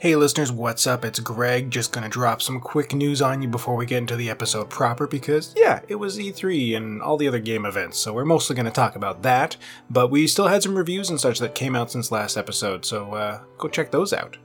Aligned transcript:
Hey 0.00 0.16
listeners, 0.16 0.50
what's 0.50 0.86
up? 0.86 1.04
It's 1.04 1.20
Greg. 1.20 1.70
Just 1.70 1.92
gonna 1.92 2.08
drop 2.08 2.40
some 2.40 2.58
quick 2.58 2.94
news 2.94 3.20
on 3.20 3.42
you 3.42 3.48
before 3.48 3.76
we 3.76 3.84
get 3.84 3.98
into 3.98 4.16
the 4.16 4.30
episode 4.30 4.70
proper 4.70 5.06
because, 5.06 5.52
yeah, 5.54 5.80
it 5.88 5.96
was 5.96 6.16
E3 6.16 6.74
and 6.74 7.02
all 7.02 7.18
the 7.18 7.28
other 7.28 7.38
game 7.38 7.66
events, 7.66 7.98
so 7.98 8.14
we're 8.14 8.24
mostly 8.24 8.56
gonna 8.56 8.70
talk 8.70 8.96
about 8.96 9.20
that. 9.24 9.58
But 9.90 10.10
we 10.10 10.26
still 10.26 10.48
had 10.48 10.62
some 10.62 10.78
reviews 10.78 11.10
and 11.10 11.20
such 11.20 11.38
that 11.40 11.54
came 11.54 11.76
out 11.76 11.90
since 11.90 12.10
last 12.10 12.38
episode, 12.38 12.86
so 12.86 13.12
uh, 13.12 13.42
go 13.58 13.68
check 13.68 13.90
those 13.90 14.14
out. 14.14 14.38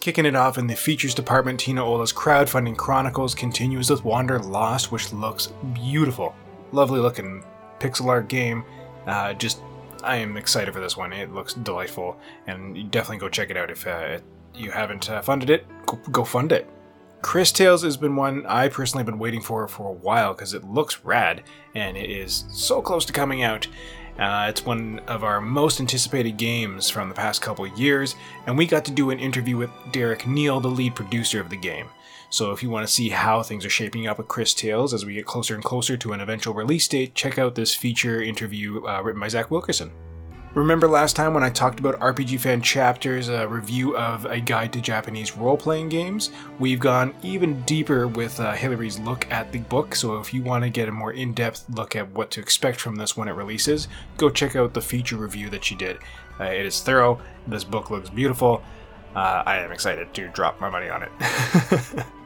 Kicking 0.00 0.26
it 0.26 0.36
off 0.36 0.58
in 0.58 0.68
the 0.68 0.76
features 0.76 1.12
department, 1.12 1.58
Tina 1.58 1.84
Ola's 1.84 2.12
crowdfunding 2.12 2.76
chronicles 2.76 3.34
continues 3.34 3.90
with 3.90 4.04
Wander 4.04 4.38
Lost, 4.38 4.92
which 4.92 5.12
looks 5.12 5.48
beautiful. 5.74 6.36
Lovely 6.70 7.00
looking 7.00 7.42
pixel 7.80 8.06
art 8.06 8.28
game. 8.28 8.62
Uh, 9.08 9.34
just, 9.34 9.60
I 10.04 10.18
am 10.18 10.36
excited 10.36 10.72
for 10.72 10.78
this 10.78 10.96
one. 10.96 11.12
It 11.12 11.34
looks 11.34 11.54
delightful, 11.54 12.16
and 12.46 12.92
definitely 12.92 13.18
go 13.18 13.28
check 13.28 13.50
it 13.50 13.56
out 13.56 13.72
if 13.72 13.84
uh, 13.88 14.20
you 14.60 14.70
haven't 14.70 15.10
uh, 15.10 15.22
funded 15.22 15.50
it, 15.50 15.66
go, 15.86 15.98
go 16.10 16.24
fund 16.24 16.52
it. 16.52 16.68
Cris 17.22 17.52
Tales 17.52 17.82
has 17.82 17.96
been 17.96 18.16
one 18.16 18.46
I 18.46 18.68
personally 18.68 19.00
have 19.00 19.06
been 19.06 19.18
waiting 19.18 19.42
for 19.42 19.66
for 19.68 19.88
a 19.88 19.92
while 19.92 20.32
because 20.32 20.54
it 20.54 20.64
looks 20.64 21.04
rad 21.04 21.42
and 21.74 21.96
it 21.96 22.10
is 22.10 22.44
so 22.50 22.80
close 22.80 23.04
to 23.06 23.12
coming 23.12 23.42
out. 23.42 23.66
Uh, 24.18 24.46
it's 24.48 24.64
one 24.64 25.00
of 25.06 25.24
our 25.24 25.40
most 25.40 25.80
anticipated 25.80 26.36
games 26.36 26.90
from 26.90 27.08
the 27.08 27.14
past 27.14 27.40
couple 27.40 27.66
years, 27.66 28.16
and 28.46 28.56
we 28.56 28.66
got 28.66 28.84
to 28.84 28.90
do 28.90 29.10
an 29.10 29.18
interview 29.18 29.56
with 29.56 29.70
Derek 29.92 30.26
Neal, 30.26 30.60
the 30.60 30.68
lead 30.68 30.94
producer 30.94 31.40
of 31.40 31.48
the 31.48 31.56
game. 31.56 31.88
So 32.28 32.52
if 32.52 32.62
you 32.62 32.70
want 32.70 32.86
to 32.86 32.92
see 32.92 33.08
how 33.08 33.42
things 33.42 33.64
are 33.64 33.70
shaping 33.70 34.06
up 34.06 34.18
with 34.18 34.28
Cris 34.28 34.54
Tales 34.54 34.94
as 34.94 35.04
we 35.04 35.14
get 35.14 35.26
closer 35.26 35.54
and 35.54 35.64
closer 35.64 35.96
to 35.96 36.12
an 36.12 36.20
eventual 36.20 36.54
release 36.54 36.86
date, 36.86 37.14
check 37.14 37.38
out 37.38 37.54
this 37.54 37.74
feature 37.74 38.22
interview 38.22 38.86
uh, 38.86 39.00
written 39.02 39.20
by 39.20 39.28
Zach 39.28 39.50
Wilkerson. 39.50 39.90
Remember 40.54 40.88
last 40.88 41.14
time 41.14 41.32
when 41.32 41.44
I 41.44 41.50
talked 41.50 41.78
about 41.78 42.00
RPG 42.00 42.40
Fan 42.40 42.60
Chapters, 42.60 43.28
a 43.28 43.46
review 43.46 43.96
of 43.96 44.24
a 44.24 44.40
guide 44.40 44.72
to 44.72 44.80
Japanese 44.80 45.36
role 45.36 45.56
playing 45.56 45.90
games? 45.90 46.32
We've 46.58 46.80
gone 46.80 47.14
even 47.22 47.62
deeper 47.62 48.08
with 48.08 48.40
uh, 48.40 48.54
Hillary's 48.54 48.98
look 48.98 49.30
at 49.30 49.52
the 49.52 49.60
book, 49.60 49.94
so 49.94 50.18
if 50.18 50.34
you 50.34 50.42
want 50.42 50.64
to 50.64 50.70
get 50.70 50.88
a 50.88 50.92
more 50.92 51.12
in 51.12 51.34
depth 51.34 51.66
look 51.70 51.94
at 51.94 52.10
what 52.10 52.32
to 52.32 52.40
expect 52.40 52.80
from 52.80 52.96
this 52.96 53.16
when 53.16 53.28
it 53.28 53.32
releases, 53.32 53.86
go 54.16 54.28
check 54.28 54.56
out 54.56 54.74
the 54.74 54.80
feature 54.80 55.16
review 55.16 55.50
that 55.50 55.62
she 55.62 55.76
did. 55.76 55.98
Uh, 56.40 56.44
it 56.44 56.66
is 56.66 56.80
thorough, 56.80 57.20
this 57.46 57.62
book 57.62 57.88
looks 57.90 58.10
beautiful. 58.10 58.60
Uh, 59.14 59.44
I 59.46 59.58
am 59.58 59.70
excited 59.70 60.12
to 60.14 60.28
drop 60.30 60.60
my 60.60 60.68
money 60.68 60.88
on 60.88 61.04
it. 61.04 62.06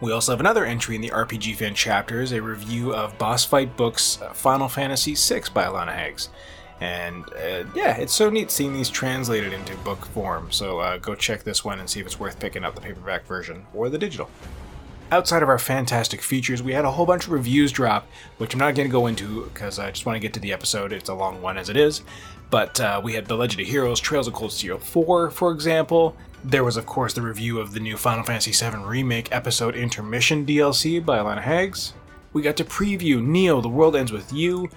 We 0.00 0.12
also 0.12 0.32
have 0.32 0.40
another 0.40 0.64
entry 0.66 0.96
in 0.96 1.00
the 1.00 1.10
RPG 1.10 1.56
Fan 1.56 1.74
Chapters, 1.74 2.32
a 2.32 2.42
review 2.42 2.92
of 2.92 3.16
Boss 3.16 3.44
Fight 3.44 3.76
Books 3.76 4.18
Final 4.34 4.68
Fantasy 4.68 5.14
VI 5.14 5.44
by 5.54 5.64
Alana 5.64 5.94
Hagues. 5.94 6.28
And 6.80 7.24
uh, 7.34 7.64
yeah, 7.74 7.96
it's 7.96 8.12
so 8.12 8.30
neat 8.30 8.50
seeing 8.50 8.72
these 8.72 8.90
translated 8.90 9.52
into 9.52 9.74
book 9.78 10.04
form. 10.06 10.50
So 10.50 10.80
uh, 10.80 10.98
go 10.98 11.14
check 11.14 11.44
this 11.44 11.64
one 11.64 11.78
and 11.78 11.88
see 11.88 12.00
if 12.00 12.06
it's 12.06 12.18
worth 12.18 12.38
picking 12.38 12.64
up 12.64 12.74
the 12.74 12.80
paperback 12.80 13.26
version 13.26 13.66
or 13.72 13.88
the 13.88 13.98
digital. 13.98 14.28
Outside 15.12 15.42
of 15.42 15.48
our 15.48 15.58
fantastic 15.58 16.22
features, 16.22 16.62
we 16.62 16.72
had 16.72 16.84
a 16.84 16.90
whole 16.90 17.06
bunch 17.06 17.26
of 17.26 17.32
reviews 17.32 17.70
drop, 17.70 18.06
which 18.38 18.54
I'm 18.54 18.58
not 18.58 18.74
going 18.74 18.88
to 18.88 18.92
go 18.92 19.06
into 19.06 19.44
because 19.44 19.78
I 19.78 19.90
just 19.90 20.06
want 20.06 20.16
to 20.16 20.20
get 20.20 20.32
to 20.34 20.40
the 20.40 20.52
episode. 20.52 20.92
It's 20.92 21.08
a 21.08 21.14
long 21.14 21.40
one 21.40 21.56
as 21.56 21.68
it 21.68 21.76
is. 21.76 22.02
But 22.50 22.80
uh, 22.80 23.00
we 23.02 23.14
had 23.14 23.26
The 23.26 23.36
Legend 23.36 23.60
of 23.60 23.66
Heroes 23.66 24.00
Trails 24.00 24.26
of 24.26 24.34
Cold 24.34 24.52
Steel 24.52 24.78
4, 24.78 25.30
for 25.30 25.52
example. 25.52 26.16
There 26.42 26.64
was, 26.64 26.76
of 26.76 26.86
course, 26.86 27.14
the 27.14 27.22
review 27.22 27.58
of 27.58 27.72
the 27.72 27.80
new 27.80 27.96
Final 27.96 28.24
Fantasy 28.24 28.52
VII 28.52 28.78
Remake 28.84 29.32
episode 29.32 29.76
Intermission 29.76 30.44
DLC 30.44 31.04
by 31.04 31.18
Alana 31.18 31.42
Hagues. 31.42 31.92
We 32.32 32.42
got 32.42 32.56
to 32.56 32.64
preview 32.64 33.24
Neo 33.24 33.60
The 33.60 33.68
World 33.68 33.96
Ends 33.96 34.12
With 34.12 34.32
You, 34.32 34.68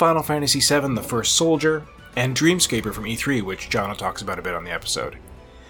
Final 0.00 0.22
Fantasy 0.22 0.60
VII 0.60 0.94
The 0.94 1.02
First 1.02 1.34
Soldier, 1.34 1.84
and 2.16 2.34
Dreamscaper 2.34 2.94
from 2.94 3.04
E3, 3.04 3.42
which 3.42 3.68
Jono 3.68 3.94
talks 3.94 4.22
about 4.22 4.38
a 4.38 4.42
bit 4.42 4.54
on 4.54 4.64
the 4.64 4.70
episode. 4.70 5.18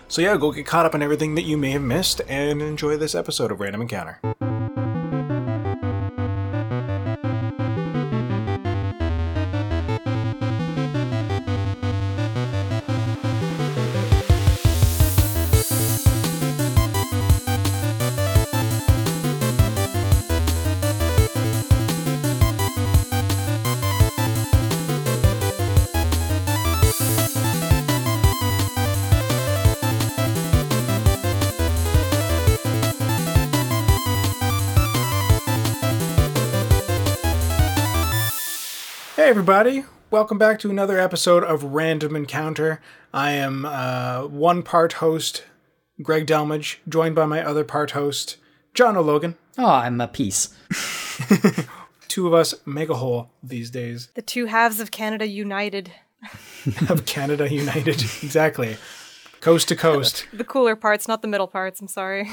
So 0.06 0.22
yeah, 0.22 0.37
go 0.37 0.53
get 0.53 0.67
caught 0.67 0.87
up 0.87 0.95
on 0.95 1.03
everything 1.03 1.34
that 1.34 1.42
you 1.42 1.56
may 1.56 1.72
have 1.72 1.83
missed 1.83 2.20
and 2.28 2.62
enjoy 2.62 2.97
this 2.97 3.17
episode 3.17 3.50
of 3.50 3.59
Random 3.59 3.83
Encounter. 3.83 4.20
Everybody. 39.30 39.84
Welcome 40.10 40.38
back 40.38 40.58
to 40.58 40.70
another 40.70 40.98
episode 40.98 41.44
of 41.44 41.62
Random 41.62 42.16
Encounter. 42.16 42.80
I 43.14 43.30
am 43.30 43.64
uh, 43.64 44.22
one 44.26 44.64
part 44.64 44.94
host, 44.94 45.44
Greg 46.02 46.26
Delmage, 46.26 46.78
joined 46.88 47.14
by 47.14 47.26
my 47.26 47.41
other 47.41 47.62
part 47.62 47.92
host, 47.92 48.38
John 48.74 48.96
O'Logan. 48.96 49.36
Oh, 49.56 49.68
I'm 49.68 50.00
a 50.00 50.08
piece. 50.08 50.48
Two 52.08 52.26
of 52.26 52.34
us 52.34 52.56
make 52.66 52.88
a 52.88 52.96
whole 52.96 53.30
these 53.41 53.70
days 53.70 54.08
The 54.14 54.22
two 54.22 54.46
halves 54.46 54.80
of 54.80 54.91
Canada 54.91 55.28
united. 55.28 55.92
of 56.88 57.06
Canada 57.06 57.48
United. 57.48 58.02
exactly. 58.24 58.78
Coast 59.41 59.68
to 59.68 59.76
coast. 59.76 60.26
The 60.32 60.42
cooler 60.42 60.74
parts, 60.74 61.06
not 61.06 61.22
the 61.22 61.28
middle 61.28 61.47
parts. 61.47 61.80
I'm 61.80 61.86
sorry. 61.86 62.28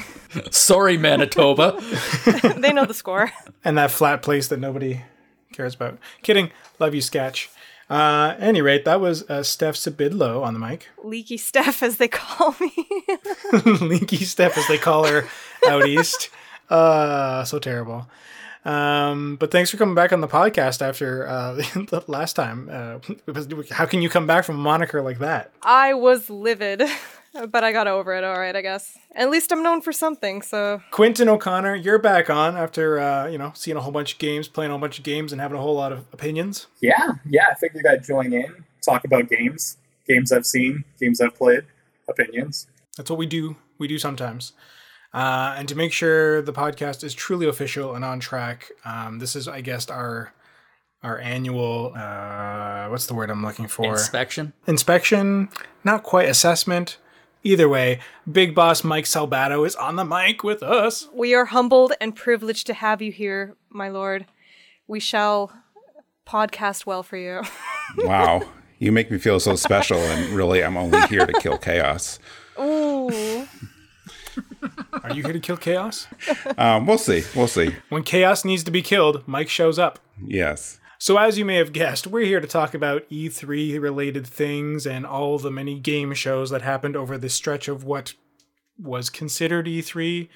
Sorry, 0.50 0.98
Manitoba. 0.98 1.78
they 2.56 2.72
know 2.72 2.86
the 2.86 2.92
score. 2.92 3.30
and 3.64 3.78
that 3.78 3.92
flat 3.92 4.20
place 4.20 4.48
that 4.48 4.58
nobody 4.58 5.02
cares 5.52 5.74
about. 5.74 5.98
Kidding. 6.22 6.50
Love 6.78 6.94
you, 6.94 7.00
Sketch. 7.00 7.50
Uh, 7.90 8.34
any 8.38 8.60
rate, 8.60 8.84
that 8.84 9.00
was 9.00 9.28
uh, 9.30 9.42
Steph 9.42 9.74
Sybydlo 9.74 10.42
on 10.42 10.52
the 10.52 10.60
mic. 10.60 10.88
Leaky 11.02 11.38
Steph, 11.38 11.82
as 11.82 11.96
they 11.96 12.08
call 12.08 12.54
me. 12.60 12.72
Leaky 13.80 14.24
Steph, 14.24 14.58
as 14.58 14.66
they 14.68 14.76
call 14.76 15.06
her 15.06 15.24
out 15.66 15.86
east. 15.86 16.28
Uh, 16.68 17.44
so 17.44 17.58
terrible. 17.58 18.06
Um, 18.64 19.36
but 19.36 19.50
thanks 19.50 19.70
for 19.70 19.78
coming 19.78 19.94
back 19.94 20.12
on 20.12 20.20
the 20.20 20.28
podcast 20.28 20.82
after 20.82 21.26
uh, 21.26 21.52
the 21.54 22.04
last 22.06 22.34
time. 22.36 22.68
Uh, 22.70 22.98
how 23.70 23.86
can 23.86 24.02
you 24.02 24.10
come 24.10 24.26
back 24.26 24.44
from 24.44 24.56
a 24.56 24.58
moniker 24.58 25.00
like 25.00 25.20
that? 25.20 25.52
I 25.62 25.94
was 25.94 26.28
livid, 26.28 26.82
but 27.50 27.64
I 27.64 27.72
got 27.72 27.86
over 27.86 28.14
it. 28.14 28.24
All 28.24 28.38
right, 28.38 28.54
I 28.54 28.62
guess. 28.62 28.96
At 29.14 29.30
least 29.30 29.52
I'm 29.52 29.62
known 29.62 29.80
for 29.80 29.92
something. 29.92 30.42
So 30.42 30.82
Quentin 30.90 31.28
O'Connor, 31.28 31.76
you're 31.76 31.98
back 31.98 32.30
on 32.30 32.56
after 32.56 32.98
uh, 32.98 33.26
you 33.26 33.38
know 33.38 33.52
seeing 33.54 33.76
a 33.76 33.80
whole 33.80 33.92
bunch 33.92 34.14
of 34.14 34.18
games, 34.18 34.48
playing 34.48 34.70
a 34.70 34.74
whole 34.74 34.80
bunch 34.80 34.98
of 34.98 35.04
games, 35.04 35.32
and 35.32 35.40
having 35.40 35.58
a 35.58 35.60
whole 35.60 35.74
lot 35.74 35.92
of 35.92 36.06
opinions. 36.12 36.66
Yeah, 36.80 37.12
yeah. 37.28 37.46
I 37.50 37.54
figured 37.54 37.86
I'd 37.86 38.04
join 38.04 38.32
in, 38.32 38.64
talk 38.84 39.04
about 39.04 39.28
games, 39.28 39.76
games 40.06 40.32
I've 40.32 40.46
seen, 40.46 40.84
games 41.00 41.20
I've 41.20 41.34
played, 41.34 41.64
opinions. 42.08 42.66
That's 42.96 43.10
what 43.10 43.18
we 43.18 43.26
do. 43.26 43.56
We 43.78 43.88
do 43.88 43.98
sometimes. 43.98 44.52
Uh, 45.14 45.54
and 45.56 45.68
to 45.68 45.74
make 45.74 45.92
sure 45.92 46.42
the 46.42 46.52
podcast 46.52 47.02
is 47.02 47.14
truly 47.14 47.48
official 47.48 47.94
and 47.94 48.04
on 48.04 48.20
track, 48.20 48.70
um, 48.84 49.18
this 49.18 49.34
is, 49.34 49.48
I 49.48 49.60
guess, 49.62 49.88
our 49.88 50.32
our 51.02 51.18
annual 51.18 51.92
uh, 51.96 52.88
what's 52.88 53.06
the 53.06 53.14
word 53.14 53.30
I'm 53.30 53.44
looking 53.44 53.68
for? 53.68 53.86
Inspection. 53.86 54.52
Inspection, 54.66 55.48
not 55.84 56.02
quite 56.02 56.28
assessment. 56.28 56.98
Either 57.44 57.68
way, 57.68 58.00
Big 58.30 58.54
Boss 58.54 58.82
Mike 58.84 59.04
Salbato 59.04 59.66
is 59.66 59.76
on 59.76 59.96
the 59.96 60.04
mic 60.04 60.42
with 60.42 60.62
us. 60.62 61.08
we 61.14 61.34
are 61.34 61.46
humbled 61.46 61.92
and 62.00 62.14
privileged 62.16 62.66
to 62.66 62.74
have 62.74 63.00
you 63.00 63.12
here, 63.12 63.54
my 63.70 63.88
lord. 63.88 64.26
We 64.86 65.00
shall 65.00 65.52
podcast 66.26 66.86
well 66.86 67.02
for 67.02 67.16
you. 67.16 67.42
Wow. 67.96 68.42
You 68.78 68.92
make 68.92 69.10
me 69.10 69.16
feel 69.16 69.40
so 69.40 69.56
special, 69.56 69.96
and 69.96 70.28
really, 70.28 70.62
I'm 70.62 70.76
only 70.76 71.00
here 71.06 71.24
to 71.24 71.32
kill 71.40 71.56
chaos. 71.56 72.18
Ooh. 72.60 73.48
Are 75.02 75.12
you 75.14 75.22
here 75.22 75.32
to 75.32 75.40
kill 75.40 75.56
chaos? 75.56 76.06
Um, 76.58 76.86
we'll 76.86 76.98
see. 76.98 77.24
We'll 77.34 77.48
see. 77.48 77.74
When 77.88 78.02
chaos 78.02 78.44
needs 78.44 78.62
to 78.64 78.70
be 78.70 78.82
killed, 78.82 79.26
Mike 79.26 79.48
shows 79.48 79.78
up. 79.78 79.98
Yes. 80.22 80.77
So, 81.00 81.16
as 81.16 81.38
you 81.38 81.44
may 81.44 81.54
have 81.56 81.72
guessed, 81.72 82.08
we're 82.08 82.24
here 82.24 82.40
to 82.40 82.48
talk 82.48 82.74
about 82.74 83.08
E3 83.08 83.80
related 83.80 84.26
things 84.26 84.84
and 84.84 85.06
all 85.06 85.38
the 85.38 85.50
many 85.50 85.78
game 85.78 86.12
shows 86.12 86.50
that 86.50 86.62
happened 86.62 86.96
over 86.96 87.16
the 87.16 87.28
stretch 87.28 87.68
of 87.68 87.84
what 87.84 88.14
was 88.76 89.08
considered 89.08 89.66
E3. 89.66 90.28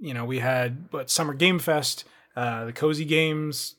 You 0.00 0.14
know, 0.14 0.24
we 0.24 0.38
had 0.38 0.88
what 0.90 1.10
Summer 1.10 1.34
Game 1.34 1.58
Fest, 1.58 2.04
uh, 2.34 2.64
the 2.64 2.72
Cozy 2.72 3.04
Games 3.04 3.74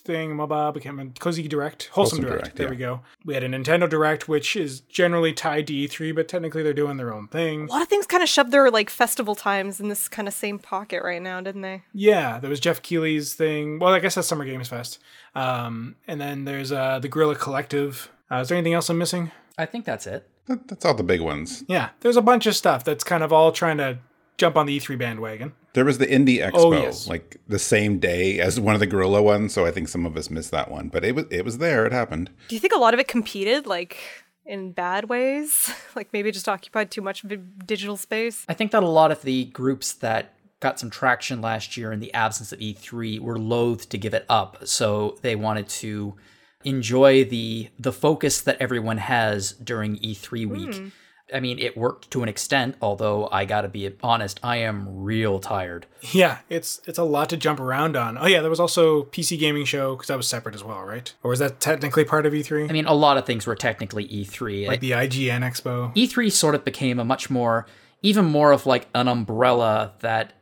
thing, 0.00 0.30
Maba 0.30 0.72
became 0.72 0.98
a 0.98 1.06
Cozy 1.18 1.46
Direct, 1.48 1.88
Wholesome, 1.92 2.18
Wholesome 2.18 2.24
Direct. 2.24 2.42
Direct, 2.44 2.56
there 2.56 2.66
yeah. 2.66 2.70
we 2.70 2.76
go. 2.76 3.00
We 3.24 3.34
had 3.34 3.44
a 3.44 3.48
Nintendo 3.48 3.88
Direct, 3.88 4.28
which 4.28 4.56
is 4.56 4.80
generally 4.80 5.32
tied 5.32 5.66
to 5.68 5.72
E3, 5.72 6.14
but 6.14 6.28
technically 6.28 6.62
they're 6.62 6.72
doing 6.72 6.96
their 6.96 7.12
own 7.12 7.28
thing. 7.28 7.68
A 7.68 7.72
lot 7.72 7.82
of 7.82 7.88
things 7.88 8.06
kind 8.06 8.22
of 8.22 8.28
shoved 8.28 8.50
their 8.50 8.70
like 8.70 8.90
festival 8.90 9.34
times 9.34 9.80
in 9.80 9.88
this 9.88 10.08
kind 10.08 10.26
of 10.28 10.34
same 10.34 10.58
pocket 10.58 11.02
right 11.02 11.22
now, 11.22 11.40
didn't 11.40 11.62
they? 11.62 11.82
Yeah, 11.92 12.38
there 12.38 12.50
was 12.50 12.60
Jeff 12.60 12.82
Keighley's 12.82 13.34
thing. 13.34 13.78
Well, 13.78 13.92
I 13.92 13.98
guess 14.00 14.14
that's 14.14 14.28
Summer 14.28 14.44
Games 14.44 14.68
Fest. 14.68 14.98
Um, 15.34 15.96
and 16.06 16.20
then 16.20 16.44
there's 16.44 16.72
uh, 16.72 16.98
the 16.98 17.08
Guerrilla 17.08 17.36
Collective. 17.36 18.10
Uh, 18.30 18.36
is 18.36 18.48
there 18.48 18.58
anything 18.58 18.74
else 18.74 18.88
I'm 18.88 18.98
missing? 18.98 19.30
I 19.58 19.66
think 19.66 19.84
that's 19.84 20.06
it. 20.06 20.28
That, 20.46 20.68
that's 20.68 20.84
all 20.84 20.94
the 20.94 21.02
big 21.02 21.20
ones. 21.20 21.64
Yeah, 21.68 21.90
there's 22.00 22.16
a 22.16 22.22
bunch 22.22 22.46
of 22.46 22.56
stuff 22.56 22.84
that's 22.84 23.04
kind 23.04 23.22
of 23.22 23.32
all 23.32 23.52
trying 23.52 23.78
to 23.78 23.98
jump 24.36 24.56
on 24.56 24.66
the 24.66 24.78
E3 24.78 24.98
bandwagon. 24.98 25.52
There 25.72 25.84
was 25.84 25.98
the 25.98 26.06
Indie 26.06 26.38
Expo, 26.38 26.52
Oh, 26.54 26.72
yes. 26.72 27.06
like 27.06 27.36
the 27.46 27.58
same 27.58 27.98
day 28.00 28.40
as 28.40 28.58
one 28.58 28.74
of 28.74 28.80
the 28.80 28.86
Guerrilla 28.86 29.22
ones. 29.22 29.54
So 29.54 29.64
I 29.64 29.70
think 29.70 29.88
some 29.88 30.04
of 30.04 30.16
us 30.16 30.28
missed 30.30 30.50
that 30.50 30.70
one, 30.70 30.88
but 30.88 31.04
it 31.04 31.14
was 31.14 31.26
it 31.30 31.44
was 31.44 31.58
there. 31.58 31.86
It 31.86 31.92
happened. 31.92 32.30
Do 32.48 32.56
you 32.56 32.60
think 32.60 32.72
a 32.74 32.78
lot 32.78 32.92
of 32.94 33.00
it 33.00 33.06
competed, 33.08 33.66
like 33.66 33.98
in 34.44 34.72
bad 34.72 35.08
ways? 35.08 35.72
like 35.94 36.12
maybe 36.12 36.30
just 36.32 36.48
occupied 36.48 36.90
too 36.90 37.02
much 37.02 37.22
vi- 37.22 37.38
digital 37.64 37.96
space? 37.96 38.44
I 38.48 38.54
think 38.54 38.72
that 38.72 38.82
a 38.82 38.88
lot 38.88 39.12
of 39.12 39.22
the 39.22 39.44
groups 39.46 39.92
that 39.94 40.34
got 40.58 40.78
some 40.80 40.90
traction 40.90 41.40
last 41.40 41.76
year 41.76 41.90
in 41.92 42.00
the 42.00 42.12
absence 42.12 42.52
of 42.52 42.58
E3 42.58 43.18
were 43.20 43.38
loath 43.38 43.88
to 43.90 43.96
give 43.96 44.12
it 44.12 44.26
up, 44.28 44.66
so 44.66 45.16
they 45.22 45.34
wanted 45.36 45.68
to 45.68 46.16
enjoy 46.64 47.24
the 47.24 47.68
the 47.78 47.92
focus 47.92 48.40
that 48.42 48.56
everyone 48.60 48.98
has 48.98 49.52
during 49.52 49.96
E3 49.98 50.46
week. 50.46 50.74
Hmm. 50.74 50.88
I 51.32 51.40
mean, 51.40 51.58
it 51.58 51.76
worked 51.76 52.10
to 52.12 52.22
an 52.22 52.28
extent, 52.28 52.76
although 52.80 53.28
I 53.30 53.44
got 53.44 53.62
to 53.62 53.68
be 53.68 53.90
honest, 54.02 54.40
I 54.42 54.56
am 54.56 55.02
real 55.02 55.38
tired. 55.38 55.86
Yeah, 56.12 56.38
it's 56.48 56.80
it's 56.86 56.98
a 56.98 57.04
lot 57.04 57.28
to 57.30 57.36
jump 57.36 57.60
around 57.60 57.96
on. 57.96 58.18
Oh 58.18 58.26
yeah, 58.26 58.40
there 58.40 58.50
was 58.50 58.60
also 58.60 59.04
PC 59.04 59.38
gaming 59.38 59.64
show 59.64 59.94
because 59.94 60.08
that 60.08 60.16
was 60.16 60.28
separate 60.28 60.54
as 60.54 60.64
well, 60.64 60.82
right? 60.82 61.12
Or 61.22 61.30
was 61.30 61.38
that 61.38 61.60
technically 61.60 62.04
part 62.04 62.26
of 62.26 62.32
E3? 62.32 62.68
I 62.68 62.72
mean, 62.72 62.86
a 62.86 62.94
lot 62.94 63.16
of 63.16 63.26
things 63.26 63.46
were 63.46 63.56
technically 63.56 64.06
E3. 64.08 64.66
like 64.68 64.80
the 64.80 64.92
IGN 64.92 65.40
Expo. 65.40 65.94
E3 65.94 66.30
sort 66.32 66.54
of 66.54 66.64
became 66.64 66.98
a 66.98 67.04
much 67.04 67.30
more, 67.30 67.66
even 68.02 68.24
more 68.24 68.52
of 68.52 68.66
like 68.66 68.88
an 68.94 69.08
umbrella 69.08 69.94
that 70.00 70.32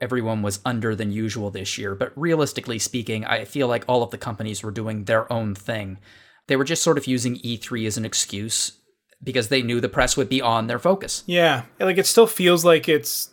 everyone 0.00 0.42
was 0.42 0.60
under 0.64 0.94
than 0.94 1.10
usual 1.10 1.50
this 1.50 1.76
year. 1.76 1.94
But 1.94 2.12
realistically 2.16 2.78
speaking, 2.78 3.24
I 3.24 3.44
feel 3.44 3.66
like 3.68 3.84
all 3.88 4.02
of 4.02 4.10
the 4.10 4.18
companies 4.18 4.62
were 4.62 4.70
doing 4.70 5.04
their 5.04 5.30
own 5.32 5.54
thing. 5.54 5.98
They 6.46 6.56
were 6.56 6.64
just 6.64 6.82
sort 6.82 6.98
of 6.98 7.06
using 7.06 7.36
E3 7.36 7.86
as 7.86 7.98
an 7.98 8.04
excuse 8.04 8.78
because 9.22 9.48
they 9.48 9.62
knew 9.62 9.80
the 9.80 9.88
press 9.88 10.16
would 10.16 10.28
be 10.28 10.40
on 10.40 10.66
their 10.66 10.78
focus. 10.78 11.24
Yeah, 11.26 11.64
like 11.78 11.98
it 11.98 12.06
still 12.06 12.26
feels 12.26 12.64
like 12.64 12.88
it's 12.88 13.30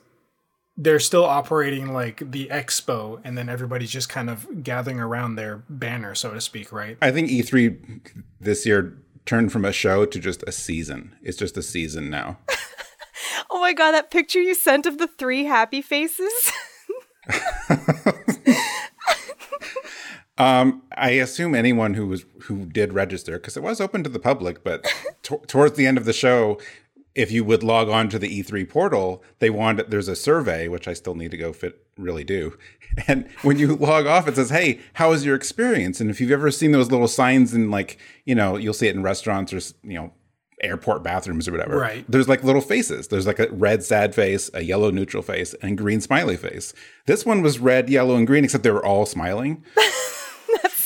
they're 0.77 0.99
still 0.99 1.25
operating 1.25 1.93
like 1.93 2.31
the 2.31 2.47
expo, 2.47 3.21
and 3.23 3.37
then 3.37 3.49
everybody's 3.49 3.91
just 3.91 4.09
kind 4.09 4.29
of 4.29 4.63
gathering 4.63 4.99
around 4.99 5.35
their 5.35 5.63
banner, 5.69 6.15
so 6.15 6.33
to 6.33 6.41
speak, 6.41 6.71
right? 6.71 6.97
I 7.01 7.11
think 7.11 7.29
E3 7.29 8.11
this 8.39 8.65
year 8.65 8.97
turned 9.25 9.51
from 9.51 9.65
a 9.65 9.71
show 9.71 10.05
to 10.05 10.19
just 10.19 10.43
a 10.43 10.51
season. 10.51 11.15
It's 11.21 11.37
just 11.37 11.57
a 11.57 11.61
season 11.63 12.09
now. 12.09 12.39
Oh 13.49 13.59
my 13.61 13.73
god, 13.73 13.91
that 13.91 14.11
picture 14.11 14.41
you 14.41 14.53
sent 14.53 14.85
of 14.85 14.97
the 14.97 15.07
three 15.07 15.45
happy 15.45 15.81
faces. 15.81 16.33
Um, 20.37 20.83
I 20.97 21.11
assume 21.11 21.55
anyone 21.55 21.93
who 21.93 22.07
was 22.07 22.25
who 22.43 22.65
did 22.65 22.93
register 22.93 23.33
because 23.33 23.55
it 23.55 23.63
was 23.63 23.79
open 23.79 24.03
to 24.03 24.09
the 24.09 24.19
public, 24.19 24.63
but 24.63 24.85
t- 25.23 25.37
towards 25.47 25.77
the 25.77 25.87
end 25.87 25.97
of 25.97 26.05
the 26.05 26.13
show, 26.13 26.59
if 27.13 27.31
you 27.31 27.45
would 27.45 27.63
log 27.63 27.87
on 27.87 28.09
to 28.09 28.19
the 28.19 28.43
E3 28.43 28.67
portal, 28.67 29.23
they 29.39 29.49
wanted 29.49 29.89
there's 29.89 30.09
a 30.09 30.15
survey 30.15 30.67
which 30.67 30.87
I 30.87 30.93
still 30.93 31.15
need 31.15 31.31
to 31.31 31.37
go 31.37 31.53
fit 31.53 31.85
really 31.97 32.23
do. 32.23 32.57
And 33.07 33.27
when 33.41 33.59
you 33.59 33.75
log 33.75 34.05
off, 34.05 34.25
it 34.25 34.37
says, 34.37 34.51
"Hey, 34.51 34.79
how 34.93 35.09
was 35.09 35.25
your 35.25 35.35
experience?" 35.35 35.99
And 35.99 36.09
if 36.09 36.21
you've 36.21 36.31
ever 36.31 36.49
seen 36.49 36.71
those 36.71 36.91
little 36.91 37.09
signs 37.09 37.53
in 37.53 37.69
like 37.69 37.97
you 38.23 38.33
know 38.33 38.55
you'll 38.55 38.73
see 38.73 38.87
it 38.87 38.95
in 38.95 39.03
restaurants 39.03 39.51
or 39.51 39.59
you 39.83 39.95
know 39.95 40.13
airport 40.61 41.03
bathrooms 41.03 41.47
or 41.47 41.51
whatever. 41.51 41.77
Right. 41.77 42.05
There's 42.07 42.29
like 42.29 42.43
little 42.43 42.61
faces. 42.61 43.09
There's 43.09 43.27
like 43.27 43.39
a 43.39 43.49
red 43.51 43.83
sad 43.83 44.15
face, 44.15 44.49
a 44.53 44.63
yellow 44.63 44.91
neutral 44.91 45.23
face, 45.23 45.53
and 45.61 45.77
green 45.77 45.99
smiley 45.99 46.37
face. 46.37 46.73
This 47.05 47.25
one 47.25 47.41
was 47.41 47.59
red, 47.59 47.89
yellow, 47.89 48.15
and 48.15 48.25
green, 48.25 48.45
except 48.45 48.63
they 48.63 48.71
were 48.71 48.85
all 48.85 49.05
smiling. 49.05 49.63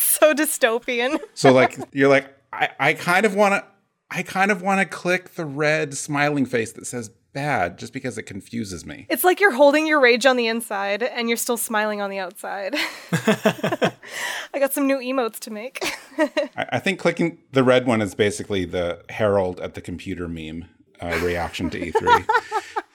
so 0.10 0.34
dystopian. 0.34 1.20
So 1.34 1.52
like 1.52 1.78
you're 1.92 2.10
like 2.10 2.34
I, 2.52 2.70
I 2.80 2.94
kind 2.94 3.26
of 3.26 3.36
want 3.36 3.54
to 3.54 3.66
I 4.12 4.24
kind 4.24 4.52
of 4.52 4.62
want 4.62 4.80
to 4.80 4.86
click 4.86 5.36
the 5.36 5.46
red 5.46 5.96
smiling 5.96 6.46
face 6.46 6.72
that 6.74 6.88
says 6.88 7.12
bad 7.32 7.78
just 7.78 7.94
because 7.94 8.18
it 8.18 8.24
confuses 8.24 8.86
me. 8.86 9.06
It's 9.10 9.24
like 9.24 9.40
you're 9.40 9.54
holding 9.54 9.86
your 9.86 10.00
rage 10.00 10.26
on 10.26 10.36
the 10.36 10.48
inside 10.48 11.04
and 11.04 11.30
you're 11.30 11.38
still 11.38 11.58
smiling 11.58 12.02
on 12.02 12.10
the 12.10 12.18
outside. 12.18 12.76
I 13.12 14.60
got 14.60 14.74
some 14.74 14.88
new 14.88 14.98
emotes 14.98 15.40
to 15.42 15.52
make. 15.52 15.96
I, 16.18 16.66
I 16.74 16.80
think 16.80 17.00
clicking 17.00 17.38
the 17.52 17.64
red 17.64 17.86
one 17.86 18.02
is 18.02 18.16
basically 18.16 18.66
the 18.66 19.04
Harold 19.10 19.60
at 19.60 19.76
the 19.76 19.82
computer 19.82 20.28
meme 20.28 20.66
uh, 21.02 21.20
reaction 21.24 21.70
to 21.70 21.80
E3. 21.80 22.26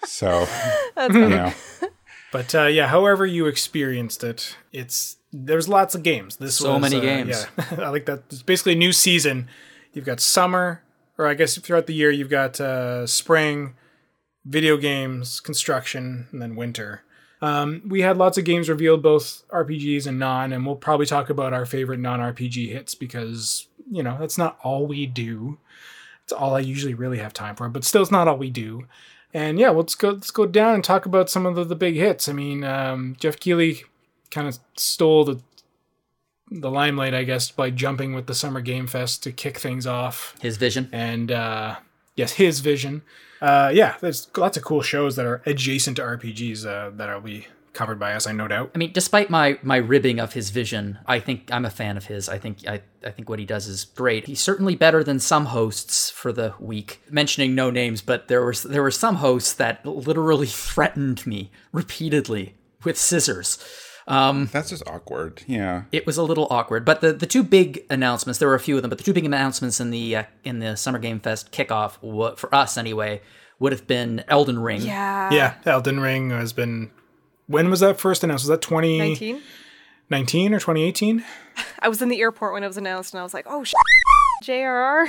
so 0.05 0.47
you 1.11 1.29
know, 1.29 1.53
But 2.33 2.53
uh, 2.53 2.65
yeah, 2.65 2.89
however 2.89 3.25
you 3.25 3.47
experienced 3.47 4.25
it, 4.25 4.57
it's 4.73 5.19
there's 5.35 5.69
lots 5.69 5.95
of 5.95 6.03
games. 6.05 6.37
This 6.37 6.57
So 6.57 6.75
was, 6.75 6.83
many 6.83 6.99
uh, 6.99 7.01
games. 7.01 7.47
Yeah, 7.59 7.65
I 7.85 7.89
like 7.89 8.07
that. 8.07 8.23
It's 8.31 8.43
basically 8.43 8.73
a 8.73 8.77
new 8.77 8.93
season. 8.93 9.49
You've 9.93 10.05
got 10.05 10.21
summer, 10.21 10.83
or 11.19 11.27
I 11.27 11.35
guess 11.35 11.59
throughout 11.59 11.87
the 11.87 11.95
year 11.95 12.11
you've 12.11 12.31
got 12.31 12.61
uh, 12.61 13.07
spring, 13.07 13.75
video 14.45 14.77
games, 14.77 15.41
construction, 15.41 16.29
and 16.31 16.41
then 16.41 16.55
winter. 16.55 17.03
Um, 17.43 17.83
we 17.87 18.03
had 18.03 18.17
lots 18.17 18.39
of 18.39 18.45
games 18.45 18.69
revealed, 18.69 19.03
both 19.03 19.43
RPGs 19.49 20.07
and 20.07 20.19
non, 20.19 20.53
and 20.53 20.65
we'll 20.65 20.77
probably 20.77 21.07
talk 21.07 21.29
about 21.29 21.53
our 21.53 21.67
favorite 21.67 22.01
non-RPG 22.01 22.71
hits 22.71 22.95
because 22.95 23.67
you 23.91 24.03
know 24.03 24.17
that's 24.19 24.39
not 24.39 24.59
all 24.63 24.87
we 24.87 25.05
do. 25.05 25.59
It's 26.23 26.33
all 26.33 26.55
I 26.55 26.61
usually 26.61 26.95
really 26.95 27.19
have 27.19 27.35
time 27.35 27.57
for, 27.57 27.69
but 27.69 27.85
still, 27.85 28.03
it's 28.03 28.11
not 28.11 28.29
all 28.29 28.39
we 28.39 28.51
do. 28.51 28.87
And 29.35 29.59
yeah, 29.59 29.71
let's 29.71 29.97
go. 29.97 30.11
Let's 30.11 30.31
go 30.31 30.47
down 30.47 30.75
and 30.75 30.85
talk 30.85 31.07
about 31.07 31.29
some 31.29 31.45
of 31.45 31.57
the, 31.57 31.65
the 31.65 31.75
big 31.75 31.97
hits. 31.97 32.29
I 32.29 32.33
mean, 32.33 32.63
um, 32.63 33.17
Jeff 33.19 33.39
Keighley 33.39 33.83
kind 34.35 34.49
of 34.49 34.59
stole 34.77 35.25
the 35.25 35.41
the 36.51 36.71
limelight, 36.71 37.15
I 37.15 37.25
guess, 37.25 37.51
by 37.51 37.71
jumping 37.71 38.15
with 38.15 38.27
the 38.27 38.35
Summer 38.35 38.61
Game 38.61 38.87
Fest 38.87 39.23
to 39.23 39.33
kick 39.33 39.59
things 39.59 39.87
off. 39.87 40.35
His 40.41 40.57
vision. 40.57 40.89
And 40.93 41.33
uh, 41.33 41.77
yes, 42.17 42.33
his 42.35 42.61
vision. 42.61 43.03
Uh, 43.41 43.71
yeah, 43.73 43.97
there's 44.01 44.29
lots 44.37 44.57
of 44.57 44.63
cool 44.63 44.83
shows 44.83 45.17
that 45.17 45.27
are 45.27 45.43
adjacent 45.47 45.97
to 45.97 46.03
RPGs 46.03 46.67
uh, 46.67 46.91
that 46.97 47.13
will 47.13 47.21
be 47.21 47.47
covered 47.73 47.99
by 47.99 48.15
us, 48.15 48.27
I 48.27 48.33
no 48.33 48.47
doubt. 48.47 48.71
I 48.75 48.79
mean, 48.79 48.93
despite 48.93 49.29
my 49.29 49.59
my 49.63 49.77
ribbing 49.77 50.21
of 50.21 50.33
his 50.33 50.51
vision, 50.51 50.99
I 51.07 51.19
think 51.19 51.51
I'm 51.53 51.65
a 51.65 51.71
fan 51.71 51.97
of 51.97 52.07
his. 52.07 52.29
I 52.29 52.39
think 52.39 52.67
I, 52.67 52.81
I 53.05 53.11
think 53.11 53.29
what 53.29 53.39
he 53.39 53.45
does 53.45 53.67
is 53.67 53.85
great. 53.85 54.27
He's 54.27 54.41
certainly 54.41 54.77
better 54.77 55.03
than 55.05 55.19
some 55.19 55.47
hosts 55.47 56.09
for 56.09 56.33
the 56.33 56.55
week. 56.59 57.03
Mentioning 57.11 57.55
no 57.55 57.71
names, 57.71 58.01
but 58.01 58.29
there 58.29 58.45
was 58.45 58.63
there 58.63 58.83
were 58.83 58.91
some 58.91 59.17
hosts 59.17 59.53
that 59.55 59.85
literally 59.85 60.47
threatened 60.71 61.27
me 61.27 61.51
repeatedly 61.73 62.55
with 62.85 62.97
scissors. 62.97 63.59
Um, 64.07 64.51
that's 64.53 64.69
just 64.71 64.83
awkward. 64.87 65.43
Yeah. 65.47 65.85
it 65.91 66.05
was 66.07 66.17
a 66.19 66.23
little 66.23 66.47
awkward, 66.51 66.85
but 66.85 67.01
the, 67.01 67.13
the 67.15 67.27
two 67.27 67.43
big 67.43 67.85
announcements 67.89 68.39
there 68.39 68.49
were 68.49 68.55
a 68.55 68.61
few 68.61 68.77
of 68.77 68.83
them, 68.83 68.91
but 68.91 68.99
the 68.99 69.05
two 69.05 69.15
big 69.15 69.25
announcements 69.25 69.81
in 69.81 69.91
the 69.91 70.17
uh, 70.17 70.23
in 70.45 70.59
the 70.59 70.77
Summer 70.77 70.99
Game 70.99 71.21
Fest 71.21 71.53
kickoff 71.53 72.01
wa- 72.03 72.35
for 72.35 72.55
us 72.55 72.77
anyway 72.77 73.23
would 73.59 73.73
have 73.73 73.87
been 73.87 74.23
Elden 74.29 74.59
Ring. 74.59 74.83
yeah. 74.83 75.33
Yeah, 75.33 75.55
Elden 75.65 76.01
Ring 76.01 76.31
has 76.31 76.53
been. 76.53 76.91
When 77.47 77.71
was 77.71 77.81
that 77.81 77.99
first 78.01 78.23
announced? 78.25 78.45
Was 78.45 78.49
that 78.49 78.61
2019 78.63 79.41
19? 80.11 80.53
or 80.55 80.59
2018? 80.59 81.25
I 81.79 81.89
was 81.89 82.03
in 82.03 82.09
the 82.11 82.21
airport 82.21 82.53
when 82.53 82.63
it 82.63 82.67
was 82.67 82.77
announced 82.77 83.15
and 83.15 83.21
I 83.21 83.23
was 83.23 83.33
like, 83.33 83.47
oh, 83.49 83.65
sh- 83.65 83.73
JRR. 84.45 85.09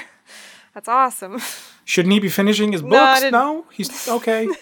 That's 0.74 0.88
awesome. 0.88 1.40
Shouldn't 1.86 2.14
he 2.14 2.20
be 2.20 2.30
finishing 2.30 2.72
his 2.72 2.82
books? 2.82 3.20
didn't- 3.22 3.34
No, 3.34 3.66
he's 3.72 4.08
okay. 4.08 4.48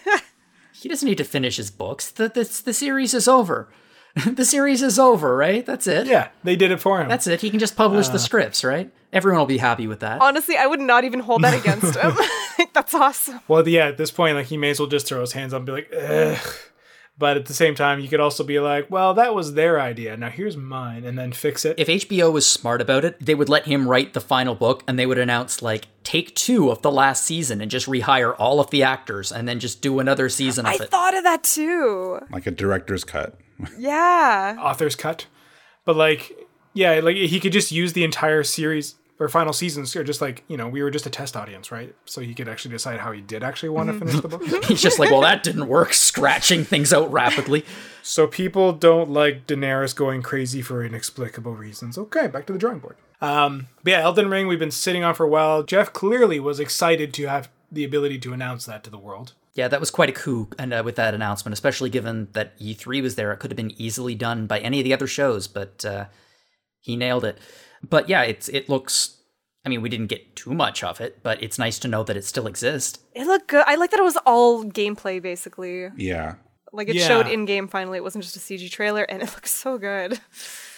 He 0.75 0.89
doesn't 0.89 1.07
need 1.07 1.17
to 1.19 1.23
finish 1.23 1.55
his 1.57 1.71
books. 1.71 2.11
The 2.11 2.27
the, 2.27 2.61
the 2.65 2.73
series 2.73 3.13
is 3.13 3.25
over. 3.27 3.69
the 4.25 4.45
series 4.45 4.81
is 4.83 4.99
over, 4.99 5.35
right? 5.35 5.65
That's 5.65 5.87
it. 5.87 6.05
yeah, 6.07 6.29
they 6.43 6.55
did 6.55 6.71
it 6.71 6.79
for 6.79 7.01
him. 7.01 7.09
That's 7.09 7.25
it. 7.27 7.41
He 7.41 7.49
can 7.49 7.59
just 7.59 7.75
publish 7.75 8.07
the 8.09 8.15
uh, 8.15 8.19
scripts, 8.19 8.63
right? 8.63 8.91
Everyone 9.11 9.39
will 9.39 9.45
be 9.47 9.57
happy 9.57 9.87
with 9.87 10.01
that. 10.01 10.21
Honestly, 10.21 10.55
I 10.57 10.67
would 10.67 10.79
not 10.79 11.03
even 11.03 11.19
hold 11.19 11.43
that 11.43 11.53
against 11.59 11.95
him. 11.95 12.13
That's 12.73 12.93
awesome. 12.93 13.39
Well, 13.47 13.67
yeah, 13.67 13.87
at 13.87 13.97
this 13.97 14.11
point, 14.11 14.35
like 14.35 14.47
he 14.47 14.57
may 14.57 14.69
as 14.71 14.79
well 14.79 14.89
just 14.89 15.07
throw 15.07 15.21
his 15.21 15.31
hands 15.33 15.53
up 15.53 15.59
and 15.59 15.65
be 15.65 15.71
like, 15.71 15.91
ugh. 15.95 16.37
But 17.15 17.37
at 17.37 17.45
the 17.45 17.53
same 17.53 17.75
time, 17.75 17.99
you 17.99 18.07
could 18.09 18.19
also 18.19 18.43
be 18.43 18.59
like, 18.59 18.89
well, 18.89 19.13
that 19.13 19.35
was 19.35 19.53
their 19.53 19.79
idea. 19.79 20.17
Now 20.17 20.29
here's 20.29 20.57
mine, 20.57 21.05
and 21.05 21.17
then 21.17 21.31
fix 21.31 21.63
it. 21.63 21.77
if 21.79 21.87
HBO 21.87 22.33
was 22.33 22.43
smart 22.45 22.81
about 22.81 23.05
it, 23.05 23.23
they 23.23 23.35
would 23.35 23.49
let 23.49 23.65
him 23.67 23.87
write 23.87 24.13
the 24.13 24.19
final 24.19 24.55
book 24.55 24.83
and 24.87 24.97
they 24.97 25.05
would 25.05 25.19
announce 25.19 25.61
like 25.61 25.87
take 26.03 26.33
two 26.35 26.71
of 26.71 26.81
the 26.81 26.91
last 26.91 27.23
season 27.23 27.61
and 27.61 27.69
just 27.69 27.85
rehire 27.87 28.35
all 28.39 28.59
of 28.59 28.71
the 28.71 28.81
actors 28.81 29.31
and 29.31 29.47
then 29.47 29.59
just 29.59 29.79
do 29.81 29.99
another 29.99 30.27
season 30.27 30.65
of 30.65 30.71
I 30.71 30.83
it. 30.83 30.89
thought 30.89 31.15
of 31.15 31.23
that 31.23 31.43
too. 31.43 32.19
Like 32.31 32.47
a 32.47 32.51
director's 32.51 33.03
cut. 33.03 33.37
Yeah. 33.77 34.57
author's 34.59 34.95
cut. 34.95 35.27
But 35.85 35.95
like, 35.95 36.31
yeah, 36.73 36.99
like 37.01 37.17
he 37.17 37.39
could 37.39 37.51
just 37.51 37.71
use 37.71 37.93
the 37.93 38.03
entire 38.03 38.43
series 38.43 38.95
or 39.19 39.29
final 39.29 39.53
seasons, 39.53 39.95
or 39.95 40.03
just 40.03 40.21
like 40.21 40.43
you 40.47 40.57
know, 40.57 40.67
we 40.67 40.81
were 40.81 40.89
just 40.89 41.05
a 41.05 41.09
test 41.09 41.37
audience, 41.37 41.71
right? 41.71 41.93
So 42.05 42.21
he 42.21 42.33
could 42.33 42.47
actually 42.49 42.71
decide 42.71 42.99
how 42.99 43.11
he 43.11 43.21
did 43.21 43.43
actually 43.43 43.69
want 43.69 43.89
to 43.89 43.99
finish 43.99 44.19
the 44.19 44.27
book. 44.27 44.43
He's 44.65 44.81
just 44.81 44.97
like, 44.99 45.11
well, 45.11 45.21
that 45.21 45.43
didn't 45.43 45.67
work, 45.67 45.93
scratching 45.93 46.63
things 46.63 46.91
out 46.91 47.11
rapidly. 47.11 47.63
so 48.01 48.25
people 48.27 48.73
don't 48.73 49.11
like 49.11 49.45
Daenerys 49.45 49.95
going 49.95 50.21
crazy 50.23 50.61
for 50.61 50.83
inexplicable 50.83 51.53
reasons. 51.55 51.97
Okay, 51.97 52.27
back 52.27 52.47
to 52.47 52.53
the 52.53 52.59
drawing 52.59 52.79
board. 52.79 52.95
Um, 53.21 53.67
but 53.83 53.91
yeah, 53.91 54.01
Elden 54.01 54.29
Ring, 54.29 54.47
we've 54.47 54.59
been 54.59 54.71
sitting 54.71 55.03
on 55.03 55.13
for 55.15 55.25
a 55.25 55.29
while. 55.29 55.63
Jeff 55.63 55.93
clearly 55.93 56.39
was 56.39 56.59
excited 56.59 57.13
to 57.13 57.25
have 57.27 57.49
the 57.71 57.83
ability 57.85 58.19
to 58.19 58.33
announce 58.33 58.65
that 58.65 58.83
to 58.83 58.89
the 58.89 58.97
world. 58.97 59.33
Yeah, 59.55 59.67
that 59.67 59.79
was 59.79 59.91
quite 59.91 60.09
a 60.09 60.13
coup, 60.13 60.49
and 60.57 60.73
uh, 60.73 60.81
with 60.83 60.95
that 60.95 61.13
announcement, 61.13 61.53
especially 61.53 61.89
given 61.91 62.27
that 62.33 62.59
E3 62.59 63.03
was 63.03 63.15
there, 63.15 63.31
it 63.31 63.37
could 63.37 63.51
have 63.51 63.55
been 63.55 63.79
easily 63.79 64.15
done 64.15 64.47
by 64.47 64.59
any 64.59 64.79
of 64.79 64.83
the 64.83 64.93
other 64.93 65.05
shows, 65.05 65.47
but 65.47 65.85
uh, 65.85 66.05
he 66.79 66.95
nailed 66.95 67.23
it. 67.23 67.37
But 67.87 68.09
yeah, 68.09 68.23
it's 68.23 68.49
it 68.49 68.67
looks 68.67 69.17
I 69.65 69.69
mean, 69.69 69.81
we 69.81 69.89
didn't 69.89 70.07
get 70.07 70.35
too 70.35 70.53
much 70.53 70.83
of 70.83 70.99
it, 70.99 71.23
but 71.23 71.41
it's 71.41 71.57
nice 71.57 71.79
to 71.79 71.87
know 71.87 72.03
that 72.03 72.17
it 72.17 72.25
still 72.25 72.47
exists. 72.47 72.99
It 73.13 73.25
looked 73.27 73.47
good. 73.47 73.63
I 73.65 73.75
like 73.75 73.91
that 73.91 73.99
it 73.99 74.03
was 74.03 74.17
all 74.25 74.65
gameplay, 74.65 75.21
basically. 75.21 75.87
Yeah. 75.95 76.35
Like 76.73 76.89
it 76.89 76.95
Yeah. 76.95 77.07
showed 77.07 77.27
in 77.27 77.45
game 77.45 77.67
finally. 77.69 77.97
It 77.97 78.03
wasn't 78.03 78.23
just 78.25 78.35
a 78.35 78.39
CG 78.39 78.69
trailer, 78.71 79.03
and 79.03 79.21
it 79.21 79.31
looks 79.35 79.51
so 79.53 79.77
good. 79.77 80.19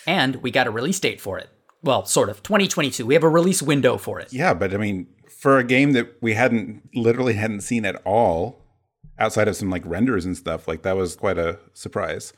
And 0.06 0.36
we 0.38 0.52
got 0.52 0.68
a 0.68 0.72
release 0.72 1.00
date 1.00 1.20
for 1.20 1.40
it. 1.40 1.50
Well, 1.82 2.06
sort 2.06 2.30
of. 2.30 2.44
2022. 2.44 3.06
We 3.06 3.14
have 3.16 3.24
a 3.24 3.30
release 3.30 3.62
window 3.62 3.98
for 3.98 4.20
it. 4.20 4.32
Yeah, 4.34 4.54
but 4.54 4.74
I 4.74 4.78
mean, 4.78 5.08
for 5.40 5.58
a 5.58 5.64
game 5.64 5.94
that 5.94 6.14
we 6.22 6.34
hadn't 6.34 6.90
literally 6.94 7.34
hadn't 7.34 7.62
seen 7.62 7.86
at 7.86 7.96
all, 8.06 8.65
outside 9.20 9.48
of 9.48 9.56
some 9.56 9.70
like 9.70 9.86
renders 9.86 10.26
and 10.26 10.36
stuff, 10.38 10.68
like 10.68 10.82
that 10.84 10.96
was 10.96 11.16
quite 11.16 11.38
a 11.38 11.60
surprise. 11.74 12.34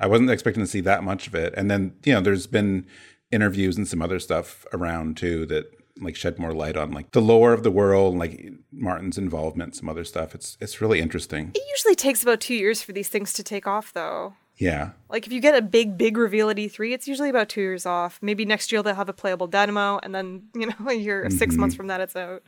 I 0.00 0.06
wasn't 0.06 0.30
expecting 0.30 0.62
to 0.62 0.66
see 0.66 0.80
that 0.80 1.04
much 1.04 1.26
of 1.28 1.34
it. 1.34 1.54
And 1.56 1.70
then, 1.70 1.94
you 2.04 2.12
know, 2.12 2.20
there's 2.20 2.46
been 2.46 2.86
interviews 3.30 3.76
and 3.76 3.86
some 3.86 4.02
other 4.02 4.18
stuff 4.18 4.66
around 4.72 5.16
too 5.16 5.46
that 5.46 5.66
like 6.00 6.16
shed 6.16 6.38
more 6.38 6.52
light 6.52 6.76
on 6.76 6.90
like 6.90 7.12
the 7.12 7.20
lore 7.20 7.52
of 7.52 7.62
the 7.62 7.70
world, 7.70 8.16
like 8.16 8.52
Martin's 8.72 9.18
involvement, 9.18 9.76
some 9.76 9.88
other 9.88 10.04
stuff. 10.04 10.34
It's 10.34 10.56
it's 10.60 10.80
really 10.80 11.00
interesting. 11.00 11.52
It 11.54 11.62
usually 11.70 11.94
takes 11.94 12.22
about 12.22 12.40
two 12.40 12.54
years 12.54 12.82
for 12.82 12.92
these 12.92 13.08
things 13.08 13.32
to 13.34 13.42
take 13.42 13.66
off, 13.66 13.92
though. 13.92 14.34
Yeah. 14.56 14.90
Like 15.08 15.26
if 15.26 15.32
you 15.32 15.40
get 15.40 15.56
a 15.56 15.62
big, 15.62 15.96
big 15.96 16.16
reveal 16.16 16.50
at 16.50 16.56
E3, 16.56 16.92
it's 16.92 17.08
usually 17.08 17.28
about 17.28 17.48
two 17.48 17.60
years 17.60 17.86
off. 17.86 18.18
Maybe 18.22 18.44
next 18.44 18.70
year 18.70 18.82
they'll 18.82 18.94
have 18.94 19.08
a 19.08 19.14
playable 19.14 19.46
demo, 19.46 19.98
and 20.02 20.14
then 20.14 20.48
you 20.54 20.66
know 20.66 20.88
a 20.88 20.94
year, 20.94 21.28
six 21.30 21.56
months 21.56 21.74
mm-hmm. 21.74 21.78
from 21.78 21.86
that, 21.88 22.00
it's 22.00 22.16
out. 22.16 22.42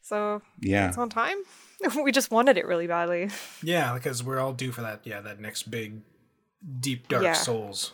So 0.00 0.42
Yeah. 0.60 0.88
it's 0.88 0.98
on 0.98 1.10
time. 1.10 1.38
we 2.02 2.12
just 2.12 2.30
wanted 2.30 2.56
it 2.56 2.66
really 2.66 2.86
badly. 2.86 3.30
Yeah, 3.62 3.94
because 3.94 4.22
we're 4.22 4.38
all 4.40 4.52
due 4.52 4.72
for 4.72 4.82
that. 4.82 5.00
Yeah, 5.04 5.20
that 5.20 5.40
next 5.40 5.70
big, 5.70 6.00
deep 6.80 7.08
Dark 7.08 7.22
Yeah. 7.24 7.32
Souls 7.34 7.92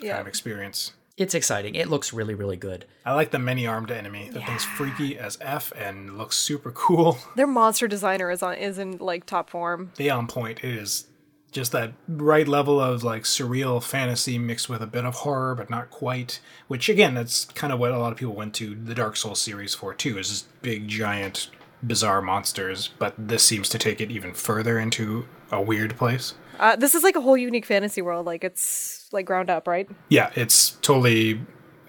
kind 0.00 0.04
Yeah. 0.04 0.20
of 0.20 0.26
experience. 0.26 0.92
It's 1.16 1.34
exciting. 1.34 1.76
It 1.76 1.88
looks 1.88 2.12
really, 2.12 2.34
really 2.34 2.56
good. 2.56 2.86
I 3.06 3.14
like 3.14 3.30
the 3.30 3.38
many-armed 3.38 3.92
enemy. 3.92 4.30
The 4.30 4.40
thing's 4.40 4.64
freaky 4.64 5.16
as 5.16 5.38
f 5.40 5.72
and 5.76 6.18
looks 6.18 6.36
super 6.36 6.72
cool. 6.72 7.18
Their 7.36 7.46
monster 7.46 7.86
designer 7.86 8.30
is 8.32 8.42
on 8.42 8.54
is 8.54 8.78
in 8.78 8.98
like 8.98 9.24
top 9.24 9.48
form. 9.48 9.92
They 9.96 10.10
on 10.10 10.26
point. 10.26 10.64
It 10.64 10.74
is 10.74 11.06
just 11.52 11.70
that 11.70 11.92
right 12.08 12.48
level 12.48 12.80
of 12.80 13.04
like 13.04 13.22
surreal 13.22 13.80
fantasy 13.80 14.38
mixed 14.38 14.68
with 14.68 14.82
a 14.82 14.88
bit 14.88 15.04
of 15.04 15.14
horror, 15.14 15.54
but 15.54 15.70
not 15.70 15.88
quite. 15.88 16.40
Which 16.66 16.88
again, 16.88 17.14
that's 17.14 17.44
kind 17.44 17.72
of 17.72 17.78
what 17.78 17.92
a 17.92 17.98
lot 17.98 18.10
of 18.10 18.18
people 18.18 18.34
went 18.34 18.52
to 18.54 18.74
the 18.74 18.92
Dark 18.94 19.14
Souls 19.16 19.40
series 19.40 19.72
for 19.72 19.94
too. 19.94 20.18
Is 20.18 20.30
just 20.30 20.62
big, 20.62 20.88
giant, 20.88 21.48
bizarre 21.86 22.22
monsters. 22.22 22.90
But 22.98 23.14
this 23.18 23.42
seems 23.42 23.68
to 23.70 23.78
take 23.78 24.00
it 24.00 24.10
even 24.10 24.34
further 24.34 24.78
into 24.78 25.26
a 25.50 25.60
weird 25.60 25.96
place. 25.96 26.34
Uh, 26.58 26.76
this 26.76 26.94
is 26.94 27.02
like 27.02 27.16
a 27.16 27.20
whole 27.20 27.36
unique 27.36 27.66
fantasy 27.66 28.00
world. 28.02 28.26
Like 28.26 28.44
it's 28.44 29.08
like 29.12 29.26
ground 29.26 29.50
up, 29.50 29.66
right? 29.66 29.88
Yeah, 30.08 30.30
it's 30.34 30.70
totally. 30.82 31.40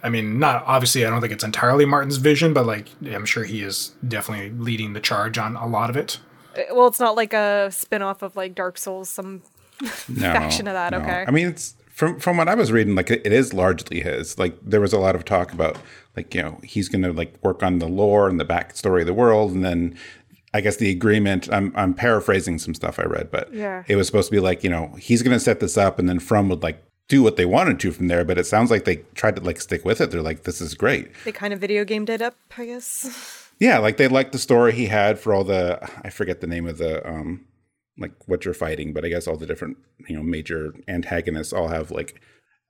I 0.03 0.09
mean, 0.09 0.37
not 0.39 0.63
obviously. 0.67 1.05
I 1.05 1.09
don't 1.09 1.21
think 1.21 1.33
it's 1.33 1.43
entirely 1.43 1.85
Martin's 1.85 2.17
vision, 2.17 2.53
but 2.53 2.65
like 2.65 2.89
I'm 3.11 3.25
sure 3.25 3.43
he 3.43 3.61
is 3.61 3.93
definitely 4.07 4.51
leading 4.51 4.93
the 4.93 4.99
charge 5.01 5.37
on 5.37 5.55
a 5.55 5.67
lot 5.67 5.89
of 5.89 5.97
it. 5.97 6.19
Uh, 6.55 6.61
Well, 6.73 6.87
it's 6.87 6.99
not 6.99 7.15
like 7.15 7.33
a 7.33 7.69
spin-off 7.71 8.21
of 8.21 8.35
like 8.35 8.55
Dark 8.55 8.77
Souls, 8.77 9.09
some 9.09 9.41
no, 9.81 9.87
faction 10.07 10.67
of 10.67 10.73
that, 10.73 10.91
no. 10.91 10.99
okay. 10.99 11.25
I 11.27 11.31
mean, 11.31 11.47
it's 11.47 11.75
from 11.95 12.19
from 12.19 12.37
what 12.37 12.47
I 12.49 12.55
was 12.55 12.71
reading, 12.71 12.93
like 12.95 13.09
it, 13.09 13.25
is 13.25 13.53
largely 13.53 14.01
his. 14.01 14.37
Like 14.37 14.57
there 14.61 14.81
was 14.81 14.93
a 14.93 14.99
lot 14.99 15.15
of 15.15 15.23
talk 15.25 15.53
about 15.53 15.77
like 16.15 16.35
you 16.35 16.41
know 16.43 16.59
he's 16.63 16.89
going 16.89 17.03
to 17.03 17.13
like 17.13 17.33
work 17.41 17.63
on 17.63 17.79
the 17.79 17.87
lore 17.87 18.27
and 18.29 18.39
the 18.39 18.45
backstory 18.45 19.01
of 19.01 19.07
the 19.07 19.13
world, 19.13 19.51
and 19.53 19.63
then 19.63 19.97
I 20.53 20.61
guess 20.61 20.75
the 20.75 20.91
agreement. 20.91 21.47
I'm 21.51 21.71
I'm 21.75 21.93
paraphrasing 21.93 22.59
some 22.59 22.73
stuff 22.73 22.99
I 22.99 23.03
read, 23.03 23.31
but 23.31 23.53
Yeah. 23.53 23.83
it 23.87 23.95
was 23.95 24.07
supposed 24.07 24.27
to 24.29 24.35
be 24.35 24.39
like 24.41 24.63
you 24.63 24.69
know 24.69 24.95
he's 24.99 25.21
going 25.23 25.35
to 25.35 25.39
set 25.39 25.59
this 25.61 25.77
up, 25.77 25.97
and 25.97 26.07
then 26.09 26.19
From 26.19 26.49
would 26.49 26.63
like 26.63 26.83
do 27.07 27.23
what 27.23 27.35
they 27.37 27.45
wanted 27.45 27.79
to 27.79 27.91
from 27.91 28.07
there. 28.07 28.25
But 28.25 28.37
it 28.37 28.45
sounds 28.45 28.69
like 28.71 28.83
they 28.85 28.97
tried 29.13 29.37
to 29.37 29.41
like 29.41 29.61
stick 29.61 29.85
with 29.85 30.01
it. 30.01 30.11
They're 30.11 30.21
like, 30.21 30.43
this 30.43 30.59
is 30.59 30.73
great. 30.73 31.11
they 31.23 31.31
kind 31.31 31.53
of 31.53 31.59
video 31.61 31.85
gamed 31.85 32.09
it 32.09 32.21
up, 32.21 32.35
I 32.57 32.65
guess. 32.65 33.41
Yeah, 33.57 33.77
like 33.77 33.95
they 33.95 34.09
liked 34.09 34.33
the 34.33 34.37
story 34.37 34.73
he 34.73 34.87
had 34.87 35.17
for 35.17 35.33
all 35.33 35.45
the 35.45 35.79
I 36.03 36.09
forget 36.09 36.41
the 36.41 36.47
name 36.47 36.67
of 36.67 36.77
the 36.77 37.07
um 37.09 37.45
like 37.97 38.13
what 38.27 38.45
you're 38.45 38.53
fighting, 38.53 38.93
but 38.93 39.05
I 39.05 39.09
guess 39.09 39.27
all 39.27 39.37
the 39.37 39.45
different, 39.45 39.77
you 40.07 40.15
know, 40.15 40.23
major 40.23 40.73
antagonists 40.87 41.53
all 41.53 41.69
have 41.69 41.91
like 41.91 42.21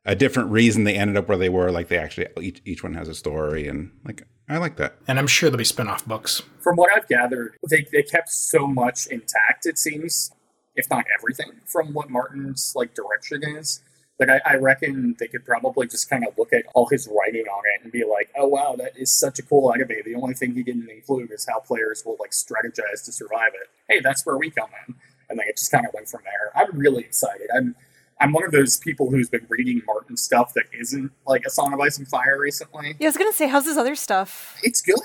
a 0.05 0.15
different 0.15 0.51
reason 0.51 0.83
they 0.83 0.95
ended 0.95 1.17
up 1.17 1.27
where 1.27 1.37
they 1.37 1.49
were. 1.49 1.71
Like 1.71 1.87
they 1.87 1.97
actually 1.97 2.27
each 2.41 2.61
each 2.65 2.83
one 2.83 2.93
has 2.93 3.07
a 3.07 3.15
story 3.15 3.67
and 3.67 3.91
like 4.05 4.27
I 4.47 4.57
like 4.57 4.77
that. 4.77 4.97
And 5.07 5.17
I'm 5.17 5.27
sure 5.27 5.49
there'll 5.49 5.57
be 5.57 5.63
spin-off 5.63 6.05
books. 6.05 6.43
From 6.59 6.75
what 6.75 6.91
I've 6.91 7.07
gathered, 7.07 7.55
they, 7.69 7.85
they 7.91 8.03
kept 8.03 8.29
so 8.29 8.67
much 8.67 9.07
intact, 9.07 9.65
it 9.65 9.79
seems, 9.79 10.31
if 10.75 10.87
not 10.89 11.05
everything, 11.17 11.61
from 11.65 11.93
what 11.93 12.09
Martin's 12.09 12.73
like 12.75 12.93
direction 12.93 13.41
is. 13.43 13.81
Like 14.19 14.29
I, 14.29 14.41
I 14.45 14.55
reckon 14.55 15.15
they 15.19 15.27
could 15.27 15.43
probably 15.45 15.87
just 15.87 16.09
kind 16.09 16.25
of 16.25 16.37
look 16.37 16.53
at 16.53 16.63
all 16.73 16.87
his 16.87 17.07
writing 17.07 17.45
on 17.47 17.63
it 17.75 17.83
and 17.83 17.91
be 17.91 18.05
like, 18.05 18.29
"Oh 18.37 18.47
wow, 18.47 18.75
that 18.77 18.97
is 18.97 19.17
such 19.17 19.39
a 19.39 19.41
cool 19.43 19.73
anime." 19.73 19.89
The 20.05 20.15
only 20.15 20.33
thing 20.33 20.53
he 20.53 20.63
didn't 20.63 20.89
include 20.89 21.31
is 21.31 21.45
how 21.49 21.59
players 21.59 22.03
will 22.05 22.15
like 22.19 22.31
strategize 22.31 23.03
to 23.05 23.11
survive 23.11 23.51
it. 23.55 23.69
Hey, 23.89 23.99
that's 23.99 24.25
where 24.25 24.37
we 24.37 24.51
come 24.51 24.69
in, 24.87 24.95
and 25.29 25.37
like 25.37 25.47
it 25.47 25.57
just 25.57 25.71
kind 25.71 25.85
of 25.85 25.93
went 25.93 26.07
from 26.07 26.21
there. 26.23 26.51
I'm 26.55 26.77
really 26.77 27.03
excited. 27.03 27.47
I'm 27.55 27.75
I'm 28.19 28.31
one 28.31 28.43
of 28.45 28.51
those 28.51 28.77
people 28.77 29.09
who's 29.09 29.29
been 29.29 29.45
reading 29.49 29.81
Martin 29.85 30.15
stuff 30.15 30.53
that 30.53 30.65
isn't 30.71 31.11
like 31.27 31.43
a 31.45 31.49
Song 31.49 31.73
of 31.73 31.79
Ice 31.81 31.97
and 31.97 32.07
Fire 32.07 32.39
recently. 32.39 32.95
Yeah, 32.99 33.07
I 33.07 33.09
was 33.09 33.17
gonna 33.17 33.33
say, 33.33 33.47
how's 33.47 33.65
this 33.65 33.77
other 33.77 33.95
stuff? 33.95 34.57
It's 34.63 34.81
good. 34.81 34.99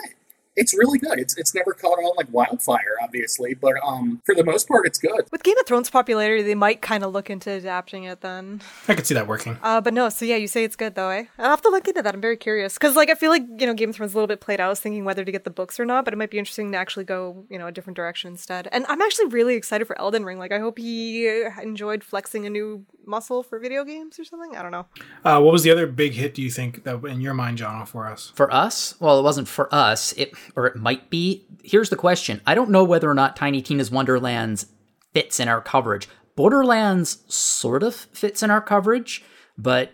It's 0.60 0.76
really 0.76 0.98
good. 0.98 1.18
It's 1.18 1.36
it's 1.38 1.54
never 1.54 1.72
caught 1.72 1.98
on 1.98 2.14
like 2.16 2.26
wildfire, 2.30 2.96
obviously, 3.02 3.54
but 3.54 3.74
um, 3.82 4.20
for 4.26 4.34
the 4.34 4.44
most 4.44 4.68
part, 4.68 4.86
it's 4.86 4.98
good. 4.98 5.22
With 5.32 5.42
Game 5.42 5.56
of 5.58 5.66
Thrones 5.66 5.88
popularity, 5.88 6.42
they 6.42 6.54
might 6.54 6.82
kind 6.82 7.02
of 7.02 7.12
look 7.12 7.30
into 7.30 7.50
adapting 7.50 8.04
it 8.04 8.20
then. 8.20 8.60
I 8.86 8.94
could 8.94 9.06
see 9.06 9.14
that 9.14 9.26
working. 9.26 9.56
Uh, 9.62 9.80
but 9.80 9.94
no, 9.94 10.10
so 10.10 10.26
yeah, 10.26 10.36
you 10.36 10.46
say 10.46 10.62
it's 10.64 10.76
good 10.76 10.94
though, 10.94 11.08
eh? 11.08 11.24
I'll 11.38 11.48
have 11.48 11.62
to 11.62 11.70
look 11.70 11.88
into 11.88 12.02
that. 12.02 12.14
I'm 12.14 12.20
very 12.20 12.36
curious 12.36 12.74
because, 12.74 12.94
like, 12.94 13.08
I 13.08 13.14
feel 13.14 13.30
like 13.30 13.42
you 13.58 13.66
know, 13.66 13.72
Game 13.72 13.88
of 13.90 13.96
Thrones 13.96 14.10
is 14.10 14.14
a 14.14 14.18
little 14.18 14.28
bit 14.28 14.40
played 14.40 14.60
out. 14.60 14.66
I 14.66 14.68
was 14.68 14.80
thinking 14.80 15.06
whether 15.06 15.24
to 15.24 15.32
get 15.32 15.44
the 15.44 15.50
books 15.50 15.80
or 15.80 15.86
not, 15.86 16.04
but 16.04 16.12
it 16.12 16.18
might 16.18 16.30
be 16.30 16.38
interesting 16.38 16.70
to 16.72 16.78
actually 16.78 17.04
go, 17.04 17.44
you 17.48 17.58
know, 17.58 17.66
a 17.66 17.72
different 17.72 17.96
direction 17.96 18.30
instead. 18.30 18.68
And 18.70 18.84
I'm 18.88 19.00
actually 19.00 19.28
really 19.28 19.54
excited 19.54 19.86
for 19.86 19.98
Elden 19.98 20.24
Ring. 20.26 20.38
Like, 20.38 20.52
I 20.52 20.58
hope 20.58 20.78
he 20.78 21.26
uh, 21.26 21.58
enjoyed 21.62 22.04
flexing 22.04 22.44
a 22.44 22.50
new 22.50 22.84
muscle 23.06 23.42
for 23.42 23.58
video 23.58 23.84
games 23.84 24.18
or 24.18 24.24
something. 24.24 24.56
I 24.56 24.62
don't 24.62 24.72
know. 24.72 24.86
Uh, 25.24 25.40
what 25.40 25.52
was 25.52 25.62
the 25.62 25.70
other 25.70 25.86
big 25.86 26.12
hit? 26.12 26.34
Do 26.34 26.42
you 26.42 26.50
think 26.50 26.84
that 26.84 27.02
in 27.04 27.20
your 27.20 27.34
mind, 27.34 27.58
John, 27.58 27.84
for 27.86 28.06
us? 28.06 28.32
For 28.34 28.52
us, 28.52 28.94
well, 29.00 29.18
it 29.18 29.22
wasn't 29.22 29.48
for 29.48 29.72
us. 29.74 30.12
It 30.12 30.32
or 30.56 30.66
it 30.66 30.76
might 30.76 31.10
be. 31.10 31.46
Here's 31.62 31.90
the 31.90 31.96
question: 31.96 32.40
I 32.46 32.54
don't 32.54 32.70
know 32.70 32.84
whether 32.84 33.10
or 33.10 33.14
not 33.14 33.36
Tiny 33.36 33.62
Tina's 33.62 33.90
Wonderlands 33.90 34.66
fits 35.12 35.40
in 35.40 35.48
our 35.48 35.60
coverage. 35.60 36.08
Borderlands 36.36 37.18
sort 37.32 37.82
of 37.82 37.94
fits 37.94 38.42
in 38.42 38.50
our 38.50 38.60
coverage, 38.60 39.22
but 39.58 39.92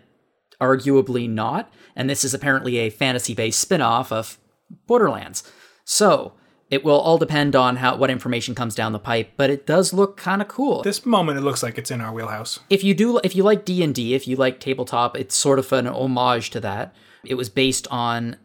arguably 0.60 1.28
not. 1.28 1.72
And 1.96 2.08
this 2.08 2.24
is 2.24 2.34
apparently 2.34 2.76
a 2.76 2.90
fantasy-based 2.90 3.58
spin-off 3.58 4.12
of 4.12 4.38
Borderlands. 4.86 5.50
So 5.84 6.34
it 6.70 6.84
will 6.84 6.98
all 6.98 7.16
depend 7.16 7.56
on 7.56 7.76
how 7.76 7.96
what 7.96 8.10
information 8.10 8.54
comes 8.54 8.74
down 8.74 8.92
the 8.92 8.98
pipe. 8.98 9.32
But 9.36 9.50
it 9.50 9.66
does 9.66 9.92
look 9.92 10.16
kind 10.16 10.42
of 10.42 10.48
cool. 10.48 10.82
This 10.82 11.06
moment, 11.06 11.38
it 11.38 11.42
looks 11.42 11.62
like 11.62 11.78
it's 11.78 11.90
in 11.90 12.00
our 12.00 12.12
wheelhouse. 12.12 12.60
if 12.68 12.84
you 12.84 12.94
do 12.94 13.18
if 13.24 13.34
you 13.34 13.42
like 13.42 13.64
d&d 13.64 14.14
if 14.14 14.28
you 14.28 14.36
like 14.36 14.60
tabletop 14.60 15.16
it's 15.16 15.34
sort 15.34 15.58
of 15.58 15.72
an 15.72 15.86
homage 15.86 16.50
to 16.50 16.60
that 16.60 16.94
it 17.24 17.34
was 17.34 17.48
based 17.48 17.86
on 17.88 18.36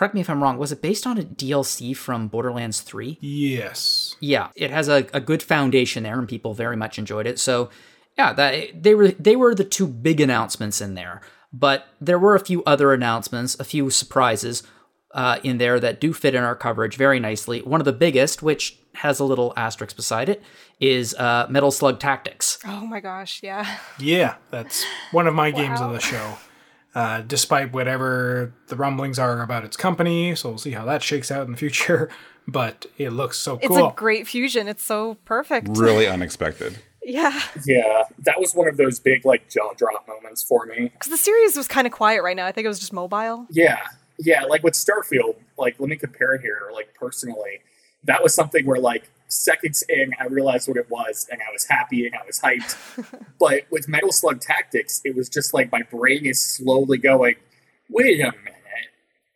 correct 0.00 0.14
me 0.14 0.20
if 0.22 0.30
i'm 0.30 0.42
wrong 0.42 0.56
was 0.56 0.72
it 0.72 0.80
based 0.80 1.06
on 1.06 1.18
a 1.18 1.22
dlc 1.22 1.94
from 1.94 2.26
borderlands 2.26 2.80
3 2.80 3.18
Yes. 3.20 4.16
yeah 4.18 4.48
it 4.56 4.70
has 4.70 4.88
a, 4.88 5.06
a 5.12 5.20
good 5.20 5.42
foundation 5.42 6.04
there 6.04 6.18
and 6.18 6.26
people 6.26 6.54
very 6.54 6.74
much 6.76 6.98
enjoyed 6.98 7.26
it 7.26 7.38
so 7.38 7.68
yeah 8.16 8.32
that 8.32 8.82
they 8.82 8.94
were 8.94 9.08
they 9.08 9.36
were 9.36 9.54
the 9.54 9.62
two 9.64 9.86
big 9.86 10.18
announcements 10.18 10.80
in 10.80 10.94
there 10.94 11.20
but 11.52 11.86
there 12.00 12.18
were 12.18 12.34
a 12.34 12.40
few 12.40 12.64
other 12.64 12.94
announcements 12.94 13.60
a 13.60 13.64
few 13.64 13.90
surprises 13.90 14.62
uh, 15.12 15.38
in 15.42 15.58
there 15.58 15.78
that 15.80 16.00
do 16.00 16.12
fit 16.14 16.34
in 16.34 16.42
our 16.44 16.54
coverage 16.56 16.96
very 16.96 17.20
nicely 17.20 17.60
one 17.60 17.80
of 17.80 17.84
the 17.84 17.92
biggest 17.92 18.42
which 18.42 18.78
has 18.94 19.20
a 19.20 19.24
little 19.24 19.52
asterisk 19.56 19.96
beside 19.96 20.28
it 20.30 20.42
is 20.80 21.14
uh, 21.16 21.46
metal 21.50 21.70
slug 21.70 21.98
tactics 22.00 22.58
Oh 22.64 22.86
my 22.86 23.00
gosh, 23.00 23.42
yeah. 23.42 23.78
Yeah, 23.98 24.36
that's 24.50 24.84
one 25.12 25.26
of 25.26 25.34
my 25.34 25.50
games 25.50 25.80
of 25.80 25.92
the 25.92 26.00
show. 26.00 26.38
Uh, 26.94 27.20
despite 27.22 27.72
whatever 27.72 28.52
the 28.66 28.74
rumblings 28.74 29.16
are 29.18 29.42
about 29.42 29.64
its 29.64 29.76
company, 29.76 30.34
so 30.34 30.48
we'll 30.48 30.58
see 30.58 30.72
how 30.72 30.84
that 30.84 31.02
shakes 31.02 31.30
out 31.30 31.44
in 31.46 31.52
the 31.52 31.58
future. 31.58 32.08
But 32.48 32.86
it 32.98 33.10
looks 33.10 33.38
so 33.38 33.58
It's 33.58 33.68
cool. 33.68 33.76
It's 33.86 33.92
a 33.92 33.96
great 33.96 34.26
fusion. 34.26 34.66
It's 34.66 34.82
so 34.82 35.14
perfect. 35.24 35.68
Really 35.70 36.08
unexpected. 36.08 36.78
Yeah, 37.02 37.40
Yeah, 37.64 38.04
that 38.24 38.38
was 38.38 38.54
one 38.54 38.66
of 38.68 38.76
those 38.76 38.98
big 39.00 39.24
like 39.24 39.48
jaw 39.48 39.72
drop 39.74 40.06
moments 40.08 40.42
for 40.42 40.66
me. 40.66 40.88
because 40.92 41.10
the 41.10 41.16
series 41.16 41.56
was 41.56 41.66
kind 41.68 41.86
of 41.86 41.92
quiet 41.92 42.22
right 42.22 42.36
now. 42.36 42.46
I 42.46 42.52
think 42.52 42.64
it 42.66 42.68
was 42.68 42.78
just 42.80 42.92
mobile. 42.92 43.46
Yeah, 43.50 43.78
yeah, 44.18 44.44
like 44.44 44.62
with 44.62 44.74
Starfield, 44.74 45.36
like 45.56 45.76
let 45.78 45.88
me 45.88 45.96
compare 45.96 46.38
here, 46.38 46.70
like 46.74 46.92
personally, 46.94 47.60
that 48.04 48.22
was 48.22 48.34
something 48.34 48.66
where 48.66 48.78
like 48.80 49.10
seconds 49.30 49.84
in, 49.88 50.12
I 50.18 50.26
realized 50.26 50.68
what 50.68 50.76
it 50.76 50.90
was, 50.90 51.26
and 51.30 51.40
I 51.40 51.52
was 51.52 51.66
happy 51.68 52.06
and 52.06 52.14
I 52.14 52.26
was 52.26 52.40
hyped. 52.40 53.24
but 53.38 53.62
with 53.70 53.88
Metal 53.88 54.12
Slug 54.12 54.40
Tactics, 54.40 55.00
it 55.04 55.16
was 55.16 55.28
just 55.28 55.54
like 55.54 55.72
my 55.72 55.82
brain 55.82 56.26
is 56.26 56.44
slowly 56.44 56.98
going, 56.98 57.36
wait 57.88 58.20
a 58.20 58.32
minute, 58.32 58.90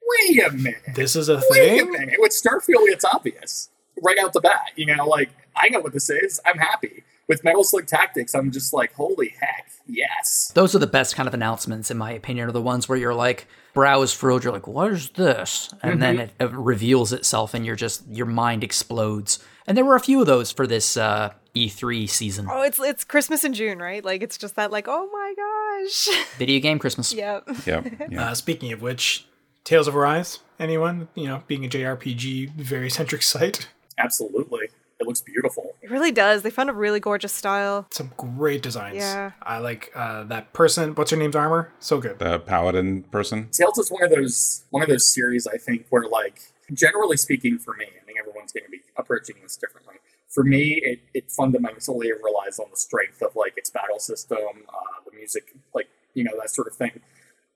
wait 0.07 0.43
a 0.47 0.53
minute, 0.53 0.83
this 0.95 1.17
is 1.17 1.29
a 1.29 1.41
wait 1.51 1.81
a 1.81 1.85
thing. 1.85 1.93
minute. 1.93 2.17
With 2.19 2.33
Starfield, 2.33 2.89
it's 2.89 3.05
obvious 3.05 3.71
right 4.03 4.19
out 4.19 4.33
the 4.33 4.41
bat. 4.41 4.71
You 4.77 4.87
know, 4.87 5.07
like 5.07 5.31
I 5.57 5.69
know 5.69 5.81
what 5.81 5.93
this 5.93 6.11
is. 6.11 6.41
I'm 6.45 6.59
happy. 6.59 7.05
With 7.27 7.43
Metal 7.43 7.65
Slug 7.65 7.87
Tactics, 7.87 8.35
I'm 8.35 8.51
just 8.51 8.75
like, 8.75 8.93
holy 8.93 9.35
heck, 9.41 9.65
Yes. 9.87 10.51
Those 10.55 10.75
are 10.75 10.79
the 10.79 10.87
best 10.87 11.15
kind 11.15 11.29
of 11.29 11.35
announcements, 11.35 11.91
in 11.91 11.99
my 11.99 12.13
opinion, 12.13 12.49
are 12.49 12.53
the 12.53 12.63
ones 12.63 12.89
where 12.89 12.97
you're 12.97 13.15
like, 13.15 13.47
brow 13.75 14.03
is 14.03 14.13
furrowed, 14.13 14.45
you're 14.45 14.53
like, 14.53 14.67
what 14.67 14.93
is 14.93 15.11
this? 15.11 15.75
And 15.83 16.01
then 16.01 16.17
mm-hmm. 16.17 16.43
it, 16.43 16.51
it 16.51 16.53
reveals 16.53 17.13
itself 17.13 17.55
and 17.55 17.67
you're 17.67 17.77
just, 17.77 18.07
your 18.09 18.27
mind 18.27 18.65
explodes. 18.65 19.45
And 19.67 19.77
there 19.77 19.85
were 19.85 19.97
a 19.97 20.01
few 20.01 20.21
of 20.21 20.27
those 20.27 20.53
for 20.53 20.67
this 20.67 20.97
uh, 20.97 21.33
E3 21.55 22.09
season. 22.09 22.47
Oh, 22.51 22.63
it's 22.63 22.79
it's 22.79 23.05
Christmas 23.05 23.45
in 23.45 23.55
June, 23.55 23.79
right? 23.79 24.05
Like 24.05 24.23
it's 24.23 24.37
just 24.37 24.57
that 24.57 24.71
like, 24.71 24.87
oh 24.89 25.09
my 25.13 25.35
gosh. 25.37 26.09
Video 26.39 26.61
game 26.61 26.79
Christmas. 26.79 27.13
yep. 27.13 27.45
Yep. 27.67 27.87
Yeah. 28.11 28.31
Uh, 28.31 28.35
speaking 28.35 28.73
of 28.73 28.83
which, 28.83 29.27
Tales 29.65 29.89
of 29.89 29.97
Arise. 29.97 30.41
Anyone? 30.59 31.09
You 31.15 31.27
know, 31.29 31.43
being 31.47 31.65
a 31.65 31.69
JRPG 31.69 32.51
very 32.55 32.91
centric 32.91 33.23
site. 33.35 33.69
Absolutely. 33.99 34.69
It 35.01 35.09
looks 35.09 35.23
beautiful. 35.23 35.75
It 35.83 35.91
really 35.91 36.13
does. 36.13 36.43
They 36.43 36.51
found 36.51 36.71
a 36.71 36.73
really 36.73 37.01
gorgeous 37.01 37.33
style. 37.33 37.87
Some 37.91 38.13
great 38.17 38.63
designs. 38.63 38.97
Yeah. 38.97 39.33
I 39.43 39.59
like 39.59 39.91
uh, 39.95 40.23
that 40.25 40.53
person. 40.53 40.95
What's 40.95 41.11
her 41.11 41.17
name's 41.17 41.35
armor? 41.35 41.73
So 41.81 42.01
good. 42.01 42.19
the 42.21 42.39
paladin 42.39 43.03
person. 43.05 43.49
Tales 43.51 43.77
is 43.79 43.91
one 43.91 44.05
of 44.05 44.11
those 44.11 44.65
one 44.71 44.83
of 44.83 44.89
those 44.89 45.07
series 45.07 45.47
I 45.47 45.57
think 45.57 45.87
where 45.91 46.07
like 46.07 46.41
generally 46.73 47.17
speaking 47.17 47.59
for 47.59 47.75
me, 47.75 47.87
I 47.87 48.05
think 48.05 48.19
everyone's 48.21 48.53
going 48.53 48.65
to 48.65 48.71
be 48.71 48.79
approaching 48.97 49.37
this 49.43 49.57
differently. 49.57 49.97
For 50.29 50.43
me, 50.45 50.81
it, 50.83 51.01
it 51.15 51.31
fundamentally 51.31 52.11
relies 52.13 52.59
on 52.59 52.67
the 52.71 52.77
strength 52.77 53.23
of 53.23 53.37
like 53.37 53.55
its 53.57 53.71
battle 53.71 53.99
system, 53.99 54.39
uh, 54.69 55.01
the 55.09 55.17
music, 55.17 55.55
like 55.75 55.89
you 56.15 56.25
know 56.25 56.33
that 56.41 56.51
sort 56.51 56.67
of 56.69 56.75
thing. 56.75 57.01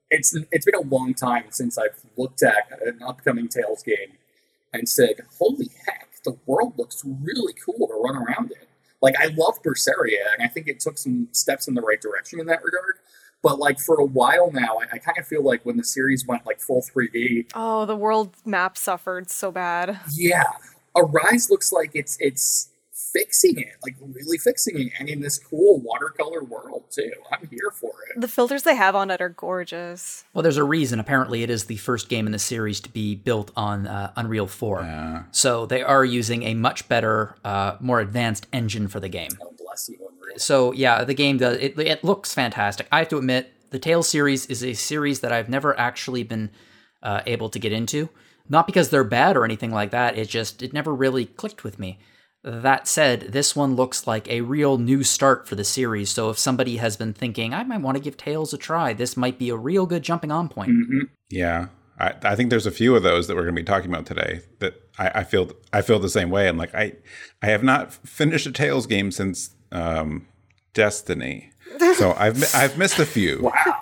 It's 0.09 0.35
it's 0.51 0.65
been 0.65 0.75
a 0.75 0.81
long 0.87 1.13
time 1.13 1.45
since 1.49 1.77
I've 1.77 1.99
looked 2.17 2.41
at 2.41 2.69
an 2.85 2.99
upcoming 3.05 3.47
Tales 3.47 3.83
game 3.83 4.13
and 4.73 4.87
said, 4.87 5.21
"Holy 5.37 5.69
heck, 5.85 6.09
the 6.23 6.37
world 6.45 6.73
looks 6.77 7.03
really 7.05 7.53
cool 7.53 7.87
to 7.87 7.93
run 7.93 8.15
around 8.15 8.51
in." 8.51 8.67
Like 9.01 9.15
I 9.19 9.27
love 9.27 9.61
Berseria, 9.61 10.33
and 10.33 10.41
I 10.43 10.47
think 10.47 10.67
it 10.67 10.79
took 10.79 10.97
some 10.97 11.27
steps 11.31 11.67
in 11.67 11.73
the 11.73 11.81
right 11.81 12.01
direction 12.01 12.39
in 12.39 12.45
that 12.47 12.63
regard. 12.63 12.95
But 13.41 13.57
like 13.59 13.79
for 13.79 13.95
a 13.95 14.03
while 14.05 14.51
now, 14.51 14.79
I, 14.81 14.95
I 14.95 14.97
kind 14.97 15.17
of 15.17 15.25
feel 15.25 15.41
like 15.43 15.65
when 15.65 15.77
the 15.77 15.83
series 15.85 16.25
went 16.27 16.45
like 16.45 16.59
full 16.59 16.81
3D, 16.81 17.51
Oh, 17.55 17.85
the 17.85 17.95
world 17.95 18.35
map 18.45 18.77
suffered 18.77 19.29
so 19.29 19.49
bad. 19.49 19.97
yeah, 20.13 20.43
Arise 20.99 21.49
looks 21.49 21.71
like 21.71 21.91
it's 21.93 22.17
it's 22.19 22.69
fixing 23.13 23.57
it, 23.57 23.73
like 23.83 23.95
really 24.01 24.37
fixing 24.37 24.79
it, 24.79 24.91
and 24.99 25.09
in 25.09 25.21
this 25.21 25.37
cool 25.37 25.79
watercolor 25.79 26.43
world 26.43 26.83
too. 26.91 27.11
I'm 27.31 27.47
here 27.47 27.71
for 27.73 27.91
it. 28.09 28.21
The 28.21 28.27
filters 28.27 28.63
they 28.63 28.75
have 28.75 28.95
on 28.95 29.09
it 29.09 29.21
are 29.21 29.29
gorgeous. 29.29 30.25
Well, 30.33 30.43
there's 30.43 30.57
a 30.57 30.63
reason. 30.63 30.99
Apparently, 30.99 31.43
it 31.43 31.49
is 31.49 31.65
the 31.65 31.77
first 31.77 32.09
game 32.09 32.25
in 32.25 32.31
the 32.31 32.39
series 32.39 32.79
to 32.81 32.89
be 32.89 33.15
built 33.15 33.51
on 33.55 33.87
uh, 33.87 34.11
Unreal 34.15 34.47
4. 34.47 34.81
Yeah. 34.81 35.23
So 35.31 35.65
they 35.65 35.81
are 35.81 36.05
using 36.05 36.43
a 36.43 36.53
much 36.53 36.87
better, 36.87 37.35
uh, 37.43 37.77
more 37.79 37.99
advanced 37.99 38.47
engine 38.53 38.87
for 38.87 38.99
the 38.99 39.09
game. 39.09 39.31
Oh, 39.41 39.53
bless 39.57 39.89
you, 39.89 39.97
Unreal. 39.97 40.37
So 40.37 40.71
yeah, 40.73 41.03
the 41.03 41.13
game 41.13 41.37
does 41.37 41.57
it. 41.57 41.79
It 41.79 42.03
looks 42.03 42.33
fantastic. 42.33 42.87
I 42.91 42.99
have 42.99 43.09
to 43.09 43.17
admit, 43.17 43.53
the 43.71 43.79
Tales 43.79 44.09
series 44.09 44.45
is 44.47 44.63
a 44.63 44.73
series 44.73 45.19
that 45.21 45.31
I've 45.31 45.49
never 45.49 45.77
actually 45.79 46.23
been 46.23 46.49
uh, 47.03 47.21
able 47.25 47.49
to 47.49 47.59
get 47.59 47.71
into. 47.71 48.09
Not 48.49 48.65
because 48.67 48.89
they're 48.89 49.03
bad 49.03 49.37
or 49.37 49.45
anything 49.45 49.71
like 49.71 49.91
that. 49.91 50.17
It 50.17 50.27
just 50.27 50.61
it 50.63 50.73
never 50.73 50.93
really 50.93 51.25
clicked 51.25 51.63
with 51.63 51.79
me. 51.79 51.99
That 52.43 52.87
said, 52.87 53.33
this 53.33 53.55
one 53.55 53.75
looks 53.75 54.07
like 54.07 54.27
a 54.29 54.41
real 54.41 54.77
new 54.77 55.03
start 55.03 55.47
for 55.47 55.55
the 55.55 55.65
series. 55.65 56.09
So 56.09 56.29
if 56.29 56.39
somebody 56.39 56.77
has 56.77 56.95
been 56.95 57.13
thinking, 57.13 57.53
I 57.53 57.63
might 57.63 57.81
want 57.81 57.97
to 57.97 58.03
give 58.03 58.15
Tales 58.15 58.53
a 58.53 58.57
try, 58.57 58.93
this 58.93 59.17
might 59.17 59.37
be 59.37 59.49
a 59.49 59.57
real 59.57 59.85
good 59.85 60.03
jumping 60.03 60.31
on 60.31 60.47
point. 60.47 60.71
hmm 60.71 61.01
Yeah. 61.29 61.67
I, 61.99 62.13
I 62.23 62.35
think 62.35 62.49
there's 62.49 62.65
a 62.65 62.71
few 62.71 62.95
of 62.95 63.03
those 63.03 63.27
that 63.27 63.35
we're 63.35 63.43
going 63.43 63.55
to 63.55 63.61
be 63.61 63.65
talking 63.65 63.91
about 63.91 64.05
today 64.05 64.39
that 64.59 64.81
I, 64.97 65.11
I 65.15 65.23
feel 65.25 65.51
I 65.73 65.81
feel 65.81 65.99
the 65.99 66.09
same 66.09 66.29
way. 66.29 66.47
I'm 66.47 66.57
like 66.57 66.73
I 66.73 66.93
I 67.41 67.47
have 67.47 67.61
not 67.61 67.93
finished 67.93 68.47
a 68.47 68.51
Tales 68.53 68.87
game 68.87 69.11
since 69.11 69.49
um, 69.73 70.25
Destiny, 70.73 71.51
so 71.95 72.13
I've 72.17 72.55
I've 72.55 72.77
missed 72.77 72.99
a 72.99 73.05
few. 73.05 73.51
Wow. 73.53 73.81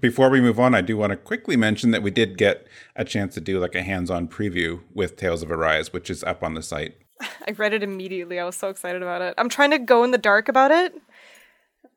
Before 0.00 0.30
we 0.30 0.40
move 0.40 0.60
on, 0.60 0.74
I 0.74 0.80
do 0.80 0.96
want 0.96 1.10
to 1.10 1.16
quickly 1.16 1.56
mention 1.56 1.90
that 1.90 2.02
we 2.02 2.10
did 2.10 2.38
get 2.38 2.66
a 2.94 3.04
chance 3.04 3.34
to 3.34 3.40
do 3.40 3.58
like 3.58 3.74
a 3.74 3.82
hands-on 3.82 4.28
preview 4.28 4.80
with 4.94 5.16
Tales 5.16 5.42
of 5.42 5.50
Arise, 5.50 5.92
which 5.92 6.10
is 6.10 6.22
up 6.24 6.42
on 6.42 6.54
the 6.54 6.62
site. 6.62 6.96
I 7.20 7.52
read 7.56 7.72
it 7.72 7.82
immediately. 7.82 8.38
I 8.38 8.44
was 8.44 8.56
so 8.56 8.68
excited 8.68 9.02
about 9.02 9.22
it. 9.22 9.34
I'm 9.38 9.48
trying 9.48 9.70
to 9.72 9.78
go 9.78 10.04
in 10.04 10.10
the 10.10 10.18
dark 10.18 10.48
about 10.48 10.70
it. 10.70 10.94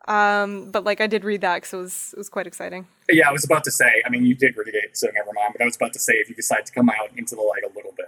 Um, 0.07 0.71
but 0.71 0.83
like 0.83 0.99
I 0.99 1.07
did 1.07 1.23
read 1.23 1.41
that 1.41 1.57
because 1.57 1.73
it 1.73 1.77
was 1.77 2.09
it 2.13 2.17
was 2.17 2.29
quite 2.29 2.47
exciting. 2.47 2.87
yeah, 3.09 3.29
I 3.29 3.31
was 3.31 3.45
about 3.45 3.63
to 3.65 3.71
say. 3.71 4.01
I 4.03 4.09
mean, 4.09 4.25
you 4.25 4.33
did 4.33 4.57
read 4.57 4.73
it, 4.73 4.97
so 4.97 5.07
never 5.13 5.31
mind. 5.33 5.53
But 5.53 5.61
I 5.61 5.65
was 5.65 5.75
about 5.75 5.93
to 5.93 5.99
say, 5.99 6.13
if 6.13 6.27
you 6.27 6.35
decide 6.35 6.65
to 6.65 6.71
come 6.71 6.89
out 6.89 7.09
into 7.15 7.35
the 7.35 7.41
light 7.41 7.61
a 7.63 7.75
little 7.75 7.93
bit, 7.95 8.07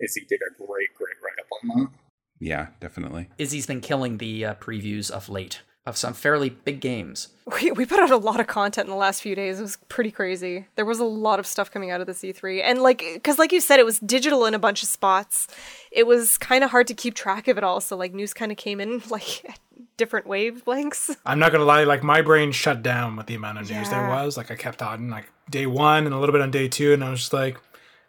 Izzy 0.00 0.24
did 0.26 0.40
a 0.40 0.54
great, 0.56 0.94
great 0.94 1.14
write 1.22 1.38
up 1.38 1.46
on 1.62 1.80
that. 1.82 1.90
Yeah, 2.38 2.68
definitely. 2.80 3.28
Izzy's 3.38 3.66
been 3.66 3.80
killing 3.80 4.18
the 4.18 4.46
uh, 4.46 4.54
previews 4.54 5.10
of 5.10 5.28
late 5.28 5.62
of 5.86 5.96
some 5.96 6.12
fairly 6.12 6.50
big 6.50 6.80
games. 6.80 7.28
We 7.60 7.70
we 7.70 7.86
put 7.86 8.00
out 8.00 8.10
a 8.10 8.16
lot 8.16 8.40
of 8.40 8.48
content 8.48 8.86
in 8.86 8.90
the 8.90 8.96
last 8.96 9.22
few 9.22 9.36
days. 9.36 9.60
It 9.60 9.62
was 9.62 9.78
pretty 9.88 10.10
crazy. 10.10 10.66
There 10.74 10.84
was 10.84 10.98
a 10.98 11.04
lot 11.04 11.38
of 11.38 11.46
stuff 11.46 11.70
coming 11.70 11.92
out 11.92 12.00
of 12.00 12.08
the 12.08 12.12
E3, 12.12 12.60
and 12.62 12.82
like 12.82 13.04
because 13.14 13.38
like 13.38 13.52
you 13.52 13.60
said, 13.60 13.78
it 13.78 13.86
was 13.86 14.00
digital 14.00 14.46
in 14.46 14.54
a 14.54 14.58
bunch 14.58 14.82
of 14.82 14.88
spots. 14.88 15.46
It 15.92 16.08
was 16.08 16.38
kind 16.38 16.64
of 16.64 16.70
hard 16.70 16.88
to 16.88 16.94
keep 16.94 17.14
track 17.14 17.46
of 17.46 17.56
it 17.56 17.62
all. 17.62 17.80
So 17.80 17.96
like 17.96 18.12
news 18.12 18.34
kind 18.34 18.50
of 18.50 18.58
came 18.58 18.80
in 18.80 19.00
like 19.10 19.48
at 19.48 19.60
different 19.96 20.26
wavelengths. 20.26 21.16
I'm 21.24 21.38
not 21.38 21.52
gonna 21.52 21.64
lie, 21.64 21.84
like 21.84 22.02
my 22.02 22.20
brain 22.20 22.50
shut 22.50 22.82
down 22.82 23.14
with 23.14 23.26
the 23.26 23.36
amount 23.36 23.58
of 23.58 23.70
news 23.70 23.88
there 23.90 24.08
was. 24.08 24.36
Like 24.36 24.50
I 24.50 24.56
kept 24.56 24.82
on 24.82 25.08
like 25.08 25.30
day 25.48 25.66
one 25.66 26.04
and 26.04 26.14
a 26.14 26.18
little 26.18 26.32
bit 26.32 26.42
on 26.42 26.50
day 26.50 26.66
two, 26.66 26.92
and 26.92 27.04
I 27.04 27.10
was 27.10 27.20
just 27.20 27.32
like, 27.32 27.58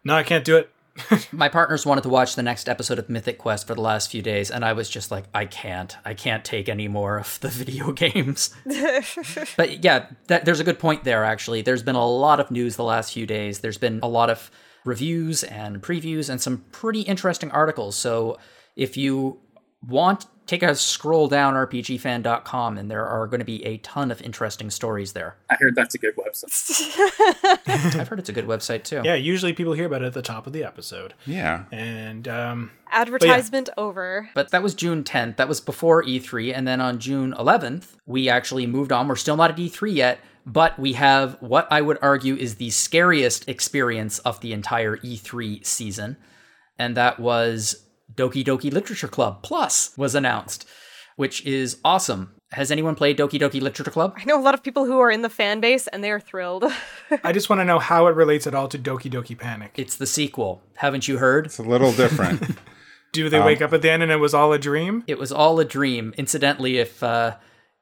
no, 0.03 0.15
I 0.15 0.23
can't 0.23 0.43
do 0.43 0.57
it. 0.57 0.71
My 1.31 1.49
partners 1.49 1.85
wanted 1.85 2.01
to 2.01 2.09
watch 2.09 2.35
the 2.35 2.43
next 2.43 2.67
episode 2.69 2.99
of 2.99 3.09
Mythic 3.09 3.37
Quest 3.37 3.67
for 3.67 3.75
the 3.75 3.81
last 3.81 4.11
few 4.11 4.21
days, 4.21 4.51
and 4.51 4.63
I 4.63 4.73
was 4.73 4.89
just 4.89 5.11
like, 5.11 5.25
I 5.33 5.45
can't. 5.45 5.95
I 6.05 6.13
can't 6.13 6.43
take 6.43 6.69
any 6.69 6.87
more 6.87 7.17
of 7.17 7.39
the 7.41 7.47
video 7.49 7.91
games. 7.91 8.53
but 9.57 9.83
yeah, 9.83 10.07
that, 10.27 10.45
there's 10.45 10.59
a 10.59 10.63
good 10.63 10.79
point 10.79 11.03
there, 11.03 11.23
actually. 11.23 11.61
There's 11.61 11.83
been 11.83 11.95
a 11.95 12.07
lot 12.07 12.39
of 12.39 12.51
news 12.51 12.75
the 12.75 12.83
last 12.83 13.13
few 13.13 13.25
days. 13.25 13.59
There's 13.59 13.77
been 13.77 13.99
a 14.01 14.07
lot 14.07 14.29
of 14.29 14.51
reviews 14.85 15.43
and 15.43 15.81
previews 15.81 16.29
and 16.29 16.41
some 16.41 16.65
pretty 16.71 17.01
interesting 17.01 17.51
articles. 17.51 17.95
So 17.95 18.37
if 18.75 18.95
you 18.95 19.39
want, 19.85 20.25
take 20.45 20.63
a 20.63 20.73
scroll 20.75 21.27
down 21.27 21.53
rpgfan.com, 21.55 22.77
and 22.77 22.89
there 22.89 23.05
are 23.05 23.27
going 23.27 23.39
to 23.39 23.45
be 23.45 23.63
a 23.65 23.77
ton 23.77 24.11
of 24.11 24.21
interesting 24.21 24.69
stories 24.69 25.13
there. 25.13 25.35
I 25.49 25.55
heard 25.59 25.75
that's 25.75 25.95
a 25.95 25.97
good 25.97 26.15
website. 26.15 26.97
I've 27.99 28.07
heard 28.07 28.19
it's 28.19 28.29
a 28.29 28.33
good 28.33 28.47
website 28.47 28.83
too. 28.83 29.01
Yeah, 29.03 29.15
usually 29.15 29.53
people 29.53 29.73
hear 29.73 29.85
about 29.85 30.01
it 30.03 30.05
at 30.07 30.13
the 30.13 30.21
top 30.21 30.47
of 30.47 30.53
the 30.53 30.63
episode, 30.63 31.13
Yeah. 31.25 31.65
and 31.71 32.27
um, 32.27 32.71
Advertisement 32.91 33.69
over. 33.77 34.29
But 34.33 34.51
that 34.51 34.63
was 34.63 34.73
June 34.73 35.03
10th. 35.03 35.35
That 35.37 35.47
was 35.49 35.59
before 35.59 36.03
E3. 36.03 36.55
And 36.55 36.67
then 36.67 36.79
on 36.81 36.99
June 36.99 37.33
11th, 37.37 37.95
we 38.05 38.29
actually 38.29 38.65
moved 38.65 38.91
on. 38.91 39.07
We're 39.07 39.15
still 39.17 39.35
not 39.35 39.51
at 39.51 39.57
E3 39.57 39.93
yet, 39.93 40.19
but 40.45 40.79
we 40.79 40.93
have 40.93 41.35
what 41.41 41.67
I 41.69 41.81
would 41.81 41.97
argue 42.01 42.35
is 42.35 42.55
the 42.55 42.69
scariest 42.69 43.47
experience 43.49 44.19
of 44.19 44.39
the 44.39 44.53
entire 44.53 44.95
E3 44.97 45.65
season. 45.65 46.15
And 46.79 46.95
that 46.95 47.19
was 47.19 47.83
Doki 48.17 48.43
Doki 48.43 48.73
Literature 48.73 49.07
Club 49.07 49.43
Plus 49.43 49.95
was 49.95 50.15
announced, 50.15 50.67
which 51.15 51.45
is 51.45 51.77
awesome. 51.85 52.33
Has 52.51 52.71
anyone 52.71 52.95
played 52.95 53.17
Doki 53.17 53.39
Doki 53.39 53.61
Literature 53.61 53.91
Club? 53.91 54.15
I 54.17 54.25
know 54.25 54.39
a 54.39 54.41
lot 54.41 54.53
of 54.53 54.63
people 54.63 54.85
who 54.85 54.99
are 54.99 55.11
in 55.11 55.21
the 55.21 55.29
fan 55.29 55.59
base, 55.59 55.87
and 55.87 56.03
they 56.03 56.11
are 56.11 56.19
thrilled. 56.19 56.65
I 57.23 57.31
just 57.31 57.49
want 57.49 57.59
to 57.59 57.65
know 57.65 57.79
how 57.79 58.07
it 58.07 58.15
relates 58.15 58.47
at 58.47 58.55
all 58.55 58.67
to 58.69 58.79
Doki 58.79 59.11
Doki 59.11 59.37
Panic. 59.37 59.73
It's 59.75 59.95
the 59.95 60.07
sequel. 60.07 60.61
Haven't 60.75 61.07
you 61.07 61.17
heard? 61.17 61.45
It's 61.45 61.59
a 61.59 61.63
little 61.63 61.91
different. 61.91 62.57
Do 63.13 63.29
they 63.29 63.39
wake 63.39 63.61
up 63.61 63.73
at 63.73 63.81
the 63.81 63.89
end 63.89 64.03
and 64.03 64.11
it 64.11 64.17
was 64.17 64.33
all 64.33 64.53
a 64.53 64.59
dream? 64.59 65.03
It 65.07 65.17
was 65.17 65.31
all 65.31 65.59
a 65.59 65.65
dream. 65.65 66.13
Incidentally, 66.17 66.77
if 66.77 67.01
uh, 67.01 67.35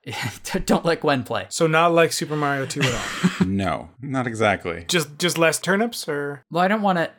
don't 0.66 0.86
let 0.86 1.02
Gwen 1.02 1.24
play. 1.24 1.48
So 1.50 1.68
not 1.68 1.94
like 1.94 2.12
Super 2.12 2.36
Mario 2.36 2.66
2 2.66 2.82
at 2.82 2.94
all. 2.94 3.48
no, 3.48 3.90
not 4.02 4.28
exactly. 4.28 4.86
just 4.88 5.18
just 5.18 5.38
less 5.38 5.60
turnips, 5.60 6.08
or 6.08 6.44
Well, 6.52 6.64
I 6.64 6.68
don't 6.68 6.82
want 6.82 6.98
to. 7.00 7.12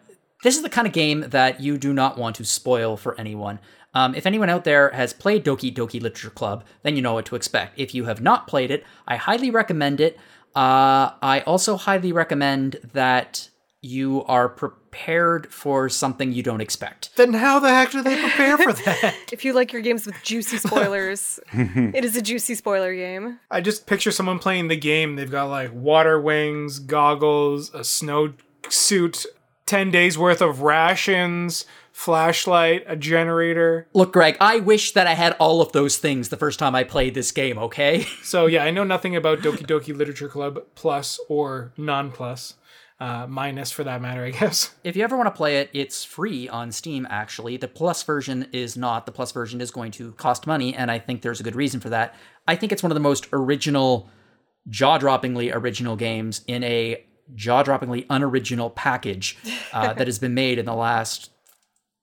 This 0.47 0.55
is 0.57 0.63
the 0.63 0.69
kind 0.69 0.87
of 0.87 0.93
game 0.93 1.25
that 1.31 1.61
you 1.61 1.77
do 1.77 1.93
not 1.93 2.17
want 2.17 2.37
to 2.37 2.45
spoil 2.45 2.97
for 2.97 3.19
anyone. 3.21 3.59
Um, 3.95 4.15
if 4.15 4.27
anyone 4.27 4.49
out 4.49 4.63
there 4.63 4.91
has 4.91 5.13
played 5.13 5.45
Doki 5.45 5.75
Doki 5.75 6.01
Literature 6.01 6.31
Club, 6.31 6.63
then 6.85 6.95
you 6.95 7.03
know 7.03 7.15
what 7.15 7.27
to 7.27 7.35
expect. 7.35 7.77
If 7.77 7.97
you 7.97 8.05
have 8.05 8.21
not 8.21 8.47
played 8.47 8.71
it, 8.71 8.85
I 9.09 9.17
highly 9.17 9.51
recommend 9.51 10.01
it. 10.01 10.17
Uh, 10.55 11.19
I 11.21 11.43
also 11.49 11.77
highly 11.77 12.13
recommend 12.13 12.79
that 12.93 13.51
you 13.83 14.23
are 14.27 14.49
prepared 14.49 15.53
for 15.53 15.89
something 15.89 16.31
you 16.31 16.45
don't 16.45 16.61
expect. 16.61 17.17
then 17.17 17.33
how 17.33 17.59
the 17.59 17.69
heck 17.69 17.91
do 17.91 18.01
they 18.01 18.15
prepare 18.21 18.57
for 18.57 18.73
that? 18.73 19.17
if 19.33 19.45
you 19.45 19.53
like 19.53 19.73
your 19.73 19.83
games 19.83 20.07
with 20.07 20.15
juicy 20.23 20.59
spoilers, 20.59 21.41
it 21.53 22.05
is 22.05 22.15
a 22.15 22.23
juicy 22.23 22.55
spoiler 22.55 22.95
game. 22.95 23.41
I 23.51 23.61
just 23.61 23.89
picture 23.89 24.13
someone 24.13 24.39
playing 24.39 24.69
the 24.69 24.77
game. 24.77 25.17
They've 25.17 25.29
got 25.29 25.47
like 25.47 25.73
water 25.75 26.21
wings, 26.21 26.79
goggles, 26.79 27.75
a 27.75 27.83
snow 27.83 28.35
suit, 28.69 29.27
10 29.67 29.91
days 29.91 30.17
worth 30.17 30.41
of 30.41 30.63
rations, 30.63 31.65
flashlight, 31.93 32.85
a 32.87 32.95
generator. 32.95 33.89
Look, 33.93 34.13
Greg, 34.13 34.37
I 34.41 34.61
wish 34.61 34.93
that 34.93 35.07
I 35.07 35.15
had 35.15 35.33
all 35.41 35.61
of 35.61 35.73
those 35.73 35.99
things 35.99 36.29
the 36.29 36.37
first 36.37 36.59
time 36.59 36.75
I 36.75 36.85
played 36.85 37.15
this 37.15 37.33
game, 37.33 37.59
okay? 37.59 38.07
So 38.23 38.47
yeah, 38.47 38.65
I 38.65 38.71
know 38.71 38.85
nothing 38.85 39.15
about 39.17 39.41
Doki 39.41 39.67
Doki 39.67 39.97
Literature 39.97 40.29
Club 40.29 40.61
Plus 40.75 41.21
or 41.29 41.73
Non 41.77 42.11
Plus, 42.11 42.55
uh, 43.01 43.27
minus 43.29 43.71
for 43.71 43.85
that 43.85 44.03
matter, 44.03 44.25
I 44.25 44.31
guess. 44.31 44.75
If 44.85 44.97
you 44.97 45.05
ever 45.05 45.17
want 45.17 45.29
to 45.29 45.37
play 45.37 45.59
it, 45.59 45.71
it's 45.73 46.05
free 46.05 46.49
on 46.49 46.73
Steam, 46.73 47.07
actually. 47.09 47.57
The 47.57 47.69
Plus 47.69 48.03
version 48.03 48.49
is 48.53 48.77
not. 48.77 49.07
The 49.07 49.13
Plus 49.13 49.33
version 49.33 49.61
is 49.61 49.71
going 49.71 49.93
to 49.93 50.13
cost 50.13 50.47
money, 50.47 50.75
and 50.75 50.91
I 50.91 50.99
think 50.99 51.23
there's 51.23 51.41
a 51.41 51.45
good 51.45 51.57
reason 51.57 51.81
for 51.81 51.91
that. 51.91 52.15
I 52.47 52.57
think 52.57 52.73
it's 52.73 52.83
one 52.83 52.93
of 52.93 52.97
the 52.97 53.01
most 53.01 53.29
original 53.33 54.09
jaw-droppingly 54.69 55.55
original 55.55 55.97
games 55.97 56.43
in 56.47 56.65
a 56.65 57.05
jaw-droppingly 57.35 58.07
unoriginal 58.11 58.71
package 58.71 59.37
uh, 59.73 59.93
that 59.95 60.07
has 60.07 60.19
been 60.19 60.35
made 60.35 60.59
in 60.59 60.67
the 60.67 60.75
last 60.75 61.31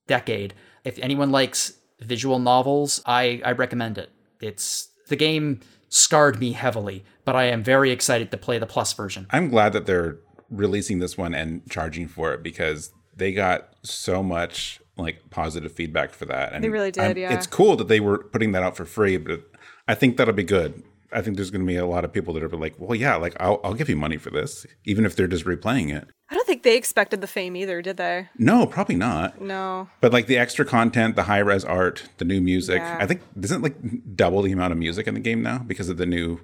decade. 0.06 0.54
If 0.84 0.98
anyone 0.98 1.30
likes 1.30 1.74
visual 2.00 2.38
novels, 2.38 3.02
I, 3.06 3.40
I 3.44 3.52
recommend 3.52 3.98
it. 3.98 4.10
It's 4.40 4.88
the 5.08 5.16
game 5.16 5.60
scarred 5.88 6.38
me 6.40 6.52
heavily, 6.52 7.04
but 7.24 7.36
I 7.36 7.44
am 7.44 7.62
very 7.62 7.90
excited 7.90 8.30
to 8.30 8.36
play 8.36 8.58
the 8.58 8.66
plus 8.66 8.92
version. 8.92 9.26
I'm 9.30 9.48
glad 9.48 9.72
that 9.72 9.86
they're 9.86 10.18
releasing 10.50 10.98
this 10.98 11.16
one 11.16 11.34
and 11.34 11.68
charging 11.70 12.08
for 12.08 12.32
it 12.34 12.42
because 12.42 12.92
they 13.16 13.32
got 13.32 13.70
so 13.82 14.22
much 14.22 14.80
like 14.96 15.30
positive 15.30 15.72
feedback 15.72 16.12
for 16.12 16.24
that. 16.26 16.52
And 16.52 16.62
They 16.62 16.68
really 16.68 16.90
did, 16.90 17.02
I'm- 17.02 17.16
yeah. 17.18 17.34
It's 17.34 17.46
cool 17.46 17.76
that 17.76 17.88
they 17.88 18.00
were 18.00 18.18
putting 18.18 18.52
that 18.52 18.62
out 18.62 18.76
for 18.76 18.84
free, 18.84 19.16
but 19.16 19.42
I 19.88 19.94
think 19.94 20.16
that'll 20.16 20.34
be 20.34 20.44
good. 20.44 20.82
I 21.14 21.22
think 21.22 21.36
there's 21.36 21.50
going 21.50 21.60
to 21.64 21.66
be 21.66 21.76
a 21.76 21.86
lot 21.86 22.04
of 22.04 22.12
people 22.12 22.34
that 22.34 22.42
are 22.42 22.48
like, 22.48 22.74
well, 22.78 22.94
yeah, 22.94 23.16
like 23.16 23.36
I'll, 23.40 23.60
I'll 23.64 23.74
give 23.74 23.88
you 23.88 23.96
money 23.96 24.16
for 24.16 24.30
this, 24.30 24.66
even 24.84 25.06
if 25.06 25.14
they're 25.16 25.26
just 25.28 25.44
replaying 25.44 25.94
it. 25.94 26.08
I 26.28 26.34
don't 26.34 26.46
think 26.46 26.62
they 26.62 26.76
expected 26.76 27.20
the 27.20 27.26
fame 27.26 27.54
either, 27.56 27.80
did 27.82 27.96
they? 27.98 28.28
No, 28.38 28.66
probably 28.66 28.96
not. 28.96 29.40
No. 29.40 29.88
But 30.00 30.12
like 30.12 30.26
the 30.26 30.36
extra 30.38 30.64
content, 30.64 31.16
the 31.16 31.24
high 31.24 31.38
res 31.38 31.64
art, 31.64 32.08
the 32.18 32.24
new 32.24 32.40
music, 32.40 32.78
Yeah. 32.78 32.98
I 33.00 33.06
think 33.06 33.22
isn't 33.40 33.62
like 33.62 33.76
double 34.16 34.42
the 34.42 34.52
amount 34.52 34.72
of 34.72 34.78
music 34.78 35.06
in 35.06 35.14
the 35.14 35.20
game 35.20 35.42
now 35.42 35.58
because 35.58 35.88
of 35.88 35.96
the 35.98 36.06
new 36.06 36.40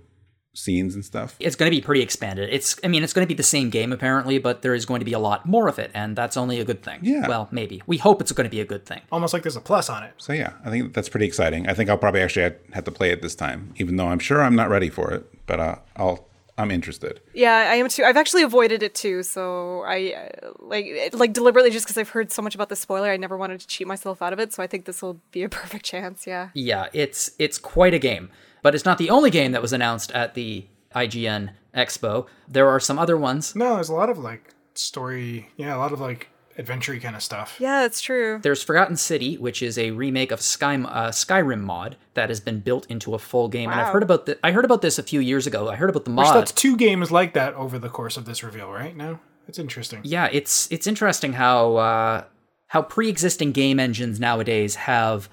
scenes 0.61 0.95
and 0.95 1.05
stuff. 1.05 1.37
It's 1.41 1.57
going 1.57 1.71
to 1.71 1.77
be 1.77 1.81
pretty 1.81 2.03
expanded. 2.03 2.49
It's, 2.53 2.79
I 2.85 2.89
mean, 2.89 3.03
it's 3.03 3.13
going 3.13 3.27
to 3.27 3.29
be 3.29 3.35
the 3.35 3.43
same 3.43 3.71
game 3.71 3.93
apparently, 3.93 4.39
but 4.39 4.63
there 4.63 4.75
is 4.75 4.87
going 4.87 5.01
to 5.01 5.05
be 5.05 5.13
a 5.13 5.19
lot 5.19 5.47
more 5.47 5.69
of 5.69 5.79
it, 5.79 5.91
and 5.95 6.17
that's 6.17 6.37
only 6.37 6.61
a 6.61 6.65
good 6.65 6.83
thing. 6.83 7.01
Yeah. 7.03 7.27
Well, 7.29 7.49
maybe. 7.51 7.83
We 7.87 7.97
hope 7.97 8.21
it's 8.21 8.33
going 8.33 8.45
to 8.45 8.51
be 8.51 8.61
a 8.61 8.65
good 8.67 8.87
thing. 8.87 9.01
Almost 9.11 9.33
like 9.33 9.43
there's 9.43 9.57
a 9.57 9.61
plus 9.61 9.89
on 9.89 10.03
it. 10.05 10.13
So 10.19 10.33
yeah, 10.33 10.53
I 10.65 10.71
think 10.71 10.95
that's 10.95 11.09
pretty 11.09 11.27
exciting. 11.27 11.69
I 11.69 11.75
think 11.75 11.91
I'll 11.91 11.99
probably 11.99 12.21
actually 12.23 12.43
have- 12.43 12.57
have 12.73 12.85
to 12.85 12.91
play 12.93 13.11
it 13.11 13.23
this 13.23 13.35
time, 13.35 13.73
even 13.77 13.97
though 13.97 14.09
I'm 14.09 14.19
sure 14.19 14.43
I'm 14.43 14.55
not 14.57 14.69
ready 14.71 14.91
for 14.91 15.13
it. 15.13 15.27
But 15.47 15.61
uh, 15.61 15.77
I'll 15.97 16.27
I'm 16.59 16.71
interested. 16.71 17.21
Yeah, 17.33 17.55
I 17.55 17.77
am 17.77 17.89
too. 17.89 18.05
I've 18.05 18.19
actually 18.19 18.43
avoided 18.43 18.83
it 18.83 18.95
too. 18.95 19.23
So 19.23 19.83
I 19.87 20.13
uh, 20.43 20.51
like 20.59 20.87
like 21.15 21.33
deliberately 21.33 21.71
just 21.71 21.87
because 21.87 21.97
I've 21.97 22.11
heard 22.11 22.31
so 22.31 22.43
much 22.43 22.55
about 22.55 22.69
the 22.69 22.77
spoiler. 22.77 23.11
I 23.11 23.17
never 23.17 23.37
wanted 23.39 23.61
to 23.61 23.67
cheat 23.67 23.87
myself 23.87 24.21
out 24.21 24.35
of 24.35 24.39
it. 24.39 24.53
So 24.53 24.63
I 24.63 24.67
think 24.67 24.85
this 24.85 25.01
will 25.01 25.21
be 25.33 25.43
a 25.43 25.49
perfect 25.61 25.87
chance. 25.87 26.27
Yeah. 26.27 26.51
Yeah, 26.53 26.89
it's 26.93 27.31
it's 27.39 27.57
quite 27.57 27.95
a 27.95 27.99
game, 27.99 28.31
but 28.63 28.75
it's 28.75 28.85
not 28.85 28.99
the 28.99 29.11
only 29.11 29.31
game 29.31 29.53
that 29.53 29.63
was 29.63 29.73
announced 29.73 30.13
at 30.13 30.35
the 30.35 30.67
IGN 30.95 31.51
Expo. 31.75 32.27
There 32.49 32.69
are 32.69 32.81
some 32.81 32.99
other 32.99 33.17
ones. 33.17 33.55
No, 33.55 33.75
there's 33.77 33.89
a 33.89 33.95
lot 33.95 34.11
of 34.11 34.19
like 34.19 34.55
story, 34.75 35.49
yeah, 35.57 35.77
a 35.77 35.79
lot 35.79 35.93
of 35.93 36.01
like 36.01 36.29
adventure 36.59 36.99
kind 36.99 37.17
of 37.17 37.23
stuff. 37.23 37.57
Yeah, 37.59 37.83
that's 37.83 38.01
true. 38.01 38.39
There's 38.43 38.63
Forgotten 38.63 38.97
City, 38.97 39.37
which 39.39 39.63
is 39.63 39.79
a 39.79 39.93
remake 39.93 40.31
of 40.33 40.41
Sky 40.41 40.75
uh, 40.75 41.11
Skyrim 41.11 41.61
mod 41.63 41.97
that 42.15 42.29
has 42.29 42.41
been 42.41 42.61
built 42.61 42.87
into 42.91 43.15
a 43.15 43.19
full 43.19 43.49
game. 43.49 43.71
And 43.71 43.81
I've 43.81 43.93
heard 43.93 44.03
about 44.03 44.27
the 44.27 44.39
I 44.45 44.53
heard 44.53 44.65
about 44.65 44.83
this 44.83 44.99
a 44.99 45.03
few 45.03 45.21
years 45.21 45.47
ago. 45.47 45.69
I 45.69 45.77
heard 45.77 45.91
about 45.91 46.05
the 46.05 46.11
mod 46.11 46.27
So 46.27 46.33
mod. 46.33 46.41
that's 46.43 46.53
two 46.53 46.77
games 46.77 47.11
like 47.11 47.35
that 47.35 47.55
over 47.55 47.79
the 47.79 47.89
course 47.89 48.17
of 48.17 48.25
this 48.25 48.43
reveal, 48.43 48.71
right? 48.71 48.97
Now 48.97 49.21
it's 49.49 49.59
interesting. 49.59 50.01
yeah, 50.05 50.29
it's 50.33 50.71
it's 50.71 50.87
interesting 50.87 51.35
how 51.35 51.77
uh, 51.77 52.25
how 52.69 52.83
pre-existing 52.83 53.53
game 53.53 53.81
engines 53.81 54.19
nowadays 54.21 54.75
have 54.75 55.29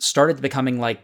started 0.00 0.40
becoming 0.40 0.78
like 0.78 1.00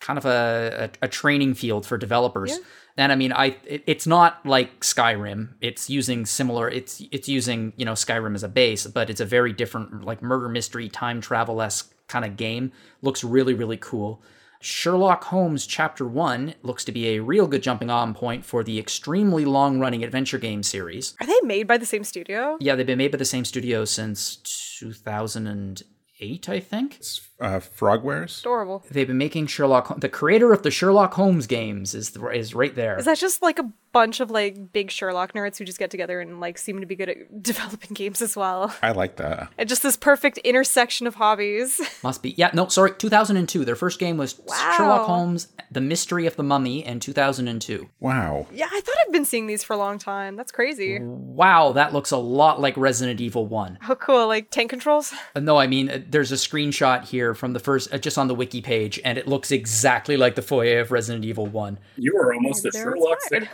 kind 0.00 0.18
of 0.18 0.24
a, 0.24 0.90
a, 1.02 1.06
a 1.06 1.08
training 1.08 1.54
field 1.54 1.86
for 1.86 1.98
developers. 1.98 2.58
And 2.96 3.12
I 3.12 3.14
mean, 3.14 3.32
I 3.32 3.56
it, 3.64 3.84
it's 3.86 4.06
not 4.06 4.44
like 4.44 4.80
Skyrim. 4.80 5.50
It's 5.60 5.88
using 5.88 6.26
similar. 6.26 6.68
It's 6.68 7.00
it's 7.12 7.28
using 7.28 7.72
you 7.76 7.84
know 7.84 7.92
Skyrim 7.92 8.34
as 8.34 8.42
a 8.42 8.48
base, 8.48 8.86
but 8.86 9.08
it's 9.08 9.20
a 9.20 9.24
very 9.24 9.52
different 9.52 10.04
like 10.04 10.20
murder 10.20 10.48
mystery 10.48 10.88
time 10.88 11.20
travel 11.20 11.62
esque 11.62 11.94
kind 12.08 12.24
of 12.24 12.36
game. 12.36 12.72
Looks 13.00 13.22
really 13.22 13.54
really 13.54 13.76
cool. 13.76 14.20
Sherlock 14.60 15.22
Holmes 15.24 15.66
Chapter 15.66 16.04
1 16.04 16.54
looks 16.62 16.84
to 16.84 16.92
be 16.92 17.10
a 17.10 17.20
real 17.20 17.46
good 17.46 17.62
jumping 17.62 17.90
on 17.90 18.12
point 18.12 18.44
for 18.44 18.64
the 18.64 18.78
extremely 18.78 19.44
long 19.44 19.78
running 19.78 20.02
adventure 20.02 20.38
game 20.38 20.64
series. 20.64 21.14
Are 21.20 21.26
they 21.26 21.40
made 21.44 21.68
by 21.68 21.78
the 21.78 21.86
same 21.86 22.02
studio? 22.02 22.56
Yeah, 22.60 22.74
they've 22.74 22.84
been 22.84 22.98
made 22.98 23.12
by 23.12 23.18
the 23.18 23.24
same 23.24 23.44
studio 23.44 23.84
since 23.84 24.36
2008, 24.80 26.48
I 26.48 26.58
think. 26.58 26.98
Uh, 27.40 27.60
Frogwares. 27.60 28.40
Adorable. 28.40 28.84
They've 28.90 29.06
been 29.06 29.18
making 29.18 29.46
Sherlock. 29.46 30.00
The 30.00 30.08
creator 30.08 30.52
of 30.52 30.62
the 30.62 30.70
Sherlock 30.72 31.14
Holmes 31.14 31.46
games 31.46 31.94
is 31.94 32.10
the, 32.10 32.26
is 32.30 32.54
right 32.54 32.74
there. 32.74 32.98
Is 32.98 33.04
that 33.04 33.18
just 33.18 33.42
like 33.42 33.58
a 33.60 33.70
bunch 33.92 34.20
of 34.20 34.30
like 34.30 34.72
big 34.72 34.90
Sherlock 34.90 35.32
nerds 35.32 35.56
who 35.56 35.64
just 35.64 35.78
get 35.78 35.90
together 35.90 36.20
and 36.20 36.40
like 36.40 36.58
seem 36.58 36.80
to 36.80 36.86
be 36.86 36.94
good 36.96 37.08
at 37.08 37.42
developing 37.42 37.94
games 37.94 38.20
as 38.22 38.36
well? 38.36 38.74
I 38.82 38.90
like 38.90 39.16
that. 39.16 39.50
And 39.56 39.68
just 39.68 39.84
this 39.84 39.96
perfect 39.96 40.38
intersection 40.38 41.06
of 41.06 41.14
hobbies. 41.14 41.80
Must 42.02 42.22
be. 42.22 42.30
Yeah, 42.30 42.50
no, 42.54 42.66
sorry, 42.68 42.92
2002. 42.98 43.64
Their 43.64 43.76
first 43.76 44.00
game 44.00 44.16
was 44.16 44.38
Wow. 44.46 44.74
Sherlock 44.76 45.06
Holmes: 45.06 45.48
The 45.70 45.80
Mystery 45.80 46.26
of 46.26 46.34
the 46.34 46.42
Mummy 46.42 46.84
in 46.84 46.98
2002. 46.98 47.88
Wow. 48.00 48.46
yeah, 48.52 48.66
I 48.70 48.80
thought 48.80 48.96
I've 49.06 49.12
been 49.12 49.24
seeing 49.24 49.46
these 49.46 49.62
for 49.62 49.74
a 49.74 49.78
long 49.78 49.98
time. 49.98 50.34
That's 50.34 50.50
crazy. 50.52 50.98
Wow, 51.00 51.70
that 51.72 51.92
looks 51.92 52.10
a 52.10 52.16
lot 52.16 52.60
like 52.60 52.76
Resident 52.76 53.20
Evil 53.20 53.46
1. 53.46 53.78
Oh, 53.88 53.94
cool. 53.94 54.26
Like 54.26 54.50
tank 54.50 54.70
controls? 54.70 55.12
Uh, 55.36 55.40
No, 55.40 55.56
I 55.56 55.66
mean, 55.68 55.88
uh, 55.88 56.00
there's 56.08 56.32
a 56.32 56.36
screenshot 56.36 57.04
here 57.04 57.27
from 57.34 57.52
the 57.52 57.60
first, 57.60 57.92
uh, 57.92 57.98
just 57.98 58.18
on 58.18 58.28
the 58.28 58.34
wiki 58.34 58.60
page, 58.60 59.00
and 59.04 59.18
it 59.18 59.26
looks 59.26 59.50
exactly 59.50 60.16
like 60.16 60.34
the 60.34 60.42
foyer 60.42 60.80
of 60.80 60.90
Resident 60.90 61.24
Evil 61.24 61.46
1. 61.46 61.78
You 61.96 62.14
were 62.14 62.34
almost 62.34 62.64
a 62.64 62.70
Sherlock. 62.72 63.18
it's 63.30 63.46
hard. 63.46 63.48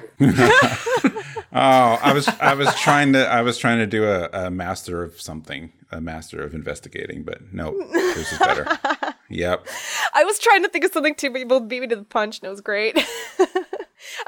Sandwich. 1.01 1.25
Oh, 1.57 1.99
I 2.03 2.13
was 2.13 2.27
I 2.41 2.55
was 2.55 2.75
trying 2.81 3.13
to 3.13 3.25
I 3.29 3.43
was 3.43 3.59
trying 3.59 3.79
to 3.79 3.87
do 3.87 4.05
a, 4.05 4.29
a 4.33 4.51
master 4.51 5.05
of 5.05 5.21
something, 5.21 5.73
a 5.93 6.01
master 6.01 6.43
of 6.43 6.53
investigating, 6.53 7.23
but 7.23 7.53
no, 7.53 7.77
this 7.93 8.33
is 8.33 8.39
better. 8.39 8.67
Yep. 9.31 9.67
I 10.13 10.23
was 10.23 10.39
trying 10.39 10.63
to 10.65 10.69
think 10.69 10.85
of 10.85 10.93
something 10.93 11.15
too, 11.15 11.31
but 11.31 11.41
you 11.41 11.47
both 11.47 11.67
beat 11.67 11.81
me 11.81 11.87
to 11.89 11.97
the 11.97 12.05
punch, 12.05 12.39
and 12.39 12.47
it 12.47 12.51
was 12.51 12.61
great. 12.61 12.95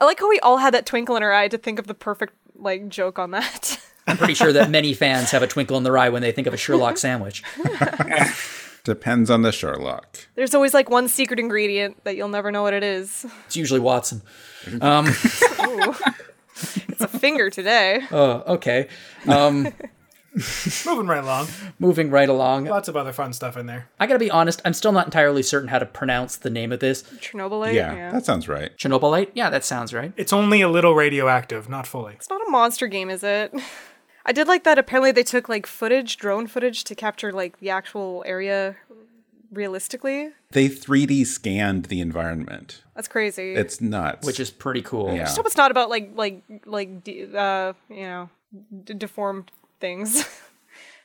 I 0.01 0.05
like 0.05 0.19
how 0.19 0.29
we 0.29 0.41
all 0.41 0.57
had 0.57 0.73
that 0.75 0.87
twinkle 0.87 1.17
in 1.17 1.23
our 1.23 1.33
eye 1.33 1.49
to 1.49 1.59
think 1.59 1.79
of 1.79 1.87
the 1.87 1.95
perfect 1.95 2.33
like 2.57 2.89
joke 2.89 3.19
on 3.19 3.31
that. 3.33 3.79
I'm 4.07 4.17
pretty 4.17 4.35
sure 4.35 4.53
that 4.53 4.71
many 4.79 4.95
fans 4.95 5.31
have 5.33 5.43
a 5.43 5.47
twinkle 5.47 5.77
in 5.77 5.83
their 5.85 5.97
eye 5.99 6.09
when 6.09 6.23
they 6.23 6.33
think 6.33 6.47
of 6.47 6.55
a 6.55 6.57
Sherlock 6.57 6.97
sandwich. 6.97 7.45
Depends 8.87 9.31
on 9.31 9.43
the 9.43 9.51
Sherlock. 9.51 10.29
There's 10.37 10.55
always 10.55 10.73
like 10.73 10.89
one 10.89 11.09
secret 11.09 11.41
ingredient 11.41 12.05
that 12.05 12.15
you'll 12.15 12.29
never 12.29 12.53
know 12.53 12.63
what 12.63 12.73
it 12.73 12.85
is. 12.85 13.27
It's 13.47 13.57
usually 13.57 13.81
Watson. 13.81 14.23
Um, 14.81 15.07
Ooh. 15.61 15.93
it's 16.55 17.01
a 17.01 17.09
finger 17.09 17.51
today. 17.51 18.03
oh, 18.13 18.45
okay. 18.55 18.87
Um, 19.27 19.75
Moving 20.87 21.09
right 21.09 21.25
along. 21.25 21.49
moving 21.81 22.11
right 22.11 22.29
along. 22.29 22.67
Lots 22.67 22.87
of 22.87 22.97
other 22.97 23.13
fun 23.13 23.33
stuff 23.33 23.57
in 23.57 23.67
there. 23.67 23.89
I 23.99 24.07
gotta 24.07 24.21
be 24.21 24.31
honest, 24.31 24.63
I'm 24.65 24.73
still 24.73 24.93
not 24.93 25.07
entirely 25.07 25.43
certain 25.43 25.69
how 25.69 25.81
to 25.81 25.87
pronounce 25.87 26.37
the 26.37 26.51
name 26.51 26.71
of 26.71 26.79
this. 26.79 27.03
Chernobylite. 27.03 27.75
Yeah, 27.75 28.13
that 28.13 28.25
sounds 28.25 28.47
right. 28.47 28.71
Chernobylite? 28.79 29.31
Yeah, 29.35 29.51
that 29.51 29.65
sounds 29.65 29.93
right. 29.93 30.13
It's 30.17 30.33
only 30.33 30.61
a 30.61 30.69
little 30.69 30.95
radioactive, 30.95 31.69
not 31.69 31.89
fully. 31.89 32.13
It's 32.15 32.31
not 32.31 32.41
a 32.47 32.51
monster 32.51 32.87
game, 32.87 33.11
is 33.11 33.25
it? 33.25 33.53
I 34.27 34.33
did 34.33 34.49
like 34.49 34.65
that. 34.65 34.79
Apparently, 34.79 35.13
they 35.13 35.23
took 35.23 35.49
like 35.49 35.67
footage, 35.67 36.17
drone 36.17 36.47
footage, 36.49 36.85
to 36.85 36.95
capture 36.95 37.33
like 37.33 37.61
the 37.61 37.71
actual 37.71 38.23
area 38.27 38.77
realistically. 39.53 40.31
They 40.51 40.69
3D 40.69 41.27
scanned 41.27 41.87
the 41.87 42.01
environment. 42.01 42.83
That's 42.95 43.09
crazy. 43.09 43.55
It's 43.55 43.81
nuts. 43.81 44.27
Which 44.27 44.41
is 44.41 44.51
pretty 44.51 44.83
cool. 44.83 45.13
yeah. 45.15 45.25
Just 45.25 45.37
hope 45.37 45.47
it's 45.47 45.57
not 45.57 45.71
about 45.71 45.89
like 45.91 46.11
like 46.15 46.43
like 46.65 46.89
uh 47.35 47.73
you 47.89 48.03
know 48.03 48.29
d- 48.85 48.95
deformed 48.95 49.51
things 49.81 50.27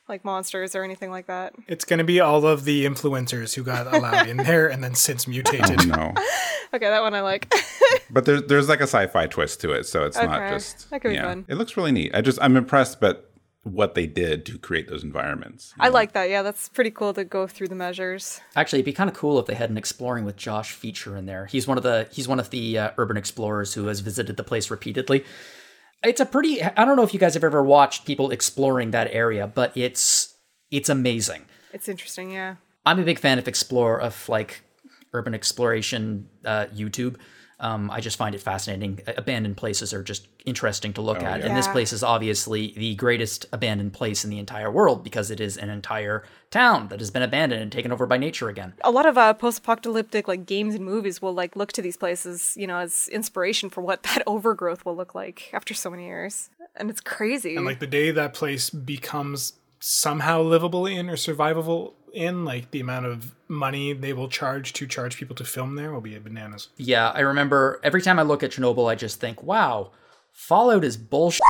like 0.08 0.24
monsters 0.24 0.74
or 0.74 0.84
anything 0.84 1.10
like 1.10 1.26
that. 1.26 1.54
It's 1.68 1.84
going 1.84 1.98
to 1.98 2.04
be 2.04 2.20
all 2.20 2.46
of 2.46 2.64
the 2.64 2.84
influencers 2.84 3.54
who 3.54 3.62
got 3.62 3.92
allowed 3.92 4.28
in 4.28 4.36
there 4.38 4.68
and 4.68 4.82
then 4.82 4.94
since 4.94 5.26
mutated. 5.26 5.80
Oh, 5.80 5.84
no. 5.86 6.14
Okay, 6.74 6.88
that 6.88 7.02
one 7.02 7.12
I 7.14 7.20
like. 7.20 7.52
But 8.10 8.24
there's 8.24 8.42
there's 8.44 8.68
like 8.68 8.80
a 8.80 8.84
sci-fi 8.84 9.26
twist 9.26 9.60
to 9.60 9.72
it, 9.72 9.84
so 9.84 10.04
it's 10.04 10.16
not 10.16 10.48
just 10.50 10.88
That 10.90 11.02
could 11.02 11.10
be 11.10 11.18
fun. 11.18 11.44
It 11.46 11.56
looks 11.56 11.76
really 11.76 11.92
neat. 11.92 12.14
I 12.14 12.22
just 12.22 12.38
I'm 12.40 12.56
impressed 12.56 13.00
but 13.00 13.30
what 13.64 13.94
they 13.94 14.06
did 14.06 14.44
to 14.46 14.58
create 14.58 14.88
those 14.88 15.04
environments. 15.04 15.74
I 15.78 15.88
like 15.88 16.12
that. 16.12 16.30
Yeah, 16.30 16.42
that's 16.42 16.68
pretty 16.70 16.90
cool 16.90 17.12
to 17.14 17.24
go 17.24 17.46
through 17.46 17.68
the 17.68 17.74
measures. 17.74 18.40
Actually, 18.56 18.78
it'd 18.80 18.86
be 18.86 18.92
kind 18.92 19.08
of 19.10 19.16
cool 19.16 19.38
if 19.38 19.46
they 19.46 19.54
had 19.54 19.70
an 19.70 19.76
exploring 19.76 20.24
with 20.24 20.36
Josh 20.36 20.72
feature 20.72 21.16
in 21.16 21.26
there. 21.26 21.46
He's 21.46 21.68
one 21.68 21.76
of 21.76 21.84
the 21.84 22.08
he's 22.10 22.26
one 22.26 22.40
of 22.40 22.50
the 22.50 22.78
uh, 22.78 22.90
urban 22.96 23.16
explorers 23.18 23.74
who 23.74 23.86
has 23.86 24.00
visited 24.00 24.36
the 24.38 24.44
place 24.44 24.70
repeatedly. 24.70 25.24
It's 26.04 26.20
a 26.20 26.26
pretty 26.26 26.62
I 26.62 26.84
don't 26.84 26.96
know 26.96 27.02
if 27.02 27.14
you 27.14 27.20
guys 27.20 27.34
have 27.34 27.44
ever 27.44 27.62
watched 27.62 28.04
people 28.04 28.30
exploring 28.30 28.90
that 28.90 29.08
area, 29.12 29.46
but 29.46 29.76
it's 29.76 30.34
it's 30.70 30.88
amazing. 30.88 31.44
It's 31.72 31.88
interesting, 31.88 32.32
yeah. 32.32 32.56
I'm 32.84 32.98
a 32.98 33.04
big 33.04 33.18
fan 33.18 33.38
of 33.38 33.46
explore 33.46 34.00
of 34.00 34.28
like 34.28 34.62
urban 35.12 35.34
exploration 35.34 36.28
uh, 36.44 36.66
YouTube. 36.74 37.16
Um, 37.62 37.92
I 37.92 38.00
just 38.00 38.16
find 38.16 38.34
it 38.34 38.40
fascinating. 38.40 39.00
Abandoned 39.16 39.56
places 39.56 39.94
are 39.94 40.02
just 40.02 40.26
interesting 40.44 40.92
to 40.94 41.00
look 41.00 41.22
at, 41.22 41.42
and 41.42 41.56
this 41.56 41.68
place 41.68 41.92
is 41.92 42.02
obviously 42.02 42.74
the 42.76 42.96
greatest 42.96 43.46
abandoned 43.52 43.92
place 43.92 44.24
in 44.24 44.30
the 44.30 44.40
entire 44.40 44.68
world 44.70 45.04
because 45.04 45.30
it 45.30 45.40
is 45.40 45.56
an 45.56 45.70
entire 45.70 46.24
town 46.50 46.88
that 46.88 46.98
has 46.98 47.12
been 47.12 47.22
abandoned 47.22 47.62
and 47.62 47.70
taken 47.70 47.92
over 47.92 48.04
by 48.04 48.18
nature 48.18 48.48
again. 48.48 48.74
A 48.82 48.90
lot 48.90 49.06
of 49.06 49.16
uh, 49.16 49.32
post-apocalyptic 49.32 50.26
like 50.26 50.44
games 50.44 50.74
and 50.74 50.84
movies 50.84 51.22
will 51.22 51.32
like 51.32 51.54
look 51.54 51.72
to 51.72 51.82
these 51.82 51.96
places, 51.96 52.56
you 52.58 52.66
know, 52.66 52.78
as 52.78 53.08
inspiration 53.12 53.70
for 53.70 53.80
what 53.80 54.02
that 54.14 54.24
overgrowth 54.26 54.84
will 54.84 54.96
look 54.96 55.14
like 55.14 55.48
after 55.52 55.72
so 55.72 55.88
many 55.88 56.06
years. 56.06 56.50
And 56.74 56.90
it's 56.90 57.00
crazy. 57.00 57.54
And 57.54 57.64
like 57.64 57.78
the 57.78 57.86
day 57.86 58.10
that 58.10 58.34
place 58.34 58.70
becomes 58.70 59.52
somehow 59.82 60.40
livable 60.40 60.86
in 60.86 61.10
or 61.10 61.16
survivable 61.16 61.92
in. 62.12 62.44
Like 62.44 62.70
the 62.70 62.80
amount 62.80 63.06
of 63.06 63.34
money 63.48 63.92
they 63.92 64.12
will 64.12 64.28
charge 64.28 64.72
to 64.74 64.86
charge 64.86 65.16
people 65.16 65.36
to 65.36 65.44
film 65.44 65.74
there 65.74 65.92
will 65.92 66.00
be 66.00 66.16
bananas. 66.18 66.68
Yeah, 66.76 67.10
I 67.10 67.20
remember 67.20 67.80
every 67.82 68.00
time 68.00 68.18
I 68.18 68.22
look 68.22 68.42
at 68.42 68.52
Chernobyl, 68.52 68.90
I 68.90 68.94
just 68.94 69.20
think, 69.20 69.42
wow, 69.42 69.90
Fallout 70.32 70.84
is 70.84 70.96
bullshit. 70.96 71.40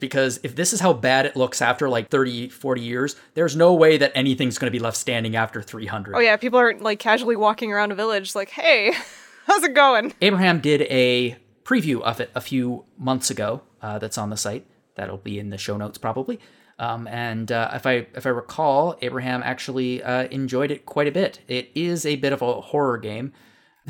Because 0.00 0.38
if 0.44 0.54
this 0.54 0.72
is 0.72 0.78
how 0.78 0.92
bad 0.92 1.26
it 1.26 1.34
looks 1.34 1.60
after 1.60 1.88
like 1.88 2.08
30, 2.08 2.50
40 2.50 2.80
years, 2.80 3.16
there's 3.34 3.56
no 3.56 3.74
way 3.74 3.96
that 3.98 4.12
anything's 4.14 4.56
going 4.56 4.70
to 4.70 4.76
be 4.76 4.82
left 4.82 4.96
standing 4.96 5.34
after 5.34 5.60
300. 5.60 6.14
Oh 6.14 6.20
yeah, 6.20 6.36
people 6.36 6.58
aren't 6.58 6.82
like 6.82 7.00
casually 7.00 7.34
walking 7.34 7.72
around 7.72 7.90
a 7.90 7.96
village 7.96 8.36
like, 8.36 8.50
"Hey, 8.50 8.92
how's 9.46 9.64
it 9.64 9.74
going?" 9.74 10.14
Abraham 10.22 10.60
did 10.60 10.82
a 10.82 11.36
preview 11.64 12.00
of 12.02 12.20
it 12.20 12.30
a 12.36 12.40
few 12.40 12.84
months 12.96 13.28
ago. 13.28 13.62
Uh, 13.82 13.98
that's 13.98 14.18
on 14.18 14.30
the 14.30 14.36
site. 14.36 14.66
That'll 14.94 15.16
be 15.16 15.40
in 15.40 15.50
the 15.50 15.58
show 15.58 15.76
notes 15.76 15.98
probably. 15.98 16.38
Um, 16.78 17.08
and 17.08 17.50
uh, 17.50 17.70
if 17.74 17.86
I 17.86 18.06
if 18.14 18.24
I 18.26 18.30
recall, 18.30 18.96
Abraham 19.02 19.42
actually 19.44 20.02
uh, 20.02 20.24
enjoyed 20.28 20.70
it 20.70 20.86
quite 20.86 21.08
a 21.08 21.12
bit. 21.12 21.40
It 21.48 21.70
is 21.74 22.06
a 22.06 22.16
bit 22.16 22.32
of 22.32 22.42
a 22.42 22.60
horror 22.60 22.98
game. 22.98 23.32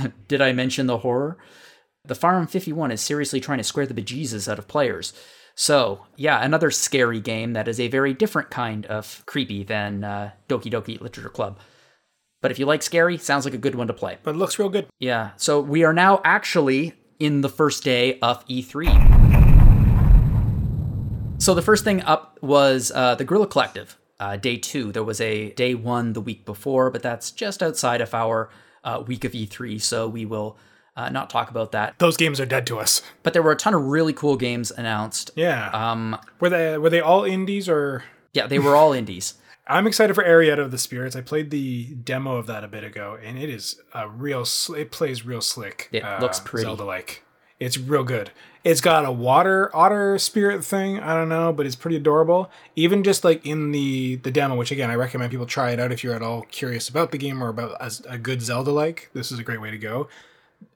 did 0.28 0.40
I 0.40 0.52
mention 0.52 0.86
the 0.86 0.98
horror? 0.98 1.38
The 2.04 2.14
Farm 2.14 2.46
51 2.46 2.90
is 2.90 3.00
seriously 3.00 3.40
trying 3.40 3.58
to 3.58 3.64
square 3.64 3.86
the 3.86 3.94
bejesus 3.94 4.50
out 4.50 4.58
of 4.58 4.68
players. 4.68 5.12
So, 5.54 6.06
yeah, 6.16 6.42
another 6.42 6.70
scary 6.70 7.20
game 7.20 7.52
that 7.52 7.68
is 7.68 7.80
a 7.80 7.88
very 7.88 8.14
different 8.14 8.48
kind 8.48 8.86
of 8.86 9.24
creepy 9.26 9.64
than 9.64 10.04
uh, 10.04 10.30
Doki 10.48 10.72
Doki 10.72 11.00
Literature 11.00 11.28
Club. 11.28 11.58
But 12.40 12.52
if 12.52 12.58
you 12.58 12.66
like 12.66 12.82
scary, 12.82 13.18
sounds 13.18 13.44
like 13.44 13.54
a 13.54 13.58
good 13.58 13.74
one 13.74 13.88
to 13.88 13.92
play. 13.92 14.18
But 14.22 14.36
it 14.36 14.38
looks 14.38 14.58
real 14.58 14.68
good. 14.68 14.86
Yeah, 15.00 15.32
so 15.36 15.60
we 15.60 15.82
are 15.82 15.92
now 15.92 16.20
actually 16.24 16.94
in 17.18 17.40
the 17.40 17.48
first 17.48 17.82
day 17.82 18.20
of 18.20 18.46
E3. 18.46 19.57
So 21.38 21.54
the 21.54 21.62
first 21.62 21.84
thing 21.84 22.02
up 22.02 22.38
was 22.42 22.92
uh, 22.94 23.14
the 23.14 23.24
Guerrilla 23.24 23.46
Collective, 23.46 23.96
uh, 24.20 24.36
day 24.36 24.56
two. 24.56 24.92
There 24.92 25.04
was 25.04 25.20
a 25.20 25.50
day 25.52 25.74
one 25.74 26.12
the 26.12 26.20
week 26.20 26.44
before, 26.44 26.90
but 26.90 27.02
that's 27.02 27.30
just 27.30 27.62
outside 27.62 28.00
of 28.00 28.12
our 28.12 28.50
uh, 28.84 29.02
week 29.06 29.24
of 29.24 29.32
E3, 29.32 29.80
so 29.80 30.08
we 30.08 30.26
will 30.26 30.58
uh, 30.96 31.08
not 31.10 31.30
talk 31.30 31.48
about 31.48 31.72
that. 31.72 31.98
Those 31.98 32.16
games 32.16 32.40
are 32.40 32.46
dead 32.46 32.66
to 32.66 32.78
us. 32.78 33.02
But 33.22 33.32
there 33.32 33.42
were 33.42 33.52
a 33.52 33.56
ton 33.56 33.72
of 33.72 33.84
really 33.84 34.12
cool 34.12 34.36
games 34.36 34.70
announced. 34.72 35.30
Yeah. 35.36 35.70
Um, 35.70 36.18
were 36.40 36.50
they 36.50 36.76
were 36.76 36.90
they 36.90 37.00
all 37.00 37.24
indies 37.24 37.68
or? 37.68 38.02
yeah, 38.32 38.46
they 38.46 38.58
were 38.58 38.74
all 38.76 38.92
indies. 38.92 39.34
I'm 39.70 39.86
excited 39.86 40.14
for 40.14 40.24
Arietta 40.24 40.58
of 40.60 40.70
the 40.70 40.78
Spirits. 40.78 41.14
I 41.14 41.20
played 41.20 41.50
the 41.50 41.94
demo 41.94 42.36
of 42.36 42.46
that 42.46 42.64
a 42.64 42.68
bit 42.68 42.84
ago, 42.84 43.18
and 43.22 43.38
it 43.38 43.50
is 43.50 43.80
a 43.94 44.08
real. 44.08 44.44
Sl- 44.44 44.74
it 44.74 44.90
plays 44.90 45.24
real 45.24 45.42
slick. 45.42 45.88
It 45.92 46.02
looks 46.20 46.40
pretty. 46.40 46.64
Zelda 46.64 46.84
like. 46.84 47.22
It's 47.60 47.76
real 47.76 48.04
good. 48.04 48.30
It's 48.64 48.80
got 48.80 49.04
a 49.04 49.12
water 49.12 49.74
otter 49.74 50.18
spirit 50.18 50.64
thing. 50.64 51.00
I 51.00 51.14
don't 51.14 51.28
know, 51.28 51.52
but 51.52 51.66
it's 51.66 51.76
pretty 51.76 51.96
adorable. 51.96 52.50
Even 52.76 53.02
just 53.02 53.24
like 53.24 53.44
in 53.44 53.72
the 53.72 54.16
the 54.16 54.30
demo, 54.30 54.56
which 54.56 54.70
again 54.70 54.90
I 54.90 54.94
recommend 54.94 55.30
people 55.30 55.46
try 55.46 55.70
it 55.70 55.80
out 55.80 55.92
if 55.92 56.04
you're 56.04 56.14
at 56.14 56.22
all 56.22 56.42
curious 56.42 56.88
about 56.88 57.10
the 57.10 57.18
game 57.18 57.42
or 57.42 57.48
about 57.48 57.80
as 57.80 58.00
a 58.08 58.18
good 58.18 58.42
Zelda 58.42 58.70
like. 58.70 59.10
This 59.12 59.32
is 59.32 59.38
a 59.38 59.42
great 59.42 59.60
way 59.60 59.70
to 59.70 59.78
go. 59.78 60.08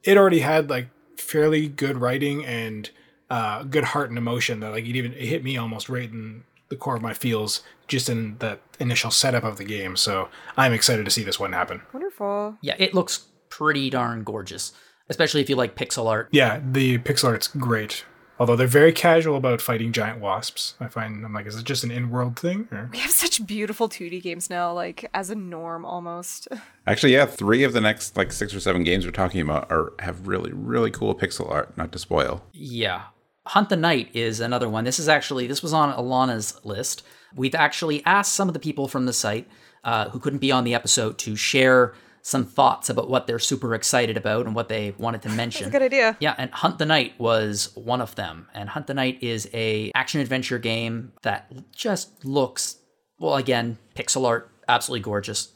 It 0.02 0.16
already 0.16 0.40
had 0.40 0.70
like 0.70 0.88
fairly 1.16 1.68
good 1.68 1.98
writing 1.98 2.44
and 2.44 2.90
uh, 3.30 3.62
good 3.62 3.84
heart 3.84 4.08
and 4.08 4.18
emotion 4.18 4.60
that 4.60 4.70
like 4.70 4.84
it 4.84 4.96
even 4.96 5.12
it 5.12 5.26
hit 5.26 5.44
me 5.44 5.56
almost 5.56 5.88
right 5.88 6.10
in 6.10 6.44
the 6.68 6.76
core 6.76 6.96
of 6.96 7.02
my 7.02 7.14
feels 7.14 7.62
just 7.86 8.08
in 8.08 8.38
that 8.38 8.60
initial 8.80 9.10
setup 9.10 9.44
of 9.44 9.58
the 9.58 9.64
game. 9.64 9.96
So 9.96 10.28
I'm 10.56 10.72
excited 10.72 11.04
to 11.04 11.10
see 11.10 11.22
this 11.22 11.38
one 11.38 11.52
happen. 11.52 11.82
Wonderful. 11.92 12.56
Yeah, 12.62 12.76
it 12.78 12.94
looks 12.94 13.26
pretty 13.50 13.90
darn 13.90 14.24
gorgeous, 14.24 14.72
especially 15.08 15.40
if 15.40 15.50
you 15.50 15.56
like 15.56 15.76
pixel 15.76 16.08
art. 16.08 16.28
Yeah, 16.30 16.60
the 16.64 16.98
pixel 16.98 17.28
art's 17.28 17.48
great. 17.48 18.04
Although 18.38 18.56
they're 18.56 18.66
very 18.66 18.92
casual 18.92 19.36
about 19.36 19.60
fighting 19.60 19.92
giant 19.92 20.18
wasps. 20.18 20.74
I 20.80 20.88
find 20.88 21.24
I'm 21.24 21.32
like, 21.32 21.46
is 21.46 21.56
it 21.56 21.64
just 21.64 21.84
an 21.84 21.92
in-world 21.92 22.36
thing? 22.36 22.66
Or? 22.72 22.88
We 22.90 22.98
have 22.98 23.12
such 23.12 23.46
beautiful 23.46 23.88
2D 23.88 24.20
games 24.20 24.50
now, 24.50 24.72
like 24.72 25.08
as 25.14 25.30
a 25.30 25.36
norm 25.36 25.84
almost. 25.84 26.48
Actually, 26.86 27.12
yeah, 27.12 27.26
three 27.26 27.62
of 27.62 27.72
the 27.72 27.80
next 27.80 28.16
like 28.16 28.32
six 28.32 28.52
or 28.52 28.58
seven 28.58 28.82
games 28.82 29.04
we're 29.04 29.12
talking 29.12 29.40
about 29.40 29.70
are 29.70 29.92
have 30.00 30.26
really 30.26 30.50
really 30.52 30.90
cool 30.90 31.14
pixel 31.14 31.50
art. 31.50 31.76
Not 31.76 31.92
to 31.92 31.98
spoil. 31.98 32.42
Yeah. 32.52 33.02
Hunt 33.46 33.68
the 33.68 33.76
Night 33.76 34.08
is 34.14 34.40
another 34.40 34.68
one. 34.68 34.84
This 34.84 34.98
is 34.98 35.08
actually 35.08 35.46
this 35.46 35.62
was 35.62 35.72
on 35.72 35.92
Alana's 35.92 36.60
list. 36.64 37.04
We've 37.34 37.54
actually 37.54 38.04
asked 38.04 38.32
some 38.32 38.48
of 38.48 38.54
the 38.54 38.60
people 38.60 38.88
from 38.88 39.06
the 39.06 39.12
site 39.12 39.48
uh, 39.84 40.08
who 40.10 40.18
couldn't 40.18 40.38
be 40.40 40.52
on 40.52 40.64
the 40.64 40.74
episode 40.74 41.18
to 41.18 41.36
share 41.36 41.94
some 42.22 42.46
thoughts 42.46 42.88
about 42.88 43.10
what 43.10 43.26
they're 43.26 43.38
super 43.38 43.74
excited 43.74 44.16
about 44.16 44.46
and 44.46 44.54
what 44.54 44.68
they 44.68 44.94
wanted 44.98 45.22
to 45.22 45.28
mention. 45.42 45.70
Good 45.70 45.82
idea. 45.82 46.16
Yeah, 46.20 46.34
and 46.38 46.50
Hunt 46.52 46.78
the 46.78 46.86
Night 46.86 47.14
was 47.18 47.70
one 47.74 48.00
of 48.00 48.14
them. 48.14 48.48
And 48.54 48.68
Hunt 48.68 48.86
the 48.86 48.94
Night 48.94 49.22
is 49.22 49.48
a 49.52 49.90
action 49.94 50.20
adventure 50.20 50.58
game 50.58 51.12
that 51.22 51.52
just 51.74 52.24
looks 52.24 52.76
well 53.18 53.36
again, 53.36 53.78
pixel 53.94 54.26
art, 54.26 54.50
absolutely 54.68 55.02
gorgeous. 55.02 55.52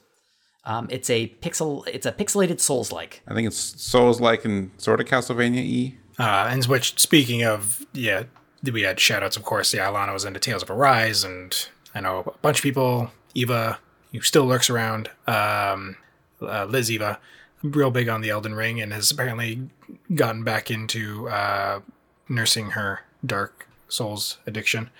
Um, 0.64 0.88
it's 0.90 1.08
a 1.10 1.28
pixel 1.40 1.86
it's 1.86 2.06
a 2.06 2.12
pixelated 2.12 2.60
Souls 2.60 2.90
like. 2.90 3.22
I 3.28 3.34
think 3.34 3.46
it's 3.46 3.80
Souls 3.80 4.20
like 4.20 4.44
and 4.44 4.72
sort 4.78 5.00
of 5.00 5.06
Castlevania 5.06 5.58
E. 5.60 5.98
Uh, 6.18 6.48
and 6.50 6.64
which, 6.64 6.98
speaking 6.98 7.44
of, 7.44 7.84
yeah, 7.92 8.24
we 8.72 8.82
had 8.82 8.96
shoutouts, 8.96 9.36
of 9.36 9.44
course. 9.44 9.72
Yeah, 9.74 9.86
Alana 9.86 10.12
was 10.12 10.24
into 10.24 10.40
Tales 10.40 10.62
of 10.62 10.70
Arise, 10.70 11.24
and 11.24 11.68
I 11.94 12.00
know 12.00 12.20
a 12.26 12.38
bunch 12.38 12.58
of 12.58 12.62
people, 12.62 13.10
Eva, 13.34 13.78
who 14.12 14.20
still 14.22 14.46
lurks 14.46 14.70
around, 14.70 15.10
um, 15.26 15.96
uh, 16.42 16.64
Liz 16.66 16.90
Eva, 16.90 17.18
real 17.62 17.90
big 17.90 18.08
on 18.08 18.20
the 18.20 18.30
Elden 18.30 18.54
Ring, 18.54 18.80
and 18.80 18.92
has 18.92 19.10
apparently 19.10 19.68
gotten 20.14 20.44
back 20.44 20.70
into 20.70 21.28
uh, 21.28 21.80
nursing 22.28 22.70
her 22.70 23.00
Dark 23.24 23.68
Souls 23.88 24.38
addiction 24.46 24.90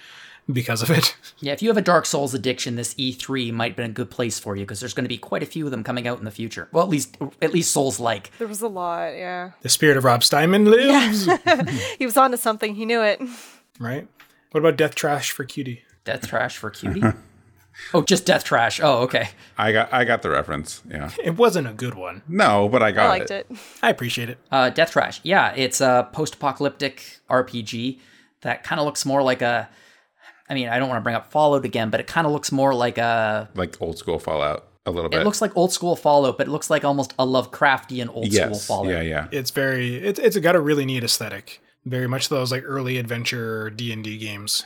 because 0.53 0.83
of 0.83 0.90
it. 0.90 1.16
Yeah, 1.38 1.53
if 1.53 1.61
you 1.61 1.68
have 1.68 1.77
a 1.77 1.83
Dark 1.83 2.07
Souls 2.07 2.33
addiction, 2.33 2.77
this 2.77 2.94
E3 2.94 3.53
might 3.53 3.77
be 3.77 3.83
a 3.83 3.88
good 3.88 4.11
place 4.11 4.38
for 4.38 4.57
you 4.57 4.64
because 4.64 4.81
there's 4.81 4.94
going 4.94 5.05
to 5.05 5.09
be 5.09 5.18
quite 5.18 5.42
a 5.42 5.46
few 5.46 5.66
of 5.66 5.70
them 5.70 5.85
coming 5.85 6.09
out 6.09 6.18
in 6.18 6.25
the 6.25 6.31
future. 6.31 6.66
Well, 6.72 6.83
at 6.83 6.88
least 6.88 7.18
at 7.42 7.53
least 7.53 7.72
Souls 7.72 8.01
like. 8.01 8.31
There 8.38 8.49
was 8.49 8.62
a 8.62 8.68
lot, 8.68 9.09
yeah. 9.09 9.51
The 9.61 9.68
spirit 9.68 9.99
of 9.99 10.05
Rob 10.05 10.25
Steinman 10.25 10.64
lives, 10.64 11.29
He 11.99 12.07
was 12.07 12.16
onto 12.16 12.38
something, 12.38 12.75
he 12.75 12.87
knew 12.87 13.03
it. 13.03 13.20
right? 13.79 14.09
What 14.53 14.61
about 14.61 14.77
Death 14.79 14.94
Trash 14.94 15.31
for 15.31 15.44
Cutie? 15.44 15.83
Death 16.05 16.27
Trash 16.27 16.57
for 16.57 16.70
Cutie. 16.70 17.03
oh, 17.95 18.03
just 18.03 18.27
Death 18.27 18.45
Trash. 18.45 18.81
Oh, 18.83 19.03
okay. 19.03 19.31
I 19.59 19.73
got 19.73 19.93
I 19.93 20.05
got 20.05 20.23
the 20.23 20.31
reference. 20.31 20.83
Yeah. 20.89 21.11
It 21.23 21.37
wasn't 21.37 21.69
a 21.69 21.73
good 21.73 21.95
one. 21.95 22.23
No, 22.29 22.69
but 22.69 22.83
I 22.83 22.93
got 22.93 23.07
I 23.07 23.09
liked 23.09 23.31
it. 23.31 23.51
I 23.83 23.91
appreciate 23.91 24.29
it. 24.29 24.39
Uh, 24.51 24.71
Death 24.71 24.93
Trash. 24.93 25.21
Yeah, 25.23 25.53
it's 25.55 25.81
a 25.81 26.09
post-apocalyptic 26.12 27.21
RPG 27.31 28.01
that 28.43 28.65
kind 28.65 28.81
of 28.81 28.87
looks 28.87 29.05
more 29.05 29.23
like 29.23 29.43
a. 29.43 29.69
I 30.49 30.55
mean, 30.55 30.69
I 30.69 30.79
don't 30.79 30.89
want 30.89 31.01
to 31.01 31.03
bring 31.03 31.17
up 31.17 31.33
Fallout 31.33 31.65
again, 31.65 31.91
but 31.91 31.99
it 31.99 32.07
kind 32.07 32.27
of 32.27 32.33
looks 32.33 32.53
more 32.53 32.75
like 32.75 32.99
a. 32.99 33.49
Like 33.55 33.81
old 33.83 33.99
school 33.99 34.19
Fallout 34.19 34.69
a 34.87 34.91
little 34.91 35.11
bit. 35.11 35.21
It 35.21 35.25
looks 35.25 35.43
like 35.43 35.57
old 35.57 35.73
school 35.73 35.97
Fallout, 35.97 36.39
but 36.39 36.47
it 36.47 36.51
looks 36.51 36.71
like 36.71 36.85
almost 36.85 37.12
a 37.19 37.27
Lovecraftian 37.27 38.09
old 38.09 38.33
school. 38.33 38.55
Fallout. 38.55 38.93
Yeah, 38.93 39.01
yeah. 39.03 39.29
It's 39.33 39.51
very 39.51 39.97
it's 39.97 40.19
it's 40.19 40.39
got 40.39 40.55
a 40.57 40.61
really 40.61 40.85
neat 40.85 41.05
aesthetic. 41.05 41.61
Very 41.85 42.07
much 42.07 42.29
those 42.29 42.51
like 42.51 42.62
early 42.65 42.99
adventure 42.99 43.71
D 43.71 43.93
and 43.93 44.03
D 44.03 44.17
games. 44.19 44.65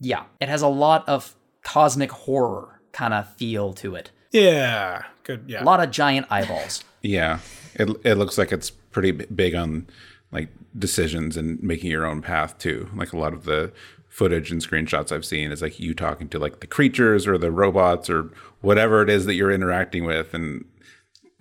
Yeah, 0.00 0.24
it 0.40 0.48
has 0.48 0.62
a 0.62 0.68
lot 0.68 1.08
of 1.08 1.34
cosmic 1.68 2.10
horror 2.10 2.80
kind 2.92 3.12
of 3.12 3.28
feel 3.34 3.74
to 3.74 3.94
it. 3.94 4.10
Yeah, 4.32 5.04
good. 5.22 5.44
Yeah, 5.46 5.62
A 5.62 5.64
lot 5.64 5.80
of 5.80 5.90
giant 5.90 6.26
eyeballs. 6.30 6.82
Yeah, 7.02 7.40
it 7.74 7.90
it 8.04 8.14
looks 8.14 8.38
like 8.38 8.52
it's 8.52 8.70
pretty 8.70 9.12
big 9.12 9.54
on 9.54 9.86
like 10.32 10.48
decisions 10.78 11.36
and 11.36 11.62
making 11.62 11.90
your 11.90 12.06
own 12.06 12.22
path 12.22 12.56
too. 12.56 12.88
Like 12.94 13.12
a 13.12 13.18
lot 13.18 13.34
of 13.34 13.44
the 13.44 13.70
footage 14.08 14.50
and 14.50 14.62
screenshots 14.62 15.12
I've 15.12 15.26
seen 15.26 15.52
is 15.52 15.60
like 15.60 15.78
you 15.78 15.92
talking 15.94 16.28
to 16.30 16.38
like 16.38 16.60
the 16.60 16.66
creatures 16.66 17.26
or 17.26 17.36
the 17.36 17.50
robots 17.50 18.08
or 18.08 18.30
whatever 18.62 19.02
it 19.02 19.10
is 19.10 19.26
that 19.26 19.34
you're 19.34 19.52
interacting 19.52 20.04
with 20.04 20.32
and 20.32 20.64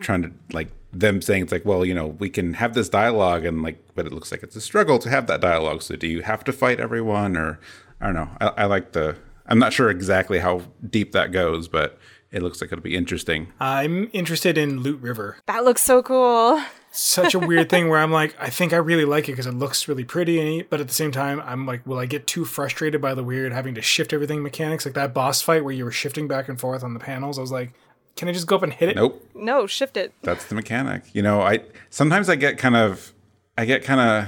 trying 0.01 0.23
to 0.23 0.31
like 0.51 0.67
them 0.91 1.21
saying 1.21 1.43
it's 1.43 1.51
like 1.51 1.65
well 1.65 1.85
you 1.85 1.93
know 1.93 2.07
we 2.07 2.29
can 2.29 2.53
have 2.53 2.73
this 2.73 2.89
dialogue 2.89 3.45
and 3.45 3.63
like 3.63 3.79
but 3.95 4.05
it 4.05 4.13
looks 4.13 4.31
like 4.31 4.43
it's 4.43 4.55
a 4.55 4.61
struggle 4.61 4.99
to 4.99 5.09
have 5.09 5.25
that 5.27 5.41
dialogue 5.41 5.81
so 5.81 5.95
do 5.95 6.07
you 6.07 6.21
have 6.21 6.43
to 6.43 6.53
fight 6.53 6.79
everyone 6.79 7.35
or 7.35 7.59
i 7.99 8.05
don't 8.05 8.15
know 8.15 8.29
i, 8.39 8.47
I 8.63 8.65
like 8.65 8.91
the 8.91 9.17
i'm 9.47 9.59
not 9.59 9.73
sure 9.73 9.89
exactly 9.89 10.39
how 10.39 10.61
deep 10.89 11.11
that 11.13 11.31
goes 11.31 11.67
but 11.67 11.97
it 12.31 12.41
looks 12.43 12.59
like 12.59 12.71
it'll 12.71 12.81
be 12.83 12.95
interesting 12.95 13.47
I'm 13.59 14.09
interested 14.11 14.57
in 14.57 14.81
Loot 14.81 14.99
River. 15.01 15.37
That 15.45 15.63
looks 15.63 15.81
so 15.81 16.03
cool. 16.03 16.61
Such 16.91 17.33
a 17.33 17.39
weird 17.39 17.69
thing 17.69 17.87
where 17.87 17.99
I'm 18.01 18.11
like, 18.11 18.35
I 18.39 18.49
think 18.49 18.73
I 18.73 18.77
really 18.77 19.05
like 19.05 19.29
it 19.29 19.31
because 19.31 19.45
it 19.45 19.53
looks 19.53 19.87
really 19.87 20.03
pretty 20.03 20.37
and 20.41 20.49
neat, 20.49 20.69
but 20.69 20.81
at 20.81 20.89
the 20.89 20.93
same 20.93 21.11
time, 21.13 21.41
I'm 21.45 21.65
like, 21.65 21.87
will 21.87 21.97
I 21.97 22.05
get 22.05 22.27
too 22.27 22.43
frustrated 22.43 23.01
by 23.01 23.13
the 23.13 23.23
weird 23.23 23.53
having 23.53 23.75
to 23.75 23.81
shift 23.81 24.11
everything 24.11 24.43
mechanics? 24.43 24.85
Like 24.85 24.93
that 24.95 25.13
boss 25.13 25.41
fight 25.41 25.63
where 25.63 25.73
you 25.73 25.85
were 25.85 25.91
shifting 25.91 26.27
back 26.27 26.49
and 26.49 26.59
forth 26.59 26.83
on 26.83 26.93
the 26.93 26.99
panels. 26.99 27.37
I 27.37 27.41
was 27.41 27.51
like, 27.51 27.71
can 28.17 28.27
I 28.27 28.33
just 28.33 28.45
go 28.45 28.57
up 28.57 28.63
and 28.63 28.73
hit 28.73 28.89
it? 28.89 28.97
nope 28.97 29.25
No, 29.33 29.65
shift 29.65 29.95
it. 29.95 30.13
that's 30.21 30.43
the 30.45 30.55
mechanic 30.55 31.03
you 31.13 31.21
know 31.21 31.39
i 31.41 31.61
sometimes 31.89 32.27
i 32.27 32.35
get 32.35 32.57
kind 32.57 32.75
of 32.75 33.13
i 33.57 33.63
get 33.63 33.85
kind 33.85 34.01
of 34.01 34.27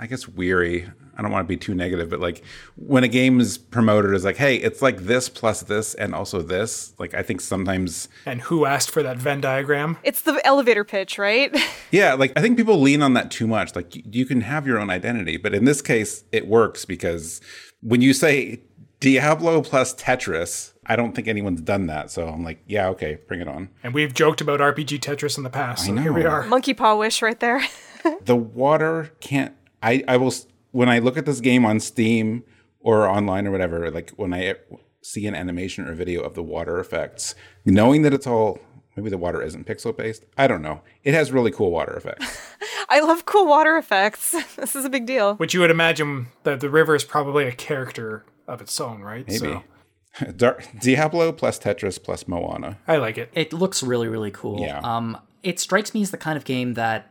i 0.00 0.06
guess 0.08 0.26
weary 0.26 0.90
i 1.16 1.22
don't 1.22 1.30
want 1.30 1.42
to 1.44 1.48
be 1.48 1.56
too 1.56 1.74
negative 1.74 2.08
but 2.10 2.20
like 2.20 2.42
when 2.76 3.02
a 3.04 3.08
game 3.08 3.40
is 3.40 3.58
promoted 3.58 4.14
as 4.14 4.24
like 4.24 4.36
hey 4.36 4.56
it's 4.56 4.82
like 4.82 4.98
this 5.00 5.28
plus 5.28 5.60
this 5.62 5.94
and 5.94 6.14
also 6.14 6.40
this 6.42 6.94
like 6.98 7.14
i 7.14 7.22
think 7.22 7.40
sometimes 7.40 8.08
And 8.26 8.40
who 8.42 8.64
asked 8.66 8.90
for 8.90 9.02
that 9.02 9.16
Venn 9.16 9.40
diagram? 9.40 9.96
It's 10.02 10.22
the 10.22 10.40
elevator 10.46 10.84
pitch, 10.84 11.18
right? 11.18 11.54
yeah 11.90 12.14
like 12.14 12.32
i 12.36 12.40
think 12.40 12.56
people 12.56 12.80
lean 12.80 13.02
on 13.02 13.14
that 13.14 13.30
too 13.30 13.46
much 13.46 13.74
like 13.76 13.94
you, 13.96 14.02
you 14.10 14.26
can 14.26 14.40
have 14.42 14.66
your 14.66 14.78
own 14.78 14.90
identity 14.90 15.36
but 15.36 15.54
in 15.54 15.64
this 15.64 15.80
case 15.82 16.24
it 16.32 16.46
works 16.46 16.84
because 16.84 17.40
when 17.82 18.00
you 18.00 18.12
say 18.12 18.60
Diablo 18.98 19.60
plus 19.60 19.94
Tetris. 19.94 20.72
I 20.86 20.96
don't 20.96 21.14
think 21.14 21.28
anyone's 21.28 21.60
done 21.60 21.86
that, 21.88 22.10
so 22.10 22.28
I'm 22.28 22.42
like, 22.42 22.62
yeah, 22.66 22.88
okay, 22.88 23.18
bring 23.28 23.40
it 23.40 23.48
on. 23.48 23.68
And 23.82 23.92
we've 23.92 24.14
joked 24.14 24.40
about 24.40 24.60
RPG 24.60 25.00
Tetris 25.00 25.36
in 25.36 25.42
the 25.44 25.50
past, 25.50 25.84
so 25.84 25.94
I 25.94 26.00
here 26.00 26.12
we 26.14 26.22
know. 26.22 26.30
are. 26.30 26.46
Monkey 26.46 26.72
paw 26.74 26.94
wish 26.96 27.20
right 27.22 27.38
there. 27.38 27.60
The 28.24 28.36
water 28.36 29.10
can't. 29.20 29.52
I 29.82 30.02
I 30.06 30.16
will 30.16 30.28
s- 30.28 30.46
when 30.76 30.90
I 30.90 30.98
look 30.98 31.16
at 31.16 31.24
this 31.24 31.40
game 31.40 31.64
on 31.64 31.80
Steam 31.80 32.44
or 32.80 33.08
online 33.08 33.46
or 33.46 33.50
whatever. 33.50 33.90
Like 33.90 34.10
when 34.10 34.34
I 34.34 34.54
see 35.00 35.26
an 35.26 35.34
animation 35.34 35.88
or 35.88 35.94
video 35.94 36.20
of 36.20 36.34
the 36.34 36.42
water 36.42 36.78
effects, 36.78 37.34
knowing 37.64 38.02
that 38.02 38.12
it's 38.12 38.26
all 38.26 38.58
maybe 38.94 39.08
the 39.08 39.16
water 39.16 39.42
isn't 39.42 39.66
pixel 39.66 39.96
based. 39.96 40.26
I 40.36 40.46
don't 40.46 40.60
know. 40.60 40.82
It 41.02 41.14
has 41.14 41.32
really 41.32 41.50
cool 41.50 41.70
water 41.70 41.94
effects. 41.94 42.54
I 42.90 43.00
love 43.00 43.24
cool 43.24 43.46
water 43.46 43.78
effects. 43.78 44.32
this 44.56 44.76
is 44.76 44.84
a 44.84 44.90
big 44.90 45.06
deal. 45.06 45.36
Which 45.36 45.54
you 45.54 45.60
would 45.60 45.70
imagine 45.70 46.26
that 46.42 46.60
the 46.60 46.68
river 46.68 46.94
is 46.94 47.04
probably 47.04 47.46
a 47.46 47.52
character 47.52 48.26
of 48.46 48.60
its 48.60 48.78
own, 48.78 49.00
right? 49.00 49.26
Maybe. 49.26 49.38
So 49.38 49.62
Dar- 50.36 50.60
Diablo 50.78 51.32
plus 51.32 51.58
Tetris 51.58 52.02
plus 52.02 52.28
Moana. 52.28 52.78
I 52.86 52.98
like 52.98 53.16
it. 53.16 53.30
It 53.32 53.54
looks 53.54 53.82
really, 53.82 54.08
really 54.08 54.30
cool. 54.30 54.60
Yeah. 54.60 54.80
Um, 54.80 55.18
it 55.42 55.58
strikes 55.58 55.94
me 55.94 56.02
as 56.02 56.10
the 56.10 56.18
kind 56.18 56.36
of 56.36 56.44
game 56.44 56.74
that 56.74 57.10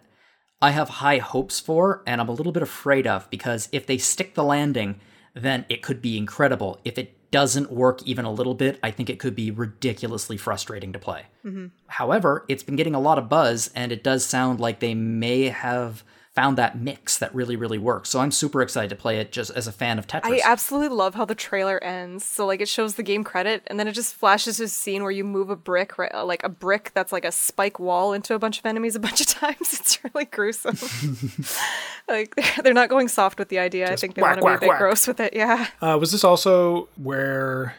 I 0.62 0.72
have 0.72 0.90
high 0.90 1.18
hopes 1.18 1.60
for, 1.60 2.02
and 2.08 2.22
I'm 2.22 2.30
a 2.30 2.34
little 2.34 2.52
bit 2.52 2.64
afraid 2.64 3.06
of 3.06 3.30
because 3.30 3.70
if 3.72 3.86
they 3.86 3.98
stick 3.98 4.36
the 4.36 4.44
landing, 4.44 5.00
then 5.34 5.66
it 5.70 5.82
could 5.82 6.02
be 6.02 6.18
incredible. 6.18 6.80
If 6.84 6.98
it 6.98 7.16
doesn't 7.32 7.72
work 7.72 8.02
even 8.04 8.24
a 8.24 8.32
little 8.32 8.54
bit, 8.54 8.80
I 8.82 8.92
think 8.92 9.10
it 9.10 9.20
could 9.20 9.36
be 9.36 9.52
ridiculously 9.52 10.38
frustrating 10.38 10.94
to 10.94 11.00
play. 11.00 11.24
Mm-hmm. 11.44 11.68
However, 11.88 12.46
it's 12.48 12.64
been 12.64 12.78
getting 12.78 12.96
a 12.96 13.00
lot 13.00 13.18
of 13.18 13.28
buzz, 13.28 13.70
and 13.76 13.92
it 13.92 14.04
does 14.04 14.26
sound 14.26 14.60
like 14.60 14.80
they 14.80 14.94
may 14.94 15.50
have 15.50 16.04
found 16.36 16.58
that 16.58 16.78
mix 16.78 17.18
that 17.18 17.34
really, 17.34 17.56
really 17.56 17.78
works. 17.78 18.10
So 18.10 18.20
I'm 18.20 18.32
super 18.32 18.62
excited 18.62 18.90
to 18.90 18.96
play 18.98 19.20
it 19.20 19.32
just 19.32 19.52
as 19.52 19.68
a 19.68 19.72
fan 19.72 19.98
of 19.98 20.06
Tetris. 20.06 20.26
I 20.26 20.42
absolutely 20.44 20.96
love 20.96 21.16
how 21.16 21.24
the 21.24 21.34
trailer 21.34 21.82
ends. 21.82 22.26
So 22.26 22.46
like 22.46 22.60
it 22.60 22.68
shows 22.68 22.96
the 22.96 23.04
game 23.04 23.24
credit, 23.24 23.64
and 23.68 23.80
then 23.80 23.88
it 23.88 23.94
just 23.94 24.14
flashes 24.14 24.58
to 24.58 24.66
a 24.66 24.68
scene 24.68 25.02
where 25.02 25.12
you 25.12 25.24
move 25.24 25.50
a 25.50 25.56
brick, 25.56 25.98
right, 25.98 26.14
like 26.14 26.44
a 26.44 26.50
brick 26.50 26.92
that's 26.94 27.14
like 27.14 27.24
a 27.24 27.32
spike 27.32 27.80
wall 27.80 28.12
into 28.12 28.36
a 28.36 28.40
bunch 28.40 28.60
of 28.60 28.66
enemies 28.66 28.96
a 28.96 29.00
bunch 29.06 29.22
of 29.22 29.28
times. 29.28 29.80
It's 29.80 30.04
really 30.04 30.26
gruesome. 30.26 30.78
like 32.10 32.36
they're, 32.36 32.52
they're 32.64 32.74
not 32.74 32.90
going 32.90 33.08
soft 33.08 33.40
with 33.40 33.48
the 33.48 33.60
idea. 33.60 33.92
I 33.92 33.96
think 33.96 34.16
they 34.16 34.22
whack, 34.22 34.42
want 34.42 34.56
to 34.56 34.60
be 34.60 34.66
a 34.66 34.68
bit 34.68 34.70
whack. 34.74 34.80
gross 34.80 35.08
with 35.08 35.22
it. 35.22 35.34
Yeah. 35.34 35.68
Uh, 35.82 35.98
was 36.00 36.12
this 36.12 36.26
also 36.26 36.90
where 37.02 37.76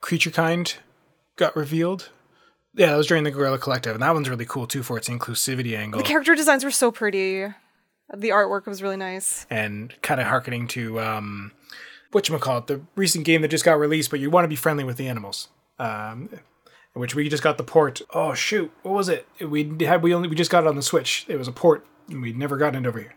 Creature 0.00 0.30
Kind 0.30 0.76
got 1.36 1.56
revealed? 1.56 2.10
Yeah, 2.74 2.86
that 2.92 2.96
was 2.96 3.06
during 3.06 3.24
the 3.24 3.30
Guerrilla 3.30 3.58
Collective, 3.58 3.92
and 3.92 4.02
that 4.02 4.14
one's 4.14 4.30
really 4.30 4.46
cool 4.46 4.66
too 4.66 4.82
for 4.82 4.96
its 4.96 5.08
inclusivity 5.08 5.76
angle 5.76 6.00
The 6.00 6.06
character 6.06 6.34
designs 6.34 6.64
were 6.64 6.70
so 6.70 6.90
pretty. 6.90 7.52
The 8.14 8.30
artwork 8.30 8.66
was 8.66 8.82
really 8.82 8.96
nice. 8.96 9.46
and 9.48 9.94
kind 10.02 10.20
of 10.20 10.26
harkening 10.26 10.68
to 10.68 11.00
um, 11.00 11.52
what 12.10 12.28
you 12.28 12.38
call 12.38 12.58
it, 12.58 12.66
the 12.66 12.82
recent 12.94 13.24
game 13.24 13.42
that 13.42 13.48
just 13.48 13.64
got 13.64 13.78
released, 13.78 14.10
but 14.10 14.20
you 14.20 14.30
want 14.30 14.44
to 14.44 14.48
be 14.48 14.56
friendly 14.56 14.84
with 14.84 14.96
the 14.96 15.08
animals. 15.08 15.48
Um, 15.78 16.28
in 16.94 17.00
which 17.00 17.14
we 17.14 17.28
just 17.28 17.42
got 17.42 17.56
the 17.58 17.64
port. 17.64 18.02
Oh 18.12 18.34
shoot, 18.34 18.70
what 18.82 18.92
was 18.94 19.08
it? 19.08 19.26
We 19.40 19.72
had 19.80 20.02
we 20.02 20.14
only 20.14 20.28
we 20.28 20.36
just 20.36 20.50
got 20.50 20.64
it 20.64 20.66
on 20.66 20.76
the 20.76 20.82
Switch. 20.82 21.24
It 21.28 21.36
was 21.36 21.48
a 21.48 21.52
port, 21.52 21.86
and 22.08 22.20
we'd 22.20 22.36
never 22.36 22.56
gotten 22.56 22.84
it 22.84 22.88
over 22.88 22.98
here. 22.98 23.14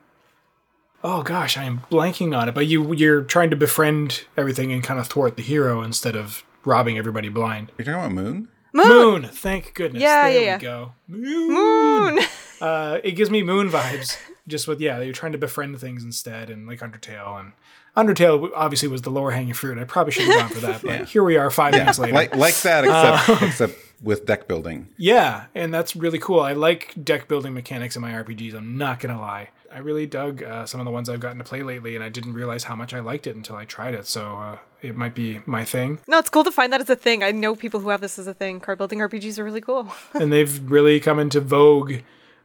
Oh 1.04 1.22
gosh, 1.24 1.58
I 1.58 1.66
am 1.66 1.82
blanking 1.92 2.36
on 2.36 2.48
it. 2.50 2.56
But 2.56 2.68
you 2.68 2.94
you're 2.94 3.22
trying 3.24 3.50
to 3.50 3.56
befriend 3.56 4.24
everything 4.38 4.72
and 4.72 4.82
kind 4.84 5.00
of 5.00 5.08
thwart 5.08 5.36
the 5.36 5.44
hero 5.44 5.82
instead 5.82 6.16
of 6.16 6.44
robbing 6.64 6.98
everybody 6.98 7.30
blind. 7.30 7.72
You're 7.78 7.86
talking 7.86 8.00
about 8.00 8.12
Moon? 8.14 8.48
Moon, 8.74 9.24
thank 9.24 9.74
goodness. 9.74 10.02
Yeah, 10.02 10.30
there 10.30 10.34
yeah, 10.34 10.46
yeah. 10.46 10.58
go. 10.58 10.94
Moon. 11.08 11.54
Moon. 11.54 12.20
Uh, 12.62 13.02
it 13.04 13.12
gives 13.12 13.30
me 13.30 13.44
Moon 13.44 13.70
vibes. 13.70 14.18
Just 14.48 14.68
with 14.68 14.80
yeah, 14.80 15.02
you're 15.02 15.14
trying 15.14 15.32
to 15.32 15.38
befriend 15.38 15.80
things 15.80 16.04
instead, 16.04 16.50
and 16.50 16.68
like 16.68 16.80
Undertale 16.80 17.40
and 17.40 17.54
Undertale 17.98 18.52
obviously 18.56 18.88
was 18.88 19.02
the 19.02 19.10
lower 19.10 19.32
hanging 19.32 19.54
fruit. 19.54 19.78
I 19.78 19.86
probably 19.86 20.12
should 20.12 20.26
have 20.26 20.36
gone 20.36 20.50
for 20.50 20.66
that, 20.68 20.82
but 20.82 21.06
here 21.10 21.24
we 21.24 21.38
are 21.38 21.50
five 21.50 21.74
minutes 21.74 21.98
later. 21.98 22.14
Like 22.14 22.36
like 22.36 22.56
that, 22.62 22.84
except 22.84 23.42
except 23.44 23.80
with 24.04 24.26
deck 24.26 24.48
building. 24.48 24.90
Yeah, 24.98 25.46
and 25.56 25.74
that's 25.74 25.96
really 25.96 26.20
cool. 26.20 26.42
I 26.42 26.54
like 26.54 26.94
deck 27.02 27.28
building 27.28 27.54
mechanics 27.54 27.96
in 27.96 28.02
my 28.02 28.12
RPGs. 28.12 28.54
I'm 28.54 28.78
not 28.78 29.00
gonna 29.00 29.20
lie. 29.20 29.50
I 29.72 29.80
really 29.80 30.06
dug 30.06 30.42
uh, 30.42 30.66
some 30.66 30.80
of 30.80 30.86
the 30.86 30.92
ones 30.92 31.10
I've 31.10 31.20
gotten 31.20 31.38
to 31.38 31.44
play 31.44 31.64
lately, 31.64 31.96
and 31.96 32.04
I 32.04 32.10
didn't 32.10 32.34
realize 32.34 32.64
how 32.66 32.76
much 32.76 32.94
I 32.94 33.00
liked 33.00 33.28
it 33.28 33.36
until 33.36 33.56
I 33.56 33.66
tried 33.66 33.94
it. 33.94 34.06
So 34.08 34.38
uh, 34.38 34.58
it 34.82 34.96
might 34.96 35.16
be 35.16 35.42
my 35.46 35.66
thing. 35.66 36.00
No, 36.08 36.18
it's 36.18 36.30
cool 36.30 36.46
to 36.46 36.52
find 36.52 36.72
that 36.72 36.82
as 36.82 36.90
a 36.90 36.96
thing. 36.96 37.24
I 37.24 37.32
know 37.32 37.56
people 37.56 37.80
who 37.80 37.90
have 37.90 38.02
this 38.02 38.18
as 38.18 38.28
a 38.28 38.34
thing. 38.34 38.60
Card 38.60 38.78
building 38.78 39.00
RPGs 39.00 39.38
are 39.40 39.44
really 39.44 39.62
cool. 39.62 39.92
and 40.14 40.32
they've 40.32 40.72
really 40.72 41.00
come 41.00 41.20
into 41.20 41.42
vogue 41.42 41.96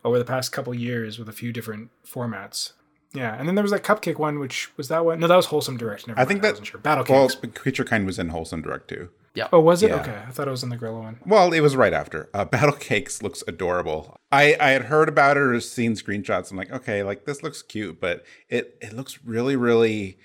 over 0.04 0.18
the 0.18 0.24
past 0.24 0.52
couple 0.52 0.74
years 0.74 1.18
with 1.18 1.28
a 1.28 1.32
few 1.32 1.52
different 1.52 1.90
formats. 2.06 2.72
Yeah, 3.12 3.34
and 3.36 3.48
then 3.48 3.56
there 3.56 3.62
was 3.62 3.72
that 3.72 3.82
cupcake 3.82 4.18
one, 4.18 4.38
which 4.38 4.70
was 4.76 4.86
that 4.88 5.04
one. 5.04 5.18
No, 5.18 5.26
that 5.26 5.34
was 5.36 5.46
Wholesome 5.46 5.76
Direct. 5.76 6.06
Never 6.06 6.18
I 6.18 6.22
mind, 6.22 6.28
think 6.28 6.38
I 6.38 6.42
that 6.42 6.52
wasn't 6.52 6.66
sure. 6.68 6.80
Battle 6.80 7.04
well, 7.08 7.28
Cakes. 7.28 7.58
Creature 7.58 7.84
Kind 7.84 8.06
was 8.06 8.18
in 8.20 8.28
Wholesome 8.28 8.62
Direct 8.62 8.88
too. 8.88 9.08
Yeah. 9.34 9.48
Oh, 9.52 9.60
was 9.60 9.82
it? 9.82 9.90
yeah. 9.90 10.00
Okay, 10.00 10.22
I 10.26 10.30
thought 10.30 10.48
it 10.48 10.52
was 10.52 10.62
in 10.62 10.70
the 10.70 10.76
Guerrilla 10.76 11.00
one. 11.00 11.18
Well, 11.26 11.52
it 11.52 11.60
was 11.60 11.76
right 11.76 11.92
after. 11.92 12.28
Uh, 12.34 12.44
Battle 12.56 12.72
Cakes 12.72 13.22
looks 13.22 13.42
adorable. 13.48 14.16
I, 14.30 14.56
I 14.60 14.70
had 14.70 14.82
heard 14.82 15.08
about 15.08 15.36
it 15.36 15.42
or 15.42 15.60
seen 15.60 15.94
screenshots. 15.94 16.50
I'm 16.50 16.56
like, 16.56 16.70
okay, 16.70 17.02
like 17.02 17.24
this 17.24 17.42
looks 17.42 17.62
cute, 17.62 18.00
but 18.00 18.24
it 18.48 18.76
it 18.80 18.92
looks 18.92 19.24
really, 19.24 19.56
really 19.56 20.18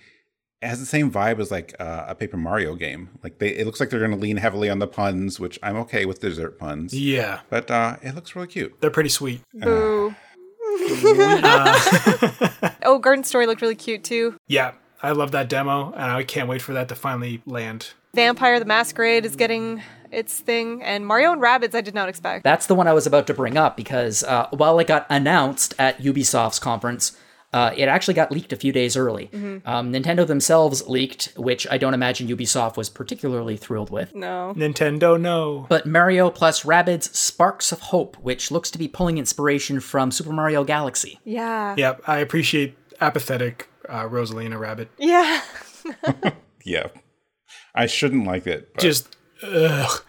it 0.65 0.69
has 0.69 0.79
the 0.79 0.85
same 0.85 1.11
vibe 1.11 1.39
as 1.39 1.51
like 1.51 1.75
uh, 1.79 2.05
a 2.07 2.15
Paper 2.15 2.37
Mario 2.37 2.73
game. 2.75 3.09
Like 3.23 3.37
they, 3.37 3.49
it 3.49 3.65
looks 3.67 3.79
like 3.79 3.91
they're 3.91 3.99
going 3.99 4.11
to 4.11 4.17
lean 4.17 4.37
heavily 4.37 4.67
on 4.69 4.79
the 4.79 4.87
puns, 4.87 5.39
which 5.39 5.59
I'm 5.61 5.75
okay 5.77 6.05
with 6.05 6.19
dessert 6.21 6.57
puns. 6.57 6.91
Yeah, 6.93 7.41
But 7.49 7.69
uh, 7.69 7.97
it 8.01 8.15
looks 8.15 8.35
really 8.35 8.47
cute. 8.47 8.75
they're 8.81 8.89
pretty 8.89 9.09
sweet. 9.09 9.41
Boo. 9.53 10.15
oh, 12.83 12.99
Garden 12.99 13.23
Story 13.23 13.45
looked 13.45 13.61
really 13.61 13.75
cute 13.75 14.03
too. 14.03 14.35
Yeah, 14.47 14.73
I 15.03 15.11
love 15.11 15.31
that 15.31 15.49
demo, 15.49 15.91
and 15.93 16.11
I 16.11 16.23
can't 16.23 16.49
wait 16.49 16.61
for 16.63 16.73
that 16.73 16.89
to 16.89 16.95
finally 16.95 17.41
land. 17.45 17.93
Vampire 18.15 18.59
the 18.59 18.65
Masquerade 18.65 19.25
is 19.25 19.35
getting 19.35 19.83
its 20.11 20.39
thing, 20.39 20.81
and 20.81 21.05
Mario 21.05 21.31
and 21.31 21.41
Rabbids 21.41 21.75
I 21.75 21.81
did 21.81 21.93
not 21.93 22.09
expect. 22.09 22.43
That's 22.43 22.65
the 22.65 22.75
one 22.75 22.87
I 22.87 22.93
was 22.93 23.05
about 23.05 23.27
to 23.27 23.33
bring 23.33 23.55
up 23.55 23.77
because 23.77 24.23
uh, 24.23 24.47
while 24.49 24.79
it 24.79 24.87
got 24.87 25.05
announced 25.09 25.75
at 25.77 25.99
Ubisoft's 25.99 26.59
conference, 26.59 27.17
uh, 27.55 27.71
it 27.75 27.87
actually 27.87 28.13
got 28.13 28.31
leaked 28.31 28.51
a 28.51 28.55
few 28.55 28.71
days 28.73 28.97
early. 28.97 29.29
Um, 29.65 29.91
Nintendo 29.93 30.27
themselves 30.27 30.87
leaked, 30.87 31.33
which 31.37 31.65
I 31.71 31.77
don't 31.77 31.93
imagine 31.93 32.27
Ubisoft 32.27 32.75
was 32.75 32.89
particularly 32.89 33.55
thrilled 33.57 33.89
with. 33.89 34.13
no. 34.13 34.53
Nintendo, 34.57 35.19
no. 35.19 35.65
But 35.69 35.85
Mario 35.85 36.29
plus 36.29 36.63
Rabbids 36.63 37.15
Sparks 37.15 37.71
of 37.71 37.79
Hope, 37.79 38.15
which 38.17 38.51
looks 38.51 38.69
to 38.71 38.77
be 38.77 38.87
pulling 38.87 39.17
inspiration 39.17 39.79
from 39.79 40.11
Super 40.11 40.33
Mario 40.33 40.63
Galaxy. 40.63 41.19
Yeah. 41.23 41.75
Yep, 41.77 42.01
I 42.07 42.17
appreciate 42.19 42.77
apathetic 42.99 43.69
uh, 43.87 44.03
Rosalina 44.03 44.59
Rabbid. 44.59 44.89
Yeah. 44.97 45.41
Yeah. 46.65 46.87
I 47.75 47.85
shouldn't 47.85 48.25
like 48.25 48.47
it. 48.47 48.73
But 48.73 48.81
Just, 48.81 49.15
ugh, 49.43 50.03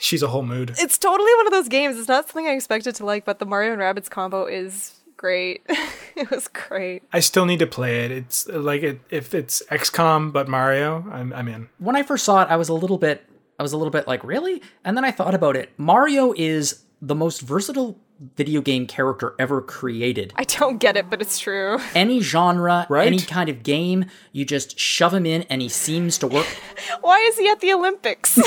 she's 0.00 0.22
a 0.22 0.28
whole 0.28 0.42
mood. 0.42 0.74
It's 0.78 0.96
totally 0.96 1.30
one 1.36 1.46
of 1.46 1.52
those 1.52 1.68
games. 1.68 1.98
It's 1.98 2.08
not 2.08 2.26
something 2.26 2.46
I 2.46 2.52
expected 2.52 2.94
to 2.96 3.04
like, 3.04 3.24
but 3.26 3.38
the 3.38 3.44
Mario 3.46 3.72
and 3.72 3.80
Rabbids 3.82 4.08
combo 4.08 4.46
is 4.46 4.94
great. 5.20 5.62
it 6.16 6.30
was 6.30 6.48
great. 6.48 7.02
I 7.12 7.20
still 7.20 7.44
need 7.44 7.58
to 7.58 7.66
play 7.66 8.06
it. 8.06 8.10
It's 8.10 8.48
like 8.48 8.82
it, 8.82 9.00
if 9.10 9.34
it's 9.34 9.62
XCOM 9.70 10.32
but 10.32 10.48
Mario, 10.48 11.04
I'm, 11.12 11.32
I'm 11.34 11.46
in. 11.46 11.68
When 11.78 11.94
I 11.94 12.02
first 12.02 12.24
saw 12.24 12.42
it, 12.42 12.48
I 12.48 12.56
was 12.56 12.70
a 12.70 12.74
little 12.74 12.98
bit 12.98 13.26
I 13.58 13.62
was 13.62 13.74
a 13.74 13.76
little 13.76 13.90
bit 13.90 14.08
like, 14.08 14.24
really? 14.24 14.62
And 14.86 14.96
then 14.96 15.04
I 15.04 15.10
thought 15.10 15.34
about 15.34 15.54
it. 15.54 15.68
Mario 15.76 16.32
is 16.34 16.82
the 17.02 17.14
most 17.14 17.42
versatile 17.42 17.98
video 18.34 18.60
game 18.60 18.86
character 18.86 19.34
ever 19.38 19.62
created. 19.62 20.32
I 20.36 20.44
don't 20.44 20.78
get 20.78 20.96
it, 20.96 21.08
but 21.08 21.22
it's 21.22 21.38
true. 21.38 21.78
Any 21.94 22.20
genre, 22.20 22.86
Right? 22.90 23.06
any 23.06 23.18
kind 23.20 23.48
of 23.48 23.62
game, 23.62 24.04
you 24.32 24.44
just 24.44 24.78
shove 24.78 25.14
him 25.14 25.24
in 25.24 25.42
and 25.44 25.62
he 25.62 25.68
seems 25.68 26.18
to 26.18 26.26
work. 26.26 26.46
Why 27.00 27.18
is 27.20 27.38
he 27.38 27.48
at 27.48 27.60
the 27.60 27.72
Olympics? 27.72 28.38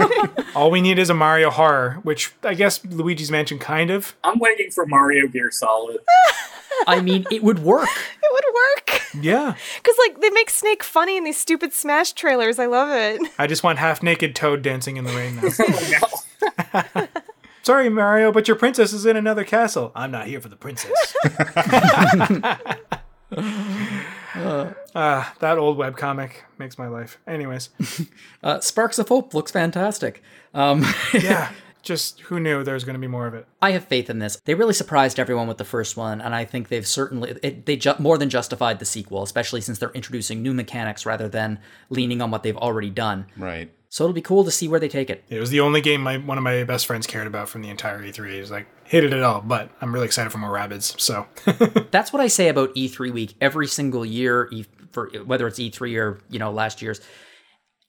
All 0.54 0.70
we 0.70 0.80
need 0.80 0.98
is 0.98 1.10
a 1.10 1.14
Mario 1.14 1.50
horror, 1.50 1.98
which 2.02 2.32
I 2.44 2.54
guess 2.54 2.84
Luigi's 2.84 3.30
Mansion 3.30 3.58
kind 3.58 3.90
of. 3.90 4.14
I'm 4.22 4.38
waiting 4.38 4.70
for 4.70 4.86
Mario 4.86 5.26
Gear 5.26 5.50
Solid. 5.50 5.98
I 6.86 7.00
mean, 7.00 7.24
it 7.30 7.42
would 7.42 7.60
work. 7.60 7.88
It 7.88 8.30
would 8.32 8.44
work. 8.54 9.02
Yeah. 9.24 9.54
Because, 9.76 9.94
like, 10.06 10.20
they 10.20 10.30
make 10.30 10.50
Snake 10.50 10.82
funny 10.82 11.16
in 11.16 11.24
these 11.24 11.38
stupid 11.38 11.72
Smash 11.72 12.12
trailers. 12.12 12.58
I 12.58 12.66
love 12.66 12.90
it. 12.90 13.20
I 13.38 13.46
just 13.46 13.62
want 13.62 13.78
half 13.78 14.02
naked 14.02 14.34
Toad 14.36 14.60
dancing 14.62 14.96
in 14.98 15.04
the 15.04 15.12
rain 15.12 15.36
now. 15.36 15.48
Oh, 15.58 16.84
no. 16.94 17.06
Sorry, 17.66 17.88
Mario, 17.88 18.30
but 18.30 18.46
your 18.46 18.56
princess 18.56 18.92
is 18.92 19.04
in 19.06 19.16
another 19.16 19.42
castle. 19.42 19.90
I'm 19.96 20.12
not 20.12 20.28
here 20.28 20.40
for 20.40 20.48
the 20.48 20.54
princess. 20.54 21.16
Ah, 24.98 25.34
that 25.40 25.58
old 25.58 25.76
webcomic 25.76 26.30
makes 26.58 26.78
my 26.78 26.86
life. 26.86 27.18
Anyways, 27.26 27.70
Uh, 28.42 28.60
Sparks 28.60 29.00
of 29.00 29.08
Hope 29.08 29.34
looks 29.34 29.50
fantastic. 29.50 30.22
Um, 30.54 30.84
yeah, 31.12 31.50
just 31.82 32.20
who 32.20 32.38
knew 32.38 32.62
there 32.62 32.74
was 32.74 32.84
going 32.84 32.94
to 32.94 33.00
be 33.00 33.08
more 33.08 33.26
of 33.26 33.34
it? 33.34 33.46
I 33.60 33.72
have 33.72 33.84
faith 33.84 34.08
in 34.10 34.20
this. 34.20 34.36
They 34.44 34.54
really 34.54 34.72
surprised 34.74 35.18
everyone 35.18 35.48
with 35.48 35.58
the 35.58 35.64
first 35.64 35.96
one, 35.96 36.20
and 36.20 36.34
I 36.36 36.44
think 36.44 36.68
they've 36.68 36.86
certainly 36.86 37.34
it, 37.42 37.66
they 37.66 37.76
ju- 37.76 37.94
more 37.98 38.16
than 38.16 38.30
justified 38.30 38.78
the 38.78 38.84
sequel, 38.84 39.22
especially 39.24 39.60
since 39.60 39.78
they're 39.80 39.90
introducing 39.90 40.40
new 40.42 40.54
mechanics 40.54 41.04
rather 41.04 41.28
than 41.28 41.58
leaning 41.90 42.22
on 42.22 42.30
what 42.30 42.42
they've 42.44 42.56
already 42.56 42.90
done. 42.90 43.26
right. 43.36 43.70
So 43.96 44.04
it'll 44.04 44.12
be 44.12 44.20
cool 44.20 44.44
to 44.44 44.50
see 44.50 44.68
where 44.68 44.78
they 44.78 44.90
take 44.90 45.08
it. 45.08 45.24
It 45.30 45.40
was 45.40 45.48
the 45.48 45.60
only 45.60 45.80
game 45.80 46.02
my 46.02 46.18
one 46.18 46.36
of 46.36 46.44
my 46.44 46.64
best 46.64 46.84
friends 46.86 47.06
cared 47.06 47.26
about 47.26 47.48
from 47.48 47.62
the 47.62 47.70
entire 47.70 48.02
E3. 48.02 48.30
He 48.30 48.40
was 48.40 48.50
like, 48.50 48.66
hated 48.84 49.14
it 49.14 49.22
all, 49.22 49.40
but 49.40 49.70
I'm 49.80 49.90
really 49.90 50.04
excited 50.04 50.28
for 50.28 50.36
more 50.36 50.50
Rabbids. 50.50 51.00
So, 51.00 51.26
That's 51.92 52.12
what 52.12 52.20
I 52.20 52.26
say 52.26 52.48
about 52.48 52.74
E3 52.74 53.10
week 53.10 53.36
every 53.40 53.66
single 53.66 54.04
year, 54.04 54.52
for 54.92 55.08
whether 55.24 55.46
it's 55.46 55.58
E3 55.58 55.98
or 55.98 56.20
you 56.28 56.38
know 56.38 56.50
last 56.52 56.82
year's. 56.82 57.00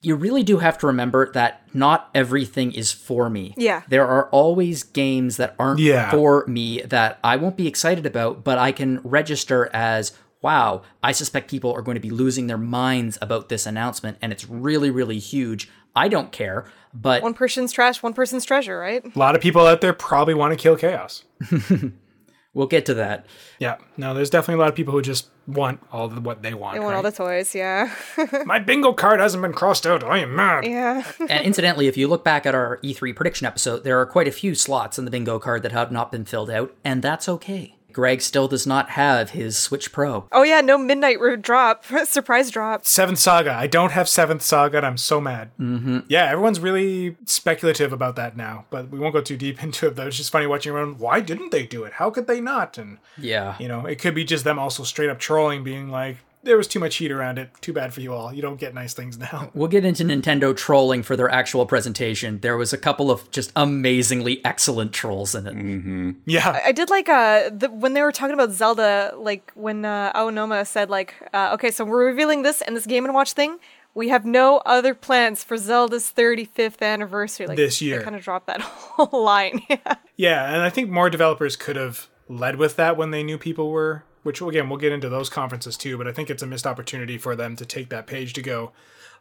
you 0.00 0.14
really 0.16 0.42
do 0.42 0.56
have 0.56 0.78
to 0.78 0.86
remember 0.86 1.30
that 1.32 1.60
not 1.74 2.08
everything 2.14 2.72
is 2.72 2.90
for 2.90 3.28
me. 3.28 3.52
Yeah. 3.58 3.82
There 3.90 4.06
are 4.08 4.30
always 4.30 4.84
games 4.84 5.36
that 5.36 5.56
aren't 5.58 5.80
Yeah. 5.80 6.10
for 6.10 6.46
me 6.46 6.80
that 6.86 7.18
I 7.22 7.36
won't 7.36 7.58
be 7.58 7.68
excited 7.68 8.06
about, 8.06 8.44
but 8.44 8.56
I 8.56 8.72
can 8.72 9.02
register 9.04 9.68
as 9.74 10.12
wow, 10.40 10.82
I 11.02 11.12
suspect 11.12 11.50
people 11.50 11.72
are 11.72 11.82
going 11.82 11.96
to 11.96 12.00
be 12.00 12.10
losing 12.10 12.46
their 12.46 12.56
minds 12.56 13.18
about 13.20 13.48
this 13.48 13.66
announcement 13.66 14.16
and 14.22 14.32
it's 14.32 14.48
really 14.48 14.90
really 14.90 15.18
huge. 15.18 15.68
I 15.96 16.08
don't 16.08 16.30
care, 16.32 16.66
but 16.94 17.22
One 17.22 17.34
person's 17.34 17.72
trash, 17.72 18.02
one 18.02 18.12
person's 18.14 18.44
treasure, 18.44 18.78
right? 18.78 19.04
A 19.04 19.18
lot 19.18 19.34
of 19.34 19.40
people 19.40 19.66
out 19.66 19.80
there 19.80 19.92
probably 19.92 20.34
want 20.34 20.52
to 20.52 20.56
kill 20.56 20.76
chaos. 20.76 21.24
we'll 22.54 22.66
get 22.66 22.86
to 22.86 22.94
that. 22.94 23.26
Yeah, 23.58 23.76
no, 23.96 24.14
there's 24.14 24.30
definitely 24.30 24.54
a 24.54 24.58
lot 24.58 24.68
of 24.68 24.74
people 24.74 24.92
who 24.92 25.02
just 25.02 25.28
want 25.46 25.80
all 25.90 26.08
the, 26.08 26.20
what 26.20 26.42
they 26.42 26.54
want. 26.54 26.74
They 26.74 26.80
want 26.80 26.94
all 26.96 27.02
the 27.02 27.10
toys, 27.12 27.54
yeah. 27.54 27.94
My 28.44 28.58
bingo 28.58 28.92
card 28.92 29.20
hasn't 29.20 29.42
been 29.42 29.52
crossed 29.52 29.86
out. 29.86 30.04
I 30.04 30.18
am 30.18 30.34
mad. 30.36 30.64
yeah. 30.66 31.04
and 31.20 31.44
incidentally, 31.44 31.86
if 31.88 31.96
you 31.96 32.06
look 32.08 32.24
back 32.24 32.46
at 32.46 32.54
our 32.54 32.78
E3 32.84 33.14
prediction 33.16 33.46
episode, 33.46 33.84
there 33.84 34.00
are 34.00 34.06
quite 34.06 34.28
a 34.28 34.32
few 34.32 34.54
slots 34.54 34.98
in 34.98 35.04
the 35.04 35.10
bingo 35.10 35.38
card 35.38 35.62
that 35.62 35.72
have 35.72 35.90
not 35.90 36.12
been 36.12 36.24
filled 36.24 36.50
out, 36.50 36.74
and 36.84 37.02
that's 37.02 37.28
okay. 37.28 37.74
Greg 37.92 38.20
still 38.20 38.48
does 38.48 38.66
not 38.66 38.90
have 38.90 39.30
his 39.30 39.56
Switch 39.58 39.92
Pro. 39.92 40.28
Oh 40.32 40.42
yeah, 40.42 40.60
no 40.60 40.78
midnight 40.78 41.20
ro- 41.20 41.36
drop. 41.36 41.84
Surprise 42.04 42.50
drop. 42.50 42.86
Seventh 42.86 43.18
Saga. 43.18 43.52
I 43.52 43.66
don't 43.66 43.92
have 43.92 44.08
Seventh 44.08 44.42
Saga, 44.42 44.76
and 44.78 44.86
I'm 44.86 44.96
so 44.98 45.20
mad. 45.20 45.50
Mm-hmm. 45.58 46.00
Yeah, 46.08 46.24
everyone's 46.26 46.60
really 46.60 47.16
speculative 47.24 47.92
about 47.92 48.16
that 48.16 48.36
now, 48.36 48.66
but 48.70 48.90
we 48.90 48.98
won't 48.98 49.14
go 49.14 49.20
too 49.20 49.36
deep 49.36 49.62
into 49.62 49.86
it. 49.88 49.96
Though 49.96 50.06
it's 50.06 50.16
just 50.16 50.30
funny 50.30 50.46
watching 50.46 50.70
everyone. 50.70 50.98
Why 50.98 51.20
didn't 51.20 51.50
they 51.50 51.66
do 51.66 51.84
it? 51.84 51.94
How 51.94 52.10
could 52.10 52.26
they 52.26 52.40
not? 52.40 52.78
And 52.78 52.98
Yeah. 53.16 53.56
you 53.58 53.68
know, 53.68 53.86
it 53.86 53.98
could 54.00 54.14
be 54.14 54.24
just 54.24 54.44
them 54.44 54.58
also 54.58 54.82
straight 54.84 55.10
up 55.10 55.18
trolling, 55.18 55.64
being 55.64 55.90
like, 55.90 56.18
"There 56.48 56.56
was 56.56 56.66
too 56.66 56.80
much 56.80 56.96
heat 56.96 57.12
around 57.12 57.38
it. 57.38 57.50
Too 57.60 57.72
bad 57.72 57.94
for 57.94 58.00
you 58.00 58.12
all. 58.12 58.32
You 58.32 58.42
don't 58.42 58.58
get 58.58 58.74
nice 58.74 58.94
things 58.94 59.18
now." 59.18 59.50
We'll 59.58 59.68
get 59.68 59.84
into 59.84 60.04
Nintendo 60.04 60.56
trolling 60.56 61.02
for 61.02 61.14
their 61.16 61.30
actual 61.30 61.66
presentation. 61.66 62.40
There 62.40 62.56
was 62.56 62.72
a 62.72 62.78
couple 62.78 63.10
of 63.10 63.30
just 63.30 63.52
amazingly 63.56 64.44
excellent 64.44 64.92
trolls 64.92 65.34
in 65.34 65.46
it. 65.46 66.16
Yeah, 66.26 66.60
I 66.64 66.72
did 66.72 66.90
like 66.90 67.08
uh 67.08 67.50
the, 67.50 67.68
when 67.70 67.94
they 67.94 68.02
were 68.02 68.12
talking 68.12 68.34
about 68.34 68.50
Zelda, 68.52 69.12
like 69.16 69.50
when 69.54 69.84
uh, 69.84 70.12
Aonuma 70.12 70.66
said 70.66 70.90
like, 70.90 71.14
uh, 71.32 71.50
okay, 71.54 71.70
so 71.70 71.84
we're 71.84 72.06
revealing 72.06 72.42
this 72.42 72.62
and 72.62 72.76
this 72.76 72.86
Game 72.86 73.04
and 73.04 73.14
Watch 73.14 73.32
thing. 73.32 73.58
We 73.94 74.10
have 74.10 74.24
no 74.24 74.58
other 74.58 74.94
plans 74.94 75.42
for 75.42 75.56
Zelda's 75.56 76.12
35th 76.16 76.82
anniversary. 76.82 77.46
Like 77.48 77.56
This 77.56 77.80
year. 77.82 78.02
kind 78.02 78.14
of 78.14 78.22
dropped 78.22 78.46
that 78.46 78.60
whole 78.62 79.24
line. 79.24 79.62
yeah. 79.68 79.94
yeah, 80.16 80.54
and 80.54 80.62
I 80.62 80.70
think 80.70 80.88
more 80.88 81.10
developers 81.10 81.56
could 81.56 81.76
have 81.76 82.08
led 82.28 82.56
with 82.56 82.76
that 82.76 82.96
when 82.96 83.10
they 83.10 83.22
knew 83.22 83.38
people 83.38 83.70
were. 83.70 84.04
Which 84.22 84.40
again, 84.40 84.68
we'll 84.68 84.78
get 84.78 84.92
into 84.92 85.08
those 85.08 85.28
conferences 85.28 85.76
too. 85.76 85.96
But 85.98 86.06
I 86.08 86.12
think 86.12 86.30
it's 86.30 86.42
a 86.42 86.46
missed 86.46 86.66
opportunity 86.66 87.18
for 87.18 87.34
them 87.36 87.56
to 87.56 87.64
take 87.66 87.88
that 87.90 88.06
page 88.06 88.32
to 88.34 88.42
go. 88.42 88.72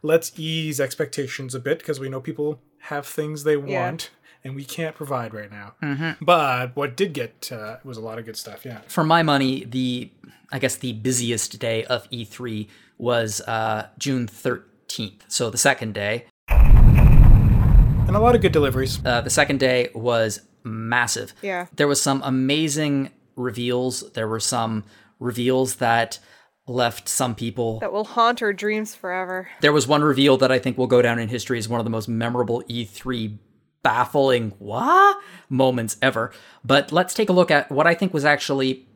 Let's 0.03 0.31
ease 0.37 0.79
expectations 0.79 1.55
a 1.55 1.59
bit 1.59 1.79
because 1.79 1.99
we 1.99 2.09
know 2.09 2.19
people 2.21 2.59
have 2.79 3.05
things 3.05 3.43
they 3.43 3.55
Yeah. 3.57 3.81
want. 3.89 4.09
And 4.43 4.55
we 4.55 4.63
can't 4.63 4.95
provide 4.95 5.33
right 5.33 5.51
now. 5.51 5.73
But 6.21 6.73
what 6.75 6.95
did 6.95 7.11
get 7.13 7.51
uh, 7.51 7.77
was 7.83 7.97
a 7.97 8.01
lot 8.01 8.17
of 8.19 8.23
good 8.25 8.37
stuff. 8.37 8.63
Yeah. 8.65 8.79
For 8.87 9.03
my 9.03 9.21
money, 9.23 9.65
the 9.65 10.09
I 10.51 10.59
guess 10.59 10.75
the 10.77 10.93
busiest 10.93 11.59
day 11.59 11.83
of 11.85 12.09
E3 12.11 12.67
was 12.97 13.41
uh, 13.41 13.87
June 13.97 14.25
13th. 14.27 15.21
So 15.27 15.49
the 15.49 15.57
second 15.57 15.93
day. 15.95 16.25
And 16.49 18.15
a 18.15 18.19
lot 18.19 18.35
of 18.35 18.41
good 18.41 18.53
deliveries. 18.53 18.99
Uh, 19.05 19.19
the 19.21 19.29
second 19.29 19.59
day 19.59 19.89
was 19.93 20.41
massive. 20.63 21.33
Yeah. 21.41 21.65
There 21.75 21.87
was 21.87 22.01
some 22.01 22.21
amazing 22.23 23.09
reveals. 23.37 24.11
There 24.13 24.27
were 24.27 24.39
some 24.39 24.83
reveals 25.19 25.75
that 25.75 26.19
left 26.67 27.07
some 27.07 27.33
people 27.33 27.79
That 27.79 27.93
will 27.93 28.03
haunt 28.03 28.41
our 28.41 28.51
dreams 28.51 28.93
forever. 28.93 29.47
There 29.61 29.71
was 29.71 29.87
one 29.87 30.03
reveal 30.03 30.37
that 30.37 30.51
I 30.51 30.59
think 30.59 30.77
will 30.77 30.87
go 30.87 31.01
down 31.01 31.17
in 31.17 31.29
history 31.29 31.57
as 31.57 31.69
one 31.69 31.79
of 31.79 31.85
the 31.85 31.89
most 31.89 32.09
memorable 32.09 32.61
E3 32.63 33.37
baffling 33.83 34.51
what 34.59 35.17
moments 35.49 35.95
ever. 36.01 36.33
But 36.65 36.91
let's 36.91 37.13
take 37.13 37.29
a 37.29 37.33
look 37.33 37.51
at 37.51 37.71
what 37.71 37.87
I 37.87 37.93
think 37.93 38.13
was 38.13 38.25
actually 38.25 38.87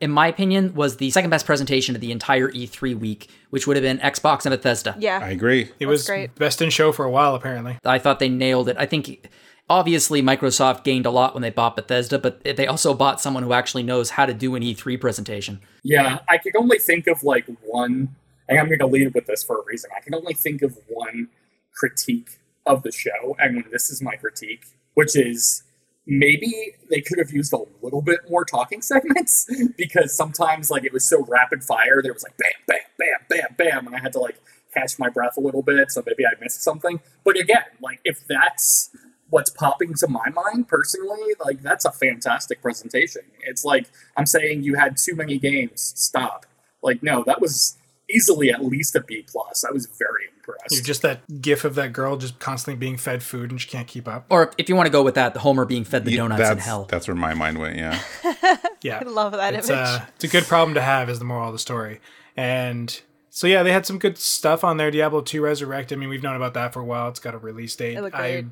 in 0.00 0.10
my 0.10 0.26
opinion 0.26 0.74
was 0.74 0.96
the 0.96 1.10
second 1.10 1.30
best 1.30 1.44
presentation 1.44 1.94
of 1.94 2.00
the 2.00 2.10
entire 2.10 2.48
E3 2.48 2.98
week, 2.98 3.28
which 3.50 3.66
would 3.66 3.76
have 3.76 3.82
been 3.82 3.98
Xbox 3.98 4.46
and 4.46 4.50
Bethesda. 4.50 4.96
Yeah. 4.98 5.20
I 5.22 5.28
agree. 5.28 5.70
It 5.78 5.86
was 5.86 6.06
great. 6.06 6.34
best 6.36 6.62
in 6.62 6.70
show 6.70 6.90
for 6.90 7.04
a 7.04 7.10
while, 7.10 7.34
apparently. 7.34 7.78
I 7.84 7.98
thought 7.98 8.18
they 8.18 8.30
nailed 8.30 8.70
it. 8.70 8.76
I 8.78 8.86
think 8.86 9.28
obviously 9.70 10.20
Microsoft 10.20 10.82
gained 10.82 11.06
a 11.06 11.10
lot 11.10 11.32
when 11.32 11.42
they 11.42 11.50
bought 11.50 11.76
Bethesda, 11.76 12.18
but 12.18 12.42
they 12.42 12.66
also 12.66 12.92
bought 12.92 13.20
someone 13.20 13.44
who 13.44 13.52
actually 13.52 13.84
knows 13.84 14.10
how 14.10 14.26
to 14.26 14.34
do 14.34 14.56
an 14.56 14.62
E3 14.62 15.00
presentation. 15.00 15.60
Yeah, 15.84 16.18
I 16.28 16.36
could 16.38 16.56
only 16.56 16.78
think 16.78 17.06
of 17.06 17.22
like 17.22 17.46
one, 17.62 18.14
and 18.48 18.58
I'm 18.58 18.66
going 18.66 18.80
to 18.80 18.86
lead 18.86 19.14
with 19.14 19.26
this 19.26 19.44
for 19.44 19.60
a 19.60 19.64
reason. 19.64 19.90
I 19.96 20.00
can 20.00 20.14
only 20.14 20.34
think 20.34 20.60
of 20.62 20.76
one 20.88 21.28
critique 21.72 22.40
of 22.66 22.82
the 22.82 22.90
show, 22.90 23.36
and 23.38 23.64
this 23.70 23.90
is 23.90 24.02
my 24.02 24.16
critique, 24.16 24.66
which 24.94 25.16
is 25.16 25.62
maybe 26.04 26.74
they 26.90 27.00
could 27.00 27.18
have 27.18 27.30
used 27.30 27.52
a 27.52 27.60
little 27.80 28.02
bit 28.02 28.18
more 28.28 28.44
talking 28.44 28.82
segments 28.82 29.48
because 29.76 30.14
sometimes 30.14 30.70
like 30.70 30.84
it 30.84 30.92
was 30.92 31.08
so 31.08 31.24
rapid 31.26 31.62
fire, 31.62 32.02
there 32.02 32.12
was 32.12 32.24
like 32.24 32.36
bam, 32.36 32.50
bam, 32.66 32.78
bam, 32.98 33.26
bam, 33.28 33.54
bam, 33.56 33.86
and 33.86 33.94
I 33.94 34.00
had 34.00 34.12
to 34.14 34.18
like 34.18 34.40
catch 34.74 34.98
my 34.98 35.08
breath 35.08 35.36
a 35.36 35.40
little 35.40 35.62
bit, 35.62 35.92
so 35.92 36.02
maybe 36.04 36.26
I 36.26 36.30
missed 36.40 36.62
something. 36.62 37.00
But 37.24 37.38
again, 37.38 37.64
like 37.80 38.00
if 38.04 38.26
that's 38.26 38.90
what's 39.30 39.50
popping 39.50 39.94
to 39.94 40.08
my 40.08 40.28
mind 40.30 40.68
personally, 40.68 41.34
like 41.44 41.62
that's 41.62 41.84
a 41.84 41.92
fantastic 41.92 42.60
presentation. 42.62 43.22
It's 43.42 43.64
like 43.64 43.86
I'm 44.16 44.26
saying 44.26 44.62
you 44.62 44.74
had 44.74 44.96
too 44.96 45.14
many 45.14 45.38
games. 45.38 45.92
Stop. 45.96 46.46
Like 46.82 47.02
no, 47.02 47.24
that 47.24 47.40
was 47.40 47.76
easily 48.10 48.50
at 48.50 48.64
least 48.64 48.94
a 48.96 49.00
B 49.00 49.24
plus. 49.30 49.64
I 49.64 49.70
was 49.70 49.86
very 49.86 50.24
impressed. 50.36 50.72
You're 50.72 50.82
just 50.82 51.02
that 51.02 51.40
gif 51.40 51.64
of 51.64 51.74
that 51.76 51.92
girl 51.92 52.16
just 52.16 52.38
constantly 52.38 52.78
being 52.78 52.96
fed 52.96 53.22
food 53.22 53.50
and 53.50 53.60
she 53.60 53.68
can't 53.68 53.86
keep 53.86 54.08
up. 54.08 54.26
Or 54.28 54.50
if 54.58 54.68
you 54.68 54.76
want 54.76 54.86
to 54.86 54.90
go 54.90 55.02
with 55.02 55.14
that, 55.14 55.34
the 55.34 55.40
Homer 55.40 55.64
being 55.64 55.84
fed 55.84 56.04
the 56.04 56.12
Yeah, 56.12 56.16
donuts 56.18 56.40
that's, 56.40 56.50
in 56.52 56.58
hell. 56.58 56.86
That's 56.88 57.06
where 57.06 57.14
my 57.14 57.34
mind 57.34 57.58
went. 57.58 57.76
Yeah. 57.76 58.00
Yeah. 58.82 59.02
I 59.04 59.08
love 59.08 59.32
that 59.32 59.52
it's, 59.52 59.68
image. 59.68 59.78
uh, 59.78 60.06
it's 60.14 60.24
a 60.24 60.28
good 60.28 60.44
problem 60.44 60.72
to 60.74 60.80
have, 60.80 61.10
is 61.10 61.18
the 61.18 61.24
moral 61.26 61.48
of 61.48 61.52
the 61.52 61.58
story. 61.58 62.00
And 62.34 62.98
so, 63.28 63.46
yeah, 63.46 63.62
they 63.62 63.72
had 63.72 63.84
some 63.84 63.98
good 63.98 64.16
stuff 64.16 64.64
on 64.64 64.78
there. 64.78 64.90
Diablo 64.90 65.20
2 65.20 65.42
Resurrect. 65.42 65.92
I 65.92 65.96
mean, 65.96 66.08
we've 66.08 66.22
known 66.22 66.34
about 66.34 66.54
that 66.54 66.72
for 66.72 66.80
a 66.80 66.84
while. 66.84 67.08
It's 67.10 67.20
got 67.20 67.34
a 67.34 67.38
release 67.38 67.76
date. 67.76 67.98
It 67.98 68.00
looked 68.00 68.16
I, 68.16 68.40
great. 68.40 68.46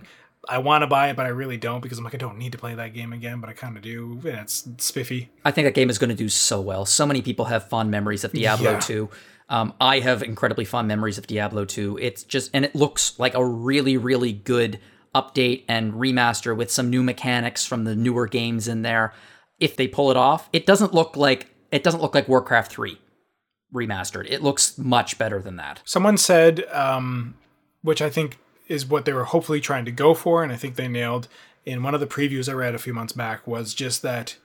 I 0.48 0.58
want 0.58 0.82
to 0.82 0.86
buy 0.86 1.08
it, 1.08 1.16
but 1.16 1.26
I 1.26 1.30
really 1.30 1.56
don't 1.56 1.80
because 1.80 1.98
I'm 1.98 2.04
like, 2.04 2.14
I 2.14 2.18
don't 2.18 2.38
need 2.38 2.52
to 2.52 2.58
play 2.58 2.74
that 2.74 2.94
game 2.94 3.12
again, 3.12 3.40
but 3.40 3.48
I 3.48 3.52
kind 3.54 3.76
of 3.76 3.82
do. 3.82 4.20
And 4.24 4.38
it's 4.38 4.68
spiffy. 4.78 5.30
I 5.44 5.50
think 5.50 5.66
that 5.66 5.74
game 5.74 5.90
is 5.90 5.98
going 5.98 6.10
to 6.10 6.16
do 6.16 6.28
so 6.28 6.60
well. 6.60 6.84
So 6.84 7.06
many 7.06 7.22
people 7.22 7.46
have 7.46 7.68
fond 7.68 7.90
memories 7.90 8.24
of 8.24 8.32
Diablo 8.32 8.72
Yeah. 8.72 8.80
2. 8.80 9.10
Um, 9.50 9.72
I 9.80 10.00
have 10.00 10.22
incredibly 10.22 10.64
fond 10.66 10.88
memories 10.88 11.16
of 11.18 11.26
Diablo 11.26 11.64
2. 11.64 11.98
It's 12.00 12.22
just, 12.22 12.50
and 12.52 12.64
it 12.64 12.74
looks 12.74 13.18
like 13.18 13.34
a 13.34 13.44
really, 13.44 13.96
really 13.96 14.32
good 14.32 14.78
update 15.14 15.64
and 15.68 15.94
remaster 15.94 16.54
with 16.56 16.70
some 16.70 16.90
new 16.90 17.02
mechanics 17.02 17.64
from 17.64 17.84
the 17.84 17.96
newer 17.96 18.26
games 18.26 18.68
in 18.68 18.82
there. 18.82 19.14
If 19.58 19.76
they 19.76 19.88
pull 19.88 20.10
it 20.10 20.16
off, 20.16 20.48
it 20.52 20.66
doesn't 20.66 20.92
look 20.94 21.16
like 21.16 21.48
it 21.72 21.82
doesn't 21.82 22.00
look 22.00 22.14
like 22.14 22.28
Warcraft 22.28 22.70
3 22.72 22.98
remastered. 23.74 24.26
It 24.30 24.42
looks 24.42 24.78
much 24.78 25.18
better 25.18 25.40
than 25.42 25.56
that. 25.56 25.80
Someone 25.84 26.16
said, 26.16 26.64
um, 26.72 27.34
which 27.82 28.00
I 28.00 28.08
think 28.10 28.38
is 28.68 28.86
what 28.86 29.04
they 29.04 29.12
were 29.12 29.24
hopefully 29.24 29.60
trying 29.60 29.84
to 29.86 29.90
go 29.90 30.14
for, 30.14 30.42
and 30.42 30.52
I 30.52 30.56
think 30.56 30.76
they 30.76 30.88
nailed 30.88 31.28
in 31.64 31.82
one 31.82 31.94
of 31.94 32.00
the 32.00 32.06
previews 32.06 32.48
I 32.48 32.52
read 32.52 32.74
a 32.74 32.78
few 32.78 32.94
months 32.94 33.12
back, 33.12 33.46
was 33.46 33.74
just 33.74 34.02
that 34.02 34.36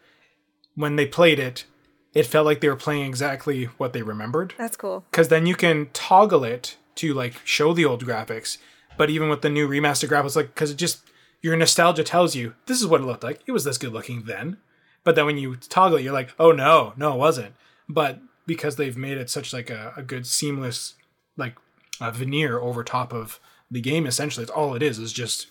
when 0.75 0.95
they 0.95 1.05
played 1.05 1.39
it, 1.39 1.65
it 2.13 2.25
felt 2.25 2.45
like 2.45 2.61
they 2.61 2.69
were 2.69 2.75
playing 2.75 3.05
exactly 3.05 3.65
what 3.77 3.93
they 3.93 4.01
remembered. 4.01 4.53
That's 4.57 4.77
cool. 4.77 5.05
because 5.09 5.29
then 5.29 5.45
you 5.45 5.55
can 5.55 5.89
toggle 5.93 6.43
it 6.43 6.77
to 6.95 7.13
like 7.13 7.35
show 7.43 7.73
the 7.73 7.85
old 7.85 8.05
graphics. 8.05 8.57
But 8.97 9.09
even 9.09 9.29
with 9.29 9.41
the 9.41 9.49
new 9.49 9.67
remaster 9.67 10.07
graphics, 10.07 10.35
like 10.35 10.53
because 10.53 10.71
it 10.71 10.77
just 10.77 11.01
your 11.41 11.55
nostalgia 11.55 12.03
tells 12.03 12.35
you 12.35 12.53
this 12.67 12.79
is 12.79 12.87
what 12.87 13.01
it 13.01 13.05
looked 13.05 13.23
like. 13.23 13.41
It 13.47 13.51
was 13.51 13.63
this 13.63 13.77
good 13.77 13.93
looking 13.93 14.23
then. 14.25 14.57
But 15.03 15.15
then 15.15 15.25
when 15.25 15.37
you 15.37 15.55
toggle 15.55 15.97
it, 15.97 16.03
you're 16.03 16.13
like, 16.13 16.33
oh 16.39 16.51
no, 16.51 16.93
no, 16.95 17.13
it 17.13 17.17
wasn't. 17.17 17.55
But 17.89 18.19
because 18.45 18.75
they've 18.75 18.95
made 18.95 19.17
it 19.17 19.29
such 19.29 19.51
like 19.51 19.69
a, 19.69 19.93
a 19.97 20.03
good 20.03 20.27
seamless 20.27 20.93
like 21.35 21.55
uh, 21.99 22.11
veneer 22.11 22.59
over 22.59 22.83
top 22.83 23.13
of 23.13 23.39
the 23.73 23.81
game, 23.81 24.05
essentially, 24.05 24.43
it's 24.43 24.51
all 24.51 24.75
it 24.75 24.83
is 24.83 24.99
is 24.99 25.11
just 25.11 25.47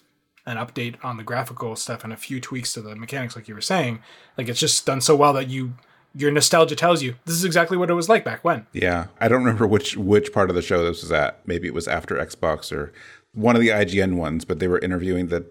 an 0.46 0.56
update 0.56 0.96
on 1.04 1.16
the 1.16 1.22
graphical 1.22 1.76
stuff 1.76 2.04
and 2.04 2.12
a 2.12 2.16
few 2.16 2.40
tweaks 2.40 2.72
to 2.72 2.80
the 2.80 2.96
mechanics, 2.96 3.36
like 3.36 3.48
you 3.48 3.54
were 3.54 3.60
saying. 3.60 4.00
Like 4.38 4.48
it's 4.48 4.60
just 4.60 4.86
done 4.86 5.00
so 5.00 5.14
well 5.14 5.32
that 5.34 5.48
you 5.48 5.74
your 6.14 6.30
nostalgia 6.30 6.76
tells 6.76 7.02
you 7.02 7.14
this 7.24 7.34
is 7.34 7.44
exactly 7.44 7.76
what 7.76 7.90
it 7.90 7.94
was 7.94 8.08
like 8.08 8.24
back 8.24 8.44
when. 8.44 8.66
Yeah, 8.72 9.06
I 9.20 9.28
don't 9.28 9.44
remember 9.44 9.66
which 9.66 9.96
which 9.96 10.32
part 10.32 10.50
of 10.50 10.56
the 10.56 10.62
show 10.62 10.84
this 10.84 11.02
was 11.02 11.12
at. 11.12 11.46
Maybe 11.46 11.66
it 11.66 11.74
was 11.74 11.88
after 11.88 12.16
Xbox 12.16 12.72
or 12.72 12.92
one 13.34 13.56
of 13.56 13.62
the 13.62 13.68
IGN 13.68 14.16
ones, 14.16 14.44
but 14.44 14.58
they 14.58 14.68
were 14.68 14.78
interviewing 14.78 15.28
the, 15.28 15.46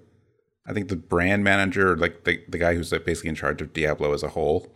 I 0.67 0.73
think 0.73 0.89
the 0.89 0.95
brand 0.95 1.43
manager, 1.43 1.97
like 1.97 2.23
the 2.23 2.41
the 2.47 2.57
guy 2.57 2.75
who's 2.75 2.91
like 2.91 3.05
basically 3.05 3.29
in 3.29 3.35
charge 3.35 3.61
of 3.61 3.73
Diablo 3.73 4.13
as 4.13 4.23
a 4.23 4.29
whole, 4.29 4.73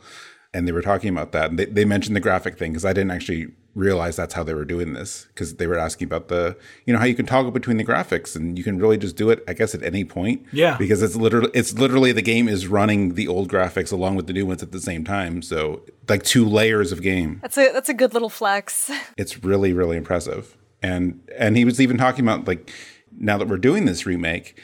and 0.56 0.66
they 0.66 0.72
were 0.72 0.82
talking 0.82 1.10
about 1.10 1.34
that. 1.34 1.50
And 1.50 1.60
they 1.60 1.66
they 1.66 1.86
mentioned 1.86 2.16
the 2.16 2.22
graphic 2.22 2.58
thing 2.58 2.72
because 2.72 2.86
I 2.86 2.94
didn't 2.94 3.12
actually 3.12 3.48
realize 3.76 4.16
that's 4.16 4.34
how 4.34 4.42
they 4.42 4.54
were 4.54 4.64
doing 4.64 4.94
this 4.94 5.26
because 5.28 5.56
they 5.56 5.68
were 5.68 5.78
asking 5.78 6.06
about 6.06 6.30
the 6.30 6.58
you 6.86 6.94
know 6.94 7.00
how 7.00 7.06
you 7.06 7.14
can 7.14 7.26
toggle 7.26 7.52
between 7.52 7.76
the 7.76 7.84
graphics 7.84 8.34
and 8.34 8.58
you 8.58 8.64
can 8.64 8.78
really 8.80 8.98
just 8.98 9.18
do 9.18 9.30
it 9.30 9.44
I 9.50 9.54
guess 9.54 9.76
at 9.76 9.84
any 9.84 10.06
point. 10.06 10.46
Yeah. 10.54 10.78
because 10.78 11.04
it's 11.04 11.18
literally 11.18 11.52
it's 11.54 11.74
literally 11.74 12.14
the 12.14 12.22
game 12.22 12.48
is 12.48 12.68
running 12.68 13.16
the 13.16 13.28
old 13.28 13.50
graphics 13.50 13.92
along 13.92 14.16
with 14.16 14.28
the 14.28 14.34
new 14.34 14.46
ones 14.46 14.64
at 14.64 14.72
the 14.72 14.80
same 14.80 15.04
time. 15.04 15.42
So 15.42 15.82
like 16.08 16.24
two 16.24 16.46
layers 16.46 16.94
of 16.94 17.02
game 17.02 17.40
That's 17.42 17.58
a 17.58 17.72
that's 17.74 17.90
a 17.90 17.94
good 17.94 18.14
little 18.14 18.30
flex. 18.30 18.90
it's 19.18 19.44
really 19.44 19.74
really 19.74 19.98
impressive 19.98 20.56
And 20.82 21.20
and 21.38 21.58
he 21.58 21.66
was 21.66 21.82
even 21.82 21.98
talking 21.98 22.24
about 22.26 22.48
like 22.48 22.72
now 23.18 23.38
that 23.38 23.48
we're 23.48 23.58
doing 23.58 23.86
this 23.86 24.06
remake, 24.06 24.58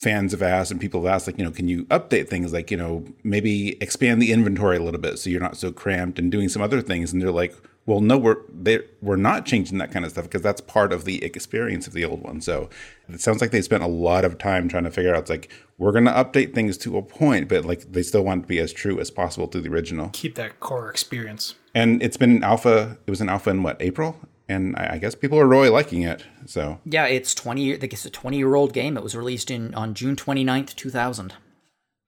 fans 0.00 0.32
have 0.32 0.42
asked 0.42 0.70
and 0.70 0.80
people 0.80 1.04
have 1.04 1.14
asked 1.14 1.26
like 1.26 1.36
you 1.38 1.44
know 1.44 1.50
can 1.50 1.68
you 1.68 1.84
update 1.86 2.28
things? 2.28 2.52
Like 2.52 2.70
you 2.70 2.76
know 2.76 3.04
maybe 3.22 3.76
expand 3.82 4.20
the 4.22 4.32
inventory 4.32 4.76
a 4.78 4.82
little 4.82 5.00
bit 5.00 5.18
so 5.18 5.30
you're 5.30 5.40
not 5.40 5.56
so 5.56 5.70
cramped 5.72 6.18
and 6.18 6.30
doing 6.32 6.48
some 6.48 6.62
other 6.62 6.80
things. 6.80 7.12
And 7.12 7.20
they're 7.20 7.30
like 7.30 7.54
well 7.86 8.00
no 8.00 8.16
we're 8.18 8.36
they 8.52 8.80
we're 9.02 9.16
not 9.16 9.46
changing 9.46 9.78
that 9.78 9.90
kind 9.90 10.04
of 10.04 10.12
stuff 10.12 10.24
because 10.24 10.42
that's 10.42 10.60
part 10.60 10.92
of 10.92 11.04
the 11.04 11.22
experience 11.24 11.86
of 11.86 11.92
the 11.92 12.04
old 12.04 12.22
one. 12.22 12.40
So 12.40 12.70
it 13.08 13.20
sounds 13.20 13.40
like 13.40 13.50
they 13.50 13.62
spent 13.62 13.82
a 13.82 13.88
lot 13.88 14.24
of 14.24 14.38
time 14.38 14.68
trying 14.68 14.84
to 14.84 14.90
figure 14.90 15.14
out 15.14 15.22
it's 15.22 15.30
like 15.30 15.50
we're 15.78 15.92
going 15.92 16.04
to 16.04 16.12
update 16.12 16.54
things 16.54 16.76
to 16.78 16.96
a 16.98 17.02
point 17.02 17.48
but 17.48 17.64
like 17.64 17.92
they 17.92 18.02
still 18.02 18.22
want 18.22 18.42
to 18.44 18.48
be 18.48 18.58
as 18.58 18.72
true 18.72 19.00
as 19.00 19.10
possible 19.10 19.48
to 19.48 19.60
the 19.60 19.68
original. 19.68 20.10
Keep 20.12 20.34
that 20.36 20.60
core 20.60 20.88
experience. 20.90 21.54
and 21.74 22.02
it's 22.02 22.16
been 22.16 22.42
alpha 22.42 22.96
it 23.06 23.10
was 23.10 23.20
an 23.20 23.28
alpha 23.28 23.50
in 23.50 23.62
what 23.62 23.76
april 23.80 24.16
and 24.50 24.76
i, 24.76 24.94
I 24.94 24.98
guess 24.98 25.14
people 25.14 25.38
are 25.38 25.46
really 25.46 25.68
liking 25.68 26.02
it 26.02 26.24
so 26.46 26.80
Yeah, 26.84 27.06
it's 27.06 27.34
20 27.34 27.62
year, 27.62 27.76
I 27.76 27.78
think 27.78 27.92
it's 27.92 28.04
a 28.04 28.10
20 28.10 28.36
year 28.36 28.54
old 28.54 28.72
game. 28.72 28.96
It 28.96 29.02
was 29.02 29.14
released 29.14 29.50
in 29.50 29.74
on 29.74 29.94
June 29.94 30.16
29th, 30.16 30.74
2000, 30.74 31.34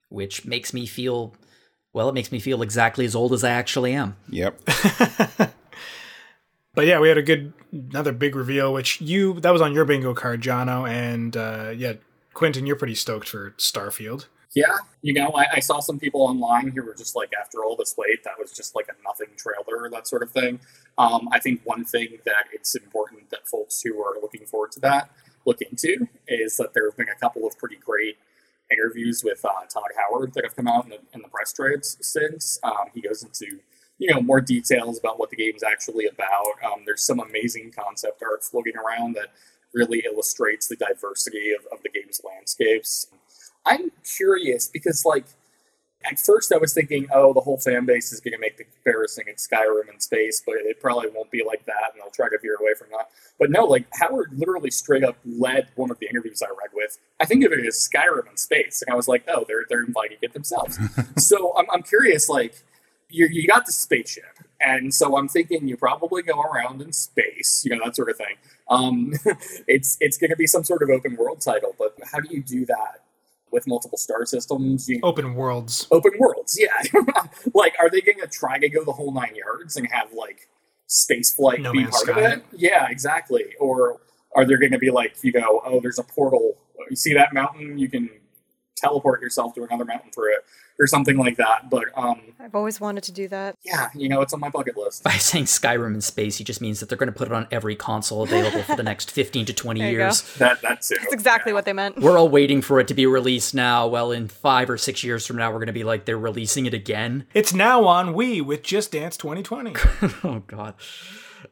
which 0.09 0.45
makes 0.45 0.73
me 0.73 0.85
feel, 0.85 1.33
well, 1.93 2.09
it 2.09 2.13
makes 2.13 2.31
me 2.31 2.39
feel 2.39 2.61
exactly 2.61 3.05
as 3.05 3.15
old 3.15 3.33
as 3.33 3.43
I 3.43 3.51
actually 3.51 3.93
am. 3.93 4.15
yep 4.29 4.59
But 6.75 6.87
yeah, 6.87 6.99
we 6.99 7.07
had 7.07 7.17
a 7.17 7.21
good 7.21 7.53
another 7.71 8.11
big 8.11 8.35
reveal, 8.35 8.73
which 8.73 8.99
you 8.99 9.39
that 9.41 9.51
was 9.51 9.61
on 9.61 9.73
your 9.73 9.85
bingo 9.85 10.13
card, 10.13 10.41
Jono, 10.41 10.89
and 10.89 11.37
uh, 11.37 11.71
yeah, 11.75 11.93
Quentin, 12.33 12.65
you're 12.65 12.75
pretty 12.75 12.95
stoked 12.95 13.29
for 13.29 13.51
Starfield. 13.57 14.25
Yeah, 14.55 14.77
you 15.01 15.13
know, 15.13 15.29
I, 15.35 15.45
I 15.53 15.59
saw 15.59 15.79
some 15.79 15.99
people 15.99 16.21
online 16.21 16.69
who 16.69 16.83
were 16.83 16.93
just 16.93 17.15
like, 17.15 17.31
after 17.39 17.63
all 17.63 17.75
this 17.75 17.95
wait, 17.97 18.23
that 18.23 18.33
was 18.39 18.51
just 18.51 18.75
like 18.75 18.87
a 18.87 18.93
nothing 19.03 19.29
trailer, 19.35 19.89
that 19.89 20.07
sort 20.07 20.21
of 20.21 20.31
thing. 20.31 20.59
Um, 20.97 21.29
I 21.31 21.39
think 21.39 21.61
one 21.63 21.85
thing 21.85 22.19
that 22.25 22.45
it's 22.53 22.75
important 22.75 23.29
that 23.31 23.47
folks 23.47 23.81
who 23.81 24.01
are 24.01 24.15
looking 24.21 24.45
forward 24.45 24.71
to 24.73 24.79
that 24.81 25.09
look 25.45 25.61
into 25.61 26.07
is 26.27 26.57
that 26.57 26.73
there 26.73 26.87
have 26.89 26.97
been 26.97 27.09
a 27.09 27.19
couple 27.19 27.45
of 27.45 27.57
pretty 27.57 27.77
great 27.77 28.17
interviews 28.71 29.23
with 29.23 29.43
uh, 29.43 29.65
Todd 29.69 29.91
Howard 29.97 30.33
that 30.33 30.43
have 30.43 30.55
come 30.55 30.67
out 30.67 30.85
in 30.85 30.91
the, 30.91 30.99
in 31.13 31.21
the 31.21 31.27
press 31.27 31.53
trades 31.53 31.97
since. 32.01 32.59
Um, 32.63 32.89
he 32.93 33.01
goes 33.01 33.23
into 33.23 33.59
you 33.99 34.13
know 34.13 34.21
more 34.21 34.41
details 34.41 34.99
about 34.99 35.19
what 35.19 35.29
the 35.29 35.35
game's 35.35 35.63
actually 35.63 36.05
about. 36.05 36.53
Um, 36.65 36.83
there's 36.85 37.03
some 37.03 37.19
amazing 37.19 37.71
concept 37.77 38.21
art 38.23 38.43
floating 38.43 38.73
around 38.77 39.15
that 39.15 39.27
really 39.73 40.03
illustrates 40.05 40.67
the 40.67 40.75
diversity 40.75 41.51
of, 41.51 41.65
of 41.71 41.83
the 41.83 41.89
game's 41.89 42.21
landscapes. 42.23 43.07
I'm 43.65 43.91
curious 44.17 44.67
because, 44.67 45.05
like, 45.05 45.25
at 46.05 46.19
first 46.19 46.51
I 46.51 46.57
was 46.57 46.73
thinking, 46.73 47.07
oh, 47.13 47.33
the 47.33 47.41
whole 47.41 47.57
fan 47.57 47.85
base 47.85 48.11
is 48.11 48.19
going 48.19 48.33
to 48.33 48.39
make 48.39 48.57
the 48.57 48.65
comparison 48.65 49.25
in 49.27 49.35
Skyrim 49.35 49.91
in 49.93 49.99
space, 49.99 50.41
but 50.45 50.55
it 50.55 50.79
probably 50.81 51.09
won't 51.13 51.31
be 51.31 51.43
like 51.45 51.65
that, 51.65 51.91
and 51.93 52.01
I'll 52.01 52.11
try 52.11 52.29
to 52.29 52.37
veer 52.41 52.57
away 52.59 52.73
from 52.77 52.87
that. 52.91 53.09
But 53.39 53.49
no, 53.51 53.65
like 53.65 53.85
Howard 53.93 54.31
literally 54.33 54.71
straight 54.71 55.03
up 55.03 55.17
led 55.25 55.69
one 55.75 55.91
of 55.91 55.99
the 55.99 56.07
interviews 56.07 56.41
I 56.41 56.49
read 56.49 56.71
with. 56.73 56.97
I 57.19 57.25
think 57.25 57.43
of 57.45 57.51
it 57.51 57.65
as 57.65 57.89
Skyrim 57.93 58.29
in 58.29 58.37
space, 58.37 58.81
and 58.81 58.93
I 58.93 58.95
was 58.95 59.07
like, 59.07 59.23
oh, 59.27 59.45
they're 59.47 59.65
they're 59.69 59.83
inviting 59.83 60.17
it 60.21 60.33
themselves. 60.33 60.77
so 61.17 61.53
I'm 61.57 61.65
I'm 61.73 61.83
curious, 61.83 62.29
like, 62.29 62.63
you 63.09 63.27
you 63.31 63.47
got 63.47 63.65
the 63.65 63.73
spaceship, 63.73 64.39
and 64.59 64.93
so 64.93 65.17
I'm 65.17 65.27
thinking 65.27 65.67
you 65.67 65.77
probably 65.77 66.21
go 66.21 66.41
around 66.41 66.81
in 66.81 66.91
space, 66.93 67.63
you 67.65 67.75
know 67.75 67.83
that 67.85 67.95
sort 67.95 68.09
of 68.09 68.17
thing. 68.17 68.35
Um, 68.69 69.13
it's 69.67 69.97
it's 69.99 70.17
going 70.17 70.31
to 70.31 70.37
be 70.37 70.47
some 70.47 70.63
sort 70.63 70.83
of 70.83 70.89
open 70.89 71.15
world 71.15 71.41
title, 71.41 71.75
but 71.77 71.95
how 72.11 72.19
do 72.19 72.33
you 72.33 72.41
do 72.41 72.65
that 72.65 73.02
with 73.53 73.67
multiple 73.67 73.97
star 73.97 74.25
systems? 74.25 74.89
You, 74.89 74.99
Open 75.03 75.35
worlds. 75.35 75.87
open 75.91 76.11
worlds, 76.17 76.59
yeah. 76.59 77.01
like, 77.53 77.75
are 77.79 77.89
they 77.89 78.01
going 78.01 78.19
to 78.19 78.27
try 78.27 78.57
to 78.59 78.67
go 78.67 78.83
the 78.83 78.91
whole 78.91 79.13
nine 79.13 79.35
yards 79.35 79.77
and 79.77 79.87
have 79.91 80.11
like 80.13 80.49
space 80.87 81.33
flight 81.33 81.61
No 81.61 81.71
be 81.71 81.85
part 81.85 82.09
of 82.09 82.17
it? 82.17 82.43
Yeah, 82.51 82.87
exactly. 82.89 83.45
Or 83.59 84.01
are 84.35 84.45
there 84.45 84.57
going 84.57 84.71
to 84.71 84.79
be 84.79 84.91
like, 84.91 85.15
you 85.21 85.31
know, 85.31 85.61
oh, 85.65 85.79
there's 85.79 85.99
a 85.99 86.03
portal. 86.03 86.57
You 86.89 86.95
see 86.95 87.13
that 87.13 87.33
mountain? 87.33 87.77
You 87.77 87.87
can 87.87 88.09
teleport 88.75 89.21
yourself 89.21 89.53
to 89.55 89.63
another 89.63 89.85
mountain 89.85 90.11
for 90.13 90.29
it, 90.29 90.45
or 90.79 90.87
something 90.87 91.17
like 91.17 91.37
that. 91.37 91.69
But 91.69 91.85
um, 91.95 92.21
I've 92.39 92.55
always 92.55 92.81
wanted 92.81 93.03
to 93.05 93.11
do 93.11 93.27
that. 93.29 93.57
yeah, 93.63 93.89
you 93.95 94.09
know, 94.09 94.21
it's 94.21 94.33
on 94.33 94.39
my 94.39 94.49
bucket 94.49 94.77
list. 94.77 95.03
By 95.03 95.13
saying 95.13 95.45
Skyrim 95.45 95.93
in 95.93 96.01
space, 96.01 96.37
he 96.37 96.43
just 96.43 96.61
means 96.61 96.79
that 96.79 96.89
they're 96.89 96.97
going 96.97 97.11
to 97.11 97.17
put 97.17 97.27
it 97.27 97.33
on 97.33 97.47
every 97.51 97.75
console 97.75 98.23
available 98.23 98.63
for 98.63 98.75
the 98.75 98.83
next 98.83 99.11
15 99.11 99.45
to 99.47 99.53
20 99.53 99.79
There 99.79 99.89
you 99.91 99.97
years. 99.97 100.21
That 100.37 100.61
that's 100.61 100.91
it. 100.91 100.99
That's 101.01 101.13
exactly 101.13 101.53
what 101.53 101.65
they 101.65 101.73
meant. 101.73 101.99
We're 101.99 102.17
all 102.17 102.29
waiting 102.29 102.61
for 102.61 102.79
it 102.79 102.87
to 102.89 102.93
be 102.93 103.05
released 103.05 103.53
now. 103.53 103.87
Well, 103.87 104.11
in 104.11 104.27
five 104.27 104.69
or 104.69 104.77
six 104.77 105.03
years 105.03 105.25
from 105.25 105.37
now, 105.37 105.51
we're 105.51 105.59
going 105.59 105.67
to 105.67 105.73
be 105.73 105.83
like, 105.83 106.05
they're 106.05 106.17
releasing 106.17 106.65
it 106.65 106.73
again. 106.73 107.25
It's 107.33 107.53
now 107.53 107.85
on 107.85 108.13
Wii 108.13 108.43
with 108.43 108.63
Just 108.63 108.91
Dance 108.91 109.17
2020. 109.17 109.75
oh 110.23 110.43
god 110.47 110.75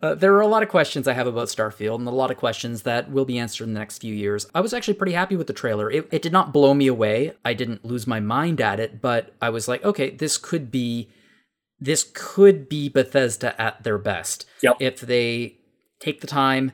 uh, 0.02 0.16
there 0.16 0.34
are 0.36 0.42
a 0.42 0.48
lot 0.48 0.64
of 0.64 0.70
questions 0.70 1.08
I 1.08 1.14
have 1.14 1.28
about 1.28 1.48
Starfield, 1.48 1.96
and 1.96 2.08
a 2.08 2.12
lot 2.12 2.32
of 2.32 2.38
questions 2.38 2.84
that 2.84 3.12
will 3.12 3.26
be 3.26 3.38
answered 3.38 3.66
in 3.66 3.74
the 3.74 3.80
next 3.80 4.00
few 4.00 4.14
years. 4.14 4.46
I 4.54 4.62
was 4.62 4.74
actually 4.74 4.96
pretty 4.96 5.14
happy 5.14 5.36
with 5.36 5.48
the 5.48 5.54
trailer. 5.54 5.90
It, 5.90 6.08
it 6.12 6.22
did 6.22 6.32
not 6.32 6.54
blow 6.54 6.74
me 6.74 6.88
away. 6.88 7.34
I 7.44 7.54
didn't 7.54 7.86
lose 7.86 8.08
my 8.08 8.20
mind 8.20 8.62
at 8.62 8.80
it, 8.80 9.02
but 9.02 9.34
I 9.42 9.50
was 9.50 9.68
like, 9.68 9.84
okay, 9.84 10.10
this 10.10 10.38
could 10.38 10.72
be, 10.72 11.10
this 11.80 12.10
could 12.14 12.70
be 12.70 12.90
Bethesda 12.90 13.60
at 13.60 13.84
their 13.84 13.98
best. 13.98 14.46
Yep. 14.62 14.78
If 14.80 15.02
they 15.02 15.58
take 16.00 16.22
the 16.22 16.28
time 16.28 16.72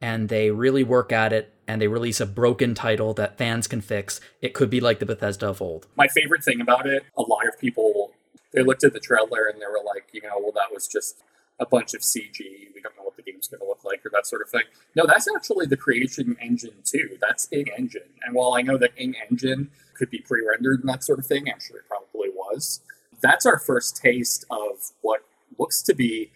and 0.00 0.28
they 0.28 0.50
really 0.50 0.84
work 0.84 1.12
at 1.12 1.32
it, 1.32 1.54
and 1.68 1.80
they 1.80 1.86
release 1.86 2.20
a 2.20 2.26
broken 2.26 2.74
title 2.74 3.14
that 3.14 3.38
fans 3.38 3.68
can 3.68 3.80
fix, 3.80 4.20
it 4.40 4.54
could 4.54 4.68
be 4.68 4.80
like 4.80 4.98
the 4.98 5.06
Bethesda 5.06 5.48
of 5.48 5.62
old. 5.62 5.86
my 5.94 6.08
favorite 6.08 6.42
thing 6.42 6.60
about 6.60 6.84
it, 6.84 7.04
a 7.16 7.22
lot 7.22 7.46
of 7.46 7.56
people 7.60 8.10
they 8.52 8.62
looked 8.62 8.84
at 8.84 8.92
the 8.92 9.00
trailer 9.00 9.46
and 9.46 9.60
they 9.60 9.66
were 9.66 9.80
like, 9.84 10.08
you 10.12 10.22
know, 10.22 10.38
well, 10.40 10.52
that 10.52 10.72
was 10.72 10.88
just 10.88 11.22
a 11.60 11.66
bunch 11.66 11.94
of 11.94 12.00
CG. 12.00 12.38
We 12.74 12.80
don't 12.82 12.96
know 12.96 13.04
what 13.04 13.16
the 13.16 13.22
game's 13.22 13.46
going 13.46 13.60
to 13.60 13.66
look 13.66 13.84
like 13.84 14.04
or 14.04 14.10
that 14.12 14.26
sort 14.26 14.42
of 14.42 14.48
thing. 14.48 14.62
No, 14.96 15.04
that's 15.06 15.28
actually 15.34 15.66
the 15.66 15.76
creation 15.76 16.36
engine 16.40 16.74
too. 16.84 17.18
That's 17.20 17.46
Ing 17.52 17.66
Engine. 17.76 18.08
And 18.24 18.34
while 18.34 18.54
I 18.54 18.62
know 18.62 18.78
that 18.78 18.92
Ing 18.96 19.14
Engine 19.30 19.70
could 19.94 20.10
be 20.10 20.18
pre-rendered 20.18 20.80
and 20.80 20.88
that 20.88 21.04
sort 21.04 21.18
of 21.18 21.26
thing, 21.26 21.46
I'm 21.52 21.60
sure 21.60 21.78
it 21.78 21.84
probably 21.86 22.30
was. 22.30 22.80
That's 23.20 23.44
our 23.44 23.58
first 23.58 23.98
taste 23.98 24.46
of 24.50 24.92
what 25.02 25.20
looks 25.58 25.82
to 25.82 25.94
be 25.94 26.32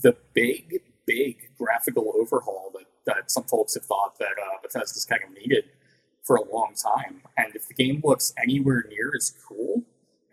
the 0.00 0.16
big, 0.32 0.80
big 1.06 1.50
graphical 1.58 2.12
overhaul 2.16 2.72
that, 2.74 2.86
that 3.04 3.30
some 3.30 3.44
folks 3.44 3.74
have 3.74 3.84
thought 3.84 4.18
that 4.18 4.32
uh, 4.42 4.56
Bethesda's 4.62 5.04
kind 5.04 5.22
of 5.22 5.34
needed 5.34 5.64
for 6.22 6.36
a 6.36 6.52
long 6.52 6.72
time. 6.74 7.20
And 7.36 7.54
if 7.54 7.68
the 7.68 7.74
game 7.74 8.00
looks 8.02 8.32
anywhere 8.42 8.84
near 8.88 9.12
as 9.14 9.34
cool 9.46 9.82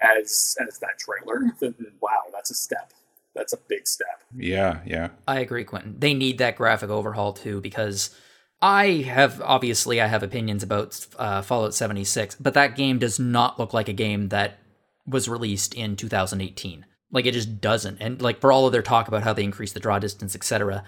as 0.02 0.56
as 0.66 0.80
that 0.80 0.98
trailer, 0.98 1.52
then 1.60 1.76
wow, 2.00 2.24
that's 2.32 2.52
a 2.52 2.56
step. 2.56 2.94
That's 3.36 3.54
a 3.54 3.58
big 3.68 3.88
step. 3.88 4.24
Yeah, 4.36 4.80
yeah. 4.86 5.10
I 5.28 5.40
agree, 5.40 5.64
Quentin. 5.64 5.96
They 6.00 6.14
need 6.14 6.38
that 6.40 6.56
graphic 6.56 6.90
overhaul 6.90 7.34
too 7.34 7.62
because 7.62 8.16
I 8.62 8.88
have 9.08 9.42
obviously 9.42 10.02
I 10.02 10.08
have 10.08 10.24
opinions 10.24 10.64
about 10.64 11.06
uh, 11.18 11.42
Fallout 11.42 11.74
76, 11.74 12.36
but 12.36 12.54
that 12.56 12.76
game 12.76 13.00
does 13.00 13.20
not 13.20 13.60
look 13.60 13.74
like 13.74 13.88
a 13.88 13.94
game 13.94 14.30
that 14.30 14.60
was 15.06 15.30
released 15.30 15.74
in 15.74 15.96
2018. 15.96 16.86
Like 17.12 17.26
it 17.26 17.34
just 17.34 17.62
doesn't. 17.62 17.98
And 18.00 18.22
like 18.22 18.42
for 18.42 18.52
all 18.52 18.66
of 18.66 18.72
their 18.72 18.82
talk 18.82 19.08
about 19.08 19.24
how 19.24 19.34
they 19.34 19.44
increase 19.44 19.74
the 19.74 19.80
draw 19.80 20.00
distance, 20.00 20.36
etc. 20.36 20.84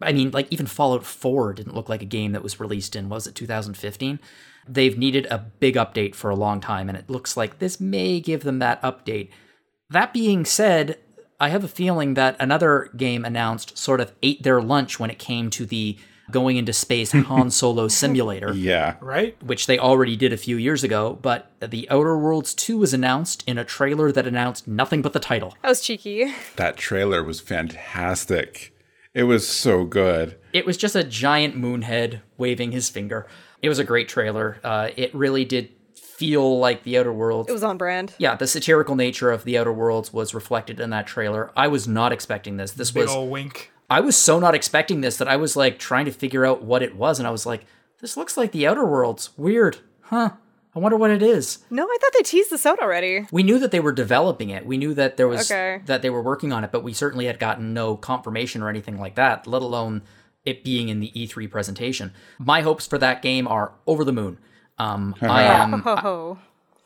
I 0.00 0.12
mean, 0.12 0.30
like 0.30 0.46
even 0.50 0.66
Fallout 0.66 1.04
4 1.04 1.54
didn't 1.54 1.74
look 1.74 1.88
like 1.88 2.02
a 2.02 2.06
game 2.06 2.32
that 2.32 2.42
was 2.42 2.60
released 2.60 2.94
in 2.96 3.08
was 3.08 3.26
it 3.26 3.34
2015? 3.34 4.20
They've 4.68 4.98
needed 4.98 5.26
a 5.26 5.38
big 5.38 5.76
update 5.76 6.14
for 6.14 6.28
a 6.28 6.36
long 6.36 6.60
time, 6.60 6.88
and 6.88 6.98
it 6.98 7.08
looks 7.08 7.36
like 7.36 7.58
this 7.58 7.80
may 7.80 8.18
give 8.18 8.42
them 8.42 8.58
that 8.58 8.82
update. 8.82 9.30
That 9.90 10.12
being 10.12 10.44
said, 10.44 10.98
I 11.38 11.50
have 11.50 11.64
a 11.64 11.68
feeling 11.68 12.14
that 12.14 12.36
another 12.40 12.90
game 12.96 13.24
announced 13.24 13.76
sort 13.76 14.00
of 14.00 14.12
ate 14.22 14.42
their 14.42 14.62
lunch 14.62 14.98
when 14.98 15.10
it 15.10 15.18
came 15.18 15.50
to 15.50 15.66
the 15.66 15.98
going 16.30 16.56
into 16.56 16.72
space 16.72 17.12
Han 17.12 17.50
Solo 17.50 17.86
simulator, 17.88 18.52
Yeah. 18.52 18.96
right? 19.00 19.40
which 19.42 19.66
they 19.66 19.78
already 19.78 20.16
did 20.16 20.32
a 20.32 20.36
few 20.36 20.56
years 20.56 20.82
ago. 20.82 21.18
But 21.22 21.52
The 21.60 21.88
Outer 21.90 22.18
Worlds 22.18 22.52
2 22.54 22.78
was 22.78 22.92
announced 22.94 23.44
in 23.46 23.58
a 23.58 23.64
trailer 23.64 24.10
that 24.12 24.26
announced 24.26 24.66
nothing 24.66 25.02
but 25.02 25.12
the 25.12 25.20
title. 25.20 25.54
That 25.62 25.68
was 25.68 25.80
cheeky. 25.82 26.32
That 26.56 26.76
trailer 26.76 27.22
was 27.22 27.40
fantastic. 27.40 28.72
It 29.14 29.24
was 29.24 29.46
so 29.48 29.84
good. 29.84 30.36
It 30.52 30.66
was 30.66 30.76
just 30.76 30.96
a 30.96 31.04
giant 31.04 31.56
moonhead 31.56 32.20
waving 32.36 32.72
his 32.72 32.90
finger. 32.90 33.26
It 33.62 33.68
was 33.68 33.78
a 33.78 33.84
great 33.84 34.08
trailer. 34.08 34.58
Uh, 34.64 34.90
it 34.96 35.14
really 35.14 35.44
did 35.44 35.70
feel 36.18 36.58
like 36.58 36.82
The 36.82 36.98
Outer 36.98 37.12
Worlds. 37.12 37.48
It 37.48 37.52
was 37.52 37.62
on 37.62 37.76
brand. 37.76 38.14
yeah, 38.18 38.34
the 38.36 38.46
satirical 38.46 38.94
nature 38.96 39.30
of 39.30 39.44
The 39.44 39.58
Outer 39.58 39.72
Worlds 39.72 40.12
was 40.12 40.34
reflected 40.34 40.80
in 40.80 40.90
that 40.90 41.06
trailer. 41.06 41.50
I 41.56 41.68
was 41.68 41.86
not 41.86 42.12
expecting 42.12 42.56
this. 42.56 42.72
This 42.72 42.90
Big 42.90 43.02
was 43.04 43.14
ol' 43.14 43.28
wink. 43.28 43.70
I 43.88 44.00
was 44.00 44.16
so 44.16 44.40
not 44.40 44.54
expecting 44.54 45.00
this 45.00 45.16
that 45.18 45.28
I 45.28 45.36
was 45.36 45.56
like 45.56 45.78
trying 45.78 46.06
to 46.06 46.10
figure 46.12 46.44
out 46.44 46.62
what 46.62 46.82
it 46.82 46.96
was, 46.96 47.18
and 47.18 47.26
I 47.26 47.30
was 47.30 47.46
like, 47.46 47.64
this 48.00 48.16
looks 48.16 48.36
like 48.36 48.52
the 48.52 48.66
Outer 48.66 48.84
Worlds. 48.84 49.30
Weird. 49.36 49.78
Huh. 50.02 50.30
I 50.74 50.78
wonder 50.78 50.96
what 50.98 51.10
it 51.10 51.22
is. 51.22 51.58
No, 51.70 51.84
I 51.86 51.96
thought 52.00 52.12
they 52.12 52.22
teased 52.22 52.50
this 52.50 52.66
out 52.66 52.80
already. 52.80 53.26
We 53.32 53.42
knew 53.42 53.58
that 53.60 53.70
they 53.70 53.80
were 53.80 53.92
developing 53.92 54.50
it. 54.50 54.66
We 54.66 54.76
knew 54.76 54.92
that 54.94 55.16
there 55.16 55.26
was 55.28 55.50
Okay. 55.50 55.80
that 55.86 56.02
they 56.02 56.10
were 56.10 56.20
working 56.20 56.52
on 56.52 56.64
it, 56.64 56.72
but 56.72 56.82
we 56.82 56.92
certainly 56.92 57.24
had 57.26 57.38
gotten 57.38 57.72
no 57.72 57.96
confirmation 57.96 58.62
or 58.62 58.68
anything 58.68 58.98
like 59.00 59.14
that, 59.14 59.46
let 59.46 59.62
alone 59.62 60.02
it 60.44 60.62
being 60.62 60.90
in 60.90 61.00
the 61.00 61.10
E3 61.16 61.50
presentation. 61.50 62.12
My 62.38 62.60
hopes 62.60 62.86
for 62.86 62.98
that 62.98 63.22
game 63.22 63.48
are 63.48 63.72
over 63.86 64.04
the 64.04 64.12
moon. 64.12 64.36
Um, 64.78 65.14
I 65.22 65.42
am 65.44 65.80
Ho 65.82 65.96
ho. 65.96 66.38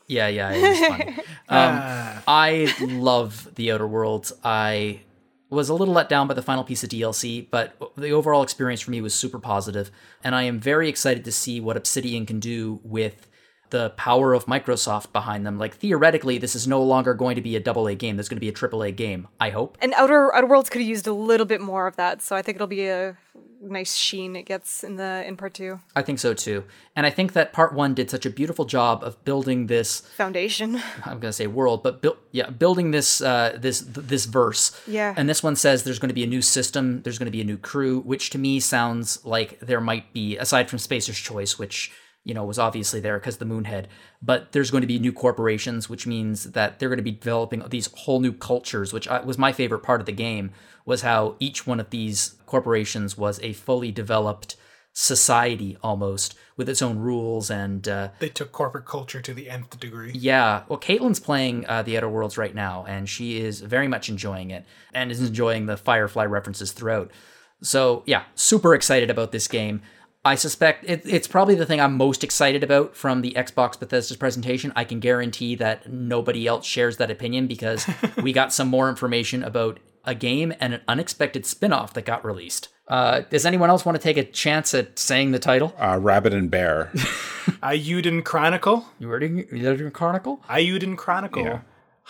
yeah, 0.07 0.27
yeah, 0.27 0.51
it 0.51 0.61
was 0.61 0.79
funny. 0.79 1.17
Um, 1.49 2.21
I 2.29 2.73
love 2.79 3.55
the 3.55 3.73
Outer 3.73 3.85
Worlds. 3.87 4.31
I 4.41 5.01
was 5.49 5.67
a 5.67 5.73
little 5.73 5.93
let 5.93 6.07
down 6.07 6.29
by 6.29 6.33
the 6.33 6.41
final 6.41 6.63
piece 6.63 6.81
of 6.81 6.89
DLC, 6.89 7.45
but 7.51 7.75
the 7.97 8.11
overall 8.11 8.41
experience 8.41 8.79
for 8.79 8.91
me 8.91 9.01
was 9.01 9.13
super 9.13 9.37
positive, 9.37 9.91
and 10.23 10.33
I 10.33 10.43
am 10.43 10.61
very 10.61 10.87
excited 10.87 11.25
to 11.25 11.31
see 11.33 11.59
what 11.59 11.75
Obsidian 11.75 12.25
can 12.25 12.39
do 12.39 12.79
with 12.83 13.27
the 13.71 13.89
power 13.91 14.33
of 14.33 14.45
Microsoft 14.45 15.11
behind 15.11 15.45
them. 15.45 15.57
Like 15.57 15.75
theoretically, 15.75 16.37
this 16.37 16.55
is 16.55 16.67
no 16.67 16.81
longer 16.83 17.13
going 17.13 17.35
to 17.35 17.41
be 17.41 17.55
a 17.55 17.59
double 17.59 17.87
A 17.87 17.95
game. 17.95 18.15
There's 18.15 18.29
going 18.29 18.37
to 18.37 18.41
be 18.41 18.49
a 18.49 18.53
triple 18.53 18.83
A 18.83 18.91
game. 18.91 19.27
I 19.39 19.49
hope. 19.49 19.77
And 19.81 19.93
Outer 19.95 20.33
Outer 20.35 20.47
Worlds 20.47 20.69
could 20.69 20.81
have 20.81 20.89
used 20.89 21.07
a 21.07 21.13
little 21.13 21.45
bit 21.45 21.61
more 21.61 21.87
of 21.87 21.95
that, 21.95 22.21
so 22.21 22.35
I 22.35 22.41
think 22.41 22.55
it'll 22.55 22.67
be 22.67 22.87
a 22.87 23.17
nice 23.61 23.95
sheen 23.95 24.35
it 24.35 24.43
gets 24.43 24.83
in 24.83 24.95
the 24.95 25.23
in 25.25 25.37
part 25.37 25.53
two. 25.53 25.79
I 25.95 26.01
think 26.01 26.19
so 26.19 26.33
too. 26.33 26.63
And 26.95 27.05
I 27.05 27.09
think 27.09 27.33
that 27.33 27.53
part 27.53 27.73
one 27.73 27.93
did 27.93 28.09
such 28.09 28.25
a 28.25 28.29
beautiful 28.29 28.65
job 28.65 29.03
of 29.03 29.23
building 29.23 29.67
this. 29.67 30.01
Foundation. 30.15 30.75
I'm 31.05 31.19
going 31.19 31.29
to 31.29 31.33
say 31.33 31.47
world, 31.47 31.83
but 31.83 32.01
build 32.01 32.17
yeah, 32.31 32.49
building 32.49 32.91
this 32.91 33.21
uh, 33.21 33.57
this 33.59 33.81
this 33.81 34.25
verse. 34.25 34.79
Yeah. 34.87 35.13
And 35.15 35.29
this 35.29 35.43
one 35.43 35.55
says 35.55 35.83
there's 35.83 35.99
going 35.99 36.09
to 36.09 36.15
be 36.15 36.23
a 36.23 36.27
new 36.27 36.41
system. 36.41 37.01
There's 37.03 37.17
going 37.17 37.27
to 37.27 37.31
be 37.31 37.41
a 37.41 37.45
new 37.45 37.57
crew, 37.57 37.99
which 38.01 38.29
to 38.31 38.37
me 38.37 38.59
sounds 38.59 39.23
like 39.25 39.59
there 39.59 39.81
might 39.81 40.11
be 40.13 40.37
aside 40.37 40.69
from 40.69 40.79
Spacer's 40.79 41.19
Choice, 41.19 41.59
which 41.59 41.91
you 42.23 42.33
know 42.33 42.43
was 42.45 42.59
obviously 42.59 42.99
there 42.99 43.17
because 43.19 43.37
the 43.37 43.45
Moonhead. 43.45 43.85
But 44.21 44.51
there's 44.51 44.71
going 44.71 44.81
to 44.81 44.87
be 44.87 44.99
new 44.99 45.13
corporations, 45.13 45.89
which 45.89 46.05
means 46.05 46.51
that 46.51 46.79
they're 46.79 46.89
going 46.89 46.97
to 46.97 47.03
be 47.03 47.11
developing 47.11 47.63
these 47.69 47.89
whole 47.93 48.19
new 48.19 48.33
cultures, 48.33 48.93
which 48.93 49.07
was 49.25 49.37
my 49.37 49.51
favorite 49.51 49.79
part 49.83 49.99
of 50.01 50.05
the 50.05 50.11
game. 50.11 50.51
Was 50.85 51.01
how 51.01 51.35
each 51.39 51.67
one 51.67 51.79
of 51.79 51.89
these 51.91 52.35
corporations 52.47 53.17
was 53.17 53.39
a 53.43 53.53
fully 53.53 53.91
developed 53.91 54.55
society 54.93 55.77
almost 55.81 56.35
with 56.57 56.67
its 56.67 56.81
own 56.81 56.99
rules 56.99 57.49
and 57.49 57.87
uh, 57.87 58.09
They 58.19 58.27
took 58.29 58.51
corporate 58.51 58.85
culture 58.85 59.21
to 59.21 59.33
the 59.33 59.49
nth 59.49 59.79
degree. 59.79 60.11
yeah 60.13 60.63
well 60.67 60.77
caitlin's 60.79 61.19
playing 61.19 61.65
uh, 61.67 61.81
the 61.81 61.95
outer 61.97 62.09
worlds 62.09 62.37
right 62.37 62.53
now 62.53 62.83
and 62.87 63.07
she 63.07 63.39
is 63.39 63.61
very 63.61 63.87
much 63.87 64.09
enjoying 64.09 64.51
it 64.51 64.65
and 64.93 65.09
is 65.09 65.21
enjoying 65.21 65.65
the 65.65 65.77
firefly 65.77 66.25
references 66.25 66.73
throughout 66.73 67.09
so 67.61 68.03
yeah 68.05 68.23
super 68.35 68.75
excited 68.75 69.09
about 69.09 69.31
this 69.31 69.47
game 69.47 69.81
i 70.25 70.35
suspect 70.35 70.83
it, 70.87 71.01
it's 71.05 71.27
probably 71.27 71.55
the 71.55 71.65
thing 71.65 71.79
i'm 71.81 71.95
most 71.97 72.23
excited 72.23 72.63
about 72.63 72.95
from 72.95 73.21
the 73.21 73.31
xbox 73.37 73.77
bethesda's 73.79 74.17
presentation 74.17 74.71
i 74.75 74.83
can 74.83 74.99
guarantee 74.99 75.55
that 75.55 75.91
nobody 75.91 76.47
else 76.47 76.65
shares 76.65 76.97
that 76.97 77.09
opinion 77.11 77.47
because 77.47 77.87
we 78.21 78.31
got 78.33 78.53
some 78.53 78.67
more 78.67 78.89
information 78.89 79.43
about 79.43 79.79
a 80.05 80.15
game 80.15 80.51
and 80.59 80.73
an 80.73 80.81
unexpected 80.87 81.45
spin-off 81.45 81.93
that 81.93 82.05
got 82.05 82.23
released 82.25 82.69
uh, 82.87 83.21
does 83.29 83.45
anyone 83.45 83.69
else 83.69 83.85
want 83.85 83.95
to 83.95 84.01
take 84.01 84.17
a 84.17 84.23
chance 84.23 84.73
at 84.73 84.99
saying 84.99 85.31
the 85.31 85.39
title 85.39 85.73
Uh, 85.79 85.97
Rabbit 86.01 86.33
and 86.33 86.51
Bear. 86.51 86.89
Eiyuden 87.63 88.23
Chronicle. 88.25 88.85
you 88.99 89.07
ready 89.07 89.47
you 89.51 89.69
ready 89.69 89.89
chronicle 89.91 90.41
Eiyuden 90.49 90.97
Chronicle. 90.97 91.43
Yeah. 91.43 91.61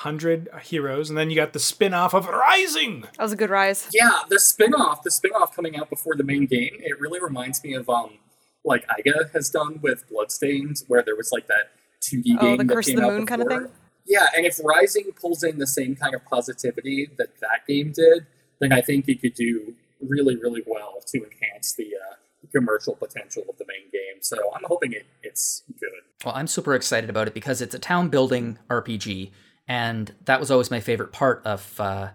100 0.04 0.50
heroes. 0.64 1.10
And 1.10 1.18
then 1.18 1.30
you 1.30 1.36
got 1.36 1.54
the 1.54 1.60
spin 1.60 1.94
off 1.94 2.14
of 2.14 2.28
Rising. 2.28 3.02
That 3.02 3.20
was 3.20 3.32
a 3.32 3.36
good 3.36 3.50
rise. 3.50 3.90
Yeah, 3.94 4.10
the 4.30 4.40
spin-off, 4.40 5.04
the 5.04 5.12
spin-off 5.12 5.56
coming 5.56 5.76
out 5.78 5.90
before 5.90 6.16
the 6.16 6.24
main 6.24 6.46
game, 6.46 6.78
it 6.80 7.00
really 7.00 7.20
reminds 7.22 7.64
me 7.64 7.74
of 7.74 7.90
um 7.90 8.18
like 8.64 8.86
Iga 8.88 9.32
has 9.34 9.50
done 9.50 9.80
with 9.82 10.08
Bloodstained, 10.10 10.84
where 10.88 11.02
there 11.02 11.16
was 11.16 11.32
like 11.32 11.48
that 11.48 11.72
2D 12.02 12.38
Oh, 12.40 12.42
game 12.42 12.58
the 12.58 12.64
that 12.66 12.74
Curse 12.74 12.90
of 12.90 12.96
the 12.98 13.04
out 13.04 13.14
Moon 13.14 13.26
kind 13.26 13.42
of 13.42 13.48
thing? 13.48 13.68
Yeah, 14.08 14.28
and 14.36 14.46
if 14.46 14.60
Rising 14.64 15.12
pulls 15.20 15.44
in 15.44 15.58
the 15.60 15.68
same 15.68 15.96
kind 15.96 16.14
of 16.16 16.24
positivity 16.26 17.10
that 17.18 17.40
that 17.42 17.66
game 17.68 17.92
did, 17.92 18.26
then 18.60 18.72
I 18.72 18.82
think 18.82 19.08
it 19.08 19.22
could 19.22 19.34
do 19.36 19.74
really, 20.02 20.36
really 20.36 20.64
well 20.66 21.02
to 21.08 21.18
enhance 21.18 21.74
the 21.74 21.86
uh, 21.96 22.16
commercial 22.52 22.96
potential 22.96 23.44
of 23.50 23.58
the 23.58 23.66
main 23.68 23.90
game. 23.92 24.22
So 24.22 24.38
I'm 24.56 24.64
hoping 24.66 24.94
it, 24.94 25.06
it's 25.24 25.64
good. 25.80 25.90
Well, 26.26 26.36
I'm 26.36 26.48
super 26.48 26.76
excited 26.76 27.10
about 27.10 27.28
it 27.28 27.34
because 27.34 27.62
it's 27.62 27.74
a 27.76 27.80
town 27.80 28.10
building 28.10 28.58
RPG, 28.70 29.32
and 29.72 30.14
that 30.26 30.38
was 30.38 30.52
always 30.52 30.70
my 30.70 30.82
favorite 30.82 31.14
part 31.14 31.42
of 31.46 31.80
uh, 31.80 32.10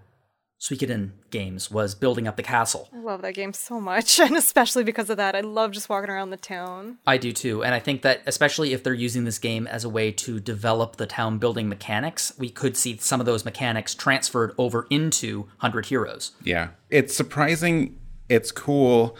Suikoden 0.61 1.13
games 1.31 1.71
was 1.71 1.95
building 1.95 2.29
up 2.29 2.37
the 2.37 2.43
castle. 2.43 2.91
I 2.93 2.99
love 2.99 3.23
that 3.23 3.33
game 3.33 3.55
so 3.55 3.81
much, 3.81 4.21
and 4.21 4.37
especially 4.37 4.85
because 4.85 5.09
of 5.09 5.17
that, 5.17 5.35
I 5.35 5.41
love 5.41 5.73
just 5.73 5.89
walking 5.89 6.11
around 6.11 6.29
the 6.29 6.37
town. 6.37 6.99
I 7.07 7.17
do 7.17 7.33
too, 7.33 7.65
and 7.65 7.75
I 7.75 7.79
think 7.79 8.03
that 8.03 8.21
especially 8.27 8.75
if 8.75 8.83
they're 8.83 8.93
using 8.93 9.25
this 9.25 9.39
game 9.39 9.67
as 9.69 9.85
a 9.85 9.89
way 9.89 10.13
to 10.13 10.39
develop 10.39 10.97
the 10.97 11.07
town 11.07 11.39
building 11.39 11.67
mechanics, 11.67 12.31
we 12.39 12.51
could 12.51 12.77
see 12.77 12.99
some 12.99 13.21
of 13.21 13.27
those 13.27 13.47
mechanics 13.47 13.95
transferred 13.95 14.53
over 14.59 14.87
into 14.91 15.49
Hundred 15.57 15.87
Heroes. 15.87 16.33
Yeah. 16.45 16.69
It's 16.91 17.17
surprising. 17.17 17.99
It's 18.29 18.53
cool. 18.53 19.17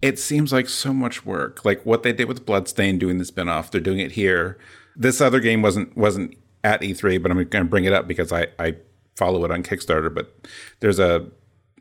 It 0.00 0.18
seems 0.18 0.50
like 0.50 0.70
so 0.70 0.94
much 0.94 1.26
work. 1.26 1.62
Like 1.62 1.84
what 1.84 2.04
they 2.04 2.14
did 2.14 2.26
with 2.26 2.46
Bloodstain 2.46 2.98
doing 2.98 3.18
the 3.18 3.24
spinoff, 3.24 3.70
they're 3.70 3.82
doing 3.82 3.98
it 3.98 4.12
here. 4.12 4.56
This 4.96 5.20
other 5.20 5.40
game 5.40 5.60
wasn't 5.60 5.94
wasn't 5.94 6.36
at 6.64 6.80
E3, 6.80 7.22
but 7.22 7.30
I'm 7.30 7.36
going 7.44 7.64
to 7.64 7.70
bring 7.70 7.84
it 7.84 7.92
up 7.92 8.06
because 8.06 8.32
I 8.32 8.48
I 8.58 8.76
follow 9.16 9.44
it 9.44 9.50
on 9.50 9.62
Kickstarter, 9.62 10.12
but 10.12 10.34
there's 10.80 10.98
a 10.98 11.26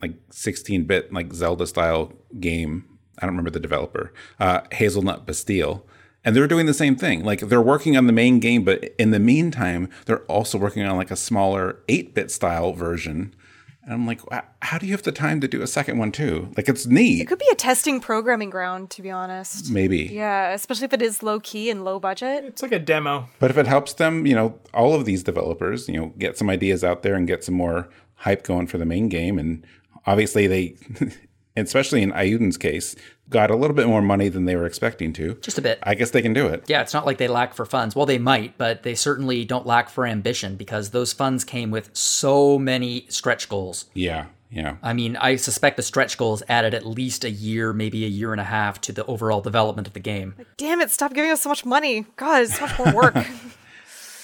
like 0.01 0.13
16-bit 0.29 1.13
like 1.13 1.33
Zelda 1.33 1.67
style 1.67 2.13
game. 2.39 2.85
I 3.17 3.25
don't 3.25 3.31
remember 3.31 3.49
the 3.49 3.59
developer. 3.59 4.13
Uh 4.39 4.61
Hazelnut 4.71 5.25
Bastille. 5.25 5.85
And 6.25 6.35
they're 6.35 6.47
doing 6.47 6.65
the 6.65 6.73
same 6.73 6.97
thing. 6.97 7.23
Like 7.23 7.39
they're 7.39 7.61
working 7.61 7.95
on 7.95 8.07
the 8.07 8.13
main 8.13 8.39
game, 8.39 8.63
but 8.65 8.83
in 8.99 9.11
the 9.11 9.19
meantime, 9.19 9.89
they're 10.05 10.25
also 10.25 10.57
working 10.57 10.83
on 10.83 10.97
like 10.97 11.11
a 11.11 11.15
smaller 11.15 11.79
8-bit 11.87 12.29
style 12.29 12.73
version. 12.73 13.33
And 13.89 13.95
I'm 13.95 14.05
like, 14.05 14.21
how 14.61 14.77
do 14.77 14.85
you 14.85 14.91
have 14.91 15.01
the 15.01 15.11
time 15.11 15.41
to 15.41 15.47
do 15.47 15.63
a 15.63 15.67
second 15.67 15.97
one 15.97 16.11
too? 16.11 16.51
Like 16.55 16.69
it's 16.69 16.85
neat. 16.85 17.21
It 17.21 17.25
could 17.27 17.39
be 17.39 17.49
a 17.51 17.55
testing 17.55 17.99
programming 17.99 18.51
ground, 18.51 18.91
to 18.91 19.01
be 19.01 19.09
honest. 19.09 19.71
Maybe. 19.71 20.03
Yeah, 20.03 20.51
especially 20.51 20.85
if 20.85 20.93
it 20.93 21.01
is 21.01 21.23
low 21.23 21.39
key 21.39 21.71
and 21.71 21.83
low 21.83 21.99
budget. 21.99 22.43
It's 22.43 22.61
like 22.61 22.71
a 22.71 22.77
demo. 22.77 23.27
But 23.39 23.49
if 23.49 23.57
it 23.57 23.65
helps 23.65 23.93
them, 23.93 24.27
you 24.27 24.35
know, 24.35 24.59
all 24.75 24.93
of 24.93 25.05
these 25.05 25.23
developers, 25.23 25.89
you 25.89 25.99
know, 25.99 26.13
get 26.19 26.37
some 26.37 26.51
ideas 26.51 26.83
out 26.83 27.01
there 27.01 27.15
and 27.15 27.25
get 27.25 27.43
some 27.43 27.55
more 27.55 27.89
hype 28.13 28.43
going 28.43 28.67
for 28.67 28.77
the 28.77 28.85
main 28.85 29.09
game. 29.09 29.39
And 29.39 29.65
obviously 30.05 30.45
they, 30.45 30.75
especially 31.55 32.01
in 32.01 32.11
Eiyuden's 32.11 32.57
case, 32.57 32.95
got 33.29 33.51
a 33.51 33.55
little 33.55 33.75
bit 33.75 33.87
more 33.87 34.01
money 34.01 34.29
than 34.29 34.45
they 34.45 34.55
were 34.55 34.65
expecting 34.65 35.13
to. 35.13 35.35
Just 35.35 35.57
a 35.57 35.61
bit. 35.61 35.79
I 35.83 35.95
guess 35.95 36.11
they 36.11 36.21
can 36.21 36.33
do 36.33 36.47
it. 36.47 36.63
Yeah, 36.67 36.81
it's 36.81 36.93
not 36.93 37.05
like 37.05 37.17
they 37.17 37.27
lack 37.27 37.53
for 37.53 37.65
funds. 37.65 37.95
Well, 37.95 38.05
they 38.05 38.17
might, 38.17 38.57
but 38.57 38.83
they 38.83 38.95
certainly 38.95 39.45
don't 39.45 39.65
lack 39.65 39.89
for 39.89 40.05
ambition 40.05 40.55
because 40.55 40.89
those 40.89 41.13
funds 41.13 41.43
came 41.43 41.71
with 41.71 41.95
so 41.95 42.57
many 42.57 43.05
stretch 43.09 43.49
goals. 43.49 43.85
Yeah. 43.93 44.25
Yeah. 44.51 44.77
I 44.81 44.93
mean, 44.93 45.15
I 45.15 45.35
suspect 45.35 45.77
the 45.77 45.83
stretch 45.83 46.17
goals 46.17 46.41
added 46.49 46.73
at 46.73 46.85
least 46.85 47.23
a 47.23 47.29
year, 47.29 47.71
maybe 47.71 48.03
a 48.03 48.07
year 48.07 48.31
and 48.31 48.41
a 48.41 48.45
half 48.45 48.81
to 48.81 48.91
the 48.91 49.05
overall 49.05 49.41
development 49.41 49.87
of 49.87 49.93
the 49.93 49.99
game. 49.99 50.33
Damn 50.57 50.81
it, 50.81 50.89
stop 50.89 51.13
giving 51.13 51.29
us 51.29 51.41
so 51.41 51.49
much 51.49 51.65
money. 51.65 52.07
God, 52.15 52.43
it's 52.43 52.57
so 52.57 52.65
much 52.65 52.79
more 52.79 52.93
work. 52.95 53.15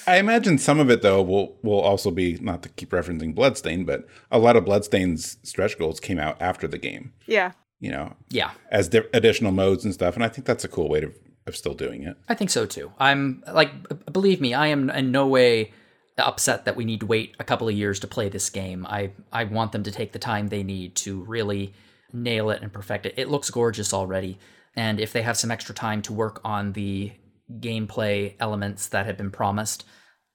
I 0.07 0.17
imagine 0.17 0.57
some 0.57 0.79
of 0.79 0.89
it 0.89 1.01
though 1.01 1.21
will 1.21 1.57
will 1.63 1.79
also 1.81 2.11
be 2.11 2.37
not 2.41 2.63
to 2.63 2.69
keep 2.69 2.89
referencing 2.91 3.33
Bloodstain, 3.35 3.85
but 3.85 4.05
a 4.31 4.39
lot 4.39 4.55
of 4.55 4.65
Bloodstain's 4.65 5.37
stretch 5.43 5.77
goals 5.77 5.99
came 5.99 6.19
out 6.19 6.41
after 6.41 6.67
the 6.67 6.77
game. 6.77 7.13
yeah. 7.25 7.51
You 7.81 7.91
know, 7.91 8.15
Yeah, 8.29 8.51
as 8.71 8.87
di- 8.87 9.03
additional 9.13 9.51
modes 9.51 9.83
and 9.83 9.93
stuff, 9.93 10.15
and 10.15 10.23
I 10.23 10.29
think 10.29 10.47
that's 10.47 10.63
a 10.63 10.69
cool 10.69 10.87
way 10.89 11.01
to, 11.01 11.11
of 11.45 11.55
still 11.57 11.73
doing 11.73 12.03
it. 12.03 12.15
I 12.29 12.33
think 12.33 12.49
so 12.49 12.65
too. 12.65 12.93
I'm 12.97 13.43
like, 13.53 13.89
b- 13.89 13.97
believe 14.11 14.39
me, 14.39 14.53
I 14.53 14.67
am 14.67 14.89
in 14.89 15.11
no 15.11 15.27
way 15.27 15.71
upset 16.17 16.63
that 16.65 16.77
we 16.77 16.85
need 16.85 17.01
to 17.01 17.05
wait 17.05 17.35
a 17.37 17.43
couple 17.43 17.67
of 17.67 17.75
years 17.75 17.99
to 17.99 18.07
play 18.07 18.29
this 18.29 18.49
game. 18.49 18.85
I 18.87 19.11
I 19.33 19.43
want 19.43 19.73
them 19.73 19.83
to 19.83 19.91
take 19.91 20.13
the 20.13 20.19
time 20.19 20.47
they 20.47 20.63
need 20.63 20.95
to 20.97 21.21
really 21.25 21.73
nail 22.13 22.49
it 22.49 22.61
and 22.61 22.71
perfect 22.71 23.05
it. 23.07 23.13
It 23.17 23.29
looks 23.29 23.49
gorgeous 23.49 23.93
already, 23.93 24.39
and 24.75 24.99
if 24.99 25.11
they 25.11 25.21
have 25.23 25.35
some 25.37 25.51
extra 25.51 25.75
time 25.75 26.01
to 26.03 26.13
work 26.13 26.39
on 26.45 26.71
the 26.73 27.11
gameplay 27.51 28.35
elements 28.39 28.87
that 28.87 29.05
have 29.05 29.17
been 29.17 29.31
promised, 29.31 29.85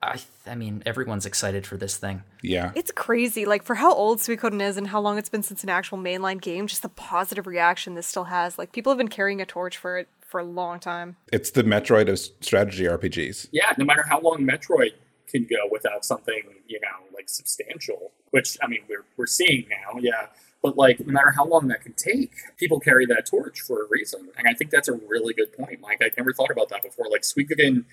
I 0.02 0.20
I 0.46 0.54
mean 0.54 0.82
everyone's 0.86 1.26
excited 1.26 1.66
for 1.66 1.76
this 1.76 1.96
thing. 1.96 2.22
Yeah. 2.42 2.72
It's 2.74 2.90
crazy. 2.90 3.44
Like 3.44 3.62
for 3.62 3.74
how 3.74 3.92
old 3.92 4.18
Suikoden 4.18 4.62
is 4.62 4.76
and 4.76 4.88
how 4.88 5.00
long 5.00 5.18
it's 5.18 5.28
been 5.28 5.42
since 5.42 5.62
an 5.62 5.68
actual 5.68 5.98
mainline 5.98 6.40
game, 6.40 6.66
just 6.66 6.82
the 6.82 6.88
positive 6.88 7.46
reaction 7.46 7.94
this 7.94 8.06
still 8.06 8.24
has. 8.24 8.58
Like 8.58 8.72
people 8.72 8.90
have 8.90 8.98
been 8.98 9.08
carrying 9.08 9.40
a 9.40 9.46
torch 9.46 9.76
for 9.76 9.98
it 9.98 10.08
for 10.20 10.40
a 10.40 10.44
long 10.44 10.80
time. 10.80 11.16
It's 11.32 11.50
the 11.50 11.64
Metroid 11.64 12.08
of 12.08 12.18
strategy 12.18 12.84
RPGs. 12.84 13.48
Yeah, 13.52 13.72
no 13.76 13.84
matter 13.84 14.04
how 14.08 14.20
long 14.20 14.38
Metroid 14.46 14.92
can 15.28 15.44
go 15.44 15.68
without 15.70 16.04
something, 16.04 16.42
you 16.66 16.80
know, 16.80 17.14
like 17.14 17.28
substantial, 17.28 18.12
which 18.30 18.56
I 18.62 18.68
mean 18.68 18.80
we're 18.88 19.04
we're 19.16 19.26
seeing 19.26 19.66
now, 19.68 19.98
yeah. 20.00 20.26
But 20.62 20.76
like 20.76 21.00
no 21.00 21.12
matter 21.12 21.30
how 21.30 21.46
long 21.46 21.68
that 21.68 21.82
can 21.82 21.94
take, 21.94 22.32
people 22.58 22.80
carry 22.80 23.06
that 23.06 23.26
torch 23.26 23.60
for 23.60 23.82
a 23.82 23.86
reason. 23.88 24.28
And 24.36 24.46
I 24.46 24.54
think 24.54 24.70
that's 24.70 24.88
a 24.88 24.94
really 24.94 25.32
good 25.32 25.56
point, 25.56 25.80
Mike. 25.80 26.00
I 26.02 26.10
never 26.16 26.32
thought 26.32 26.50
about 26.50 26.68
that 26.68 26.82
before. 26.82 27.06
Like 27.10 27.22
Suikoden 27.22 27.84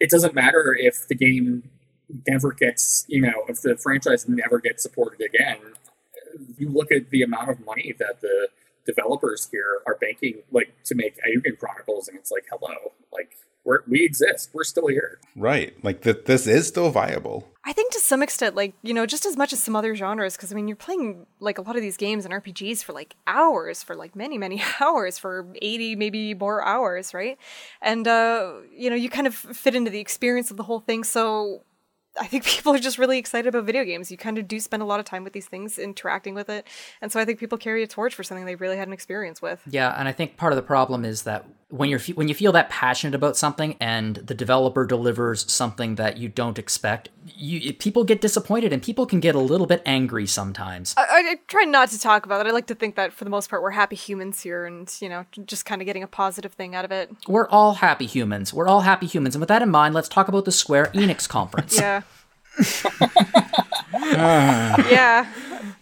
it 0.00 0.10
doesn't 0.10 0.34
matter 0.34 0.76
if 0.78 1.08
the 1.08 1.14
game 1.14 1.70
never 2.28 2.52
gets, 2.52 3.04
you 3.08 3.20
know, 3.20 3.44
if 3.48 3.62
the 3.62 3.76
franchise 3.76 4.28
never 4.28 4.58
gets 4.58 4.82
supported 4.82 5.20
again. 5.20 5.58
You 6.58 6.68
look 6.68 6.92
at 6.92 7.10
the 7.10 7.22
amount 7.22 7.50
of 7.50 7.64
money 7.64 7.94
that 7.98 8.20
the 8.20 8.48
developers 8.84 9.48
here 9.50 9.80
are 9.86 9.96
banking, 9.96 10.42
like 10.52 10.72
to 10.84 10.94
make 10.94 11.16
Ayukin 11.16 11.58
Chronicles, 11.58 12.08
and 12.08 12.18
it's 12.18 12.30
like, 12.30 12.44
hello, 12.50 12.92
like 13.12 13.36
we're, 13.66 13.80
we 13.86 14.04
exist, 14.04 14.50
we're 14.52 14.64
still 14.64 14.86
here. 14.86 15.18
Right. 15.34 15.74
Like 15.84 16.02
th- 16.02 16.24
this 16.24 16.46
is 16.46 16.68
still 16.68 16.90
viable. 16.90 17.48
I 17.64 17.72
think 17.72 17.92
to 17.92 17.98
some 17.98 18.22
extent, 18.22 18.54
like, 18.54 18.74
you 18.82 18.94
know, 18.94 19.06
just 19.06 19.26
as 19.26 19.36
much 19.36 19.52
as 19.52 19.62
some 19.62 19.74
other 19.74 19.96
genres, 19.96 20.36
because 20.36 20.52
I 20.52 20.54
mean, 20.54 20.68
you're 20.68 20.76
playing 20.76 21.26
like 21.40 21.58
a 21.58 21.62
lot 21.62 21.74
of 21.74 21.82
these 21.82 21.96
games 21.96 22.24
and 22.24 22.32
RPGs 22.32 22.84
for 22.84 22.92
like 22.92 23.16
hours, 23.26 23.82
for 23.82 23.96
like 23.96 24.14
many, 24.14 24.38
many 24.38 24.62
hours, 24.80 25.18
for 25.18 25.48
80, 25.60 25.96
maybe 25.96 26.32
more 26.32 26.64
hours, 26.64 27.12
right? 27.12 27.36
And, 27.82 28.06
uh, 28.06 28.52
you 28.72 28.88
know, 28.88 28.96
you 28.96 29.10
kind 29.10 29.26
of 29.26 29.34
fit 29.34 29.74
into 29.74 29.90
the 29.90 29.98
experience 29.98 30.52
of 30.52 30.56
the 30.56 30.62
whole 30.62 30.80
thing. 30.80 31.02
So 31.02 31.62
I 32.20 32.26
think 32.26 32.44
people 32.56 32.74
are 32.74 32.78
just 32.78 32.98
really 32.98 33.18
excited 33.18 33.48
about 33.48 33.64
video 33.64 33.84
games. 33.84 34.10
You 34.10 34.16
kind 34.16 34.38
of 34.38 34.48
do 34.48 34.60
spend 34.60 34.82
a 34.82 34.86
lot 34.86 35.00
of 35.00 35.06
time 35.06 35.24
with 35.24 35.32
these 35.32 35.46
things, 35.46 35.78
interacting 35.78 36.34
with 36.34 36.48
it, 36.48 36.66
and 37.00 37.10
so 37.12 37.20
I 37.20 37.24
think 37.24 37.38
people 37.38 37.58
carry 37.58 37.82
a 37.82 37.86
torch 37.86 38.14
for 38.14 38.22
something 38.22 38.46
they 38.46 38.56
really 38.56 38.76
had 38.76 38.88
an 38.88 38.94
experience 38.94 39.42
with. 39.42 39.60
Yeah, 39.68 39.94
and 39.98 40.08
I 40.08 40.12
think 40.12 40.36
part 40.36 40.52
of 40.52 40.56
the 40.56 40.62
problem 40.62 41.04
is 41.04 41.22
that 41.22 41.46
when 41.68 41.90
you're 41.90 42.00
when 42.14 42.28
you 42.28 42.34
feel 42.34 42.52
that 42.52 42.70
passionate 42.70 43.14
about 43.14 43.36
something 43.36 43.76
and 43.80 44.16
the 44.16 44.34
developer 44.34 44.86
delivers 44.86 45.50
something 45.50 45.96
that 45.96 46.16
you 46.16 46.28
don't 46.28 46.58
expect, 46.58 47.08
you 47.24 47.72
people 47.74 48.04
get 48.04 48.20
disappointed 48.20 48.72
and 48.72 48.82
people 48.82 49.04
can 49.04 49.18
get 49.18 49.34
a 49.34 49.40
little 49.40 49.66
bit 49.66 49.82
angry 49.84 50.26
sometimes. 50.26 50.94
I, 50.96 51.02
I, 51.02 51.30
I 51.30 51.34
try 51.48 51.64
not 51.64 51.88
to 51.90 51.98
talk 51.98 52.24
about 52.24 52.46
it. 52.46 52.48
I 52.48 52.52
like 52.52 52.68
to 52.68 52.74
think 52.76 52.94
that 52.94 53.12
for 53.12 53.24
the 53.24 53.30
most 53.30 53.50
part 53.50 53.62
we're 53.62 53.70
happy 53.70 53.96
humans 53.96 54.40
here, 54.40 54.64
and 54.64 54.94
you 55.00 55.08
know, 55.08 55.26
just 55.44 55.64
kind 55.64 55.82
of 55.82 55.86
getting 55.86 56.04
a 56.04 56.08
positive 56.08 56.52
thing 56.52 56.76
out 56.76 56.84
of 56.84 56.92
it. 56.92 57.10
We're 57.26 57.48
all 57.48 57.74
happy 57.74 58.06
humans. 58.06 58.54
We're 58.54 58.68
all 58.68 58.82
happy 58.82 59.06
humans, 59.06 59.34
and 59.34 59.40
with 59.40 59.48
that 59.48 59.62
in 59.62 59.70
mind, 59.70 59.92
let's 59.94 60.08
talk 60.08 60.28
about 60.28 60.44
the 60.44 60.52
Square 60.52 60.92
Enix 60.94 61.28
conference. 61.28 61.76
Yeah. 61.86 62.02
yeah. 64.02 65.30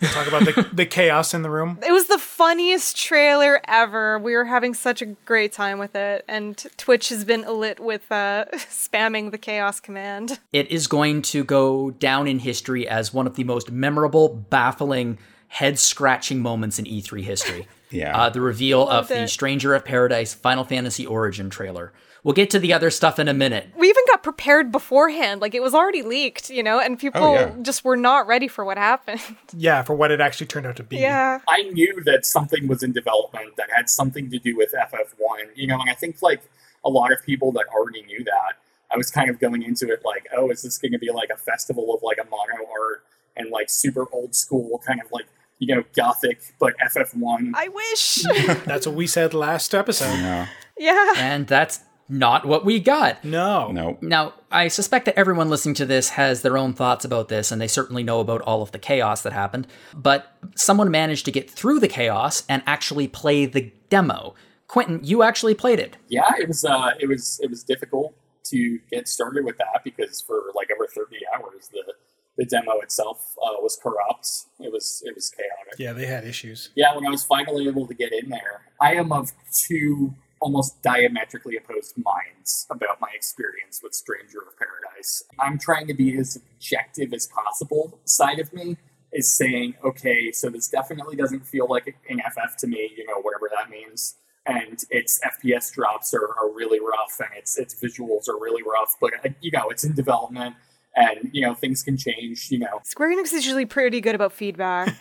Talk 0.01 0.27
about 0.27 0.45
the, 0.45 0.69
the 0.73 0.87
chaos 0.87 1.35
in 1.35 1.43
the 1.43 1.51
room. 1.51 1.79
It 1.87 1.93
was 1.93 2.07
the 2.07 2.19
funniest 2.19 2.97
trailer 2.97 3.61
ever. 3.67 4.19
We 4.19 4.35
were 4.35 4.45
having 4.45 4.75
such 4.75 5.01
a 5.03 5.07
great 5.07 5.53
time 5.53 5.79
with 5.79 5.95
it, 5.95 6.25
and 6.29 6.57
Twitch 6.77 7.09
has 7.09 7.25
been 7.25 7.43
lit 7.43 7.81
with 7.81 8.11
uh, 8.11 8.45
spamming 8.53 9.31
the 9.31 9.39
chaos 9.39 9.81
command. 9.81 10.41
It 10.53 10.71
is 10.71 10.87
going 10.87 11.23
to 11.23 11.45
go 11.45 11.93
down 11.93 12.27
in 12.27 12.41
history 12.41 12.87
as 12.89 13.15
one 13.15 13.27
of 13.27 13.37
the 13.37 13.45
most 13.45 13.71
memorable, 13.71 14.29
baffling, 14.29 15.19
head 15.49 15.79
scratching 15.79 16.41
moments 16.41 16.79
in 16.79 16.85
E3 16.85 17.23
history. 17.23 17.69
Yeah. 17.91 18.17
Uh, 18.17 18.29
the 18.29 18.41
reveal 18.41 18.83
of 18.83 18.89
Loved 18.89 19.11
the 19.11 19.23
it. 19.23 19.29
Stranger 19.29 19.75
of 19.75 19.85
Paradise 19.85 20.35
Final 20.35 20.65
Fantasy 20.65 21.07
Origin 21.07 21.49
trailer. 21.49 21.93
We'll 22.25 22.33
get 22.35 22.49
to 22.51 22.59
the 22.59 22.73
other 22.73 22.91
stuff 22.91 23.19
in 23.19 23.29
a 23.29 23.35
minute. 23.35 23.69
We 23.77 23.89
even 23.89 24.03
got 24.09 24.23
prepared 24.23 24.73
beforehand. 24.73 25.41
Like 25.43 25.55
it 25.55 25.63
was 25.63 25.75
already 25.75 26.03
leaked, 26.03 26.49
you 26.51 26.63
know, 26.63 26.81
and 26.81 26.99
people 26.99 27.23
Oh, 27.23 27.35
yeah. 27.35 27.55
just 27.63 27.85
were 27.85 27.97
not 27.97 28.27
ready 28.27 28.49
for 28.49 28.65
what 28.65 28.79
happened. 28.79 29.21
Yeah, 29.57 29.83
for 29.83 29.95
what 29.95 30.11
it 30.11 30.21
actually 30.21 30.47
turned 30.49 30.67
out 30.67 30.77
to 30.77 30.83
be. 30.83 30.97
yeah. 30.97 31.39
I 31.49 31.63
knew 31.65 32.03
that 32.07 32.27
something 32.27 32.67
was 32.67 32.83
in 32.83 32.93
development 32.93 33.57
that 33.57 33.69
had 33.71 33.89
something 33.89 34.31
to 34.31 34.39
do 34.39 34.57
with 34.57 34.73
FF1, 34.73 35.51
you 35.55 35.67
know, 35.69 35.79
and 35.79 35.89
I 35.89 35.95
think 35.95 36.17
like 36.23 36.41
a 36.85 36.89
lot 36.91 37.13
of 37.13 37.23
people 37.25 37.53
that 37.53 37.67
already 37.73 38.03
knew 38.03 38.25
that, 38.25 38.55
I 38.93 38.97
was 38.97 39.11
kind 39.11 39.29
of 39.31 39.39
going 39.39 39.63
into 39.63 39.93
it 39.93 40.01
like, 40.05 40.27
oh, 40.37 40.51
is 40.51 40.63
this 40.63 40.79
going 40.79 40.93
to 40.93 40.99
be 40.99 41.11
like 41.11 41.29
a 41.33 41.37
festival 41.37 41.95
of 41.95 42.03
like 42.03 42.19
a 42.19 42.25
mono 42.25 42.69
art 42.71 43.05
and 43.37 43.51
like 43.51 43.69
super 43.71 44.07
old 44.13 44.35
school 44.35 44.81
kind 44.87 45.01
of 45.01 45.11
like, 45.13 45.27
you 45.59 45.75
know, 45.75 45.85
gothic, 45.95 46.41
but 46.59 46.75
FF1? 46.79 47.53
I 47.55 47.69
wish. 47.69 48.23
That's 48.65 48.87
what 48.87 48.97
we 48.97 49.07
said 49.07 49.35
last 49.35 49.75
episode. 49.75 50.17
No. 50.21 50.47
yeah. 50.79 51.13
And 51.17 51.47
that's 51.47 51.81
not 52.09 52.45
what 52.45 52.65
we 52.65 52.81
got. 52.81 53.25
No. 53.25 53.71
No. 53.73 53.99
Now, 54.01 54.35
I 54.51 54.69
suspect 54.69 55.07
that 55.07 55.19
everyone 55.19 55.49
listening 55.51 55.75
to 55.77 55.87
this 55.87 56.11
has 56.11 56.43
their 56.43 56.59
own 56.59 56.73
thoughts 56.75 57.05
about 57.05 57.29
this, 57.29 57.51
and 57.51 57.61
they 57.61 57.69
certainly 57.69 58.03
know 58.03 58.21
about 58.21 58.43
all 58.43 58.63
of 58.63 58.73
the 58.73 58.79
chaos 58.79 59.23
that 59.23 59.33
happened. 59.33 59.67
But 59.95 60.31
someone 60.55 60.91
managed 60.91 61.25
to 61.25 61.33
get 61.33 61.51
through 61.51 61.81
the 61.81 61.89
chaos 61.89 62.43
and 62.49 62.63
actually 62.67 63.09
play 63.09 63.47
the 63.47 63.73
demo. 63.89 64.35
Quentin, 64.69 65.01
you 65.03 65.23
actually 65.23 65.55
played 65.55 65.79
it. 65.79 65.97
yeah, 66.09 66.31
it 66.39 66.49
was 66.49 66.65
uh, 66.65 66.91
it 66.99 67.09
was 67.09 67.41
it 67.43 67.51
was 67.51 67.63
difficult 67.63 68.15
to 68.45 68.79
get 68.91 69.09
started 69.09 69.45
with 69.45 69.57
that 69.59 69.83
because 69.85 70.21
for 70.21 70.43
like 70.55 70.69
over 70.75 70.87
thirty 70.87 71.21
hours 71.35 71.69
the 71.73 71.95
the 72.37 72.45
demo 72.45 72.81
itself 72.81 73.35
uh, 73.43 73.53
was 73.61 73.79
corrupt. 73.81 74.29
It 74.59 74.73
was 74.73 75.03
it 75.07 75.15
was 75.15 75.31
chaotic. 75.31 75.79
Yeah, 75.79 75.93
they 75.93 76.07
had 76.07 76.25
issues. 76.25 76.71
Yeah, 76.75 76.95
when 76.95 77.07
I 77.07 77.11
was 77.11 77.25
finally 77.25 77.69
able 77.69 77.87
to 77.87 77.95
get 77.95 78.13
in 78.13 78.29
there, 78.31 78.63
I 78.81 78.95
am 78.95 79.13
of 79.13 79.33
two 79.53 80.15
almost 80.41 80.83
diametrically 80.83 81.57
opposed 81.57 81.95
minds 81.97 82.67
about 82.71 83.01
my 83.01 83.09
experience 83.15 83.81
with 83.83 83.95
Stranger 83.95 84.39
of 84.41 84.59
Paradise. 84.59 85.23
I'm 85.39 85.59
trying 85.59 85.87
to 85.87 85.95
be 85.95 86.17
as 86.19 86.37
objective 86.37 87.13
as 87.13 87.27
possible. 87.27 87.99
Side 88.05 88.39
of 88.39 88.53
me 88.53 88.77
is 89.13 89.35
saying, 89.35 89.75
okay, 89.85 90.33
so 90.33 90.51
this 90.51 90.69
definitely 90.69 91.17
doesn't 91.17 91.47
feel 91.47 91.67
like 91.69 91.97
an 92.09 92.21
FF 92.21 92.57
to 92.59 92.67
me, 92.67 92.93
you 92.97 93.07
know, 93.07 93.21
whatever 93.23 93.49
that 93.57 93.71
means. 93.71 94.17
And 94.47 94.79
its 94.91 95.21
FPS 95.25 95.73
drops 95.73 96.13
are, 96.13 96.29
are 96.39 96.53
really 96.53 96.79
rough, 96.79 97.19
and 97.19 97.31
its 97.35 97.57
its 97.57 97.75
visuals 97.75 98.29
are 98.29 98.39
really 98.39 98.63
rough. 98.63 98.95
But 99.01 99.15
uh, 99.25 99.31
you 99.41 99.51
know, 99.51 99.71
it's 99.71 99.85
in 99.85 99.95
development, 99.95 100.55
and 100.95 101.31
you 101.33 101.41
know 101.41 101.55
things 101.55 101.83
can 101.83 101.97
change. 101.97 102.51
You 102.51 102.59
know, 102.59 102.81
Square 102.85 103.17
Enix 103.17 103.33
is 103.33 103.47
usually 103.47 103.65
pretty 103.65 104.03
good 104.03 104.15
about 104.15 104.35
feedback. 104.35 104.95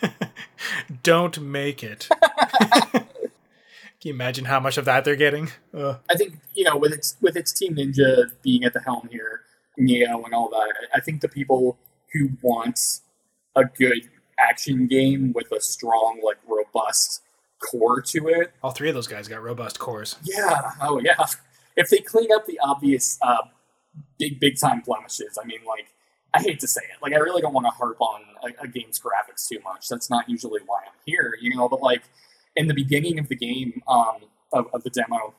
Don't 1.02 1.38
make 1.42 1.84
it. 1.84 2.08
Can 4.04 4.10
you 4.10 4.14
imagine 4.16 4.44
how 4.44 4.60
much 4.60 4.76
of 4.76 4.84
that 4.84 5.02
they're 5.06 5.16
getting? 5.16 5.50
Ugh. 5.72 5.98
I 6.10 6.14
think 6.14 6.38
you 6.52 6.62
know 6.62 6.76
with 6.76 6.92
its 6.92 7.16
with 7.22 7.38
its 7.38 7.54
Team 7.54 7.76
Ninja 7.76 8.30
being 8.42 8.62
at 8.62 8.74
the 8.74 8.80
helm 8.80 9.08
here, 9.10 9.40
Nioh 9.80 10.22
and 10.26 10.34
all 10.34 10.50
that. 10.50 10.74
I 10.92 10.98
I 10.98 11.00
think 11.00 11.22
the 11.22 11.28
people 11.28 11.78
who 12.12 12.28
want 12.42 12.78
a 13.56 13.64
good 13.64 14.10
action 14.38 14.88
game 14.88 15.32
with 15.34 15.50
a 15.52 15.58
strong, 15.58 16.20
like 16.22 16.36
robust 16.46 17.22
core 17.60 18.02
to 18.02 18.28
it, 18.28 18.52
All 18.62 18.72
three 18.72 18.90
of 18.90 18.94
those 18.94 19.06
guys 19.06 19.26
got 19.26 19.42
robust 19.42 19.78
cores. 19.78 20.16
yeah, 20.22 20.72
oh 20.82 21.00
yeah. 21.02 21.24
If 21.74 21.88
they 21.88 22.00
clean 22.00 22.30
up 22.30 22.44
the 22.44 22.60
obvious 22.62 23.18
uh, 23.22 23.38
big 24.18 24.38
big 24.38 24.58
time 24.60 24.82
blemishes, 24.84 25.38
I 25.42 25.46
mean, 25.46 25.60
like 25.66 25.86
I 26.34 26.42
hate 26.42 26.60
to 26.60 26.68
say 26.68 26.82
it, 26.82 27.00
like 27.00 27.14
I 27.14 27.20
really 27.20 27.40
don't 27.40 27.54
want 27.54 27.64
to 27.68 27.70
harp 27.70 27.96
on 28.02 28.20
a, 28.42 28.64
a 28.64 28.68
game's 28.68 29.00
graphics 29.00 29.48
too 29.48 29.60
much. 29.64 29.88
That's 29.88 30.10
not 30.10 30.28
usually 30.28 30.60
why 30.66 30.80
I'm 30.86 30.92
here, 31.06 31.38
you 31.40 31.56
know. 31.56 31.70
But 31.70 31.80
like 31.80 32.02
in 32.56 32.68
the 32.68 32.74
beginning 32.74 33.18
of 33.18 33.28
the 33.28 33.36
game, 33.36 33.82
um, 33.88 34.16
of, 34.52 34.66
of 34.72 34.82
the 34.84 34.90
demo, 34.90 35.34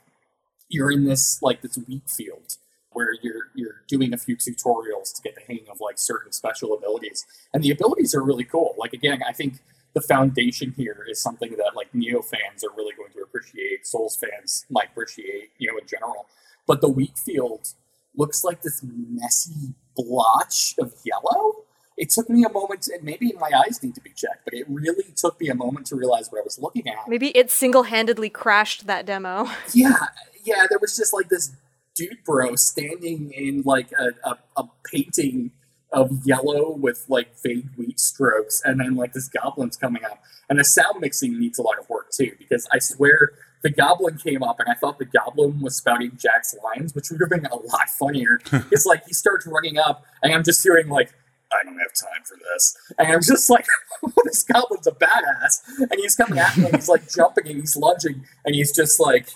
you're 0.70 0.92
in 0.92 1.06
this 1.06 1.42
like 1.42 1.62
this 1.62 1.78
wheat 1.88 2.10
field 2.10 2.58
where 2.92 3.14
you're 3.22 3.50
you're 3.54 3.84
doing 3.88 4.14
a 4.14 4.18
few 4.18 4.36
tutorials 4.36 5.14
to 5.16 5.22
get 5.22 5.36
the 5.36 5.42
hang 5.48 5.66
of 5.70 5.80
like 5.82 5.98
certain 5.98 6.32
special 6.32 6.74
abilities, 6.74 7.26
and 7.54 7.64
the 7.64 7.72
abilities 7.72 8.16
are 8.16 8.24
really 8.24 8.44
cool. 8.44 8.76
Like 8.78 8.94
again, 8.94 9.22
I 9.28 9.34
think 9.34 9.60
the 9.94 10.02
foundation 10.02 10.74
here 10.76 11.06
is 11.10 11.22
something 11.22 11.52
that 11.52 11.72
like 11.76 11.92
Nioh 11.94 12.24
fans 12.24 12.64
are 12.64 12.76
really 12.76 12.94
going 12.96 13.12
to 13.14 13.22
appreciate. 13.22 13.88
Souls 13.88 14.18
fans 14.18 14.66
might 14.70 14.90
appreciate, 14.92 15.52
you 15.58 15.72
know, 15.72 15.78
in 15.78 15.88
general. 15.88 16.28
But 16.68 16.82
the 16.82 16.90
wheat 16.90 17.18
field 17.18 17.70
looks 18.16 18.44
like 18.44 18.62
this 18.62 18.82
messy 18.84 19.74
blotch 19.96 20.76
of 20.80 20.94
yellow. 21.06 21.65
It 21.98 22.10
took 22.10 22.30
me 22.30 22.44
a 22.44 22.50
moment, 22.50 22.88
and 22.88 23.04
maybe 23.04 23.32
my 23.40 23.50
eyes 23.66 23.82
need 23.82 23.96
to 23.96 24.02
be 24.02 24.10
checked, 24.10 24.44
but 24.44 24.54
it 24.54 24.66
really 24.68 25.06
took 25.16 25.40
me 25.40 25.48
a 25.50 25.56
moment 25.56 25.88
to 25.88 25.96
realize 25.96 26.30
what 26.30 26.40
I 26.40 26.44
was 26.44 26.60
looking 26.60 26.88
at. 26.90 27.08
Maybe 27.08 27.30
it 27.30 27.50
single 27.52 27.84
handedly 27.84 28.30
crashed 28.30 28.88
that 28.88 29.06
demo. 29.06 29.50
Yeah, 29.74 29.96
yeah, 30.44 30.68
there 30.70 30.80
was 30.80 30.96
just 30.96 31.14
like 31.14 31.30
this 31.30 31.52
dude 31.96 32.24
bro 32.26 32.56
standing 32.56 33.32
in 33.32 33.64
like 33.66 33.92
a, 33.94 34.30
a, 34.30 34.38
a 34.58 34.70
painting 34.86 35.52
of 35.92 36.26
yellow 36.26 36.72
with 36.72 37.06
like 37.08 37.30
vague 37.42 37.70
wheat 37.78 38.00
strokes, 38.00 38.62
and 38.64 38.80
then 38.80 38.96
like 38.96 39.14
this 39.14 39.30
goblin's 39.30 39.78
coming 39.78 40.04
up. 40.04 40.22
And 40.50 40.60
the 40.60 40.64
sound 40.64 41.00
mixing 41.00 41.40
needs 41.40 41.58
a 41.58 41.62
lot 41.62 41.80
of 41.80 41.90
work 41.90 42.12
too, 42.12 42.32
because 42.38 42.68
I 42.72 42.80
swear 42.80 43.32
the 43.64 43.70
goblin 43.70 44.18
came 44.18 44.44
up 44.44 44.60
and 44.60 44.70
I 44.70 44.76
thought 44.76 45.00
the 45.00 45.06
goblin 45.06 45.60
was 45.62 45.78
spouting 45.78 46.12
Jack's 46.18 46.56
lines, 46.64 46.94
which 46.94 47.10
would 47.10 47.20
have 47.22 47.30
been 47.30 47.48
a 47.48 47.56
lot 47.56 47.90
funnier. 47.90 48.40
it's 48.72 48.86
like 48.86 49.06
he 49.08 49.14
starts 49.14 49.48
running 49.48 49.78
up, 49.78 50.06
and 50.22 50.34
I'm 50.34 50.44
just 50.44 50.62
hearing 50.62 50.90
like, 50.90 51.14
I 51.60 51.64
don't 51.64 51.80
have 51.80 51.94
time 51.94 52.24
for 52.26 52.38
this. 52.38 52.76
And 52.98 53.08
I'm 53.12 53.22
just 53.22 53.50
like, 53.50 53.66
this 54.26 54.44
goblin's 54.44 54.88
a 54.88 54.92
badass. 54.92 55.62
And 55.80 55.94
he's 55.96 56.16
coming 56.16 56.40
at 56.40 56.58
me 56.58 56.66
and 56.66 56.76
he's 56.76 56.90
like 56.90 57.10
jumping 57.10 57.48
and 57.48 57.60
he's 57.60 57.76
lunging 57.76 58.26
and 58.44 58.56
he's 58.56 58.72
just 58.72 59.00
like, 59.00 59.30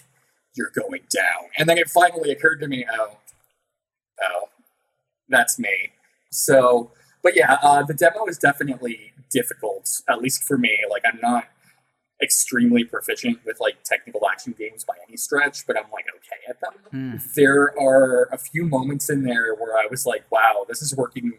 You're 0.55 0.71
going 0.75 1.01
down. 1.13 1.49
And 1.57 1.69
then 1.69 1.77
it 1.77 1.89
finally 1.89 2.31
occurred 2.31 2.59
to 2.61 2.67
me, 2.67 2.85
oh, 2.91 3.17
oh, 4.21 4.49
that's 5.27 5.59
me. 5.59 5.91
So, 6.31 6.91
but 7.23 7.35
yeah, 7.35 7.57
uh, 7.61 7.83
the 7.83 7.93
demo 7.93 8.25
is 8.27 8.37
definitely 8.37 9.13
difficult, 9.31 10.01
at 10.07 10.21
least 10.21 10.43
for 10.43 10.57
me. 10.57 10.77
Like, 10.89 11.03
I'm 11.11 11.19
not 11.21 11.45
extremely 12.21 12.83
proficient 12.83 13.39
with 13.45 13.59
like 13.59 13.83
technical 13.83 14.27
action 14.29 14.53
games 14.57 14.83
by 14.83 14.95
any 15.07 15.15
stretch, 15.15 15.65
but 15.65 15.77
I'm 15.77 15.89
like 15.91 16.05
okay 16.15 16.41
at 16.49 16.59
them. 16.59 16.73
Hmm. 16.91 17.17
There 17.35 17.73
are 17.79 18.23
a 18.31 18.37
few 18.37 18.65
moments 18.65 19.09
in 19.09 19.23
there 19.23 19.55
where 19.55 19.77
I 19.77 19.87
was 19.89 20.05
like, 20.05 20.29
wow, 20.29 20.65
this 20.67 20.81
is 20.81 20.95
working 20.95 21.33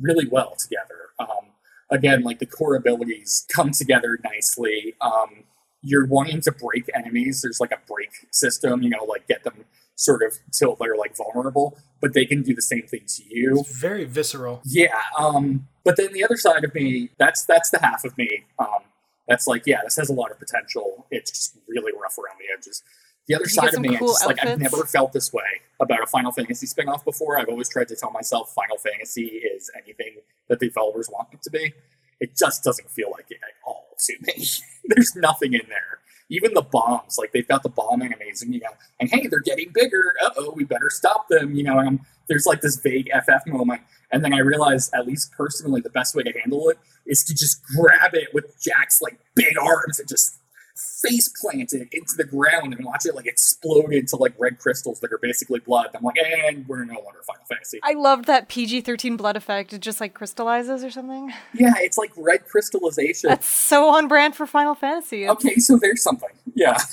really 0.00 0.26
well 0.28 0.54
together. 0.56 1.10
Um, 1.18 1.52
again, 1.90 2.22
like 2.22 2.38
the 2.38 2.46
core 2.46 2.74
abilities 2.74 3.46
come 3.54 3.70
together 3.70 4.18
nicely. 4.24 4.94
Um, 5.00 5.44
you're 5.82 6.06
wanting 6.06 6.40
to 6.42 6.52
break 6.52 6.88
enemies. 6.94 7.40
There's 7.42 7.60
like 7.60 7.72
a 7.72 7.78
break 7.86 8.10
system, 8.30 8.82
you 8.82 8.90
know, 8.90 9.04
like 9.04 9.26
get 9.26 9.44
them 9.44 9.64
sort 9.96 10.22
of 10.22 10.38
till 10.52 10.76
they're 10.76 10.96
like 10.96 11.16
vulnerable, 11.16 11.78
but 12.00 12.14
they 12.14 12.24
can 12.24 12.42
do 12.42 12.54
the 12.54 12.62
same 12.62 12.86
thing 12.86 13.02
to 13.06 13.22
you. 13.28 13.60
It's 13.60 13.78
very 13.78 14.04
visceral. 14.04 14.62
Yeah, 14.64 15.00
um, 15.18 15.68
but 15.84 15.96
then 15.96 16.12
the 16.12 16.24
other 16.24 16.36
side 16.36 16.64
of 16.64 16.74
me, 16.74 17.10
that's 17.18 17.44
that's 17.44 17.70
the 17.70 17.80
half 17.80 18.04
of 18.04 18.16
me. 18.16 18.44
Um, 18.58 18.82
that's 19.28 19.46
like, 19.46 19.62
yeah, 19.66 19.80
this 19.84 19.96
has 19.96 20.08
a 20.08 20.12
lot 20.12 20.30
of 20.30 20.38
potential. 20.38 21.06
It's 21.10 21.30
just 21.30 21.56
really 21.68 21.92
rough 22.00 22.18
around 22.18 22.38
the 22.38 22.52
edges. 22.56 22.82
The 23.28 23.36
other 23.36 23.44
Did 23.44 23.54
you 23.54 23.62
get 23.62 23.70
side 23.70 23.74
of 23.74 23.80
me, 23.80 23.96
cool 23.96 24.08
just 24.08 24.26
like 24.26 24.44
I've 24.44 24.58
never 24.58 24.84
felt 24.84 25.12
this 25.12 25.32
way 25.32 25.42
about 25.80 26.02
a 26.02 26.06
Final 26.06 26.32
Fantasy 26.32 26.66
spin-off 26.66 27.04
before. 27.04 27.38
I've 27.38 27.48
always 27.48 27.68
tried 27.68 27.88
to 27.88 27.96
tell 27.96 28.10
myself 28.10 28.52
Final 28.52 28.78
Fantasy 28.78 29.26
is 29.26 29.70
anything 29.76 30.16
that 30.48 30.58
the 30.58 30.66
developers 30.66 31.08
want 31.08 31.28
it 31.32 31.42
to 31.42 31.50
be. 31.50 31.72
It 32.20 32.36
just 32.36 32.64
doesn't 32.64 32.90
feel 32.90 33.10
like 33.10 33.26
it 33.30 33.38
at 33.42 33.54
all 33.66 33.88
to 34.06 34.14
me. 34.22 34.44
There's 34.84 35.14
nothing 35.16 35.54
in 35.54 35.62
there 35.68 36.00
even 36.32 36.54
the 36.54 36.62
bombs, 36.62 37.18
like 37.18 37.30
they've 37.32 37.46
got 37.46 37.62
the 37.62 37.68
bombing 37.68 38.12
amazing, 38.12 38.54
you 38.54 38.60
know, 38.60 38.70
and 38.98 39.10
hey, 39.10 39.26
they're 39.26 39.40
getting 39.40 39.70
bigger. 39.72 40.14
Uh 40.24 40.30
oh, 40.38 40.52
we 40.56 40.64
better 40.64 40.88
stop 40.88 41.28
them, 41.28 41.54
you 41.54 41.62
know. 41.62 41.78
And 41.78 41.88
I'm, 41.88 42.00
there's 42.26 42.46
like 42.46 42.62
this 42.62 42.76
vague 42.76 43.10
FF 43.14 43.46
moment, 43.46 43.82
and 44.10 44.24
then 44.24 44.32
I 44.32 44.38
realize, 44.38 44.90
at 44.94 45.06
least 45.06 45.32
personally, 45.32 45.82
the 45.82 45.90
best 45.90 46.14
way 46.14 46.22
to 46.22 46.32
handle 46.40 46.70
it 46.70 46.78
is 47.06 47.22
to 47.24 47.34
just 47.34 47.62
grab 47.64 48.14
it 48.14 48.28
with 48.32 48.58
Jack's 48.60 49.02
like 49.02 49.18
big 49.34 49.58
arms 49.60 49.98
and 49.98 50.08
just 50.08 50.38
face 50.74 51.28
planted 51.40 51.88
into 51.92 52.14
the 52.16 52.24
ground 52.24 52.74
and 52.74 52.84
watch 52.84 53.06
it 53.06 53.14
like 53.14 53.26
explode 53.26 53.92
into 53.92 54.16
like 54.16 54.34
red 54.38 54.58
crystals 54.58 55.00
that 55.00 55.12
are 55.12 55.18
basically 55.18 55.60
blood. 55.60 55.88
I'm 55.94 56.02
like, 56.02 56.16
and 56.18 56.66
we're 56.68 56.84
no 56.84 56.94
longer 56.94 57.20
Final 57.26 57.44
Fantasy. 57.46 57.80
I 57.82 57.94
love 57.94 58.26
that 58.26 58.48
PG 58.48 58.82
13 58.82 59.16
blood 59.16 59.36
effect. 59.36 59.72
It 59.72 59.80
just 59.80 60.00
like 60.00 60.14
crystallizes 60.14 60.84
or 60.84 60.90
something. 60.90 61.32
Yeah, 61.54 61.74
it's 61.78 61.98
like 61.98 62.12
red 62.16 62.46
crystallization. 62.46 63.28
That's 63.28 63.46
so 63.46 63.88
on 63.90 64.08
brand 64.08 64.34
for 64.36 64.46
Final 64.46 64.74
Fantasy. 64.74 65.24
It's- 65.24 65.36
okay, 65.36 65.56
so 65.56 65.78
there's 65.78 66.02
something. 66.02 66.30
Yeah. 66.54 66.78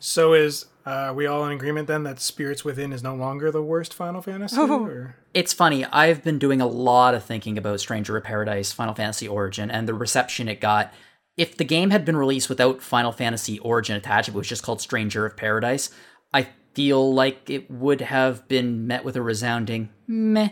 So 0.00 0.34
is 0.34 0.66
uh, 0.84 1.14
we 1.16 1.24
all 1.26 1.46
in 1.46 1.52
agreement 1.52 1.88
then 1.88 2.02
that 2.02 2.20
Spirits 2.20 2.62
Within 2.62 2.92
is 2.92 3.02
no 3.02 3.14
longer 3.14 3.50
the 3.50 3.62
worst 3.62 3.94
Final 3.94 4.20
Fantasy? 4.20 4.60
Or? 4.60 5.16
It's 5.32 5.54
funny. 5.54 5.86
I've 5.86 6.22
been 6.22 6.38
doing 6.38 6.60
a 6.60 6.66
lot 6.66 7.14
of 7.14 7.24
thinking 7.24 7.56
about 7.56 7.80
Stranger 7.80 8.14
of 8.18 8.24
Paradise 8.24 8.70
Final 8.70 8.94
Fantasy 8.94 9.26
Origin 9.26 9.70
and 9.70 9.88
the 9.88 9.94
reception 9.94 10.46
it 10.46 10.60
got. 10.60 10.92
If 11.36 11.56
the 11.56 11.64
game 11.64 11.90
had 11.90 12.04
been 12.04 12.16
released 12.16 12.48
without 12.48 12.82
Final 12.82 13.12
Fantasy 13.12 13.58
Origin 13.58 13.96
attached, 13.96 14.28
if 14.28 14.34
it 14.34 14.38
was 14.38 14.48
just 14.48 14.62
called 14.62 14.80
Stranger 14.80 15.26
of 15.26 15.36
Paradise, 15.36 15.90
I 16.32 16.48
feel 16.74 17.12
like 17.12 17.48
it 17.50 17.70
would 17.70 18.00
have 18.02 18.46
been 18.48 18.86
met 18.86 19.04
with 19.04 19.16
a 19.16 19.22
resounding 19.22 19.90
meh. 20.06 20.50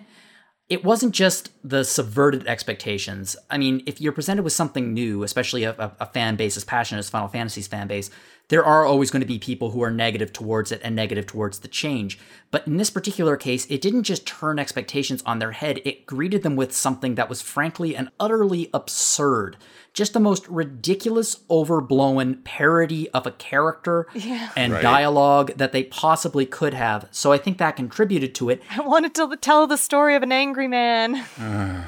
It 0.69 0.85
wasn't 0.85 1.15
just 1.15 1.51
the 1.63 1.85
subverted 1.85 2.47
expectations. 2.47 3.37
I 3.51 3.59
mean, 3.59 3.83
if 3.87 4.01
you're 4.01 4.13
presented 4.13 4.43
with 4.43 4.55
something 4.55 4.95
new, 4.95 5.23
especially 5.23 5.65
a, 5.65 5.73
a, 5.73 5.93
a 6.01 6.07
fan 6.07 6.37
base 6.37 6.57
as 6.57 6.65
passionate 6.65 7.01
as 7.01 7.11
Final 7.11 7.29
Fantasy's 7.29 7.67
fan 7.67 7.89
base, 7.89 8.11
there 8.49 8.65
are 8.65 8.85
always 8.85 9.11
going 9.11 9.21
to 9.21 9.27
be 9.27 9.39
people 9.39 9.71
who 9.71 9.83
are 9.83 9.91
negative 9.91 10.33
towards 10.33 10.71
it 10.73 10.81
and 10.85 10.95
negative 10.95 11.27
towards 11.27 11.61
the 11.61 11.69
change. 11.69 12.19
But 12.51 12.67
in 12.67 12.77
this 12.77 12.91
particular 12.91 13.37
case, 13.37 13.67
it 13.71 13.81
didn't 13.81 14.03
just 14.03 14.27
turn 14.27 14.59
expectations 14.59 15.23
on 15.25 15.39
their 15.39 15.53
head, 15.53 15.81
it 15.85 16.05
greeted 16.07 16.43
them 16.43 16.55
with 16.57 16.75
something 16.75 17.15
that 17.15 17.29
was 17.31 17.41
frankly 17.41 17.97
and 17.97 18.11
utterly 18.21 18.69
absurd. 18.75 19.57
Just 19.95 20.13
the 20.13 20.21
most 20.21 20.47
ridiculous, 20.49 21.37
overblown 21.51 22.37
parody 22.45 23.09
of 23.11 23.27
a 23.27 23.31
character 23.33 24.07
and 24.57 24.73
Right. 24.73 24.83
dialogue 24.83 25.53
that 25.57 25.73
they 25.73 25.85
possibly 25.85 26.45
could 26.47 26.73
have. 26.75 27.09
So 27.11 27.33
I 27.33 27.39
think 27.39 27.59
that 27.59 27.77
contributed 27.77 28.35
to 28.37 28.49
it. 28.51 28.63
I 28.71 28.81
wanted 28.81 29.15
to 29.17 29.37
tell 29.37 29.67
the 29.67 29.77
story 29.77 30.15
of 30.15 30.23
an 30.23 30.33
angry 30.33 30.69
man. 30.69 31.25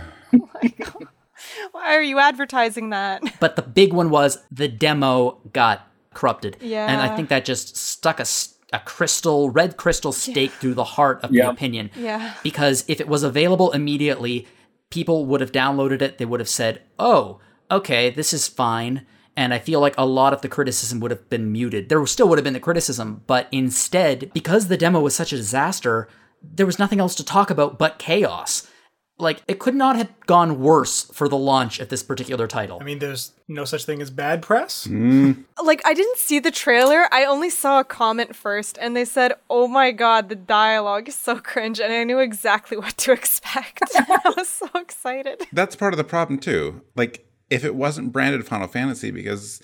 Like, 0.52 0.84
why 1.72 1.94
are 1.94 2.02
you 2.02 2.18
advertising 2.18 2.90
that? 2.90 3.22
But 3.38 3.54
the 3.54 3.62
big 3.62 3.92
one 3.92 4.10
was 4.10 4.38
the 4.50 4.66
demo 4.66 5.38
got 5.52 5.88
corrupted. 6.14 6.56
Yeah. 6.60 6.86
And 6.86 7.00
I 7.00 7.14
think 7.14 7.28
that 7.28 7.44
just 7.44 7.76
stuck 7.76 8.20
a, 8.20 8.26
a 8.72 8.78
crystal, 8.80 9.50
red 9.50 9.76
crystal 9.76 10.12
stake 10.12 10.52
through 10.52 10.74
the 10.74 10.84
heart 10.84 11.22
of 11.22 11.32
the 11.32 11.48
opinion. 11.48 11.90
Yeah. 11.96 12.34
Because 12.42 12.84
if 12.88 13.00
it 13.00 13.08
was 13.08 13.22
available 13.22 13.72
immediately, 13.72 14.46
people 14.90 15.26
would 15.26 15.40
have 15.40 15.52
downloaded 15.52 16.02
it. 16.02 16.18
They 16.18 16.24
would 16.24 16.40
have 16.40 16.48
said, 16.48 16.82
oh, 16.98 17.40
okay, 17.70 18.10
this 18.10 18.32
is 18.32 18.48
fine. 18.48 19.06
And 19.36 19.52
I 19.52 19.58
feel 19.58 19.80
like 19.80 19.94
a 19.98 20.06
lot 20.06 20.32
of 20.32 20.42
the 20.42 20.48
criticism 20.48 21.00
would 21.00 21.10
have 21.10 21.28
been 21.28 21.50
muted. 21.50 21.88
There 21.88 22.06
still 22.06 22.28
would 22.28 22.38
have 22.38 22.44
been 22.44 22.52
the 22.52 22.60
criticism, 22.60 23.22
but 23.26 23.48
instead, 23.50 24.32
because 24.32 24.68
the 24.68 24.76
demo 24.76 25.00
was 25.00 25.14
such 25.14 25.32
a 25.32 25.36
disaster, 25.36 26.08
there 26.40 26.66
was 26.66 26.78
nothing 26.78 27.00
else 27.00 27.16
to 27.16 27.24
talk 27.24 27.50
about 27.50 27.78
but 27.78 27.98
chaos. 27.98 28.68
Like, 29.16 29.42
it 29.46 29.60
could 29.60 29.76
not 29.76 29.94
have 29.96 30.08
gone 30.26 30.60
worse 30.60 31.04
for 31.04 31.28
the 31.28 31.36
launch 31.36 31.78
of 31.78 31.88
this 31.88 32.02
particular 32.02 32.48
title. 32.48 32.78
I 32.80 32.84
mean, 32.84 32.98
there's 32.98 33.32
no 33.46 33.64
such 33.64 33.84
thing 33.84 34.02
as 34.02 34.10
bad 34.10 34.42
press. 34.42 34.88
Mm. 34.88 35.44
Like, 35.62 35.80
I 35.84 35.94
didn't 35.94 36.18
see 36.18 36.40
the 36.40 36.50
trailer. 36.50 37.06
I 37.12 37.24
only 37.24 37.48
saw 37.48 37.78
a 37.78 37.84
comment 37.84 38.34
first, 38.34 38.76
and 38.80 38.96
they 38.96 39.04
said, 39.04 39.34
Oh 39.48 39.68
my 39.68 39.92
god, 39.92 40.28
the 40.28 40.34
dialogue 40.34 41.08
is 41.08 41.14
so 41.14 41.38
cringe. 41.38 41.80
And 41.80 41.92
I 41.92 42.02
knew 42.02 42.18
exactly 42.18 42.76
what 42.76 42.96
to 42.98 43.12
expect. 43.12 43.82
I 43.94 44.32
was 44.36 44.48
so 44.48 44.68
excited. 44.74 45.46
That's 45.52 45.76
part 45.76 45.92
of 45.92 45.98
the 45.98 46.04
problem 46.04 46.38
too. 46.40 46.82
Like 46.96 47.24
if 47.50 47.64
it 47.64 47.74
wasn't 47.74 48.12
branded 48.12 48.46
Final 48.46 48.68
Fantasy, 48.68 49.10
because 49.10 49.62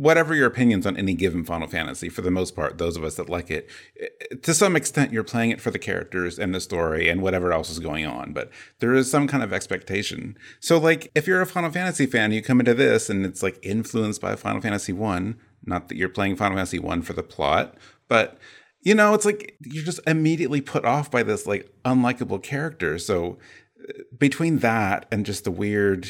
whatever 0.00 0.34
your 0.34 0.46
opinions 0.46 0.86
on 0.86 0.96
any 0.96 1.12
given 1.12 1.44
Final 1.44 1.68
Fantasy, 1.68 2.08
for 2.08 2.22
the 2.22 2.30
most 2.30 2.56
part, 2.56 2.78
those 2.78 2.96
of 2.96 3.04
us 3.04 3.16
that 3.16 3.28
like 3.28 3.50
it, 3.50 3.68
eh, 4.00 4.06
to 4.40 4.54
some 4.54 4.74
extent, 4.74 5.12
you're 5.12 5.22
playing 5.22 5.50
it 5.50 5.60
for 5.60 5.70
the 5.70 5.78
characters 5.78 6.38
and 6.38 6.54
the 6.54 6.60
story 6.60 7.10
and 7.10 7.20
whatever 7.20 7.52
else 7.52 7.68
is 7.68 7.78
going 7.78 8.06
on. 8.06 8.32
But 8.32 8.50
there 8.78 8.94
is 8.94 9.10
some 9.10 9.28
kind 9.28 9.42
of 9.42 9.52
expectation. 9.52 10.38
So, 10.58 10.78
like, 10.78 11.10
if 11.14 11.26
you're 11.26 11.42
a 11.42 11.46
Final 11.46 11.70
Fantasy 11.70 12.06
fan, 12.06 12.32
you 12.32 12.40
come 12.40 12.60
into 12.60 12.72
this 12.72 13.10
and 13.10 13.26
it's 13.26 13.42
like 13.42 13.58
influenced 13.62 14.22
by 14.22 14.34
Final 14.36 14.62
Fantasy 14.62 14.94
One. 14.94 15.38
Not 15.66 15.88
that 15.88 15.98
you're 15.98 16.08
playing 16.08 16.36
Final 16.36 16.56
Fantasy 16.56 16.78
One 16.78 17.02
for 17.02 17.12
the 17.12 17.22
plot, 17.22 17.74
but 18.08 18.38
you 18.80 18.94
know, 18.94 19.12
it's 19.12 19.26
like 19.26 19.54
you're 19.60 19.84
just 19.84 20.00
immediately 20.06 20.62
put 20.62 20.86
off 20.86 21.10
by 21.10 21.22
this 21.22 21.46
like 21.46 21.70
unlikable 21.84 22.42
character. 22.42 22.98
So 22.98 23.38
uh, 23.86 23.92
between 24.18 24.60
that 24.60 25.04
and 25.12 25.26
just 25.26 25.44
the 25.44 25.50
weird 25.50 26.08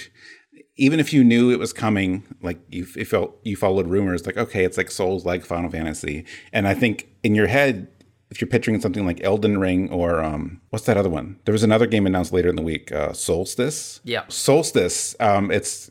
even 0.81 0.99
if 0.99 1.13
you 1.13 1.23
knew 1.23 1.51
it 1.51 1.59
was 1.59 1.75
coming, 1.75 2.25
like 2.41 2.59
you, 2.71 2.87
you 2.97 3.05
felt 3.05 3.39
you 3.45 3.55
followed 3.55 3.87
rumors, 3.87 4.25
like 4.25 4.39
okay, 4.39 4.65
it's 4.65 4.79
like 4.79 4.91
Souls 4.91 5.27
like 5.27 5.45
Final 5.45 5.71
Fantasy, 5.71 6.25
and 6.55 6.67
I 6.67 6.73
think 6.73 7.09
in 7.23 7.35
your 7.35 7.49
head, 7.49 7.87
if 8.31 8.41
you're 8.41 8.49
picturing 8.49 8.81
something 8.81 9.05
like 9.05 9.23
Elden 9.23 9.59
Ring 9.59 9.91
or 9.91 10.25
um, 10.25 10.63
what's 10.71 10.87
that 10.87 10.97
other 10.97 11.11
one? 11.11 11.39
There 11.45 11.53
was 11.53 11.63
another 11.63 11.87
game 11.87 12.07
announced 12.07 12.33
later 12.33 12.49
in 12.49 12.57
the 12.57 12.63
week, 12.63 12.91
uh, 12.93 13.11
Soulstice. 13.11 14.01
Yeah. 14.05 14.25
Soulstice. 14.29 15.15
Um, 15.21 15.51
it's 15.51 15.91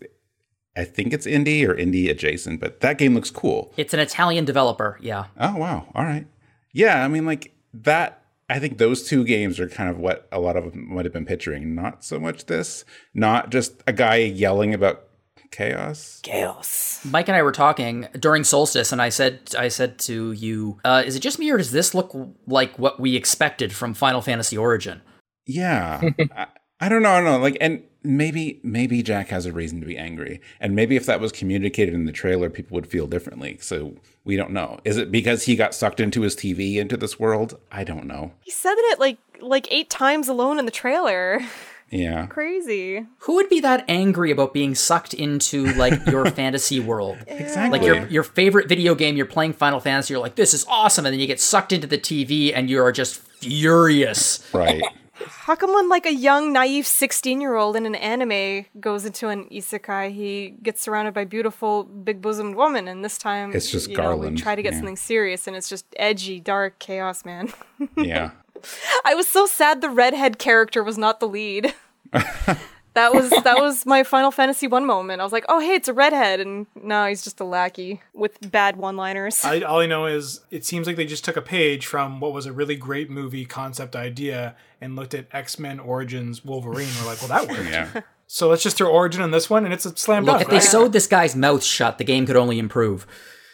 I 0.75 0.85
think 0.85 1.13
it's 1.13 1.27
indie 1.27 1.67
or 1.67 1.75
indie 1.75 2.09
adjacent, 2.09 2.59
but 2.59 2.79
that 2.79 2.97
game 2.97 3.13
looks 3.13 3.29
cool. 3.29 3.71
It's 3.77 3.93
an 3.93 3.99
Italian 3.99 4.43
developer, 4.43 4.97
yeah. 5.01 5.25
Oh 5.39 5.55
wow! 5.55 5.87
All 5.93 6.03
right, 6.03 6.25
yeah. 6.73 7.05
I 7.05 7.07
mean, 7.07 7.27
like 7.27 7.53
that. 7.75 8.15
I 8.49 8.59
think 8.59 8.77
those 8.77 9.07
two 9.07 9.23
games 9.23 9.59
are 9.59 9.69
kind 9.69 9.89
of 9.89 9.99
what 9.99 10.27
a 10.31 10.39
lot 10.39 10.57
of 10.57 10.71
them 10.71 10.93
might 10.93 11.05
have 11.05 11.13
been 11.13 11.25
picturing. 11.25 11.75
Not 11.75 12.03
so 12.03 12.19
much 12.19 12.45
this, 12.47 12.83
not 13.13 13.51
just 13.51 13.81
a 13.85 13.93
guy 13.93 14.17
yelling 14.17 14.73
about 14.73 15.03
chaos. 15.51 16.19
Chaos. 16.23 16.99
Mike 17.05 17.27
and 17.27 17.35
I 17.35 17.43
were 17.43 17.51
talking 17.51 18.07
during 18.19 18.43
Soulstice, 18.43 18.91
and 18.91 19.01
I 19.01 19.09
said, 19.09 19.55
I 19.57 19.67
said 19.67 19.99
to 19.99 20.31
you, 20.31 20.79
uh, 20.83 21.03
"Is 21.05 21.15
it 21.15 21.19
just 21.21 21.39
me, 21.39 21.51
or 21.51 21.57
does 21.57 21.71
this 21.71 21.93
look 21.93 22.15
like 22.47 22.77
what 22.77 22.99
we 22.99 23.15
expected 23.15 23.73
from 23.73 23.93
Final 23.93 24.21
Fantasy 24.21 24.57
Origin?" 24.57 25.01
Yeah, 25.45 26.01
I, 26.35 26.47
I 26.79 26.89
don't 26.89 27.01
know. 27.01 27.11
I 27.11 27.21
don't 27.21 27.25
know. 27.25 27.39
Like, 27.39 27.57
and 27.61 27.83
maybe 28.03 28.59
maybe 28.63 29.01
Jack 29.03 29.29
has 29.29 29.45
a 29.45 29.51
reason 29.51 29.79
to 29.81 29.85
be 29.85 29.97
angry, 29.97 30.41
and 30.59 30.75
maybe 30.75 30.95
if 30.95 31.05
that 31.05 31.19
was 31.19 31.31
communicated 31.31 31.93
in 31.93 32.05
the 32.05 32.11
trailer, 32.11 32.49
people 32.49 32.75
would 32.75 32.87
feel 32.87 33.07
differently. 33.07 33.57
So 33.61 33.95
we 34.23 34.35
don't 34.35 34.51
know. 34.51 34.79
Is 34.83 34.97
it 34.97 35.11
because 35.11 35.43
he 35.43 35.55
got 35.55 35.73
sucked 35.73 35.99
into 35.99 36.21
his 36.21 36.35
TV 36.35 36.75
into 36.75 36.97
this 36.97 37.19
world? 37.19 37.59
I 37.71 37.83
don't 37.83 38.05
know. 38.05 38.31
He 38.41 38.51
said 38.51 38.75
it 38.77 38.99
like 38.99 39.17
like 39.41 39.67
eight 39.71 39.89
times 39.89 40.27
alone 40.27 40.59
in 40.59 40.65
the 40.65 40.71
trailer. 40.71 41.41
Yeah. 41.91 42.27
Crazy. 42.27 43.07
Who 43.21 43.33
would 43.37 43.49
be 43.49 43.61
that 43.61 43.83
angry 43.87 44.29
about 44.29 44.53
being 44.53 44.75
sucked 44.75 45.15
into 45.15 45.73
like 45.73 46.05
your 46.05 46.23
fantasy 46.29 46.79
world? 46.79 47.17
Exactly. 47.25 47.79
Like 47.79 47.87
your 47.87 48.07
your 48.09 48.21
favorite 48.21 48.69
video 48.69 48.93
game, 48.93 49.17
you're 49.17 49.25
playing 49.25 49.53
Final 49.53 49.79
Fantasy, 49.79 50.13
you're 50.13 50.21
like, 50.21 50.35
"This 50.35 50.53
is 50.53 50.67
awesome," 50.69 51.07
and 51.07 51.13
then 51.13 51.19
you 51.19 51.25
get 51.25 51.39
sucked 51.39 51.73
into 51.73 51.87
the 51.87 51.97
TV, 51.97 52.51
and 52.55 52.69
you 52.69 52.79
are 52.79 52.91
just 52.91 53.17
furious. 53.17 54.47
right. 54.53 54.83
How 55.27 55.55
come 55.55 55.73
when 55.73 55.89
like 55.89 56.05
a 56.05 56.13
young, 56.13 56.53
naive 56.53 56.87
16 56.87 57.41
year 57.41 57.55
old 57.55 57.75
in 57.75 57.85
an 57.85 57.95
anime 57.95 58.65
goes 58.79 59.05
into 59.05 59.27
an 59.27 59.45
isekai, 59.45 60.13
he 60.13 60.55
gets 60.61 60.81
surrounded 60.81 61.13
by 61.13 61.25
beautiful, 61.25 61.83
big 61.83 62.21
bosomed 62.21 62.55
women, 62.55 62.87
and 62.87 63.03
this 63.03 63.17
time 63.17 63.53
It's 63.53 63.69
just 63.69 63.89
you 63.89 63.97
know, 63.97 64.03
Garland, 64.03 64.37
try 64.37 64.55
to 64.55 64.61
get 64.61 64.73
yeah. 64.73 64.79
something 64.79 64.97
serious, 64.97 65.47
and 65.47 65.55
it's 65.55 65.69
just 65.69 65.85
edgy, 65.97 66.39
dark 66.39 66.79
chaos, 66.79 67.25
man. 67.25 67.51
Yeah. 67.97 68.31
I 69.05 69.15
was 69.15 69.27
so 69.27 69.45
sad 69.45 69.81
the 69.81 69.89
redhead 69.89 70.37
character 70.39 70.83
was 70.83 70.97
not 70.97 71.19
the 71.19 71.27
lead. 71.27 71.73
that 72.99 73.13
was 73.13 73.29
that 73.29 73.57
was 73.59 73.85
my 73.85 74.03
Final 74.03 74.31
Fantasy 74.31 74.67
one 74.67 74.85
moment. 74.85 75.21
I 75.21 75.23
was 75.23 75.33
like, 75.33 75.45
oh 75.49 75.59
hey, 75.59 75.75
it's 75.75 75.87
a 75.87 75.93
redhead, 75.93 76.39
and 76.39 76.67
no, 76.81 77.05
he's 77.07 77.23
just 77.23 77.39
a 77.39 77.45
lackey 77.45 78.01
with 78.13 78.51
bad 78.51 78.75
one 78.75 78.97
liners. 78.97 79.43
I, 79.43 79.61
all 79.61 79.79
I 79.79 79.85
know 79.85 80.05
is 80.05 80.41
it 80.51 80.65
seems 80.65 80.87
like 80.87 80.95
they 80.95 81.05
just 81.05 81.23
took 81.23 81.37
a 81.37 81.41
page 81.41 81.85
from 81.85 82.19
what 82.19 82.33
was 82.33 82.45
a 82.45 82.51
really 82.51 82.75
great 82.75 83.09
movie 83.09 83.45
concept 83.45 83.95
idea 83.95 84.55
and 84.81 84.95
looked 84.95 85.13
at 85.13 85.27
X 85.31 85.57
Men 85.57 85.79
Origins 85.79 86.43
Wolverine. 86.43 86.89
We're 86.99 87.07
like, 87.07 87.19
well, 87.21 87.29
that 87.29 87.47
worked. 87.47 87.69
Yeah. 87.69 88.01
So 88.31 88.47
let's 88.47 88.61
just 88.61 88.77
throw 88.77 88.91
Origin 88.91 89.23
on 89.23 89.31
this 89.31 89.49
one, 89.49 89.65
and 89.65 89.73
it's 89.73 89.87
a 89.87 89.97
slam 89.97 90.23
Look, 90.23 90.35
dunk. 90.35 90.43
if 90.43 90.49
they 90.49 90.59
sewed 90.59 90.93
this 90.93 91.07
guy's 91.07 91.35
mouth 91.35 91.63
shut, 91.63 91.97
the 91.97 92.03
game 92.03 92.27
could 92.27 92.35
only 92.35 92.59
improve. 92.59 93.07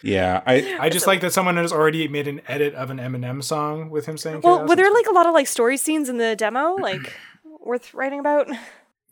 Yeah. 0.03 0.41
I 0.45 0.77
I 0.79 0.89
just 0.89 1.07
like 1.07 1.21
that 1.21 1.31
someone 1.31 1.55
has 1.57 1.71
already 1.71 2.07
made 2.07 2.27
an 2.27 2.41
edit 2.47 2.75
of 2.75 2.89
an 2.89 2.97
Eminem 2.97 3.41
song 3.43 3.89
with 3.89 4.05
him 4.05 4.17
saying. 4.17 4.41
well, 4.41 4.57
chaos. 4.57 4.69
were 4.69 4.75
there 4.75 4.93
like 4.93 5.07
a 5.07 5.13
lot 5.13 5.27
of 5.27 5.33
like 5.33 5.47
story 5.47 5.77
scenes 5.77 6.09
in 6.09 6.17
the 6.17 6.35
demo, 6.35 6.75
like 6.75 7.13
worth 7.61 7.93
writing 7.93 8.19
about? 8.19 8.49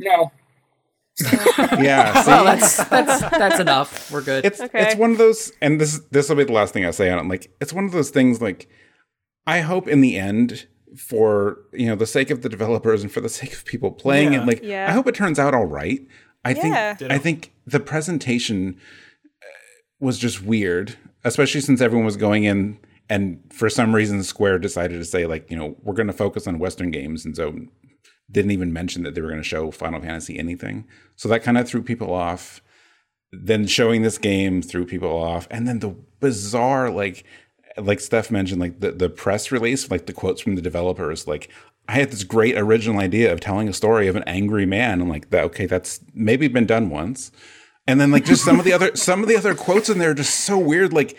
No. 0.03 0.31
yeah. 1.79 2.21
See? 2.23 2.31
Well, 2.31 2.43
that's 2.45 2.83
that's 2.85 3.21
that's 3.21 3.59
enough. 3.59 4.11
We're 4.11 4.21
good. 4.23 4.45
it's 4.45 4.59
Okay. 4.59 4.81
it's 4.81 4.95
one 4.95 5.11
of 5.11 5.17
those 5.19 5.51
and 5.61 5.79
this 5.79 5.99
this 6.11 6.27
will 6.29 6.35
be 6.37 6.43
the 6.43 6.51
last 6.53 6.73
thing 6.73 6.85
I 6.85 6.91
say 6.91 7.09
on 7.09 7.19
it. 7.19 7.27
Like 7.29 7.51
it's 7.61 7.71
one 7.73 7.85
of 7.85 7.91
those 7.91 8.09
things 8.09 8.41
like 8.41 8.67
I 9.45 9.59
hope 9.59 9.87
in 9.87 10.01
the 10.01 10.17
end 10.17 10.67
for 10.97 11.57
you 11.71 11.85
know 11.87 11.95
the 11.95 12.07
sake 12.07 12.29
of 12.31 12.41
the 12.41 12.49
developers 12.49 13.03
and 13.03 13.11
for 13.11 13.21
the 13.21 13.29
sake 13.29 13.53
of 13.53 13.63
people 13.65 13.91
playing 13.91 14.33
Yeah. 14.33 14.41
it, 14.41 14.47
like 14.47 14.59
Yeah. 14.63 14.87
I 14.89 14.91
hope 14.93 15.07
it 15.07 15.13
turns 15.15 15.37
out 15.37 15.53
all 15.53 15.65
right. 15.65 16.01
I 16.43 16.51
Yeah. 16.53 16.95
think 16.95 17.11
I 17.11 17.17
think 17.19 17.53
the 17.67 17.79
presentation 17.79 18.77
uh, 19.41 19.45
was 19.99 20.17
just 20.17 20.41
weird, 20.43 20.95
especially 21.23 21.61
since 21.61 21.79
everyone 21.79 22.05
was 22.05 22.17
going 22.17 22.43
in 22.45 22.79
and 23.07 23.39
for 23.51 23.69
some 23.69 23.93
reason 23.93 24.23
Square 24.23 24.59
decided 24.59 24.97
to 24.97 25.05
say 25.05 25.27
like, 25.27 25.49
you 25.51 25.57
know, 25.57 25.75
we're 25.83 25.93
going 25.93 26.07
to 26.07 26.13
focus 26.13 26.47
on 26.47 26.57
western 26.57 26.89
games 26.89 27.23
and 27.23 27.35
so 27.35 27.53
didn't 28.31 28.51
even 28.51 28.73
mention 28.73 29.03
that 29.03 29.15
they 29.15 29.21
were 29.21 29.29
going 29.29 29.41
to 29.41 29.47
show 29.47 29.71
Final 29.71 30.01
Fantasy 30.01 30.37
anything. 30.37 30.85
So 31.15 31.29
that 31.29 31.43
kind 31.43 31.57
of 31.57 31.67
threw 31.67 31.83
people 31.83 32.13
off. 32.13 32.61
Then 33.31 33.65
showing 33.65 34.03
this 34.03 34.19
game 34.19 34.61
threw 34.61 34.85
people 34.85 35.09
off 35.09 35.47
and 35.49 35.67
then 35.67 35.79
the 35.79 35.95
bizarre 36.19 36.91
like 36.91 37.23
like 37.77 37.99
Steph 37.99 38.29
mentioned 38.29 38.61
like 38.61 38.79
the 38.79 38.91
the 38.91 39.09
press 39.09 39.51
release 39.51 39.89
like 39.89 40.05
the 40.05 40.13
quotes 40.13 40.39
from 40.39 40.53
the 40.53 40.61
developers 40.61 41.27
like 41.27 41.49
I 41.87 41.93
had 41.93 42.11
this 42.11 42.23
great 42.23 42.57
original 42.57 42.99
idea 42.99 43.31
of 43.31 43.39
telling 43.39 43.67
a 43.67 43.73
story 43.73 44.07
of 44.07 44.15
an 44.15 44.23
angry 44.25 44.65
man. 44.65 45.01
I'm 45.01 45.09
like, 45.09 45.29
that 45.31 45.43
okay, 45.45 45.65
that's 45.65 45.99
maybe 46.13 46.47
been 46.47 46.65
done 46.65 46.89
once. 46.89 47.31
And 47.85 47.99
then 47.99 48.11
like 48.11 48.23
just 48.23 48.45
some 48.45 48.59
of 48.59 48.65
the 48.65 48.71
other 48.71 48.95
some 48.95 49.21
of 49.21 49.27
the 49.27 49.35
other 49.35 49.53
quotes 49.53 49.89
in 49.89 49.97
there 49.97 50.11
are 50.11 50.15
just 50.15 50.41
so 50.41 50.57
weird. 50.57 50.93
Like 50.93 51.17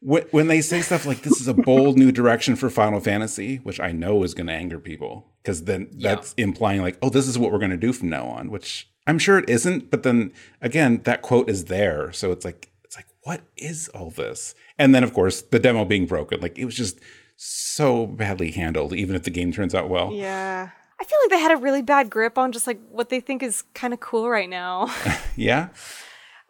when 0.00 0.46
they 0.48 0.60
say 0.60 0.82
stuff 0.82 1.06
like 1.06 1.22
this 1.22 1.40
is 1.40 1.48
a 1.48 1.54
bold 1.54 1.98
new 1.98 2.12
direction 2.12 2.54
for 2.54 2.70
Final 2.70 3.00
Fantasy, 3.00 3.56
which 3.56 3.80
I 3.80 3.92
know 3.92 4.22
is 4.22 4.34
going 4.34 4.46
to 4.46 4.52
anger 4.52 4.78
people 4.78 5.32
because 5.42 5.64
then 5.64 5.88
that's 5.98 6.34
implying 6.34 6.82
like, 6.82 6.98
oh, 7.02 7.08
this 7.08 7.26
is 7.26 7.38
what 7.38 7.50
we're 7.50 7.58
going 7.58 7.70
to 7.70 7.76
do 7.76 7.92
from 7.92 8.08
now 8.10 8.26
on, 8.26 8.50
which 8.50 8.88
I'm 9.06 9.18
sure 9.18 9.38
it 9.38 9.48
isn't. 9.48 9.90
But 9.90 10.02
then 10.02 10.32
again, 10.60 11.00
that 11.04 11.22
quote 11.22 11.48
is 11.48 11.64
there, 11.66 12.12
so 12.12 12.30
it's 12.30 12.44
like 12.44 12.70
it's 12.84 12.96
like 12.96 13.06
what 13.22 13.40
is 13.56 13.88
all 13.88 14.10
this? 14.10 14.54
And 14.78 14.94
then 14.94 15.02
of 15.02 15.12
course 15.12 15.42
the 15.42 15.58
demo 15.58 15.84
being 15.84 16.06
broken, 16.06 16.40
like 16.40 16.58
it 16.58 16.66
was 16.66 16.76
just 16.76 17.00
so 17.36 18.06
badly 18.06 18.50
handled. 18.50 18.92
Even 18.92 19.16
if 19.16 19.22
the 19.22 19.30
game 19.30 19.52
turns 19.52 19.74
out 19.74 19.88
well, 19.88 20.12
Yeah. 20.12 20.70
I 20.98 21.04
feel 21.04 21.18
like 21.24 21.30
they 21.30 21.40
had 21.40 21.52
a 21.52 21.56
really 21.58 21.82
bad 21.82 22.08
grip 22.08 22.38
on 22.38 22.52
just 22.52 22.66
like 22.66 22.80
what 22.90 23.10
they 23.10 23.20
think 23.20 23.42
is 23.42 23.62
kind 23.74 23.92
of 23.92 24.00
cool 24.00 24.30
right 24.30 24.48
now. 24.48 24.90
yeah. 25.36 25.68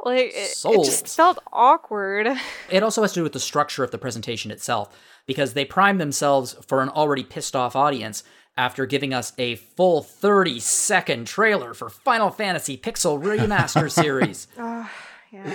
Like 0.04 0.32
it, 0.34 0.54
it 0.64 0.84
just 0.84 1.16
felt 1.16 1.38
awkward. 1.52 2.28
It 2.70 2.82
also 2.82 3.02
has 3.02 3.12
to 3.12 3.20
do 3.20 3.22
with 3.22 3.32
the 3.32 3.40
structure 3.40 3.84
of 3.84 3.90
the 3.90 3.98
presentation 3.98 4.50
itself, 4.50 4.96
because 5.26 5.54
they 5.54 5.64
prime 5.64 5.98
themselves 5.98 6.56
for 6.66 6.82
an 6.82 6.88
already 6.88 7.24
pissed 7.24 7.54
off 7.56 7.76
audience 7.76 8.22
after 8.56 8.86
giving 8.86 9.12
us 9.12 9.32
a 9.38 9.56
full 9.56 10.02
30 10.02 10.58
second 10.60 11.26
trailer 11.26 11.74
for 11.74 11.88
Final 11.90 12.30
Fantasy 12.30 12.76
Pixel 12.76 13.22
Remaster 13.22 13.90
Series. 14.02 14.48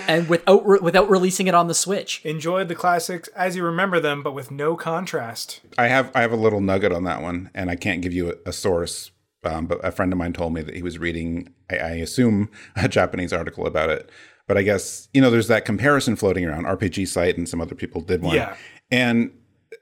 And 0.06 0.28
without 0.28 0.64
re- 0.66 0.78
without 0.80 1.10
releasing 1.10 1.46
it 1.48 1.54
on 1.54 1.66
the 1.66 1.74
Switch. 1.74 2.20
enjoy 2.24 2.62
the 2.62 2.74
classics 2.74 3.28
as 3.34 3.56
you 3.56 3.64
remember 3.64 3.98
them, 3.98 4.22
but 4.22 4.32
with 4.32 4.50
no 4.50 4.76
contrast. 4.76 5.60
I 5.78 5.88
have 5.88 6.12
I 6.14 6.20
have 6.20 6.30
a 6.30 6.36
little 6.36 6.60
nugget 6.60 6.92
on 6.92 7.04
that 7.04 7.22
one, 7.22 7.50
and 7.54 7.70
I 7.70 7.74
can't 7.74 8.02
give 8.02 8.12
you 8.12 8.30
a, 8.30 8.50
a 8.50 8.52
source, 8.52 9.10
um, 9.42 9.66
but 9.66 9.84
a 9.84 9.90
friend 9.90 10.12
of 10.12 10.18
mine 10.18 10.34
told 10.34 10.52
me 10.52 10.62
that 10.62 10.76
he 10.76 10.82
was 10.82 10.98
reading, 10.98 11.52
I, 11.70 11.76
I 11.78 11.90
assume, 11.94 12.50
a 12.76 12.86
Japanese 12.86 13.32
article 13.32 13.66
about 13.66 13.90
it. 13.90 14.10
But 14.52 14.58
I 14.58 14.64
guess 14.64 15.08
you 15.14 15.22
know, 15.22 15.30
there's 15.30 15.48
that 15.48 15.64
comparison 15.64 16.14
floating 16.14 16.44
around. 16.44 16.66
RPG 16.66 17.08
site 17.08 17.38
and 17.38 17.48
some 17.48 17.62
other 17.62 17.74
people 17.74 18.02
did 18.02 18.20
one, 18.20 18.34
Yeah. 18.36 18.54
and 18.90 19.30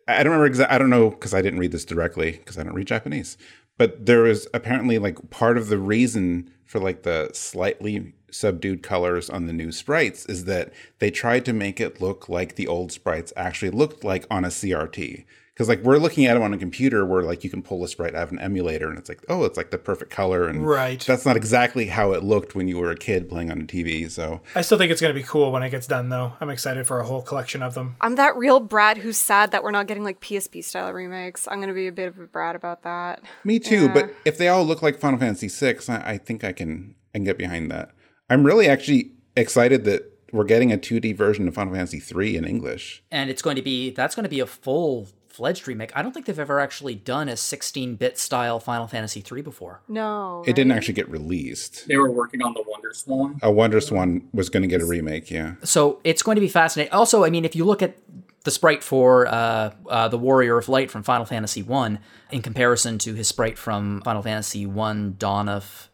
I 0.06 0.18
don't 0.22 0.26
remember 0.30 0.46
exactly. 0.46 0.72
I 0.72 0.78
don't 0.78 0.90
know 0.90 1.10
because 1.10 1.34
I 1.34 1.42
didn't 1.42 1.58
read 1.58 1.72
this 1.72 1.84
directly 1.84 2.30
because 2.30 2.56
I 2.56 2.62
don't 2.62 2.74
read 2.74 2.86
Japanese. 2.86 3.36
But 3.78 4.06
there 4.06 4.20
was 4.22 4.46
apparently 4.54 4.98
like 5.00 5.28
part 5.30 5.58
of 5.58 5.70
the 5.70 5.78
reason 5.78 6.52
for 6.66 6.78
like 6.78 7.02
the 7.02 7.30
slightly 7.34 8.12
subdued 8.30 8.84
colors 8.84 9.28
on 9.28 9.46
the 9.46 9.52
new 9.52 9.72
sprites 9.72 10.24
is 10.26 10.44
that 10.44 10.72
they 11.00 11.10
tried 11.10 11.44
to 11.46 11.52
make 11.52 11.80
it 11.80 12.00
look 12.00 12.28
like 12.28 12.54
the 12.54 12.68
old 12.68 12.92
sprites 12.92 13.32
actually 13.36 13.72
looked 13.72 14.04
like 14.04 14.24
on 14.30 14.44
a 14.44 14.50
CRT. 14.50 15.24
Because 15.61 15.68
like 15.68 15.82
we're 15.82 15.98
looking 15.98 16.24
at 16.24 16.32
them 16.32 16.42
on 16.42 16.54
a 16.54 16.56
computer 16.56 17.04
where 17.04 17.20
like 17.22 17.44
you 17.44 17.50
can 17.50 17.61
pull 17.61 17.84
a 17.84 17.88
sprite 17.88 18.14
out 18.14 18.22
of 18.22 18.32
an 18.32 18.38
emulator 18.38 18.88
and 18.88 18.96
it's 18.98 19.11
like, 19.11 19.22
oh, 19.28 19.44
it's 19.44 19.58
like 19.58 19.70
the 19.70 19.76
perfect 19.76 20.11
color. 20.11 20.48
And 20.48 20.66
Right. 20.66 20.98
that's 20.98 21.26
not 21.26 21.36
exactly 21.36 21.88
how 21.88 22.12
it 22.14 22.22
looked 22.24 22.54
when 22.54 22.66
you 22.66 22.78
were 22.78 22.90
a 22.90 22.96
kid 22.96 23.28
playing 23.28 23.50
on 23.50 23.61
a 23.61 23.64
TV. 23.64 24.11
So 24.11 24.40
I 24.54 24.62
still 24.62 24.78
think 24.78 24.90
it's 24.90 25.02
going 25.02 25.12
to 25.14 25.20
be 25.20 25.22
cool 25.22 25.52
when 25.52 25.62
it 25.62 25.68
gets 25.68 25.86
done, 25.86 26.08
though. 26.08 26.32
I'm 26.40 26.48
excited 26.48 26.86
for 26.86 26.98
a 26.98 27.04
whole 27.04 27.20
collection 27.20 27.62
of 27.62 27.74
them. 27.74 27.96
I'm 28.00 28.14
that 28.14 28.34
real 28.38 28.58
brat 28.58 28.96
who's 28.96 29.18
sad 29.18 29.50
that 29.50 29.62
we're 29.62 29.70
not 29.70 29.86
getting 29.86 30.02
like 30.02 30.22
PSP 30.22 30.64
style 30.64 30.94
remakes. 30.94 31.46
I'm 31.46 31.61
gonna 31.61 31.74
be 31.74 31.88
a 31.88 31.92
bit 31.92 32.08
of 32.08 32.18
a 32.18 32.26
brat 32.26 32.56
about 32.56 32.82
that. 32.84 33.20
Me 33.44 33.58
too. 33.58 33.90
But 33.90 34.14
if 34.24 34.38
they 34.38 34.48
all 34.48 34.64
look 34.64 34.80
like 34.80 34.98
Final 34.98 35.18
Fantasy 35.18 35.48
VI, 35.48 35.76
I, 35.92 36.12
I 36.12 36.16
think 36.16 36.42
I 36.42 36.52
can 36.52 36.94
I 37.14 37.18
can 37.18 37.24
get 37.24 37.36
behind 37.36 37.70
that. 37.70 37.90
I'm 38.30 38.44
really 38.44 38.66
actually 38.66 39.12
excited 39.36 39.84
that 39.84 40.11
we're 40.32 40.44
getting 40.44 40.72
a 40.72 40.78
2D 40.78 41.14
version 41.14 41.46
of 41.48 41.54
Final 41.54 41.74
Fantasy 41.74 42.00
III 42.00 42.38
in 42.38 42.44
English. 42.46 43.02
And 43.11 43.28
it's 43.28 43.42
going 43.42 43.56
to 43.56 43.62
be 43.62 43.90
that's 43.90 44.14
going 44.14 44.24
to 44.24 44.30
be 44.30 44.40
a 44.40 44.46
full 44.46 45.08
fledged 45.41 45.66
remake. 45.66 45.91
I 45.97 46.03
don't 46.03 46.12
think 46.12 46.26
they've 46.26 46.38
ever 46.38 46.61
actually 46.61 46.95
done 46.95 47.26
a 47.30 47.34
16 47.34 47.95
bit 47.95 48.18
style 48.18 48.61
Final 48.61 48.86
Fantasy 48.86 49.22
3 49.22 49.41
before. 49.41 49.80
No. 49.88 50.45
It 50.47 50.55
didn't 50.55 50.72
actually 50.72 50.93
get 50.93 51.09
released. 51.09 51.88
They 51.88 51.97
were 51.97 52.11
working 52.11 52.43
on 52.43 52.53
the 52.53 52.62
Wonder 52.68 52.93
Swan. 52.93 53.38
A 53.43 53.51
Wondrous 53.51 53.91
One 53.91 54.28
was 54.34 54.51
going 54.51 54.61
to 54.64 54.68
get 54.68 54.82
a 54.82 54.84
remake, 54.84 55.30
yeah. 55.30 55.55
So 55.64 55.99
it's 56.05 56.22
going 56.22 56.34
to 56.34 56.43
be 56.43 56.49
fascinating. 56.49 56.93
Also, 56.93 57.24
I 57.24 57.30
mean, 57.30 57.47
if 57.47 57.57
you 57.57 57.64
look 57.64 57.80
at 57.80 57.97
the 58.45 58.51
sprite 58.51 58.82
for 58.84 59.28
uh, 59.28 59.72
uh, 59.88 60.09
the 60.09 60.18
Warrior 60.18 60.59
of 60.59 60.68
Light 60.68 60.91
from 60.91 61.03
Final 61.03 61.24
Fantasy 61.24 61.62
One 61.62 62.01
in 62.30 62.43
comparison 62.43 62.99
to 62.99 63.14
his 63.14 63.26
sprite 63.26 63.57
from 63.57 64.03
Final 64.03 64.20
Fantasy 64.20 64.66
One 64.66 65.14
Dawn 65.16 65.49
of 65.49 65.88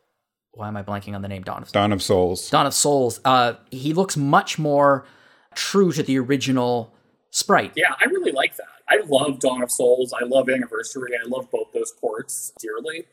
why 0.50 0.66
am 0.66 0.76
I 0.76 0.82
blanking 0.82 1.14
on 1.14 1.22
the 1.22 1.28
name 1.28 1.42
Dawn 1.42 1.62
of 1.62 1.70
Dawn 1.70 1.92
of 1.92 2.02
Souls. 2.02 2.50
Dawn 2.50 2.66
of 2.66 2.74
Souls, 2.74 3.20
uh, 3.24 3.52
he 3.70 3.92
looks 3.92 4.16
much 4.16 4.58
more 4.58 5.06
true 5.54 5.92
to 5.92 6.02
the 6.02 6.18
original 6.18 6.92
sprite. 7.30 7.74
Yeah, 7.76 7.94
I 8.00 8.06
really 8.06 8.32
like 8.32 8.56
that. 8.56 8.75
I 8.88 9.00
love 9.06 9.40
Dawn 9.40 9.62
of 9.62 9.70
Souls. 9.70 10.12
I 10.12 10.24
love 10.24 10.48
Anniversary. 10.48 11.12
I 11.22 11.26
love 11.28 11.50
both 11.50 11.72
those 11.72 11.92
ports 11.92 12.52
dearly. 12.60 13.06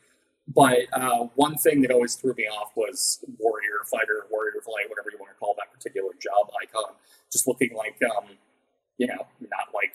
But 0.46 0.80
uh, 0.92 1.28
one 1.34 1.56
thing 1.56 1.82
that 1.82 1.90
always 1.90 2.14
threw 2.14 2.34
me 2.34 2.44
off 2.44 2.72
was 2.76 3.24
Warrior, 3.38 3.84
Fighter, 3.90 4.26
Warrior 4.30 4.58
of 4.60 4.66
Light, 4.66 4.88
whatever 4.88 5.08
you 5.10 5.18
want 5.18 5.32
to 5.32 5.38
call 5.38 5.54
that 5.58 5.72
particular 5.72 6.10
job 6.20 6.50
icon, 6.62 6.94
just 7.32 7.48
looking 7.48 7.74
like, 7.74 7.96
um, 8.16 8.24
you 8.98 9.06
know, 9.06 9.26
not 9.40 9.68
like, 9.74 9.94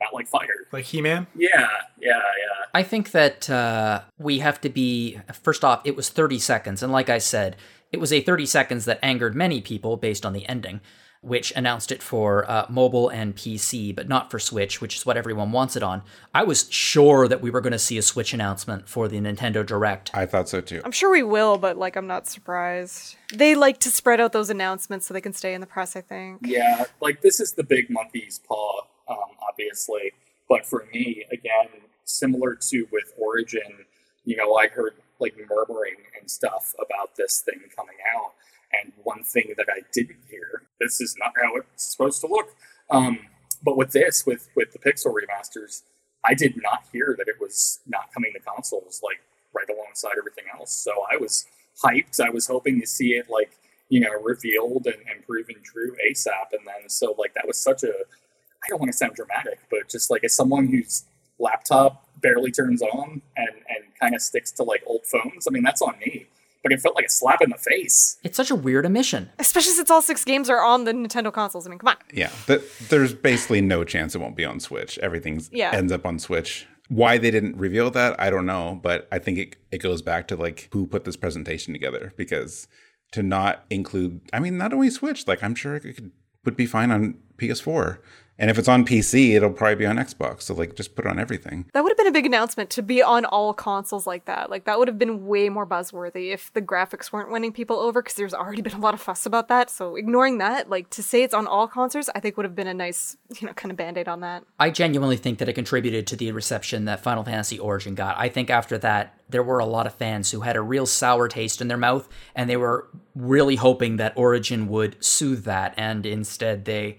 not 0.00 0.14
like 0.14 0.28
fire. 0.28 0.46
Like 0.72 0.84
He 0.84 1.02
Man? 1.02 1.26
Yeah, 1.34 1.68
yeah, 2.00 2.12
yeah. 2.12 2.66
I 2.72 2.84
think 2.84 3.10
that 3.10 3.50
uh, 3.50 4.02
we 4.16 4.38
have 4.38 4.60
to 4.60 4.68
be 4.68 5.18
first 5.42 5.64
off. 5.64 5.82
It 5.84 5.96
was 5.96 6.08
30 6.08 6.38
seconds, 6.38 6.82
and 6.82 6.92
like 6.92 7.10
I 7.10 7.18
said, 7.18 7.56
it 7.92 7.98
was 7.98 8.12
a 8.12 8.20
30 8.20 8.46
seconds 8.46 8.84
that 8.84 9.00
angered 9.02 9.34
many 9.34 9.60
people 9.60 9.96
based 9.96 10.24
on 10.24 10.32
the 10.32 10.48
ending, 10.48 10.80
which 11.22 11.52
announced 11.54 11.92
it 11.92 12.02
for 12.02 12.50
uh, 12.50 12.64
mobile 12.70 13.10
and 13.10 13.36
PC, 13.36 13.94
but 13.94 14.08
not 14.08 14.30
for 14.30 14.38
Switch, 14.38 14.80
which 14.80 14.96
is 14.96 15.04
what 15.04 15.18
everyone 15.18 15.52
wants 15.52 15.76
it 15.76 15.82
on. 15.82 16.02
I 16.34 16.44
was 16.44 16.70
sure 16.70 17.28
that 17.28 17.42
we 17.42 17.50
were 17.50 17.60
going 17.60 17.72
to 17.72 17.78
see 17.78 17.98
a 17.98 18.02
Switch 18.02 18.32
announcement 18.32 18.88
for 18.88 19.06
the 19.06 19.18
Nintendo 19.18 19.64
Direct. 19.64 20.10
I 20.14 20.24
thought 20.24 20.48
so 20.48 20.62
too. 20.62 20.80
I'm 20.84 20.92
sure 20.92 21.10
we 21.10 21.22
will, 21.22 21.58
but 21.58 21.76
like 21.76 21.96
I'm 21.96 22.06
not 22.06 22.26
surprised. 22.26 23.16
They 23.34 23.54
like 23.54 23.78
to 23.80 23.90
spread 23.90 24.18
out 24.18 24.32
those 24.32 24.48
announcements 24.48 25.06
so 25.06 25.14
they 25.14 25.20
can 25.20 25.34
stay 25.34 25.52
in 25.52 25.60
the 25.60 25.66
press, 25.66 25.94
I 25.94 26.00
think. 26.00 26.40
Yeah, 26.42 26.86
like 27.00 27.20
this 27.20 27.38
is 27.38 27.52
the 27.52 27.64
big 27.64 27.90
monkey's 27.90 28.38
paw, 28.38 28.86
um, 29.08 29.18
obviously. 29.46 30.12
But 30.48 30.66
for 30.66 30.88
me, 30.92 31.26
again, 31.30 31.68
similar 32.04 32.54
to 32.54 32.86
with 32.90 33.12
Origin, 33.18 33.84
you 34.24 34.36
know, 34.36 34.54
I 34.54 34.68
heard 34.68 34.94
like 35.18 35.34
murmuring 35.48 35.96
and 36.18 36.30
stuff 36.30 36.74
about 36.78 37.16
this 37.16 37.42
thing 37.42 37.60
coming 37.76 37.96
out. 38.16 38.32
And 38.72 38.92
one 39.02 39.24
thing 39.24 39.54
that 39.56 39.66
I 39.68 39.80
didn't 39.92 40.20
hear, 40.28 40.62
this 40.80 41.00
is 41.00 41.16
not 41.18 41.32
how 41.42 41.56
it's 41.56 41.90
supposed 41.90 42.20
to 42.22 42.28
look. 42.28 42.54
Um, 42.90 43.18
but 43.62 43.76
with 43.76 43.92
this, 43.92 44.24
with 44.26 44.48
with 44.56 44.72
the 44.72 44.78
Pixel 44.78 45.14
remasters, 45.14 45.82
I 46.24 46.34
did 46.34 46.60
not 46.62 46.84
hear 46.92 47.14
that 47.18 47.28
it 47.28 47.40
was 47.40 47.80
not 47.86 48.12
coming 48.12 48.32
to 48.34 48.40
consoles 48.40 49.00
like 49.02 49.20
right 49.54 49.66
alongside 49.68 50.14
everything 50.18 50.44
else. 50.56 50.72
So 50.72 50.92
I 51.10 51.16
was 51.16 51.46
hyped. 51.82 52.20
I 52.20 52.30
was 52.30 52.46
hoping 52.46 52.80
to 52.80 52.86
see 52.86 53.10
it 53.10 53.26
like 53.28 53.56
you 53.88 54.00
know 54.00 54.12
revealed 54.22 54.86
and, 54.86 55.02
and 55.12 55.26
proven 55.26 55.56
true 55.62 55.96
ASAP. 56.10 56.52
And 56.52 56.66
then 56.66 56.88
so 56.88 57.14
like 57.18 57.34
that 57.34 57.46
was 57.46 57.58
such 57.58 57.82
a 57.82 57.92
I 57.92 58.68
don't 58.68 58.80
want 58.80 58.92
to 58.92 58.96
sound 58.96 59.14
dramatic, 59.14 59.60
but 59.70 59.88
just 59.88 60.10
like 60.10 60.24
as 60.24 60.34
someone 60.34 60.68
whose 60.68 61.04
laptop 61.38 62.06
barely 62.20 62.50
turns 62.50 62.82
on 62.82 63.22
and 63.36 63.48
and 63.68 63.84
kind 63.98 64.14
of 64.14 64.22
sticks 64.22 64.52
to 64.52 64.62
like 64.62 64.82
old 64.86 65.06
phones, 65.06 65.46
I 65.48 65.50
mean 65.50 65.62
that's 65.62 65.82
on 65.82 65.98
me. 65.98 66.26
But 66.62 66.72
it 66.72 66.80
felt 66.80 66.94
like 66.94 67.06
a 67.06 67.10
slap 67.10 67.40
in 67.40 67.50
the 67.50 67.56
face. 67.56 68.18
It's 68.22 68.36
such 68.36 68.50
a 68.50 68.54
weird 68.54 68.84
omission. 68.84 69.30
Especially 69.38 69.72
since 69.72 69.90
all 69.90 70.02
six 70.02 70.24
games 70.24 70.50
are 70.50 70.62
on 70.62 70.84
the 70.84 70.92
Nintendo 70.92 71.32
consoles. 71.32 71.66
I 71.66 71.70
mean, 71.70 71.78
come 71.78 71.88
on. 71.88 71.96
Yeah, 72.12 72.30
th- 72.46 72.60
there's 72.90 73.14
basically 73.14 73.60
no 73.62 73.82
chance 73.84 74.14
it 74.14 74.18
won't 74.18 74.36
be 74.36 74.44
on 74.44 74.60
Switch. 74.60 74.98
Everything 74.98 75.40
Yeah. 75.50 75.70
ends 75.72 75.90
up 75.92 76.04
on 76.04 76.18
Switch. 76.18 76.66
Why 76.88 77.18
they 77.18 77.30
didn't 77.30 77.56
reveal 77.56 77.90
that, 77.92 78.20
I 78.20 78.30
don't 78.30 78.46
know, 78.46 78.78
but 78.82 79.08
I 79.12 79.18
think 79.20 79.38
it, 79.38 79.56
it 79.70 79.78
goes 79.78 80.02
back 80.02 80.28
to 80.28 80.36
like 80.36 80.68
who 80.72 80.86
put 80.86 81.04
this 81.04 81.16
presentation 81.16 81.72
together 81.72 82.12
because 82.16 82.66
to 83.12 83.22
not 83.22 83.64
include, 83.70 84.20
I 84.32 84.40
mean, 84.40 84.58
not 84.58 84.72
only 84.72 84.90
Switch, 84.90 85.26
like 85.26 85.42
I'm 85.42 85.54
sure 85.54 85.76
it 85.76 85.80
could, 85.82 86.10
would 86.44 86.56
be 86.56 86.66
fine 86.66 86.90
on 86.90 87.14
PS4 87.38 87.98
And 88.40 88.50
if 88.50 88.58
it's 88.58 88.68
on 88.68 88.86
PC, 88.86 89.36
it'll 89.36 89.52
probably 89.52 89.74
be 89.74 89.86
on 89.86 89.96
Xbox. 89.96 90.42
So 90.42 90.54
like 90.54 90.74
just 90.74 90.96
put 90.96 91.04
it 91.04 91.08
on 91.08 91.18
everything. 91.18 91.66
That 91.74 91.84
would 91.84 91.90
have 91.90 91.98
been 91.98 92.06
a 92.06 92.10
big 92.12 92.24
announcement 92.24 92.70
to 92.70 92.82
be 92.82 93.02
on 93.02 93.26
all 93.26 93.52
consoles 93.52 94.06
like 94.06 94.24
that. 94.24 94.48
Like 94.48 94.64
that 94.64 94.78
would 94.78 94.88
have 94.88 94.98
been 94.98 95.26
way 95.26 95.50
more 95.50 95.66
buzzworthy 95.66 96.32
if 96.32 96.50
the 96.54 96.62
graphics 96.62 97.12
weren't 97.12 97.30
winning 97.30 97.52
people 97.52 97.76
over 97.76 98.00
because 98.00 98.16
there's 98.16 98.32
already 98.32 98.62
been 98.62 98.72
a 98.72 98.78
lot 98.78 98.94
of 98.94 99.00
fuss 99.02 99.26
about 99.26 99.48
that. 99.48 99.68
So 99.68 99.94
ignoring 99.94 100.38
that, 100.38 100.70
like 100.70 100.88
to 100.90 101.02
say 101.02 101.22
it's 101.22 101.34
on 101.34 101.46
all 101.46 101.68
consoles, 101.68 102.08
I 102.14 102.20
think 102.20 102.38
would 102.38 102.46
have 102.46 102.56
been 102.56 102.66
a 102.66 102.72
nice, 102.72 103.18
you 103.38 103.46
know, 103.46 103.52
kind 103.52 103.70
of 103.70 103.76
band-aid 103.76 104.08
on 104.08 104.20
that. 104.20 104.42
I 104.58 104.70
genuinely 104.70 105.18
think 105.18 105.38
that 105.38 105.48
it 105.50 105.52
contributed 105.52 106.06
to 106.06 106.16
the 106.16 106.32
reception 106.32 106.86
that 106.86 107.00
Final 107.00 107.24
Fantasy 107.24 107.58
Origin 107.58 107.94
got. 107.94 108.16
I 108.18 108.30
think 108.30 108.48
after 108.48 108.78
that, 108.78 109.20
there 109.28 109.42
were 109.42 109.58
a 109.58 109.66
lot 109.66 109.86
of 109.86 109.94
fans 109.94 110.30
who 110.30 110.40
had 110.40 110.56
a 110.56 110.62
real 110.62 110.86
sour 110.86 111.28
taste 111.28 111.60
in 111.60 111.68
their 111.68 111.76
mouth, 111.76 112.08
and 112.34 112.48
they 112.48 112.56
were 112.56 112.88
really 113.14 113.56
hoping 113.56 113.96
that 113.96 114.16
Origin 114.16 114.66
would 114.68 114.96
soothe 115.04 115.44
that, 115.44 115.74
and 115.76 116.06
instead 116.06 116.64
they 116.64 116.96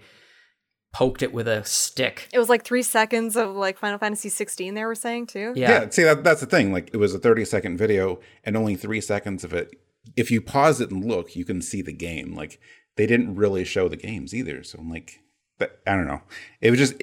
poked 0.92 1.22
it 1.22 1.32
with 1.32 1.48
a 1.48 1.64
stick. 1.64 2.28
It 2.32 2.38
was 2.38 2.48
like 2.48 2.64
three 2.64 2.82
seconds 2.82 3.36
of 3.36 3.56
like 3.56 3.78
Final 3.78 3.98
Fantasy 3.98 4.28
16. 4.28 4.74
They 4.74 4.84
were 4.84 4.94
saying 4.94 5.26
too. 5.26 5.52
Yeah. 5.56 5.70
Yeah, 5.70 5.90
see 5.90 6.02
that 6.02 6.22
that's 6.22 6.40
the 6.40 6.46
thing. 6.46 6.72
Like 6.72 6.90
it 6.92 6.98
was 6.98 7.14
a 7.14 7.18
30 7.18 7.44
second 7.44 7.78
video 7.78 8.20
and 8.44 8.56
only 8.56 8.76
3 8.76 9.00
seconds 9.00 9.42
of 9.44 9.52
it. 9.52 9.74
If 10.16 10.30
you 10.30 10.40
pause 10.40 10.80
it 10.80 10.90
and 10.90 11.04
look, 11.04 11.34
you 11.34 11.44
can 11.44 11.62
see 11.62 11.82
the 11.82 11.92
game. 11.92 12.34
Like 12.34 12.60
they 12.96 13.06
didn't 13.06 13.34
really 13.36 13.64
show 13.64 13.88
the 13.88 13.96
games 13.96 14.34
either. 14.34 14.62
So 14.62 14.78
I'm 14.78 14.90
like 14.90 15.20
that, 15.58 15.80
I 15.86 15.96
don't 15.96 16.06
know. 16.06 16.22
It 16.60 16.70
was 16.70 16.78
just 16.78 16.94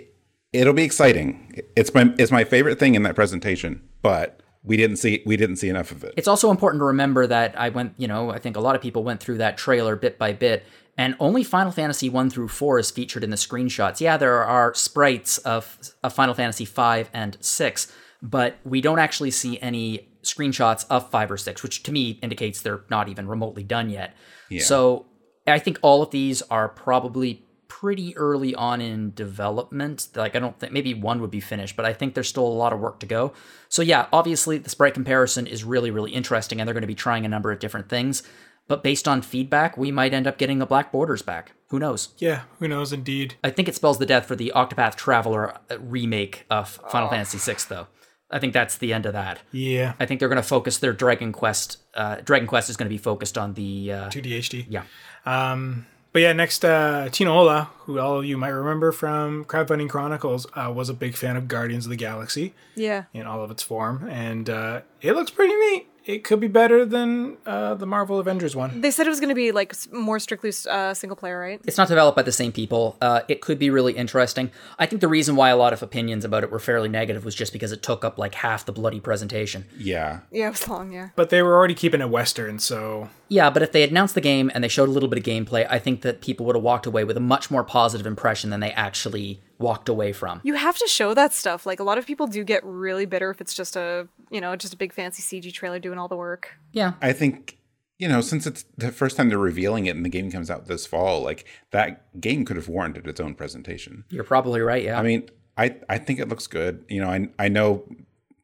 it'll 0.54 0.74
be 0.74 0.84
exciting. 0.84 1.62
It's 1.76 1.94
my 1.94 2.14
it's 2.18 2.32
my 2.32 2.44
favorite 2.44 2.80
thing 2.80 2.96
in 2.96 3.04
that 3.04 3.16
presentation, 3.16 3.82
but 4.02 4.42
we 4.64 4.78
didn't 4.78 4.98
see 4.98 5.24
we 5.26 5.38
didn't 5.38 5.56
see 5.58 5.70
enough 5.70 5.92
of 5.92 6.04
it. 6.04 6.14
It's 6.18 6.28
also 6.28 6.52
important 6.52 6.82
to 6.82 6.86
remember 6.86 7.26
that 7.28 7.58
I 7.58 7.70
went, 7.70 7.94
you 7.98 8.08
know, 8.08 8.30
I 8.30 8.40
think 8.40 8.56
a 8.56 8.60
lot 8.60 8.76
of 8.76 8.82
people 8.82 9.04
went 9.04 9.20
through 9.20 9.38
that 9.38 9.58
trailer 9.58 9.96
bit 9.96 10.18
by 10.18 10.34
bit, 10.34 10.66
and 11.00 11.16
only 11.22 11.46
Final 11.46 11.72
Fantasy 11.72 12.10
1 12.10 12.30
through 12.30 12.50
4 12.50 12.78
is 12.78 12.92
featured 12.92 13.24
in 13.24 13.30
the 13.30 13.38
screenshots. 13.38 14.02
Yeah, 14.02 14.18
there 14.18 14.44
are 14.44 14.74
sprites 14.74 15.38
of, 15.38 15.78
of 16.04 16.12
Final 16.12 16.34
Fantasy 16.34 16.66
5 16.66 17.10
and 17.14 17.38
6, 17.40 17.90
but 18.22 18.58
we 18.66 18.82
don't 18.82 19.00
actually 19.00 19.32
see 19.32 19.58
any 19.62 20.10
screenshots 20.24 20.86
of 20.90 21.10
5 21.10 21.32
or 21.32 21.38
6, 21.38 21.64
which 21.64 21.84
to 21.84 21.94
me 21.94 22.20
indicates 22.22 22.62
they're 22.62 22.82
not 22.90 23.08
even 23.08 23.30
remotely 23.30 23.64
done 23.64 23.90
yet. 23.90 24.14
So 24.60 25.06
I 25.48 25.58
think 25.58 25.80
all 25.82 26.04
of 26.04 26.12
these 26.12 26.42
are 26.42 26.68
probably 26.68 27.46
pretty 27.70 28.18
early 28.18 28.54
on 28.56 28.82
in 28.82 29.14
development. 29.14 30.10
Like 30.16 30.36
I 30.36 30.40
don't 30.40 30.60
think 30.60 30.74
maybe 30.74 30.94
one 30.94 31.22
would 31.22 31.32
be 31.32 31.40
finished, 31.40 31.78
but 31.78 31.86
I 31.86 31.94
think 31.94 32.14
there's 32.14 32.28
still 32.28 32.46
a 32.46 32.50
lot 32.50 32.74
of 32.74 32.80
work 32.82 33.00
to 33.00 33.06
go. 33.06 33.32
So 33.70 33.82
yeah, 33.82 34.08
obviously 34.12 34.58
the 34.58 34.70
sprite 34.70 34.96
comparison 34.96 35.48
is 35.48 35.64
really 35.64 35.92
really 35.92 36.12
interesting 36.12 36.60
and 36.60 36.68
they're 36.68 36.74
going 36.74 36.82
to 36.82 36.88
be 36.88 36.96
trying 36.96 37.26
a 37.26 37.30
number 37.30 37.54
of 37.54 37.60
different 37.60 37.88
things. 37.88 38.24
But 38.70 38.84
based 38.84 39.06
on 39.08 39.22
feedback, 39.22 39.78
we 39.78 39.92
might 39.92 40.14
end 40.14 40.28
up 40.28 40.38
getting 40.38 40.60
the 40.60 40.66
black 40.66 40.92
borders 40.94 41.22
back. 41.22 41.52
Who 41.68 41.80
knows? 41.80 42.10
Yeah, 42.20 42.44
who 42.60 42.68
knows? 42.70 42.94
Indeed. 42.94 43.36
I 43.44 43.50
think 43.50 43.68
it 43.68 43.76
spells 43.76 43.98
the 43.98 44.06
death 44.06 44.26
for 44.26 44.36
the 44.38 44.54
Octopath 44.56 44.96
Traveler 44.96 45.56
uh, 45.70 45.80
remake 45.80 46.46
of 46.50 46.70
Final 46.90 47.10
Fantasy 47.10 47.38
VI 47.40 47.58
though. 47.68 47.88
I 48.32 48.38
think 48.40 48.54
that's 48.54 48.78
the 48.78 48.94
end 48.94 49.06
of 49.08 49.14
that. 49.14 49.40
Yeah. 49.52 49.94
I 50.00 50.06
think 50.06 50.20
they're 50.20 50.30
going 50.30 50.42
to 50.42 50.48
focus 50.48 50.78
their 50.78 50.94
Dragon 50.94 51.32
Quest. 51.34 51.78
Uh, 51.96 52.18
Dragon 52.24 52.48
Quest 52.48 52.70
is 52.70 52.78
going 52.78 52.86
to 52.86 52.94
be 52.94 53.00
focused 53.00 53.38
on 53.40 53.56
the 53.56 53.92
uh, 53.92 54.10
2DHD. 54.10 54.68
yeah. 54.70 54.84
Um, 55.26 55.88
but 56.14 56.22
yeah, 56.24 56.34
next, 56.34 56.64
uh, 56.66 57.10
Tina 57.12 57.32
Ola, 57.34 57.70
who 57.82 58.00
all 58.00 58.20
of 58.20 58.26
you 58.26 58.38
might 58.38 58.50
remember 58.50 58.92
from 58.92 59.46
Crowdfunding 59.46 59.90
Chronicles, 59.90 60.46
uh, 60.56 60.72
was 60.76 60.90
a 60.90 60.94
big 60.94 61.16
fan 61.16 61.38
of 61.38 61.48
Guardians 61.48 61.86
of 61.86 61.90
the 61.92 61.96
Galaxy 61.96 62.54
Yeah. 62.76 63.04
in 63.14 63.28
all 63.28 63.44
of 63.44 63.52
its 63.52 63.62
form, 63.64 64.08
and 64.10 64.50
uh, 64.50 64.82
it 65.02 65.14
looks 65.14 65.30
pretty 65.32 65.56
neat. 65.56 65.88
It 66.10 66.24
could 66.24 66.40
be 66.40 66.48
better 66.48 66.86
than 66.86 67.38
uh, 67.46 67.76
the 67.76 67.86
Marvel 67.86 68.18
Avengers 68.18 68.56
one. 68.56 68.82
They 68.82 68.90
said 68.90 69.06
it 69.06 69.12
was 69.12 69.20
going 69.20 69.30
to 69.30 69.36
be 69.36 69.52
like 69.52 69.76
more 69.94 70.18
strictly 70.18 70.52
uh, 70.68 70.96
single 70.96 71.16
player, 71.16 71.40
right? 71.40 71.62
It's 71.66 71.78
not 71.78 71.88
developed 71.88 72.16
by 72.16 72.24
the 72.24 72.32
same 72.32 72.52
people. 72.52 72.98
Uh, 73.00 73.22
it 73.28 73.42
could 73.42 73.60
be 73.60 73.70
really 73.70 73.94
interesting. 73.94 74.50
I 74.80 74.88
think 74.88 75.02
the 75.02 75.08
reason 75.08 75.36
why 75.36 75.50
a 75.50 75.56
lot 75.56 75.72
of 75.72 75.84
opinions 75.84 76.26
about 76.26 76.44
it 76.44 76.50
were 76.50 76.58
fairly 76.58 76.90
negative 76.90 77.26
was 77.26 77.36
just 77.36 77.54
because 77.54 77.72
it 77.72 77.84
took 77.84 78.04
up 78.04 78.18
like 78.18 78.34
half 78.34 78.66
the 78.66 78.72
bloody 78.72 79.00
presentation. 79.00 79.66
yeah. 79.78 80.22
Yeah, 80.32 80.48
it 80.48 80.50
was 80.50 80.68
long. 80.68 80.92
Yeah. 80.92 81.10
But 81.16 81.30
they 81.30 81.44
were 81.44 81.56
already 81.56 81.76
keeping 81.76 82.02
it 82.02 82.10
Western, 82.10 82.58
so 82.58 83.10
Yeah, 83.28 83.52
but 83.52 83.62
if 83.62 83.72
they 83.72 83.84
announced 83.84 84.16
the 84.16 84.22
game 84.22 84.50
and 84.56 84.64
they 84.64 84.68
showed 84.68 84.90
a 84.90 84.92
little 84.92 85.10
bit 85.10 85.20
of 85.20 85.26
gameplay, 85.26 85.68
I 85.70 85.78
think 85.78 86.02
that 86.02 86.22
people 86.22 86.48
would 86.48 86.56
have 86.56 86.64
walked 86.64 86.88
away 86.88 87.04
with 87.04 87.18
a 87.18 87.22
much 87.22 87.52
more 87.52 87.64
positive 87.64 88.08
impression 88.08 88.50
than 88.50 88.62
they 88.62 88.72
actually 88.72 89.42
walked 89.60 89.90
away 89.90 90.14
from. 90.14 90.42
You 90.44 90.56
have 90.56 90.78
to 90.78 90.88
show 90.88 91.14
that 91.14 91.34
stuff. 91.34 91.66
Like 91.66 91.80
a 91.80 91.84
lot 91.84 91.98
of 91.98 92.06
people 92.06 92.28
do 92.28 92.44
get 92.44 92.64
really 92.64 93.06
bitter 93.06 93.30
if 93.30 93.42
it's 93.42 93.54
just 93.54 93.76
a, 93.76 94.08
you 94.32 94.42
know, 94.42 94.56
just 94.56 94.74
a 94.74 94.78
big 94.78 94.94
fancy 94.94 95.22
CG 95.22 95.54
trailer 95.54 95.80
doing 95.80 96.00
all 96.00 96.08
the 96.08 96.16
work. 96.16 96.58
Yeah. 96.72 96.94
I 97.02 97.14
think 97.14 97.58
you 98.00 98.08
know, 98.08 98.22
since 98.22 98.48
it's 98.48 98.64
the 98.78 98.94
first 98.94 99.18
time 99.18 99.28
they're 99.28 99.38
revealing 99.38 99.86
it 99.86 99.96
and 99.96 100.06
the 100.06 100.10
game 100.10 100.32
comes 100.32 100.50
out 100.50 100.68
this 100.68 100.88
fall, 100.88 101.22
like 101.22 101.46
that 101.72 102.20
game 102.20 102.46
could 102.46 102.56
have 102.56 102.70
warranted 102.70 103.06
its 103.06 103.20
own 103.20 103.36
presentation. 103.36 104.06
You're 104.10 104.24
probably 104.24 104.62
right, 104.62 104.82
yeah. 104.82 104.98
I 104.98 105.04
mean, 105.04 105.30
I 105.58 105.76
I 105.90 105.98
think 105.98 106.20
it 106.20 106.30
looks 106.30 106.48
good. 106.48 106.86
You 106.88 107.02
know, 107.02 107.10
I 107.10 107.28
I 107.38 107.50
know 107.50 107.84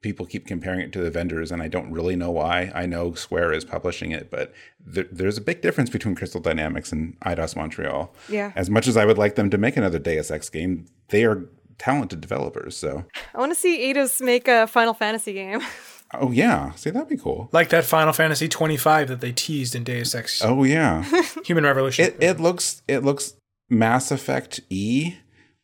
people 0.05 0.27
keep 0.27 0.45
comparing 0.45 0.81
it 0.81 0.93
to 0.93 0.99
the 0.99 1.07
Avengers, 1.07 1.51
and 1.51 1.63
I 1.63 1.67
don't 1.67 1.91
really 1.91 2.15
know 2.15 2.29
why. 2.29 2.71
I 2.75 2.85
know 2.85 3.15
Square 3.15 3.53
is 3.53 3.65
publishing 3.65 4.11
it, 4.11 4.29
but 4.29 4.53
there, 4.79 5.07
there's 5.11 5.35
a 5.35 5.41
big 5.41 5.61
difference 5.63 5.89
between 5.89 6.13
Crystal 6.13 6.39
Dynamics 6.39 6.91
and 6.91 7.19
Eidos 7.21 7.55
Montreal. 7.55 8.13
Yeah. 8.29 8.51
As 8.55 8.69
much 8.69 8.87
as 8.87 8.97
I 8.97 9.05
would 9.05 9.17
like 9.17 9.33
them 9.33 9.49
to 9.49 9.57
make 9.57 9.75
another 9.75 9.97
Deus 9.97 10.29
Ex 10.29 10.47
game, 10.47 10.85
they 11.07 11.25
are 11.25 11.49
talented 11.79 12.21
developers. 12.21 12.77
So, 12.77 13.03
I 13.33 13.39
want 13.39 13.51
to 13.51 13.59
see 13.59 13.91
Eidos 13.91 14.21
make 14.21 14.47
a 14.47 14.67
Final 14.67 14.93
Fantasy 14.93 15.33
game. 15.33 15.59
oh 16.13 16.29
yeah, 16.29 16.71
see 16.73 16.91
that'd 16.91 17.09
be 17.09 17.17
cool. 17.17 17.49
like 17.51 17.69
that 17.69 17.83
Final 17.83 18.13
Fantasy 18.13 18.47
25 18.47 19.07
that 19.07 19.21
they 19.21 19.31
teased 19.31 19.73
in 19.73 19.83
Deus 19.83 20.13
Ex 20.13 20.39
Oh 20.45 20.63
yeah. 20.63 21.03
Human 21.45 21.63
Revolution. 21.63 22.05
it 22.05 22.17
it 22.19 22.39
looks 22.39 22.83
it 22.87 22.99
looks 23.03 23.33
Mass 23.71 24.11
Effect 24.11 24.59
E 24.69 25.15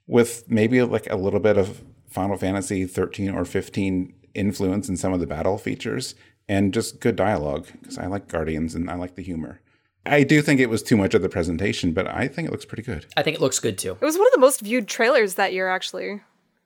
with 0.07 0.43
maybe 0.49 0.81
like 0.81 1.07
a 1.11 1.15
little 1.15 1.39
bit 1.39 1.59
of 1.59 1.83
Final 2.09 2.37
Fantasy 2.37 2.87
13 2.87 3.29
or 3.29 3.45
15 3.45 4.15
influence 4.33 4.89
in 4.89 4.97
some 4.97 5.13
of 5.13 5.19
the 5.19 5.27
battle 5.27 5.57
features 5.57 6.15
and 6.47 6.73
just 6.73 6.99
good 6.99 7.15
dialogue 7.15 7.67
because 7.81 7.97
I 7.97 8.07
like 8.07 8.27
Guardians 8.27 8.75
and 8.75 8.89
I 8.89 8.95
like 8.95 9.15
the 9.15 9.23
humor. 9.23 9.61
I 10.05 10.23
do 10.23 10.41
think 10.41 10.59
it 10.59 10.69
was 10.69 10.81
too 10.81 10.97
much 10.97 11.13
of 11.13 11.21
the 11.21 11.29
presentation, 11.29 11.93
but 11.93 12.07
I 12.07 12.27
think 12.27 12.47
it 12.47 12.51
looks 12.51 12.65
pretty 12.65 12.83
good. 12.83 13.05
I 13.15 13.21
think 13.21 13.35
it 13.35 13.41
looks 13.41 13.59
good 13.59 13.77
too. 13.77 13.97
It 13.99 14.05
was 14.05 14.17
one 14.17 14.27
of 14.27 14.33
the 14.33 14.39
most 14.39 14.61
viewed 14.61 14.87
trailers 14.87 15.35
that 15.35 15.53
year, 15.53 15.69
actually. 15.69 16.21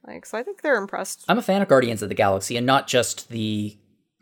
Like, 0.07 0.25
so 0.25 0.37
I 0.37 0.43
think 0.43 0.61
they're 0.61 0.77
impressed. 0.77 1.25
I'm 1.27 1.37
a 1.37 1.41
fan 1.41 1.61
of 1.61 1.67
Guardians 1.67 2.01
of 2.01 2.09
the 2.09 2.15
Galaxy 2.15 2.55
and 2.55 2.65
not 2.65 2.87
just 2.87 3.29
the 3.29 3.75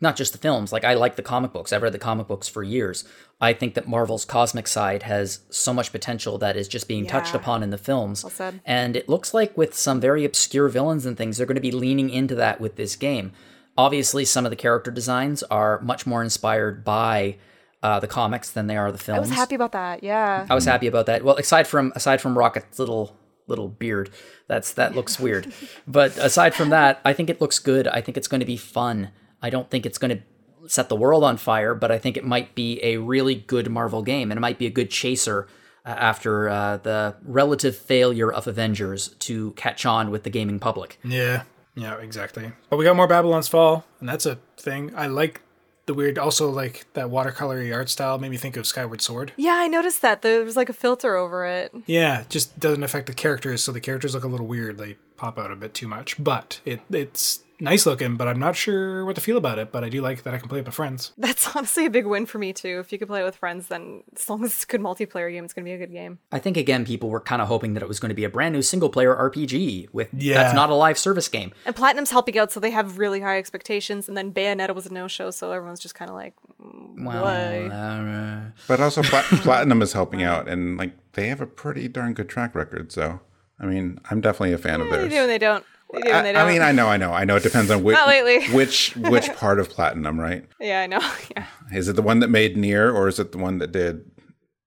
not 0.04 0.14
just 0.14 0.30
the 0.32 0.38
films. 0.38 0.72
Like 0.72 0.84
I 0.84 0.94
like 0.94 1.16
the 1.16 1.22
comic 1.22 1.52
books. 1.52 1.72
I've 1.72 1.82
read 1.82 1.92
the 1.92 1.98
comic 1.98 2.28
books 2.28 2.46
for 2.46 2.62
years. 2.62 3.04
I 3.40 3.52
think 3.52 3.74
that 3.74 3.88
Marvel's 3.88 4.24
cosmic 4.24 4.68
side 4.68 5.02
has 5.02 5.40
so 5.50 5.74
much 5.74 5.90
potential 5.90 6.38
that 6.38 6.56
is 6.56 6.68
just 6.68 6.86
being 6.86 7.06
touched 7.06 7.34
upon 7.34 7.64
in 7.64 7.70
the 7.70 7.78
films. 7.78 8.22
Well 8.22 8.30
said. 8.30 8.60
And 8.64 8.94
it 8.94 9.08
looks 9.08 9.34
like 9.34 9.56
with 9.56 9.74
some 9.74 10.00
very 10.00 10.24
obscure 10.24 10.68
villains 10.68 11.04
and 11.04 11.16
things, 11.16 11.36
they're 11.36 11.46
going 11.46 11.56
to 11.56 11.60
be 11.60 11.72
leaning 11.72 12.10
into 12.10 12.36
that 12.36 12.60
with 12.60 12.76
this 12.76 12.94
game. 12.94 13.32
Obviously, 13.76 14.24
some 14.24 14.46
of 14.46 14.50
the 14.50 14.56
character 14.56 14.92
designs 14.92 15.42
are 15.44 15.80
much 15.80 16.06
more 16.06 16.22
inspired 16.22 16.84
by 16.84 17.36
uh, 17.82 17.98
the 17.98 18.06
comics 18.06 18.50
than 18.50 18.68
they 18.68 18.76
are 18.76 18.92
the 18.92 18.98
films. 18.98 19.16
I 19.16 19.20
was 19.20 19.30
happy 19.30 19.56
about 19.56 19.72
that. 19.72 20.04
Yeah. 20.04 20.46
I 20.48 20.54
was 20.54 20.64
happy 20.64 20.86
about 20.86 21.06
that. 21.06 21.24
Well, 21.24 21.36
aside 21.36 21.66
from 21.66 21.92
aside 21.96 22.20
from 22.20 22.38
Rocket's 22.38 22.78
little 22.78 23.16
little 23.46 23.68
beard, 23.68 24.10
that's 24.46 24.72
that 24.74 24.94
looks 24.94 25.18
weird. 25.18 25.52
But 25.86 26.16
aside 26.16 26.54
from 26.54 26.70
that, 26.70 27.00
I 27.04 27.12
think 27.12 27.28
it 27.28 27.40
looks 27.40 27.58
good. 27.58 27.88
I 27.88 28.00
think 28.00 28.16
it's 28.16 28.28
going 28.28 28.40
to 28.40 28.46
be 28.46 28.56
fun. 28.56 29.10
I 29.44 29.50
don't 29.50 29.68
think 29.70 29.84
it's 29.84 29.98
going 29.98 30.16
to 30.16 30.68
set 30.68 30.88
the 30.88 30.96
world 30.96 31.22
on 31.22 31.36
fire, 31.36 31.74
but 31.74 31.92
I 31.92 31.98
think 31.98 32.16
it 32.16 32.24
might 32.24 32.54
be 32.54 32.82
a 32.82 32.96
really 32.96 33.34
good 33.34 33.70
Marvel 33.70 34.02
game, 34.02 34.30
and 34.30 34.38
it 34.38 34.40
might 34.40 34.58
be 34.58 34.66
a 34.66 34.70
good 34.70 34.90
chaser 34.90 35.46
uh, 35.84 35.90
after 35.90 36.48
uh, 36.48 36.78
the 36.78 37.16
relative 37.22 37.76
failure 37.76 38.32
of 38.32 38.46
Avengers 38.46 39.08
to 39.18 39.50
catch 39.52 39.84
on 39.84 40.10
with 40.10 40.22
the 40.22 40.30
gaming 40.30 40.58
public. 40.58 40.98
Yeah, 41.04 41.42
yeah, 41.74 41.96
exactly. 41.96 42.52
But 42.70 42.78
we 42.78 42.86
got 42.86 42.96
more 42.96 43.06
Babylon's 43.06 43.46
Fall, 43.46 43.84
and 44.00 44.08
that's 44.08 44.24
a 44.24 44.38
thing. 44.56 44.92
I 44.96 45.08
like 45.08 45.42
the 45.84 45.92
weird, 45.92 46.18
also 46.18 46.48
like 46.48 46.86
that 46.94 47.08
watercolory 47.08 47.74
art 47.74 47.90
style 47.90 48.18
made 48.18 48.30
me 48.30 48.38
think 48.38 48.56
of 48.56 48.66
Skyward 48.66 49.02
Sword. 49.02 49.34
Yeah, 49.36 49.56
I 49.56 49.68
noticed 49.68 50.00
that. 50.00 50.22
There 50.22 50.42
was 50.42 50.56
like 50.56 50.70
a 50.70 50.72
filter 50.72 51.16
over 51.16 51.44
it. 51.44 51.74
Yeah, 51.84 52.24
just 52.30 52.58
doesn't 52.58 52.82
affect 52.82 53.08
the 53.08 53.12
characters, 53.12 53.62
so 53.62 53.72
the 53.72 53.80
characters 53.80 54.14
look 54.14 54.24
a 54.24 54.28
little 54.28 54.46
weird. 54.46 54.78
They 54.78 54.96
pop 55.18 55.38
out 55.38 55.50
a 55.50 55.56
bit 55.56 55.74
too 55.74 55.86
much, 55.86 56.16
but 56.24 56.62
it 56.64 56.80
it's 56.90 57.43
nice 57.64 57.86
looking. 57.86 58.16
But 58.16 58.28
I'm 58.28 58.38
not 58.38 58.54
sure 58.56 59.04
what 59.04 59.14
to 59.16 59.20
feel 59.20 59.36
about 59.36 59.58
it. 59.58 59.72
But 59.72 59.82
I 59.84 59.88
do 59.88 60.00
like 60.00 60.22
that 60.22 60.32
I 60.34 60.38
can 60.38 60.48
play 60.48 60.60
it 60.60 60.64
with 60.66 60.74
friends. 60.74 61.12
That's 61.18 61.54
honestly 61.56 61.86
a 61.86 61.90
big 61.90 62.06
win 62.06 62.26
for 62.26 62.38
me, 62.38 62.52
too. 62.52 62.78
If 62.80 62.92
you 62.92 62.98
could 62.98 63.08
play 63.08 63.20
it 63.20 63.24
with 63.24 63.36
friends, 63.36 63.66
then 63.68 64.02
as 64.14 64.28
long 64.30 64.44
as 64.44 64.52
it's 64.52 64.64
a 64.64 64.66
good 64.66 64.80
multiplayer 64.80 65.32
game, 65.32 65.44
it's 65.44 65.52
going 65.54 65.64
to 65.64 65.68
be 65.68 65.72
a 65.74 65.78
good 65.78 65.92
game. 65.92 66.18
I 66.30 66.38
think 66.38 66.56
again, 66.56 66.84
people 66.84 67.08
were 67.10 67.20
kind 67.20 67.42
of 67.42 67.48
hoping 67.48 67.74
that 67.74 67.82
it 67.82 67.88
was 67.88 67.98
going 67.98 68.10
to 68.10 68.14
be 68.14 68.24
a 68.24 68.28
brand 68.28 68.52
new 68.54 68.62
single 68.62 68.88
player 68.90 69.14
RPG 69.14 69.88
with 69.92 70.08
Yeah. 70.12 70.34
that's 70.42 70.54
not 70.54 70.70
a 70.70 70.74
live 70.74 70.98
service 70.98 71.28
game. 71.28 71.52
And 71.66 71.74
Platinum's 71.74 72.10
helping 72.10 72.38
out, 72.38 72.52
so 72.52 72.60
they 72.60 72.70
have 72.70 72.98
really 72.98 73.20
high 73.20 73.38
expectations. 73.38 74.08
And 74.08 74.16
then 74.16 74.32
Bayonetta 74.32 74.74
was 74.74 74.86
a 74.86 74.92
no 74.92 75.08
show, 75.08 75.30
so 75.30 75.50
everyone's 75.52 75.80
just 75.80 75.94
kind 75.94 76.10
of 76.10 76.14
like, 76.16 76.34
mm, 76.62 77.04
why? 77.04 77.68
Uh, 77.68 78.50
But 78.68 78.80
also, 78.80 79.02
Plat- 79.02 79.24
Platinum 79.42 79.82
is 79.82 79.92
helping 79.92 80.22
out, 80.22 80.48
and 80.48 80.76
like 80.76 80.92
they 81.12 81.28
have 81.28 81.40
a 81.40 81.46
pretty 81.46 81.88
darn 81.88 82.12
good 82.14 82.28
track 82.28 82.54
record. 82.54 82.92
So, 82.92 83.20
I 83.58 83.66
mean, 83.66 83.98
I'm 84.10 84.20
definitely 84.20 84.52
a 84.52 84.58
fan 84.58 84.80
of 84.80 84.90
They 84.90 84.96
theirs. 84.96 85.10
do 85.12 85.16
and 85.18 85.30
they 85.30 85.38
don't. 85.38 85.64
They 85.94 86.00
do 86.02 86.10
and 86.10 86.26
they 86.26 86.30
I, 86.30 86.32
don't. 86.32 86.48
I 86.48 86.52
mean, 86.52 86.62
I 86.62 86.72
know, 86.72 86.88
I 86.88 86.96
know, 86.96 87.12
I 87.12 87.24
know. 87.24 87.36
It 87.36 87.42
depends 87.42 87.70
on 87.70 87.82
which 87.84 87.96
lately. 88.06 88.46
which 88.54 88.94
which 88.96 89.32
part 89.34 89.58
of 89.58 89.68
Platinum, 89.70 90.20
right? 90.20 90.44
yeah, 90.60 90.80
I 90.80 90.86
know. 90.86 91.00
Yeah. 91.36 91.46
Is 91.72 91.88
it 91.88 91.96
the 91.96 92.02
one 92.02 92.20
that 92.20 92.28
made 92.28 92.56
NieR, 92.56 92.94
or 92.94 93.08
is 93.08 93.18
it 93.18 93.32
the 93.32 93.38
one 93.38 93.58
that 93.58 93.72
did 93.72 94.04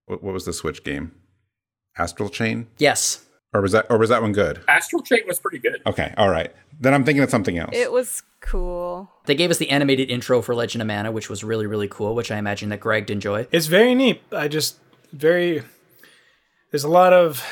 what, 0.06 0.22
what 0.22 0.34
was 0.34 0.44
the 0.44 0.52
Switch 0.52 0.84
game? 0.84 1.12
Astral 1.96 2.28
Chain. 2.28 2.66
yes. 2.78 3.24
Or 3.54 3.62
was 3.62 3.72
that 3.72 3.86
or 3.88 3.96
was 3.96 4.10
that 4.10 4.20
one 4.20 4.32
good? 4.32 4.60
Astral 4.68 5.02
Chain 5.02 5.20
was 5.26 5.38
pretty 5.38 5.58
good. 5.58 5.80
Okay, 5.86 6.12
all 6.18 6.28
right. 6.28 6.52
Then 6.78 6.92
I'm 6.92 7.02
thinking 7.04 7.22
of 7.22 7.30
something 7.30 7.56
else. 7.56 7.70
It 7.72 7.90
was 7.90 8.22
cool. 8.40 9.10
They 9.24 9.34
gave 9.34 9.50
us 9.50 9.56
the 9.56 9.70
animated 9.70 10.10
intro 10.10 10.42
for 10.42 10.54
Legend 10.54 10.82
of 10.82 10.86
Mana, 10.88 11.10
which 11.10 11.30
was 11.30 11.42
really, 11.42 11.66
really 11.66 11.88
cool, 11.88 12.14
which 12.14 12.30
I 12.30 12.36
imagine 12.36 12.68
that 12.68 12.80
Greg 12.80 13.06
did 13.06 13.14
enjoy. 13.14 13.46
It's 13.50 13.66
very 13.66 13.94
neat. 13.94 14.20
I 14.32 14.48
just 14.48 14.76
very 15.12 15.62
there's 16.70 16.84
a 16.84 16.88
lot 16.88 17.12
of 17.14 17.42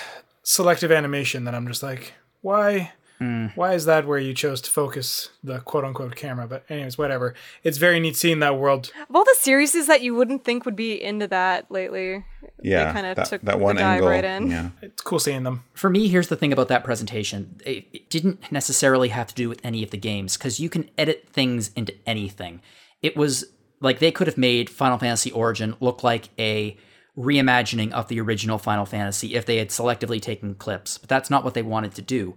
selective 0.43 0.93
animation 0.93 1.45
that 1.45 1.55
I'm 1.55 1.67
just 1.67 1.83
like, 1.83 2.13
why 2.43 2.93
Mm. 3.21 3.57
why 3.57 3.73
is 3.73 3.87
that 3.87 4.07
where 4.07 4.19
you 4.19 4.35
chose 4.35 4.61
to 4.61 4.71
focus 4.71 5.31
the 5.43 5.61
quote 5.61 5.85
unquote 5.85 6.15
camera? 6.17 6.47
But 6.47 6.65
anyways, 6.69 6.99
whatever. 6.99 7.35
It's 7.63 7.79
very 7.79 7.99
neat 7.99 8.17
seeing 8.17 8.41
that 8.41 8.59
world. 8.59 8.93
Of 9.09 9.17
all 9.17 9.25
the 9.25 9.37
series 9.41 9.73
that 9.87 10.03
you 10.03 10.15
wouldn't 10.15 10.45
think 10.45 10.65
would 10.65 10.77
be 10.77 11.03
into 11.03 11.27
that 11.29 11.71
lately, 11.71 12.25
yeah, 12.63 12.87
they 12.87 13.01
kind 13.01 13.19
of 13.19 13.29
took 13.29 13.43
that 13.43 13.59
one 13.59 13.77
the 13.77 13.83
dive 13.83 13.95
angle. 13.95 14.09
right 14.09 14.25
in. 14.25 14.51
Yeah. 14.51 14.69
It's 14.83 15.03
cool 15.03 15.19
seeing 15.19 15.45
them. 15.45 15.65
For 15.75 15.89
me, 15.89 16.09
here's 16.09 16.29
the 16.29 16.37
thing 16.37 16.53
about 16.53 16.69
that 16.69 16.85
presentation. 16.85 17.61
It, 17.65 17.87
it 17.93 18.11
didn't 18.11 18.53
necessarily 18.53 19.09
have 19.09 19.29
to 19.29 19.35
do 19.35 19.49
with 19.49 19.61
any 19.65 19.83
of 19.83 19.91
the 19.91 19.99
games, 19.99 20.37
because 20.37 20.61
you 20.61 20.69
can 20.69 20.91
edit 20.99 21.29
things 21.31 21.71
into 21.77 21.95
anything. 22.07 22.61
It 23.03 23.17
was 23.17 23.47
like 23.81 23.99
they 23.99 24.11
could 24.11 24.27
have 24.27 24.39
made 24.39 24.71
Final 24.71 24.99
Fantasy 24.99 25.31
Origin 25.31 25.77
look 25.81 26.03
like 26.03 26.29
a 26.39 26.77
reimagining 27.17 27.93
of 27.93 28.09
the 28.09 28.21
original 28.21 28.59
Final 28.59 28.85
Fantasy 28.85 29.35
if 29.35 29.47
they 29.47 29.57
had 29.57 29.71
selectively 29.71 30.21
taken 30.21 30.55
clips, 30.55 30.99
but 30.99 31.09
that's 31.09 31.31
not 31.31 31.45
what 31.45 31.55
they 31.55 31.63
wanted 31.63 31.95
to 31.95 32.03
do. 32.03 32.37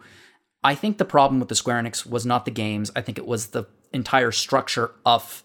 I 0.64 0.76
think 0.76 0.98
the 0.98 1.06
problem 1.06 1.40
with 1.40 1.49
the 1.49 1.56
Square 1.56 1.84
Enix 1.84 2.06
was 2.06 2.26
not 2.26 2.45
the 2.45 2.52
games. 2.52 2.91
I 2.95 3.02
think 3.02 3.18
it 3.18 3.26
was 3.26 3.48
the 3.48 3.65
entire 3.94 4.31
structure 4.31 4.91
of 5.06 5.44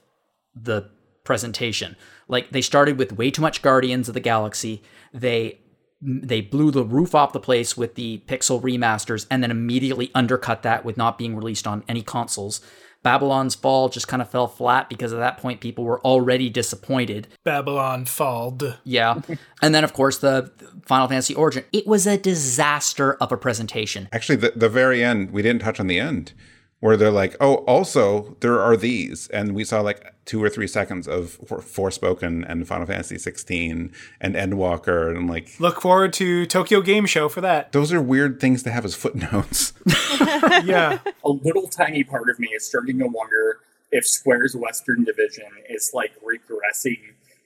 the 0.54 0.90
presentation. 1.24 1.96
Like 2.28 2.50
they 2.50 2.60
started 2.60 2.98
with 2.98 3.12
way 3.12 3.30
too 3.30 3.42
much 3.42 3.62
Guardians 3.62 4.08
of 4.08 4.14
the 4.14 4.20
Galaxy. 4.20 4.82
They 5.12 5.60
they 6.02 6.42
blew 6.42 6.70
the 6.70 6.84
roof 6.84 7.14
off 7.14 7.32
the 7.32 7.40
place 7.40 7.78
with 7.78 7.94
the 7.94 8.22
Pixel 8.26 8.60
remasters 8.60 9.26
and 9.30 9.42
then 9.42 9.50
immediately 9.50 10.10
undercut 10.14 10.62
that 10.62 10.84
with 10.84 10.98
not 10.98 11.16
being 11.16 11.34
released 11.34 11.66
on 11.66 11.82
any 11.88 12.02
consoles. 12.02 12.60
Babylon's 13.04 13.54
Fall 13.54 13.88
just 13.88 14.08
kind 14.08 14.20
of 14.20 14.28
fell 14.28 14.48
flat 14.48 14.88
because 14.88 15.12
at 15.12 15.20
that 15.20 15.38
point 15.38 15.60
people 15.60 15.84
were 15.84 16.00
already 16.00 16.50
disappointed. 16.50 17.28
Babylon 17.44 18.06
Falled. 18.06 18.78
Yeah. 18.82 19.20
and 19.62 19.72
then 19.74 19.84
of 19.84 19.92
course 19.92 20.18
the 20.18 20.50
Final 20.86 21.06
Fantasy 21.06 21.34
Origin. 21.34 21.64
It 21.72 21.86
was 21.86 22.06
a 22.06 22.18
disaster 22.18 23.14
of 23.14 23.30
a 23.30 23.36
presentation. 23.36 24.08
Actually, 24.10 24.36
the, 24.36 24.52
the 24.56 24.68
very 24.68 25.04
end, 25.04 25.30
we 25.30 25.42
didn't 25.42 25.62
touch 25.62 25.78
on 25.78 25.86
the 25.86 26.00
end, 26.00 26.32
where 26.80 26.96
they're 26.96 27.10
like, 27.10 27.36
oh, 27.40 27.56
also, 27.66 28.36
there 28.40 28.60
are 28.60 28.76
these. 28.76 29.28
And 29.28 29.54
we 29.54 29.64
saw 29.64 29.80
like 29.80 30.13
two 30.24 30.42
or 30.42 30.48
three 30.48 30.66
seconds 30.66 31.06
of 31.06 31.32
For- 31.46 31.58
Forspoken 31.58 32.44
and 32.50 32.66
Final 32.66 32.86
Fantasy 32.86 33.18
16 33.18 33.92
and 34.20 34.34
Endwalker. 34.34 35.14
And 35.16 35.28
like, 35.28 35.50
Look 35.60 35.80
forward 35.80 36.12
to 36.14 36.46
Tokyo 36.46 36.80
Game 36.80 37.06
Show 37.06 37.28
for 37.28 37.40
that. 37.42 37.72
those 37.72 37.92
are 37.92 38.00
weird 38.00 38.40
things 38.40 38.62
to 38.62 38.70
have 38.70 38.84
as 38.84 38.94
footnotes. 38.94 39.72
Yeah. 40.64 40.98
a 41.24 41.30
little 41.30 41.66
tiny 41.68 42.04
part 42.04 42.30
of 42.30 42.38
me 42.38 42.48
is 42.48 42.64
starting 42.64 42.98
to 43.00 43.06
wonder 43.06 43.58
if 43.92 44.06
Square's 44.06 44.56
Western 44.56 45.04
division 45.04 45.44
is 45.68 45.90
like 45.92 46.12
regressing 46.22 46.98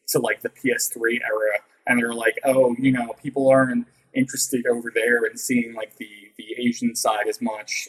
to 0.09 0.19
like 0.19 0.43
the 0.43 0.49
PS3 0.51 1.19
era, 1.23 1.59
and 1.87 1.99
they're 2.01 2.15
like, 2.15 2.39
oh, 2.45 2.75
you 2.79 2.93
know, 2.93 3.15
people 3.23 3.49
aren't 3.49 3.87
interested 4.15 4.67
over 4.67 4.91
there 4.95 5.25
in 5.25 5.37
seeing 5.37 5.75
like 5.75 5.97
the 5.97 6.09
the 6.39 6.55
Asian 6.59 6.95
side 6.95 7.27
as 7.29 7.41
much. 7.43 7.89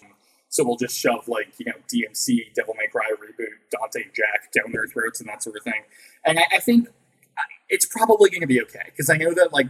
So 0.50 0.64
we'll 0.64 0.78
just 0.78 1.00
shove 1.00 1.28
like 1.28 1.54
you 1.58 1.68
know 1.68 1.74
DMC, 1.88 2.54
Devil 2.54 2.74
May 2.78 2.88
Cry 2.88 3.12
reboot, 3.22 3.56
Dante 3.72 4.06
Jack 4.16 4.52
down 4.52 4.72
their 4.72 4.88
throats 4.88 5.20
and 5.20 5.30
that 5.30 5.44
sort 5.44 5.56
of 5.56 5.64
thing. 5.64 5.84
And 6.26 6.40
I, 6.40 6.44
I 6.54 6.60
think 6.60 6.88
uh, 6.90 7.42
it's 7.70 7.86
probably 7.86 8.30
going 8.30 8.42
to 8.42 8.48
be 8.48 8.62
okay 8.64 8.84
because 8.86 9.10
I 9.10 9.18
know 9.18 9.34
that 9.34 9.54
like 9.54 9.70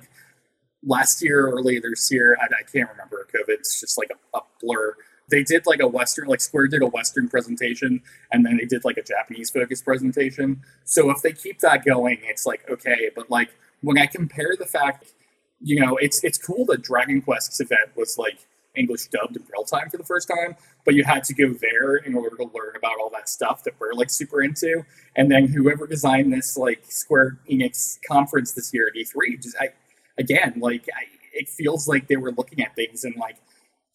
last 0.83 1.21
year 1.23 1.47
or 1.47 1.51
earlier 1.51 1.81
this 1.81 2.09
year, 2.11 2.37
I, 2.41 2.45
I 2.45 2.63
can't 2.63 2.89
remember. 2.89 3.27
COVID's 3.33 3.79
just 3.81 3.97
like 3.97 4.09
a, 4.11 4.37
a 4.37 4.41
blur. 4.61 4.95
They 5.29 5.43
did 5.43 5.65
like 5.67 5.79
a 5.79 5.87
Western, 5.87 6.27
like 6.27 6.41
Square 6.41 6.69
did 6.69 6.81
a 6.81 6.87
Western 6.87 7.29
presentation, 7.29 8.01
and 8.31 8.45
then 8.45 8.57
they 8.57 8.65
did 8.65 8.83
like 8.83 8.97
a 8.97 9.03
Japanese 9.03 9.49
focused 9.49 9.85
presentation. 9.85 10.61
So 10.85 11.11
if 11.11 11.21
they 11.21 11.33
keep 11.33 11.59
that 11.59 11.85
going, 11.85 12.19
it's 12.23 12.45
like 12.45 12.67
okay. 12.69 13.11
But 13.15 13.29
like 13.29 13.49
when 13.81 13.97
I 13.97 14.07
compare 14.07 14.55
the 14.57 14.65
fact, 14.65 15.13
you 15.61 15.79
know, 15.79 15.97
it's 15.97 16.23
it's 16.23 16.37
cool 16.37 16.65
that 16.65 16.81
Dragon 16.81 17.21
Quest's 17.21 17.59
event 17.59 17.95
was 17.95 18.17
like 18.17 18.39
English 18.75 19.07
dubbed 19.07 19.35
in 19.35 19.43
real 19.51 19.63
time 19.63 19.89
for 19.89 19.97
the 19.97 20.03
first 20.03 20.27
time, 20.27 20.55
but 20.85 20.93
you 20.93 21.03
had 21.03 21.23
to 21.25 21.33
go 21.33 21.53
there 21.53 21.97
in 21.97 22.15
order 22.15 22.35
to 22.37 22.43
learn 22.43 22.75
about 22.75 22.93
all 22.99 23.09
that 23.11 23.27
stuff 23.27 23.63
that 23.63 23.73
we're 23.79 23.93
like 23.93 24.09
super 24.09 24.41
into. 24.41 24.83
And 25.15 25.31
then 25.31 25.47
whoever 25.47 25.87
designed 25.87 26.31
this 26.31 26.57
like 26.57 26.83
Square 26.87 27.39
Enix 27.49 27.97
conference 28.07 28.53
this 28.53 28.73
year 28.73 28.87
at 28.87 28.95
E3, 28.95 29.41
just 29.41 29.55
I 29.59 29.69
again 30.17 30.55
like 30.59 30.87
I, 30.95 31.03
it 31.33 31.49
feels 31.49 31.87
like 31.87 32.07
they 32.07 32.17
were 32.17 32.31
looking 32.31 32.63
at 32.63 32.75
things 32.75 33.03
in 33.03 33.13
like 33.17 33.37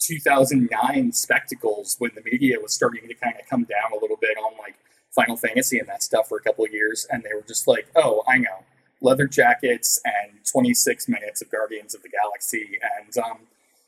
2009 0.01 1.13
spectacles 1.13 1.97
when 1.99 2.11
the 2.15 2.23
media 2.31 2.57
was 2.61 2.75
starting 2.75 3.09
to 3.09 3.15
kind 3.15 3.35
of 3.41 3.49
come 3.49 3.65
down 3.65 3.93
a 3.93 4.01
little 4.01 4.19
bit 4.19 4.37
on 4.37 4.53
like 4.59 4.75
Final 5.15 5.37
Fantasy 5.37 5.79
and 5.79 5.89
that 5.89 6.03
stuff 6.03 6.29
for 6.29 6.39
a 6.39 6.43
couple 6.43 6.65
of 6.65 6.73
years, 6.73 7.07
and 7.11 7.23
they 7.23 7.35
were 7.35 7.45
just 7.47 7.69
like, 7.69 7.87
"Oh, 7.95 8.23
I 8.29 8.39
know, 8.39 8.65
leather 9.01 9.27
jackets 9.27 10.01
and 10.05 10.39
26 10.51 11.09
minutes 11.09 11.43
of 11.43 11.51
Guardians 11.51 11.95
of 11.95 12.03
the 12.03 12.09
Galaxy 12.09 12.79
and 12.99 13.17
um, 13.19 13.39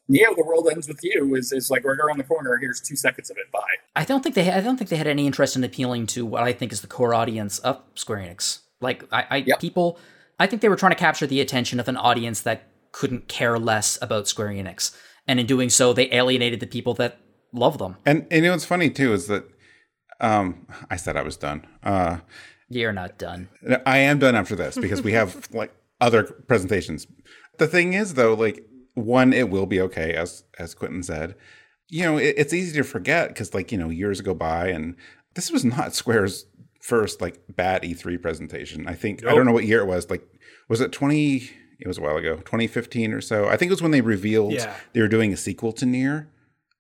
Neo: 0.09 0.35
The 0.35 0.45
World 0.45 0.69
Ends 0.71 0.89
with 0.89 1.01
You 1.03 1.35
is 1.35 1.53
is 1.53 1.71
like 1.71 1.85
right 1.85 1.99
around 1.99 2.19
the 2.19 2.25
corner. 2.25 2.57
Here's 2.61 2.81
two 2.81 2.97
seconds 2.97 3.31
of 3.31 3.37
it. 3.39 3.51
Bye." 3.53 3.61
I 3.95 4.05
don't 4.05 4.23
think 4.23 4.35
they 4.35 4.51
I 4.51 4.61
don't 4.61 4.77
think 4.77 4.91
they 4.91 4.97
had 4.97 5.07
any 5.07 5.27
interest 5.27 5.57
in 5.57 5.65
appealing 5.65 6.07
to 6.09 6.25
what 6.27 6.43
I 6.43 6.53
think 6.53 6.73
is 6.73 6.81
the 6.81 6.87
core 6.87 7.15
audience 7.15 7.59
of 7.61 7.81
Square 7.95 8.19
Enix. 8.21 8.61
Like 8.81 9.05
I, 9.13 9.25
I 9.31 9.37
Yep. 9.39 9.61
people 9.61 9.99
I 10.39 10.47
think 10.47 10.63
they 10.63 10.69
were 10.69 10.77
trying 10.77 10.93
to 10.93 10.99
capture 10.99 11.27
the 11.27 11.41
attention 11.41 11.81
of 11.81 11.89
an 11.89 11.97
audience 11.97 12.43
that 12.43 12.69
couldn't 12.93 13.27
care 13.29 13.59
less 13.59 13.99
about 14.03 14.29
Square 14.29 14.49
Enix. 14.49 14.95
And 15.27 15.41
in 15.41 15.47
doing 15.47 15.71
so, 15.71 15.93
they 15.93 16.13
alienated 16.13 16.61
the 16.61 16.67
people 16.67 16.95
that 16.95 17.19
love 17.53 17.79
them. 17.79 17.97
and, 18.05 18.27
and 18.31 18.45
you 18.45 18.51
know 18.51 18.53
what's 18.53 18.65
funny 18.65 18.91
too 18.91 19.13
is 19.13 19.27
that 19.29 19.45
um, 20.21 20.67
I 20.91 20.97
said 20.97 21.17
I 21.17 21.23
was 21.23 21.37
done. 21.37 21.67
Uh, 21.83 22.19
You're 22.69 22.93
not 22.93 23.19
done. 23.19 23.49
I 23.85 23.99
am 23.99 24.19
done 24.19 24.35
after 24.35 24.55
this 24.57 24.77
because 24.79 25.03
we 25.03 25.13
have 25.13 25.49
like 25.53 25.75
other 26.01 26.23
presentations. 26.25 27.07
The 27.59 27.67
thing 27.67 27.93
is, 27.95 28.15
though, 28.15 28.35
like 28.35 28.65
one, 28.97 29.33
it 29.33 29.49
will 29.51 29.67
be 29.67 29.81
okay, 29.83 30.13
as 30.15 30.43
as 30.59 30.75
Quentin 30.75 31.03
said. 31.05 31.37
You 31.89 32.03
know, 32.03 32.17
it, 32.19 32.35
it's 32.37 32.53
easy 32.53 32.77
to 32.79 32.83
forget 32.83 33.29
because, 33.29 33.55
like, 33.55 33.71
you 33.71 33.79
know, 33.79 33.91
years 33.91 34.21
go 34.21 34.35
by, 34.35 34.69
and 34.69 34.97
this 35.35 35.53
was 35.53 35.65
not 35.65 35.95
Square's 36.01 36.47
first 36.81 37.21
like 37.21 37.41
bad 37.55 37.83
E3 37.83 38.21
presentation. 38.21 38.89
I 38.89 38.95
think 38.95 39.25
I 39.25 39.35
don't 39.35 39.47
know 39.47 39.53
what 39.53 39.65
year 39.67 39.81
it 39.81 39.87
was. 39.87 40.11
Like, 40.11 40.27
was 40.69 40.81
it 40.81 40.91
twenty? 40.93 41.49
It 41.79 41.87
was 41.87 41.99
a 41.99 42.01
while 42.01 42.17
ago, 42.17 42.37
2015 42.37 43.13
or 43.13 43.21
so. 43.21 43.49
I 43.49 43.59
think 43.59 43.69
it 43.69 43.75
was 43.75 43.83
when 43.83 43.91
they 43.91 44.01
revealed 44.01 44.55
Yeah. 44.55 44.75
they 44.95 45.01
were 45.03 45.09
doing 45.09 45.35
a 45.35 45.37
sequel 45.37 45.73
to 45.75 45.85
NieR. 45.85 46.27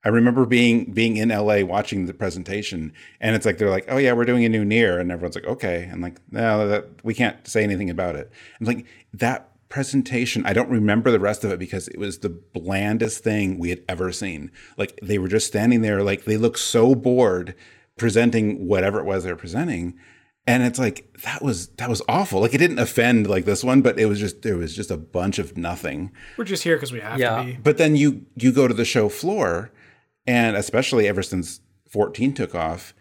I 0.03 0.09
remember 0.09 0.47
being 0.47 0.93
being 0.93 1.19
in 1.19 1.29
LA 1.29 1.65
watching 1.65 2.07
the 2.07 2.15
presentation, 2.15 2.93
and 3.21 3.37
it's 3.37 3.45
like 3.45 3.59
they're 3.59 3.69
like, 3.71 3.85
"Oh 3.89 3.99
yeah, 3.99 4.13
we're 4.15 4.25
doing 4.25 4.45
a 4.45 4.49
new 4.49 4.65
NieR," 4.65 4.99
and 5.01 5.11
everyone's 5.13 5.35
like, 5.35 5.47
"Okay," 5.47 5.83
and 5.91 6.01
like, 6.01 6.19
"No, 6.31 6.67
that 6.69 6.87
we 7.05 7.13
can't 7.13 7.47
say 7.47 7.63
anything 7.65 7.91
about 7.91 8.15
it." 8.17 8.31
And 8.59 8.67
like 8.69 8.87
that 9.15 9.51
presentation, 9.69 10.45
I 10.47 10.53
don't 10.53 10.71
remember 10.71 11.11
the 11.11 11.21
rest 11.21 11.45
of 11.45 11.51
it 11.51 11.59
because 11.59 11.89
it 11.89 11.99
was 11.99 12.19
the 12.19 12.29
blandest 12.29 13.23
thing 13.25 13.59
we 13.59 13.71
had 13.71 13.83
ever 13.89 14.13
seen. 14.13 14.51
Like 14.77 14.99
they 15.03 15.19
were 15.19 15.29
just 15.29 15.47
standing 15.47 15.83
there, 15.83 16.03
like 16.03 16.25
they 16.25 16.37
looked 16.37 16.59
so 16.59 16.95
bored 16.95 17.55
presenting 17.99 18.67
whatever 18.69 18.99
it 19.01 19.05
was 19.05 19.25
they 19.25 19.31
were 19.31 19.37
presenting, 19.37 19.99
and 20.47 20.63
it's 20.63 20.79
like 20.79 21.13
that 21.25 21.43
was 21.43 21.69
that 21.77 21.89
was 21.89 22.03
awful. 22.09 22.41
Like 22.41 22.55
it 22.55 22.59
didn't 22.59 22.79
offend 22.79 23.27
like 23.27 23.45
this 23.45 23.65
one, 23.65 23.83
but 23.83 23.99
it 23.99 24.07
was 24.07 24.21
just 24.21 24.43
there 24.43 24.57
was 24.57 24.75
just 24.77 24.91
a 24.91 24.97
bunch 24.97 25.39
of 25.39 25.57
nothing. 25.57 26.13
We're 26.37 26.45
just 26.45 26.63
here 26.63 26.77
because 26.77 26.93
we 26.93 27.01
have 27.01 27.19
Yeah. 27.19 27.39
to 27.39 27.45
be. 27.45 27.53
But 27.63 27.79
then 27.79 27.97
you 27.97 28.27
you 28.37 28.53
go 28.53 28.69
to 28.69 28.75
the 28.75 28.85
show 28.85 29.09
floor, 29.09 29.73
and 30.27 30.57
especially 30.57 31.09
ever 31.09 31.23
since 31.23 31.61
14 31.91 32.35
took 32.35 32.55
off, 32.55 32.95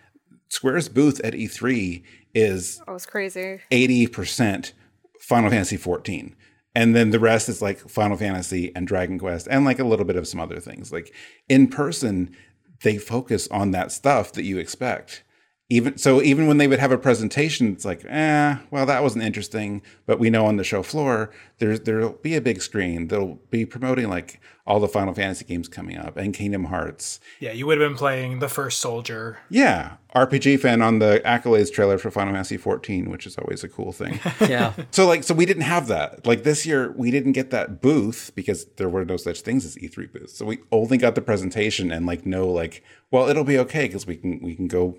Square's 0.50 0.90
booth 0.90 1.20
at 1.24 1.34
E3 1.34 2.04
is 2.34 2.80
oh, 2.82 2.86
That 2.88 2.94
was 2.94 3.06
crazy. 3.06 3.62
80% 3.72 4.72
Final 5.20 5.50
Fantasy 5.50 5.78
14. 5.78 6.36
And 6.76 6.94
then 6.96 7.12
the 7.12 7.20
rest 7.20 7.48
is 7.48 7.62
like 7.62 7.80
Final 7.90 8.18
Fantasy 8.18 8.76
and 8.76 8.86
Dragon 8.86 9.18
Quest 9.18 9.48
and 9.50 9.64
like 9.64 9.80
a 9.80 9.86
little 9.86 10.06
bit 10.06 10.18
of 10.18 10.28
some 10.28 10.42
other 10.42 10.60
things. 10.60 10.92
Like 10.92 11.14
in 11.48 11.68
person, 11.68 12.36
they 12.84 12.98
focus 12.98 13.48
on 13.48 13.72
that 13.72 13.92
stuff 13.92 14.34
that 14.34 14.44
you 14.44 14.58
expect. 14.58 15.24
Even 15.68 15.98
so, 15.98 16.22
even 16.22 16.46
when 16.46 16.58
they 16.58 16.68
would 16.68 16.80
have 16.80 16.92
a 16.92 16.98
presentation, 16.98 17.74
it's 17.74 17.86
like, 17.86 18.06
eh, 18.08 18.58
well, 18.70 18.86
that 18.86 19.02
wasn't 19.02 19.24
interesting. 19.24 19.82
But 20.06 20.20
we 20.20 20.30
know 20.30 20.46
on 20.46 20.58
the 20.58 20.64
show 20.64 20.84
floor, 20.84 21.32
there's 21.58 21.80
there'll 21.82 22.14
be 22.14 22.36
a 22.36 22.42
big 22.42 22.62
screen 22.62 23.08
they'll 23.08 23.40
be 23.50 23.66
promoting 23.66 24.10
like 24.10 24.40
all 24.68 24.80
the 24.80 24.88
Final 24.88 25.14
Fantasy 25.14 25.46
games 25.46 25.68
coming 25.68 25.98
up 25.98 26.18
and 26.18 26.34
Kingdom 26.34 26.66
Hearts. 26.66 27.20
Yeah, 27.40 27.52
you 27.52 27.68
would 27.68 27.80
have 27.80 27.90
been 27.90 27.98
playing 27.98 28.40
the 28.40 28.50
first 28.50 28.80
soldier. 28.80 29.38
Yeah, 29.50 29.98
RPG 30.16 30.60
fan 30.60 30.82
on 30.82 31.00
the 31.00 31.22
accolades 31.24 31.72
trailer 31.72 31.98
for 31.98 32.10
Final 32.10 32.34
Fantasy 32.34 32.58
14, 32.58 33.10
which 33.12 33.28
is 33.28 33.38
always 33.38 33.64
a 33.64 33.70
cool 33.70 33.92
thing. 33.92 34.20
Yeah. 34.48 34.74
So 34.92 35.08
like 35.08 35.24
so 35.24 35.34
we 35.34 35.46
didn't 35.46 35.64
have 35.64 35.88
that. 35.88 36.26
Like 36.28 36.44
this 36.44 36.66
year 36.66 36.92
we 36.92 37.10
didn't 37.10 37.32
get 37.34 37.50
that 37.52 37.82
booth 37.82 38.32
because 38.36 38.66
there 38.78 38.90
were 38.90 39.06
no 39.06 39.18
such 39.18 39.42
things 39.42 39.66
as 39.66 39.76
E3 39.76 40.12
booths. 40.12 40.38
So 40.38 40.46
we 40.46 40.60
only 40.72 40.98
got 40.98 41.16
the 41.16 41.22
presentation 41.22 41.92
and 41.92 42.06
like 42.06 42.26
no 42.26 42.48
like 42.48 42.84
well 43.12 43.28
it'll 43.30 43.44
be 43.44 43.58
okay 43.60 43.88
cuz 43.88 44.06
we 44.06 44.18
can 44.18 44.40
we 44.42 44.56
can 44.56 44.68
go 44.68 44.98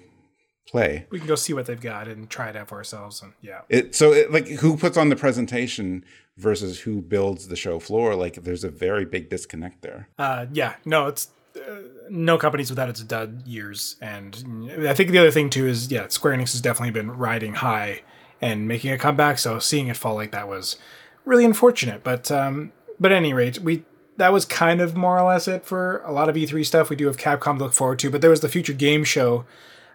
play. 0.68 1.06
We 1.10 1.18
can 1.18 1.28
go 1.28 1.34
see 1.36 1.52
what 1.52 1.66
they've 1.66 1.80
got 1.80 2.08
and 2.08 2.28
try 2.28 2.48
it 2.48 2.56
out 2.56 2.68
for 2.68 2.76
ourselves. 2.76 3.22
And 3.22 3.32
yeah, 3.40 3.60
It 3.68 3.94
so 3.94 4.12
it, 4.12 4.32
like 4.32 4.48
who 4.48 4.76
puts 4.76 4.96
on 4.96 5.08
the 5.08 5.16
presentation 5.16 6.04
versus 6.36 6.80
who 6.80 7.00
builds 7.00 7.48
the 7.48 7.56
show 7.56 7.78
floor. 7.78 8.14
Like 8.14 8.42
there's 8.42 8.64
a 8.64 8.70
very 8.70 9.04
big 9.04 9.28
disconnect 9.30 9.82
there. 9.82 10.08
uh, 10.18 10.46
yeah, 10.52 10.74
no, 10.84 11.06
it's 11.06 11.28
uh, 11.56 11.82
no 12.10 12.36
companies 12.36 12.68
without 12.68 12.88
its 12.88 13.02
dud 13.02 13.46
years. 13.46 13.96
And 14.02 14.70
I 14.86 14.92
think 14.94 15.10
the 15.10 15.18
other 15.18 15.30
thing 15.30 15.50
too 15.50 15.66
is 15.66 15.90
yeah, 15.90 16.08
Square 16.08 16.36
Enix 16.36 16.52
has 16.52 16.60
definitely 16.60 16.90
been 16.92 17.12
riding 17.12 17.54
high 17.54 18.02
and 18.42 18.68
making 18.68 18.90
a 18.92 18.98
comeback. 18.98 19.38
So 19.38 19.58
seeing 19.58 19.86
it 19.88 19.96
fall 19.96 20.14
like 20.14 20.32
that 20.32 20.48
was 20.48 20.76
really 21.24 21.44
unfortunate. 21.44 22.04
But 22.04 22.30
um, 22.30 22.72
but 23.00 23.12
at 23.12 23.16
any 23.16 23.32
rate, 23.32 23.58
we 23.60 23.84
that 24.18 24.32
was 24.32 24.44
kind 24.44 24.80
of 24.80 24.96
more 24.96 25.18
or 25.18 25.28
less 25.28 25.46
it 25.46 25.64
for 25.64 25.98
a 26.04 26.12
lot 26.12 26.28
of 26.28 26.36
E3 26.36 26.64
stuff. 26.66 26.90
We 26.90 26.96
do 26.96 27.06
have 27.06 27.16
Capcom 27.18 27.58
to 27.58 27.64
look 27.64 27.72
forward 27.74 27.98
to, 28.00 28.10
but 28.10 28.20
there 28.20 28.30
was 28.30 28.40
the 28.40 28.48
Future 28.48 28.72
Game 28.72 29.04
Show, 29.04 29.44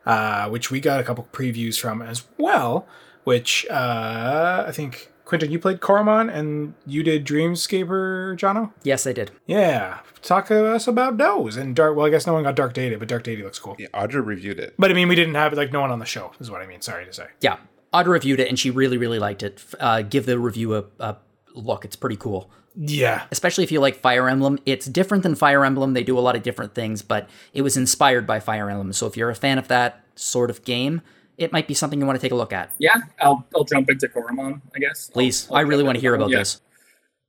uh, 0.05 0.49
which 0.49 0.71
we 0.71 0.79
got 0.79 0.99
a 0.99 1.03
couple 1.03 1.27
previews 1.31 1.79
from 1.79 2.01
as 2.01 2.23
well. 2.37 2.87
Which 3.23 3.67
uh, 3.69 4.65
I 4.67 4.71
think 4.71 5.11
Quentin, 5.25 5.51
you 5.51 5.59
played 5.59 5.79
Coromon 5.79 6.33
and 6.33 6.73
you 6.85 7.03
did 7.03 7.25
Dreamscaper, 7.25 8.37
Jono. 8.37 8.73
Yes, 8.83 9.05
I 9.05 9.13
did. 9.13 9.31
Yeah, 9.45 9.99
talk 10.21 10.47
to 10.47 10.65
us 10.67 10.87
about 10.87 11.17
those 11.17 11.55
and 11.55 11.75
Dark. 11.75 11.95
Well, 11.95 12.05
I 12.05 12.09
guess 12.09 12.25
no 12.27 12.33
one 12.33 12.43
got 12.43 12.55
Dark 12.55 12.73
Data, 12.73 12.97
but 12.97 13.07
Dark 13.07 13.23
Data 13.23 13.43
looks 13.43 13.59
cool. 13.59 13.75
Yeah, 13.79 13.87
Audra 13.93 14.25
reviewed 14.25 14.59
it. 14.59 14.73
But 14.77 14.91
I 14.91 14.93
mean, 14.93 15.07
we 15.07 15.15
didn't 15.15 15.35
have 15.35 15.53
like 15.53 15.71
no 15.71 15.81
one 15.81 15.91
on 15.91 15.99
the 15.99 16.05
show. 16.05 16.31
Is 16.39 16.49
what 16.49 16.61
I 16.61 16.67
mean. 16.67 16.81
Sorry 16.81 17.05
to 17.05 17.13
say. 17.13 17.27
Yeah, 17.39 17.57
Audra 17.93 18.07
reviewed 18.07 18.39
it 18.39 18.49
and 18.49 18.57
she 18.57 18.71
really, 18.71 18.97
really 18.97 19.19
liked 19.19 19.43
it. 19.43 19.63
Uh, 19.79 20.01
give 20.01 20.25
the 20.25 20.39
review 20.39 20.75
a, 20.75 20.85
a 20.99 21.17
look. 21.53 21.85
It's 21.85 21.95
pretty 21.95 22.17
cool. 22.17 22.49
Yeah, 22.75 23.23
especially 23.31 23.63
if 23.65 23.71
you 23.71 23.79
like 23.79 23.95
Fire 23.97 24.29
Emblem. 24.29 24.57
It's 24.65 24.85
different 24.85 25.23
than 25.23 25.35
Fire 25.35 25.65
Emblem. 25.65 25.93
They 25.93 26.03
do 26.03 26.17
a 26.17 26.21
lot 26.21 26.35
of 26.35 26.43
different 26.43 26.73
things, 26.73 27.01
but 27.01 27.29
it 27.53 27.61
was 27.63 27.75
inspired 27.75 28.25
by 28.25 28.39
Fire 28.39 28.69
Emblem. 28.69 28.93
So 28.93 29.07
if 29.07 29.17
you're 29.17 29.29
a 29.29 29.35
fan 29.35 29.57
of 29.57 29.67
that 29.67 30.03
sort 30.15 30.49
of 30.49 30.63
game, 30.63 31.01
it 31.37 31.51
might 31.51 31.67
be 31.67 31.73
something 31.73 31.99
you 31.99 32.05
want 32.05 32.17
to 32.17 32.21
take 32.21 32.31
a 32.31 32.35
look 32.35 32.53
at. 32.53 32.73
Yeah, 32.79 32.95
I'll 33.19 33.45
I'll 33.55 33.63
jump 33.65 33.89
into 33.89 34.07
Coromon, 34.07 34.61
I 34.75 34.79
guess. 34.79 35.09
Please, 35.09 35.47
I'll- 35.49 35.55
I'll 35.55 35.59
I 35.59 35.61
really 35.67 35.83
want 35.83 35.95
to 35.97 36.01
hear 36.01 36.15
about 36.15 36.29
Yeah. 36.29 36.39
this. 36.39 36.61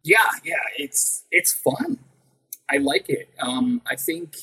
Yeah, 0.05 0.16
yeah, 0.44 0.55
it's 0.78 1.24
it's 1.31 1.52
fun. 1.52 1.98
I 2.70 2.77
like 2.78 3.09
it. 3.09 3.31
Um, 3.40 3.82
I 3.86 3.97
think 3.97 4.36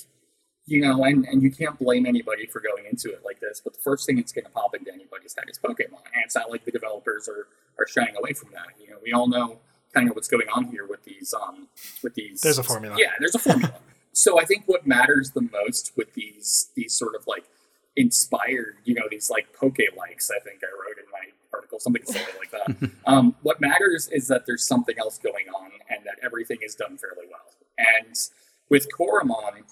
you 0.65 0.81
know, 0.81 1.03
and 1.03 1.25
and 1.25 1.41
you 1.41 1.51
can't 1.51 1.79
blame 1.79 2.05
anybody 2.05 2.45
for 2.45 2.59
going 2.61 2.85
into 2.89 3.09
it 3.11 3.21
like 3.25 3.39
this. 3.39 3.61
But 3.63 3.73
the 3.73 3.79
first 3.79 4.05
thing 4.05 4.17
that's 4.17 4.31
going 4.31 4.45
to 4.45 4.51
pop 4.51 4.75
into 4.75 4.93
anybody's 4.93 5.33
head 5.37 5.45
is 5.49 5.57
Pokemon, 5.57 6.03
and 6.13 6.23
it's 6.25 6.35
not 6.35 6.51
like 6.51 6.65
the 6.65 6.71
developers 6.71 7.27
are 7.29 7.47
are 7.79 7.87
shying 7.87 8.15
away 8.17 8.33
from 8.33 8.49
that. 8.53 8.67
You 8.81 8.89
know, 8.91 8.97
we 9.03 9.11
all 9.13 9.27
know 9.27 9.59
kind 9.93 10.09
of 10.09 10.15
what's 10.15 10.27
going 10.27 10.47
on 10.53 10.65
here 10.65 10.85
with 10.87 11.03
these 11.03 11.33
um 11.33 11.67
with 12.03 12.15
these. 12.15 12.41
There's 12.41 12.57
a 12.57 12.63
formula. 12.63 12.95
Yeah, 12.97 13.11
there's 13.19 13.35
a 13.35 13.39
formula. 13.39 13.75
so 14.13 14.39
I 14.39 14.45
think 14.45 14.63
what 14.65 14.85
matters 14.87 15.31
the 15.31 15.41
most 15.41 15.93
with 15.95 16.13
these 16.13 16.69
these 16.75 16.93
sort 16.93 17.15
of 17.15 17.27
like 17.27 17.45
inspired, 17.95 18.77
you 18.85 18.93
know, 18.93 19.03
these 19.09 19.29
like 19.29 19.53
poke 19.53 19.77
likes. 19.97 20.31
I 20.31 20.39
think 20.39 20.61
I 20.63 20.71
wrote 20.71 20.97
in 20.97 21.11
my 21.11 21.31
article 21.53 21.79
something 21.79 22.03
silly 22.05 22.25
like 22.39 22.51
that. 22.51 22.91
um, 23.05 23.35
what 23.41 23.59
matters 23.59 24.07
is 24.09 24.27
that 24.27 24.45
there's 24.45 24.65
something 24.65 24.97
else 24.97 25.17
going 25.17 25.47
on 25.49 25.71
and 25.89 26.05
that 26.05 26.15
everything 26.23 26.59
is 26.61 26.75
done 26.75 26.97
fairly 26.97 27.27
well. 27.29 27.39
And 27.77 28.15
with 28.69 28.87
Coromon, 28.91 29.63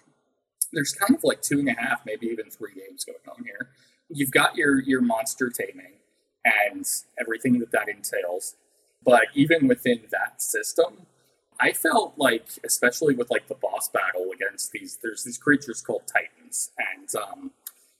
there's 0.74 0.92
kind 0.92 1.16
of 1.16 1.24
like 1.24 1.42
two 1.42 1.60
and 1.60 1.70
a 1.70 1.74
half, 1.74 2.06
maybe 2.06 2.28
even 2.28 2.50
three 2.50 2.74
games 2.74 3.06
going 3.06 3.20
on 3.30 3.44
here. 3.46 3.70
You've 4.10 4.32
got 4.32 4.56
your 4.56 4.82
your 4.82 5.02
monster 5.02 5.50
taming 5.50 5.94
and 6.44 6.86
everything 7.20 7.60
that 7.60 7.72
that 7.72 7.90
entails, 7.90 8.56
but 9.08 9.28
even 9.34 9.70
within 9.70 10.02
that 10.12 10.42
system, 10.42 11.08
I 11.62 11.72
felt 11.72 12.16
like, 12.18 12.46
especially 12.66 13.16
with 13.16 13.32
like 13.32 13.48
the 13.48 13.56
boss 13.56 13.88
battle 13.88 14.32
against 14.36 14.74
these, 14.74 15.00
there's 15.02 15.24
these 15.24 15.38
creatures 15.38 15.82
called 15.82 16.02
titans, 16.06 16.72
and 16.78 17.08
um, 17.16 17.52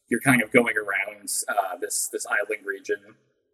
you're 0.10 0.20
kind 0.20 0.44
of 0.44 0.52
going 0.52 0.76
around 0.78 1.30
uh, 1.48 1.78
this 1.80 2.10
this 2.12 2.28
island 2.28 2.66
region. 2.66 2.98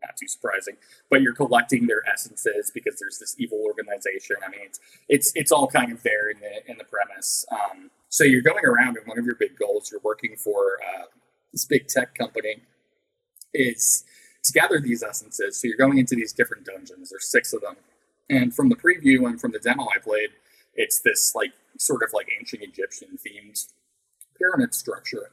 Not 0.01 0.17
too 0.19 0.27
surprising, 0.27 0.77
but 1.11 1.21
you're 1.21 1.35
collecting 1.35 1.85
their 1.85 2.01
essences 2.11 2.71
because 2.73 2.95
there's 2.99 3.19
this 3.19 3.35
evil 3.37 3.59
organization. 3.63 4.37
I 4.43 4.49
mean, 4.49 4.61
it's 4.65 4.79
it's 5.07 5.31
it's 5.35 5.51
all 5.51 5.67
kind 5.67 5.91
of 5.91 6.01
there 6.01 6.31
in 6.31 6.39
the 6.39 6.71
in 6.71 6.79
the 6.79 6.85
premise. 6.85 7.45
Um, 7.51 7.91
so 8.09 8.23
you're 8.23 8.41
going 8.41 8.65
around, 8.65 8.97
and 8.97 9.05
one 9.05 9.19
of 9.19 9.25
your 9.25 9.35
big 9.35 9.59
goals, 9.59 9.91
you're 9.91 10.01
working 10.03 10.35
for 10.37 10.79
uh, 10.83 11.05
this 11.51 11.65
big 11.65 11.87
tech 11.87 12.15
company, 12.15 12.63
is 13.53 14.03
to 14.43 14.51
gather 14.53 14.79
these 14.79 15.03
essences. 15.03 15.59
So 15.59 15.67
you're 15.67 15.77
going 15.77 15.97
into 15.97 16.15
these 16.15 16.33
different 16.33 16.65
dungeons. 16.65 17.09
There's 17.09 17.29
six 17.29 17.53
of 17.53 17.61
them, 17.61 17.75
and 18.29 18.53
from 18.55 18.69
the 18.69 18.75
preview 18.75 19.27
and 19.27 19.39
from 19.39 19.51
the 19.51 19.59
demo 19.59 19.87
I 19.93 19.99
played, 19.99 20.29
it's 20.75 21.01
this 21.01 21.33
like 21.35 21.51
sort 21.77 22.03
of 22.03 22.09
like 22.13 22.27
ancient 22.39 22.63
Egyptian 22.63 23.17
themed 23.25 23.67
pyramid 24.37 24.73
structure. 24.73 25.31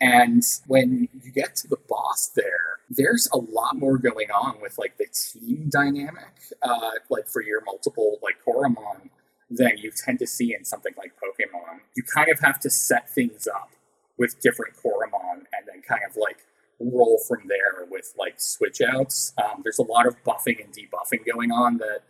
And 0.00 0.42
when 0.66 1.08
you 1.22 1.32
get 1.32 1.56
to 1.56 1.68
the 1.68 1.78
boss 1.88 2.30
there, 2.36 2.80
there's 2.90 3.28
a 3.32 3.38
lot 3.38 3.76
more 3.78 3.96
going 3.96 4.30
on 4.30 4.60
with 4.60 4.76
like 4.78 4.98
the 4.98 5.06
team 5.06 5.70
dynamic, 5.70 6.34
uh, 6.62 6.90
like 7.08 7.28
for 7.28 7.42
your 7.42 7.62
multiple 7.64 8.18
like 8.22 8.36
Coromon 8.46 9.08
than 9.48 9.78
you 9.78 9.90
tend 9.90 10.18
to 10.18 10.26
see 10.26 10.54
in 10.54 10.64
something 10.64 10.92
like 10.98 11.12
Pokemon. 11.14 11.80
You 11.96 12.02
kind 12.14 12.28
of 12.30 12.40
have 12.40 12.60
to 12.60 12.70
set 12.70 13.08
things 13.08 13.46
up 13.46 13.70
with 14.18 14.40
different 14.40 14.74
Coromon 14.76 15.44
and 15.52 15.66
then 15.66 15.82
kind 15.82 16.02
of 16.08 16.16
like 16.16 16.38
roll 16.78 17.20
from 17.26 17.42
there 17.48 17.86
with 17.90 18.12
like 18.18 18.34
switch 18.40 18.80
outs. 18.80 19.32
Um, 19.38 19.62
there's 19.62 19.78
a 19.78 19.82
lot 19.82 20.06
of 20.06 20.22
buffing 20.24 20.62
and 20.62 20.72
debuffing 20.72 21.24
going 21.24 21.50
on 21.50 21.78
that 21.78 22.00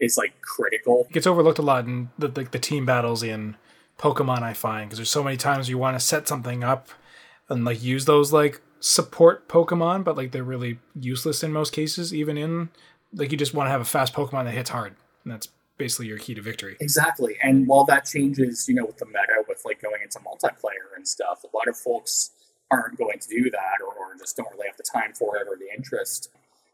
is 0.00 0.16
like 0.16 0.40
critical. 0.40 1.06
it 1.08 1.12
gets 1.12 1.26
overlooked 1.26 1.58
a 1.58 1.62
lot 1.62 1.84
in 1.84 2.10
the 2.18 2.32
like 2.34 2.50
the 2.50 2.58
team 2.58 2.84
battles 2.84 3.22
in 3.22 3.56
Pokemon. 3.98 4.42
I 4.42 4.52
find 4.52 4.88
because 4.88 4.98
there's 4.98 5.10
so 5.10 5.22
many 5.22 5.36
times 5.36 5.68
you 5.68 5.78
want 5.78 5.98
to 5.98 6.04
set 6.04 6.26
something 6.28 6.64
up 6.64 6.88
and 7.48 7.64
like 7.64 7.82
use 7.82 8.04
those 8.04 8.32
like 8.32 8.60
support 8.80 9.48
Pokemon, 9.48 10.04
but 10.04 10.16
like 10.16 10.32
they're 10.32 10.44
really 10.44 10.78
useless 10.98 11.42
in 11.42 11.52
most 11.52 11.72
cases. 11.72 12.14
Even 12.14 12.36
in 12.36 12.70
like 13.12 13.30
you 13.30 13.38
just 13.38 13.54
want 13.54 13.66
to 13.66 13.70
have 13.70 13.80
a 13.80 13.86
fast 13.86 14.14
Pokemon 14.14 14.44
that 14.44 14.54
hits 14.54 14.70
hard, 14.70 14.96
and 15.24 15.32
that's 15.32 15.48
basically 15.76 16.06
your 16.06 16.18
key 16.18 16.34
to 16.34 16.42
victory. 16.42 16.76
Exactly. 16.80 17.36
And 17.42 17.66
while 17.66 17.84
that 17.86 18.04
changes, 18.04 18.68
you 18.68 18.74
know, 18.74 18.84
with 18.84 18.98
the 18.98 19.06
meta, 19.06 19.42
with 19.48 19.62
like 19.64 19.82
going 19.82 20.02
into 20.02 20.18
multiplayer 20.20 20.96
and 20.96 21.06
stuff, 21.06 21.44
a 21.44 21.56
lot 21.56 21.68
of 21.68 21.76
folks 21.76 22.30
aren't 22.70 22.98
going 22.98 23.18
to 23.18 23.28
do 23.28 23.50
that 23.50 23.80
or, 23.80 23.92
or 23.94 24.16
just 24.18 24.36
don't 24.36 24.50
really 24.52 24.66
have 24.66 24.76
the 24.76 24.84
time 24.92 25.12
for 25.12 25.36
it 25.36 25.46
or 25.48 25.56
the 25.56 25.68
interest. 25.76 26.30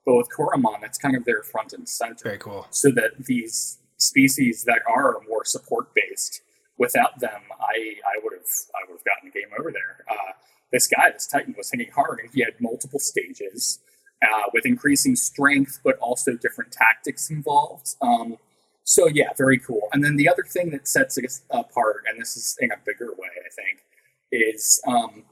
But 0.06 0.16
with 0.16 0.28
Coromon, 0.30 0.80
that's 0.80 0.98
kind 0.98 1.16
of 1.16 1.24
their 1.24 1.42
front 1.42 1.72
and 1.72 1.88
center. 1.88 2.24
Very 2.24 2.38
cool. 2.38 2.66
So 2.70 2.90
that 2.92 3.26
these 3.26 3.78
species 3.98 4.64
that 4.64 4.80
are 4.88 5.20
more 5.28 5.44
support 5.44 5.94
based, 5.94 6.40
without 6.78 7.20
them, 7.20 7.42
I, 7.60 7.94
I 8.06 8.18
would 8.24 8.32
have 8.32 8.48
I 8.74 8.88
would 8.88 8.96
have 8.96 9.04
gotten 9.04 9.30
the 9.32 9.38
game 9.38 9.50
over 9.58 9.70
there. 9.70 10.04
Uh, 10.10 10.32
this 10.72 10.86
guy, 10.86 11.10
this 11.12 11.26
Titan, 11.26 11.54
was 11.56 11.70
hitting 11.70 11.90
hard, 11.94 12.20
and 12.20 12.30
he 12.32 12.40
had 12.42 12.54
multiple 12.60 12.98
stages 12.98 13.80
uh, 14.22 14.44
with 14.52 14.64
increasing 14.64 15.16
strength, 15.16 15.80
but 15.84 15.98
also 15.98 16.34
different 16.34 16.72
tactics 16.72 17.30
involved. 17.30 17.96
Um, 18.00 18.38
so 18.84 19.08
yeah, 19.08 19.30
very 19.36 19.58
cool. 19.58 19.88
And 19.92 20.02
then 20.02 20.16
the 20.16 20.28
other 20.28 20.42
thing 20.42 20.70
that 20.70 20.88
sets 20.88 21.18
it 21.18 21.30
apart, 21.50 22.04
and 22.08 22.20
this 22.20 22.36
is 22.36 22.56
in 22.60 22.72
a 22.72 22.76
bigger 22.84 23.12
way, 23.18 23.28
I 23.28 23.50
think, 23.54 23.84
is 24.32 24.80
um, 24.86 25.24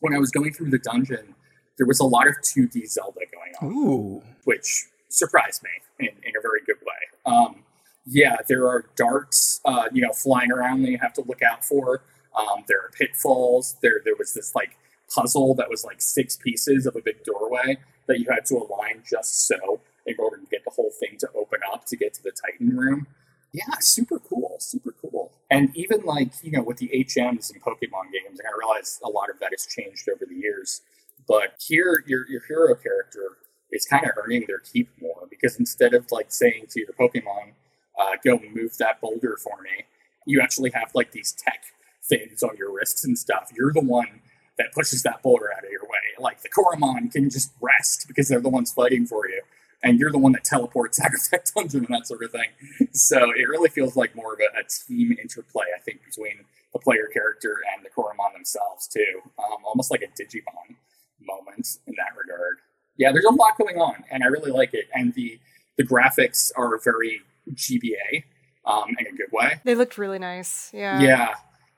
when 0.00 0.14
I 0.14 0.18
was 0.18 0.30
going 0.30 0.52
through 0.52 0.70
the 0.70 0.78
dungeon, 0.78 1.34
there 1.78 1.86
was 1.86 2.00
a 2.00 2.04
lot 2.04 2.26
of 2.26 2.34
2D 2.42 2.88
Zelda 2.88 3.20
going 3.32 3.52
on 3.60 3.76
Ooh. 3.76 4.22
which 4.44 4.86
surprised 5.08 5.62
me 5.62 5.70
in, 5.98 6.14
in 6.22 6.32
a 6.36 6.40
very 6.42 6.60
good 6.66 6.76
way. 6.86 7.34
Um, 7.34 7.62
yeah, 8.06 8.36
there 8.48 8.66
are 8.66 8.86
darts, 8.96 9.60
uh, 9.64 9.84
you 9.92 10.02
know, 10.02 10.12
flying 10.12 10.50
around 10.50 10.82
that 10.82 10.90
you 10.90 10.98
have 10.98 11.12
to 11.14 11.22
look 11.22 11.42
out 11.42 11.64
for. 11.64 12.02
Um, 12.36 12.64
there 12.68 12.78
are 12.78 12.90
pitfalls. 12.90 13.76
There, 13.82 14.00
there 14.04 14.14
was 14.18 14.34
this 14.34 14.54
like 14.54 14.76
puzzle 15.14 15.54
that 15.54 15.68
was 15.68 15.84
like 15.84 16.00
six 16.00 16.36
pieces 16.36 16.86
of 16.86 16.96
a 16.96 17.02
big 17.02 17.24
doorway 17.24 17.78
that 18.06 18.18
you 18.18 18.26
had 18.30 18.44
to 18.46 18.56
align 18.56 19.02
just 19.08 19.46
so 19.46 19.80
in 20.06 20.14
order 20.18 20.36
to 20.38 20.46
get 20.46 20.64
the 20.64 20.70
whole 20.70 20.90
thing 20.98 21.16
to 21.18 21.28
open 21.34 21.60
up 21.72 21.84
to 21.86 21.96
get 21.96 22.14
to 22.14 22.22
the 22.22 22.32
Titan 22.32 22.76
room. 22.76 23.06
Yeah, 23.52 23.64
super 23.80 24.18
cool, 24.18 24.56
super 24.60 24.94
cool. 25.00 25.32
And 25.50 25.76
even 25.76 26.02
like 26.04 26.32
you 26.42 26.52
know 26.52 26.62
with 26.62 26.76
the 26.78 26.90
HMs 26.92 27.50
and 27.52 27.60
Pokemon 27.62 28.12
games, 28.12 28.38
and 28.38 28.46
I 28.46 28.56
realize 28.56 29.00
a 29.04 29.08
lot 29.08 29.28
of 29.30 29.40
that 29.40 29.50
has 29.52 29.66
changed 29.66 30.08
over 30.08 30.24
the 30.28 30.36
years. 30.36 30.82
But 31.26 31.54
here, 31.66 32.04
your 32.06 32.28
your 32.30 32.42
hero 32.46 32.74
character 32.76 33.38
is 33.72 33.84
kind 33.84 34.04
of 34.04 34.12
earning 34.16 34.44
their 34.46 34.58
keep 34.60 34.88
more 35.00 35.26
because 35.28 35.56
instead 35.58 35.94
of 35.94 36.06
like 36.12 36.26
saying 36.32 36.66
to 36.70 36.80
your 36.80 36.92
Pokemon, 36.98 37.52
uh, 37.98 38.16
"Go 38.24 38.38
move 38.54 38.76
that 38.78 39.00
boulder 39.00 39.36
for 39.42 39.60
me," 39.62 39.84
you 40.26 40.40
actually 40.40 40.70
have 40.70 40.90
like 40.94 41.10
these 41.10 41.32
tech 41.32 41.64
things 42.04 42.42
on 42.44 42.56
your 42.56 42.72
wrists 42.72 43.04
and 43.04 43.18
stuff. 43.18 43.50
You're 43.56 43.72
the 43.72 43.80
one 43.80 44.20
that 44.58 44.72
pushes 44.74 45.02
that 45.02 45.22
boulder 45.22 45.52
out 45.56 45.64
of 45.64 45.70
your 45.70 45.82
way. 45.82 46.06
Like 46.20 46.42
the 46.42 46.48
Coromon 46.48 47.10
can 47.10 47.30
just 47.30 47.52
rest 47.60 48.06
because 48.06 48.28
they're 48.28 48.40
the 48.40 48.48
ones 48.48 48.72
fighting 48.72 49.06
for 49.06 49.28
you, 49.28 49.42
and 49.82 49.98
you're 49.98 50.12
the 50.12 50.18
one 50.18 50.32
that 50.32 50.44
teleports 50.44 51.00
out 51.00 51.14
of 51.14 51.20
that 51.30 51.50
dungeon 51.54 51.84
and 51.86 51.94
that 51.94 52.06
sort 52.06 52.22
of 52.22 52.30
thing. 52.30 52.48
So 52.92 53.30
it 53.30 53.48
really 53.48 53.68
feels 53.68 53.96
like 53.96 54.14
more 54.14 54.34
of 54.34 54.40
a, 54.40 54.60
a 54.60 54.64
team 54.64 55.16
interplay, 55.20 55.64
I 55.76 55.80
think, 55.80 56.04
between 56.04 56.44
the 56.72 56.78
player 56.78 57.08
character 57.12 57.58
and 57.74 57.84
the 57.84 57.90
Coromon 57.90 58.32
themselves 58.32 58.86
too. 58.86 59.20
Um, 59.38 59.64
almost 59.64 59.90
like 59.90 60.02
a 60.02 60.06
Digimon 60.06 60.76
moment 61.20 61.78
in 61.86 61.94
that 61.96 62.16
regard. 62.16 62.58
Yeah, 62.96 63.12
there's 63.12 63.24
a 63.24 63.32
lot 63.32 63.56
going 63.58 63.78
on, 63.78 64.04
and 64.10 64.22
I 64.22 64.26
really 64.26 64.50
like 64.50 64.74
it. 64.74 64.86
And 64.94 65.14
the 65.14 65.38
the 65.76 65.84
graphics 65.84 66.50
are 66.56 66.78
very 66.78 67.22
GBA 67.52 68.24
um, 68.66 68.94
in 68.98 69.06
a 69.06 69.12
good 69.12 69.32
way. 69.32 69.60
They 69.64 69.74
looked 69.74 69.96
really 69.96 70.18
nice. 70.18 70.70
Yeah. 70.74 71.00
Yeah, 71.00 71.34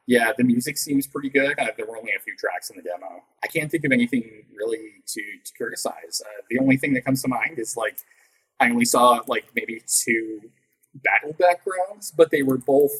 yeah. 0.06 0.32
The 0.36 0.44
music 0.44 0.78
seems 0.78 1.06
pretty 1.06 1.30
good. 1.30 1.58
Uh, 1.58 1.68
there 1.76 1.86
were 1.86 1.96
only 1.96 2.12
a 2.16 2.20
few 2.20 2.36
tracks 2.36 2.70
in 2.70 2.76
the 2.76 2.82
demo, 2.82 3.22
I 3.42 3.48
can't 3.48 3.70
think 3.70 3.84
of 3.84 3.92
anything 3.92 4.44
really 4.54 5.02
to, 5.06 5.22
to 5.44 5.52
criticize. 5.56 6.22
Uh, 6.24 6.42
the 6.48 6.58
only 6.58 6.76
thing 6.76 6.94
that 6.94 7.04
comes 7.04 7.22
to 7.22 7.28
mind 7.28 7.58
is 7.58 7.76
like 7.76 7.98
I 8.60 8.70
only 8.70 8.84
saw 8.84 9.20
like 9.26 9.46
maybe 9.54 9.82
two 9.86 10.40
battle 10.94 11.34
backgrounds, 11.38 12.12
but 12.16 12.30
they 12.30 12.42
were 12.42 12.58
both 12.58 12.92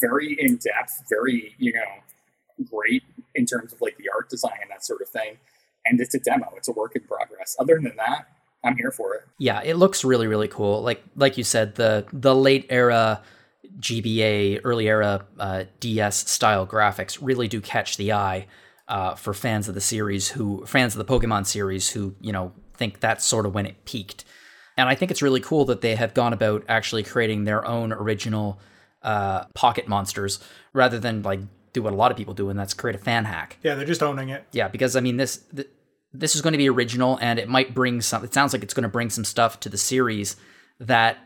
very 0.00 0.36
in 0.38 0.56
depth, 0.56 1.02
very 1.08 1.54
you 1.58 1.72
know 1.72 2.64
great 2.70 3.02
in 3.34 3.46
terms 3.46 3.72
of 3.72 3.80
like 3.80 3.96
the 3.96 4.08
art 4.14 4.28
design 4.30 4.58
and 4.62 4.70
that 4.70 4.84
sort 4.84 5.00
of 5.02 5.08
thing. 5.08 5.38
And 5.84 6.00
it's 6.00 6.14
a 6.14 6.20
demo; 6.20 6.52
it's 6.56 6.68
a 6.68 6.72
work 6.72 6.94
in 6.94 7.02
progress. 7.02 7.56
Other 7.58 7.80
than 7.82 7.96
that, 7.96 8.28
I'm 8.62 8.76
here 8.76 8.92
for 8.92 9.14
it. 9.14 9.22
Yeah, 9.38 9.60
it 9.62 9.74
looks 9.74 10.04
really 10.04 10.28
really 10.28 10.48
cool. 10.48 10.82
Like 10.82 11.02
like 11.16 11.36
you 11.36 11.44
said, 11.44 11.74
the 11.74 12.06
the 12.12 12.34
late 12.34 12.66
era 12.70 13.22
GBA, 13.78 14.60
early 14.64 14.88
era 14.88 15.26
uh, 15.38 15.64
DS 15.80 16.30
style 16.30 16.66
graphics 16.66 17.18
really 17.20 17.48
do 17.48 17.60
catch 17.60 17.96
the 17.96 18.12
eye 18.12 18.46
uh, 18.88 19.14
for 19.14 19.32
fans 19.34 19.68
of 19.68 19.74
the 19.74 19.80
series 19.80 20.28
who 20.28 20.64
fans 20.66 20.96
of 20.96 21.04
the 21.04 21.18
Pokemon 21.18 21.46
series 21.46 21.90
who 21.90 22.14
you 22.20 22.32
know 22.32 22.52
think 22.74 23.00
that's 23.00 23.24
sort 23.24 23.46
of 23.46 23.54
when 23.54 23.66
it 23.66 23.84
peaked. 23.84 24.24
And 24.76 24.88
I 24.88 24.94
think 24.94 25.10
it's 25.10 25.22
really 25.22 25.40
cool 25.40 25.64
that 25.66 25.82
they 25.82 25.96
have 25.96 26.14
gone 26.14 26.32
about 26.32 26.64
actually 26.68 27.02
creating 27.02 27.44
their 27.44 27.64
own 27.66 27.92
original 27.92 28.58
uh, 29.02 29.44
pocket 29.54 29.86
monsters 29.86 30.38
rather 30.72 30.98
than 30.98 31.22
like 31.22 31.40
do 31.72 31.82
what 31.82 31.92
a 31.92 31.96
lot 31.96 32.10
of 32.10 32.16
people 32.16 32.34
do, 32.34 32.50
and 32.50 32.58
that's 32.58 32.74
create 32.74 32.94
a 32.94 32.98
fan 32.98 33.24
hack. 33.24 33.58
Yeah, 33.62 33.74
they're 33.74 33.86
just 33.86 34.02
owning 34.02 34.28
it. 34.28 34.46
Yeah, 34.52 34.68
because 34.68 34.96
I 34.96 35.00
mean 35.00 35.16
this 35.16 35.38
th- 35.54 35.68
this 36.12 36.34
is 36.36 36.42
going 36.42 36.52
to 36.52 36.58
be 36.58 36.68
original, 36.68 37.18
and 37.20 37.38
it 37.38 37.48
might 37.48 37.74
bring 37.74 38.00
some. 38.00 38.24
It 38.24 38.34
sounds 38.34 38.52
like 38.52 38.62
it's 38.62 38.74
going 38.74 38.82
to 38.82 38.88
bring 38.88 39.10
some 39.10 39.24
stuff 39.24 39.60
to 39.60 39.68
the 39.68 39.78
series 39.78 40.36
that 40.78 41.18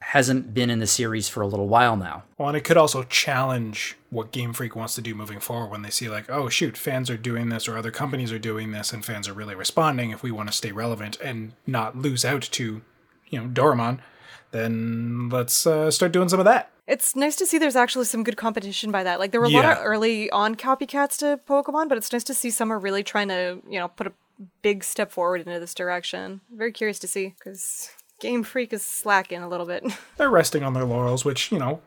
hasn't 0.00 0.54
been 0.54 0.70
in 0.70 0.78
the 0.78 0.86
series 0.86 1.28
for 1.28 1.40
a 1.42 1.46
little 1.46 1.68
while 1.68 1.96
now. 1.96 2.22
Well, 2.38 2.48
and 2.48 2.56
it 2.56 2.62
could 2.62 2.76
also 2.76 3.02
challenge 3.02 3.96
what 4.10 4.32
Game 4.32 4.52
Freak 4.52 4.76
wants 4.76 4.94
to 4.94 5.02
do 5.02 5.14
moving 5.14 5.40
forward 5.40 5.70
when 5.70 5.82
they 5.82 5.90
see, 5.90 6.08
like, 6.08 6.30
oh, 6.30 6.48
shoot, 6.48 6.76
fans 6.76 7.10
are 7.10 7.16
doing 7.16 7.48
this 7.48 7.68
or 7.68 7.76
other 7.76 7.90
companies 7.90 8.32
are 8.32 8.38
doing 8.38 8.70
this 8.70 8.92
and 8.92 9.04
fans 9.04 9.28
are 9.28 9.34
really 9.34 9.54
responding. 9.54 10.10
If 10.10 10.22
we 10.22 10.30
want 10.30 10.48
to 10.48 10.56
stay 10.56 10.72
relevant 10.72 11.18
and 11.20 11.52
not 11.66 11.96
lose 11.96 12.24
out 12.24 12.42
to, 12.42 12.82
you 13.28 13.40
know, 13.40 13.48
Doraemon, 13.48 14.00
then 14.50 15.28
let's 15.30 15.66
uh, 15.66 15.90
start 15.90 16.12
doing 16.12 16.28
some 16.28 16.38
of 16.38 16.46
that. 16.46 16.70
It's 16.86 17.14
nice 17.14 17.36
to 17.36 17.44
see 17.44 17.58
there's 17.58 17.76
actually 17.76 18.06
some 18.06 18.24
good 18.24 18.38
competition 18.38 18.90
by 18.90 19.02
that. 19.02 19.18
Like 19.18 19.30
there 19.30 19.42
were 19.42 19.46
a 19.46 19.50
lot 19.50 19.66
of 19.66 19.78
early 19.82 20.30
on 20.30 20.54
copycats 20.54 21.18
to 21.18 21.38
Pokemon, 21.46 21.90
but 21.90 21.98
it's 21.98 22.10
nice 22.10 22.24
to 22.24 22.34
see 22.34 22.50
some 22.50 22.72
are 22.72 22.78
really 22.78 23.02
trying 23.02 23.28
to, 23.28 23.60
you 23.68 23.78
know, 23.78 23.88
put 23.88 24.06
a 24.06 24.12
big 24.62 24.82
step 24.82 25.12
forward 25.12 25.42
into 25.42 25.60
this 25.60 25.74
direction. 25.74 26.40
Very 26.50 26.72
curious 26.72 26.98
to 27.00 27.06
see 27.06 27.34
because 27.38 27.90
Game 28.20 28.42
Freak 28.42 28.72
is 28.72 28.84
slacking 28.84 29.42
a 29.42 29.48
little 29.48 29.66
bit. 29.66 29.84
They're 30.16 30.30
resting 30.30 30.62
on 30.62 30.74
their 30.74 30.84
laurels, 30.84 31.24
which, 31.24 31.52
you 31.52 31.58
know, 31.58 31.80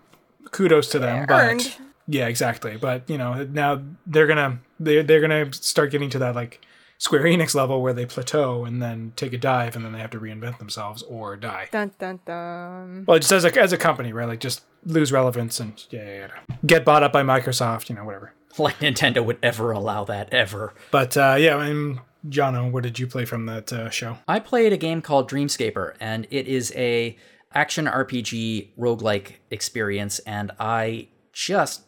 kudos 0.51 0.89
to 0.91 0.99
them. 0.99 1.25
But 1.27 1.43
Earned. 1.43 1.77
yeah, 2.07 2.27
exactly. 2.27 2.77
But, 2.77 3.09
you 3.09 3.17
know, 3.17 3.43
now 3.43 3.81
they're 4.05 4.27
going 4.27 4.37
to 4.37 4.59
they're, 4.79 5.03
they're 5.03 5.25
going 5.27 5.51
to 5.51 5.57
start 5.61 5.91
getting 5.91 6.09
to 6.11 6.19
that, 6.19 6.35
like, 6.35 6.65
Square 6.97 7.23
Enix 7.23 7.55
level 7.55 7.81
where 7.81 7.93
they 7.93 8.05
plateau 8.05 8.63
and 8.63 8.79
then 8.79 9.11
take 9.15 9.33
a 9.33 9.37
dive 9.37 9.75
and 9.75 9.83
then 9.83 9.91
they 9.91 9.97
have 9.99 10.11
to 10.11 10.19
reinvent 10.19 10.59
themselves 10.59 11.01
or 11.01 11.35
die. 11.35 11.67
dun 11.71 11.91
dun 11.97 12.19
dun. 12.25 13.05
Well, 13.07 13.17
just 13.17 13.31
as 13.31 13.43
a, 13.43 13.59
as 13.59 13.73
a 13.73 13.77
company, 13.77 14.13
right? 14.13 14.27
Like, 14.27 14.39
just 14.39 14.61
lose 14.85 15.11
relevance 15.11 15.59
and 15.59 15.83
yeah, 15.89 16.03
yeah, 16.03 16.27
yeah. 16.49 16.55
get 16.63 16.85
bought 16.85 17.01
up 17.01 17.11
by 17.11 17.23
Microsoft, 17.23 17.89
you 17.89 17.95
know, 17.95 18.03
whatever. 18.05 18.33
Like 18.57 18.79
Nintendo 18.79 19.25
would 19.25 19.37
ever 19.41 19.71
allow 19.71 20.03
that 20.05 20.33
ever. 20.33 20.73
But 20.91 21.15
uh, 21.15 21.37
yeah, 21.39 21.59
and 21.63 22.01
Jono, 22.27 22.71
what 22.71 22.83
did 22.83 22.99
you 22.99 23.07
play 23.07 23.25
from 23.25 23.45
that 23.47 23.73
uh, 23.73 23.89
show? 23.89 24.17
I 24.27 24.39
played 24.39 24.73
a 24.73 24.77
game 24.77 25.01
called 25.01 25.29
Dreamscaper, 25.29 25.95
and 25.99 26.27
it 26.29 26.47
is 26.47 26.71
a 26.75 27.17
action 27.53 27.85
RPG 27.85 28.69
roguelike 28.77 29.33
experience, 29.49 30.19
and 30.19 30.51
I 30.59 31.07
just 31.33 31.81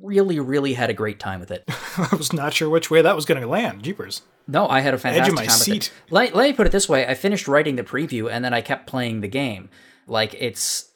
really, 0.00 0.40
really 0.40 0.74
had 0.74 0.90
a 0.90 0.94
great 0.94 1.18
time 1.18 1.40
with 1.40 1.50
it. 1.50 1.64
I 1.68 2.14
was 2.16 2.32
not 2.32 2.54
sure 2.54 2.70
which 2.70 2.90
way 2.90 3.02
that 3.02 3.16
was 3.16 3.24
going 3.24 3.40
to 3.40 3.46
land. 3.46 3.82
Jeepers. 3.82 4.22
No, 4.48 4.68
I 4.68 4.80
had 4.80 4.94
a 4.94 4.98
fantastic 4.98 5.34
my 5.34 5.46
time 5.46 5.46
with 5.46 5.62
seat. 5.62 5.86
it. 5.86 5.92
Let, 6.12 6.34
let 6.34 6.48
me 6.48 6.52
put 6.52 6.66
it 6.66 6.72
this 6.72 6.88
way: 6.88 7.06
I 7.06 7.14
finished 7.14 7.48
writing 7.48 7.76
the 7.76 7.82
preview, 7.82 8.30
and 8.30 8.44
then 8.44 8.54
I 8.54 8.60
kept 8.60 8.86
playing 8.86 9.20
the 9.20 9.28
game. 9.28 9.68
Like 10.06 10.34
it's 10.38 10.92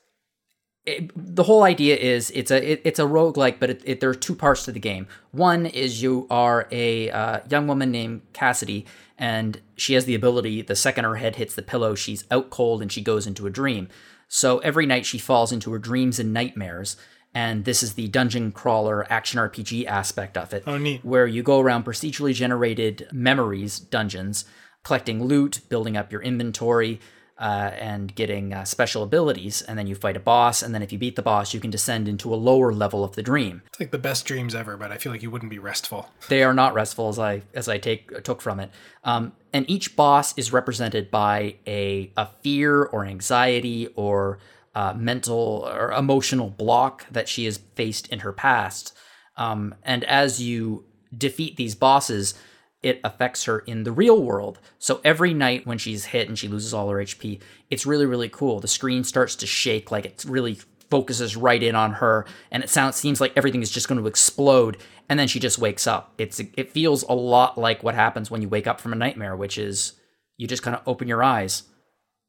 it, 0.87 1.11
the 1.15 1.43
whole 1.43 1.63
idea 1.63 1.97
is 1.97 2.31
it's 2.31 2.51
a 2.51 2.73
it, 2.73 2.81
it's 2.85 2.99
a 2.99 3.05
roguelike, 3.05 3.59
but 3.61 3.71
it, 3.71 3.83
it, 3.85 4.01
there 4.01 4.11
are 4.11 4.15
two 4.15 4.35
parts 4.35 4.65
to 4.65 4.73
the 4.73 4.81
game. 4.81 5.07
One 5.31 5.67
is 5.67 6.03
you 6.03 6.27
are 6.31 6.67
a 6.73 7.11
uh, 7.11 7.41
young 7.49 7.67
woman 7.67 7.91
named 7.91 8.23
Cassidy, 8.33 8.87
and 9.19 9.61
she 9.77 9.95
has 9.95 10.05
the 10.07 10.15
ability. 10.15 10.63
The 10.63 10.77
second 10.77 11.05
her 11.05 11.17
head 11.17 11.37
hits 11.37 11.55
the 11.55 11.63
pillow, 11.63 11.95
she's 11.95 12.25
out 12.31 12.51
cold 12.51 12.81
and 12.83 12.91
she 12.91 13.03
goes 13.03 13.27
into 13.27 13.47
a 13.47 13.51
dream. 13.51 13.89
So 14.29 14.59
every 14.61 14.87
night 14.87 15.07
she 15.07 15.19
falls 15.19 15.53
into 15.53 15.73
her 15.73 15.79
dreams 15.79 16.19
and 16.19 16.33
nightmares. 16.33 16.97
And 17.33 17.65
this 17.65 17.83
is 17.85 17.95
the 17.95 18.09
dungeon 18.09 18.51
crawler 18.51 19.07
action 19.13 19.39
RPG 19.39 19.87
aspect 19.87 20.37
of 20.37 20.53
it 20.53 20.65
Oh, 20.67 20.79
neat. 20.79 21.05
where 21.05 21.29
you 21.29 21.45
go 21.45 21.61
around 21.61 21.85
procedurally 21.85 22.35
generated 22.35 23.07
memories 23.13 23.79
dungeons, 23.79 24.45
collecting 24.83 25.23
loot, 25.25 25.61
building 25.69 25.97
up 25.97 26.11
your 26.11 26.23
inventory, 26.23 26.99
uh, 27.41 27.71
and 27.75 28.15
getting 28.15 28.53
uh, 28.53 28.65
special 28.65 29.03
abilities. 29.03 29.63
And 29.63 29.79
then 29.79 29.87
you 29.87 29.95
fight 29.95 30.17
a 30.17 30.21
boss, 30.21 30.63
and 30.63 30.75
then 30.75 30.83
if 30.83 30.93
you 30.93 30.99
beat 30.99 31.17
the 31.17 31.23
boss, 31.23 31.55
you 31.55 31.59
can 31.59 31.71
descend 31.71 32.07
into 32.07 32.33
a 32.33 32.37
lower 32.37 32.73
level 32.73 33.03
of 33.03 33.17
the 33.17 33.23
dream. 33.23 33.63
It's 33.69 33.81
like 33.81 33.91
the 33.91 33.99
best 33.99 34.27
dreams 34.27 34.55
ever, 34.55 34.77
but 34.77 34.93
I 34.93 34.99
feel 34.99 35.11
like 35.11 35.23
you 35.23 35.31
wouldn't 35.31 35.51
be 35.51 35.59
restful. 35.59 36.09
They 36.29 36.45
are 36.45 36.55
not 36.55 36.75
restful 36.75 37.09
as 37.09 37.19
I 37.19 37.43
as 37.55 37.69
I 37.69 37.79
take 37.79 38.23
took 38.23 38.41
from 38.41 38.61
it. 38.61 38.71
Um, 39.03 39.33
and 39.53 39.69
each 39.69 39.97
boss 39.97 40.37
is 40.39 40.53
represented 40.53 41.11
by 41.11 41.57
a 41.67 42.13
a 42.17 42.29
fear 42.43 42.85
or 42.85 43.05
anxiety 43.05 43.89
or 43.97 44.39
uh, 44.75 44.93
mental 44.95 45.69
or 45.73 45.93
emotional 45.93 46.51
block 46.51 47.07
that 47.11 47.29
she 47.29 47.47
has 47.47 47.59
faced 47.75 48.07
in 48.09 48.21
her 48.21 48.33
past. 48.33 48.97
Um, 49.37 49.75
and 49.83 50.05
as 50.05 50.41
you 50.41 50.85
defeat 51.17 51.57
these 51.57 51.75
bosses, 51.75 52.35
it 52.83 53.01
affects 53.05 53.45
her 53.45 53.61
in 53.61 53.83
the 53.83 53.93
real 53.93 54.23
world. 54.23 54.59
So 54.79 55.01
every 55.05 55.35
night 55.35 55.67
when 55.67 55.79
she's 55.79 56.07
hit 56.07 56.29
and 56.29 56.39
she 56.39 56.49
loses 56.49 56.73
all 56.73 56.89
her 56.89 56.99
HP, 56.99 57.41
it's 57.71 57.87
really 57.87 58.07
really 58.07 58.29
cool. 58.29 58.61
The 58.61 58.69
screen 58.69 59.05
starts 59.05 59.37
to 59.37 59.47
shake 59.47 59.91
like 59.91 60.07
it 60.07 60.25
really 60.27 60.59
focuses 60.91 61.37
right 61.37 61.63
in 61.63 61.77
on 61.77 61.93
her 61.95 62.27
and 62.51 62.65
it 62.65 62.71
sounds 62.71 62.97
seems 62.97 63.21
like 63.21 63.33
everything 63.37 63.63
is 63.63 63.71
just 63.71 63.87
going 63.87 64.01
to 64.01 64.09
explode 64.09 64.77
and 65.09 65.19
then 65.19 65.29
she 65.29 65.39
just 65.39 65.59
wakes 65.59 65.87
up. 65.87 66.15
It's 66.19 66.41
it 66.41 66.71
feels 66.71 67.03
a 67.05 67.13
lot 67.15 67.59
like 67.59 67.83
what 67.83 67.95
happens 67.95 68.31
when 68.31 68.43
you 68.43 68.49
wake 68.49 68.67
up 68.67 68.81
from 68.81 68.93
a 68.93 68.97
nightmare, 68.97 69.37
which 69.37 69.59
is 69.59 69.95
you 70.37 70.47
just 70.47 70.63
kind 70.63 70.77
of 70.77 70.83
open 70.87 71.09
your 71.09 71.23
eyes 71.23 71.65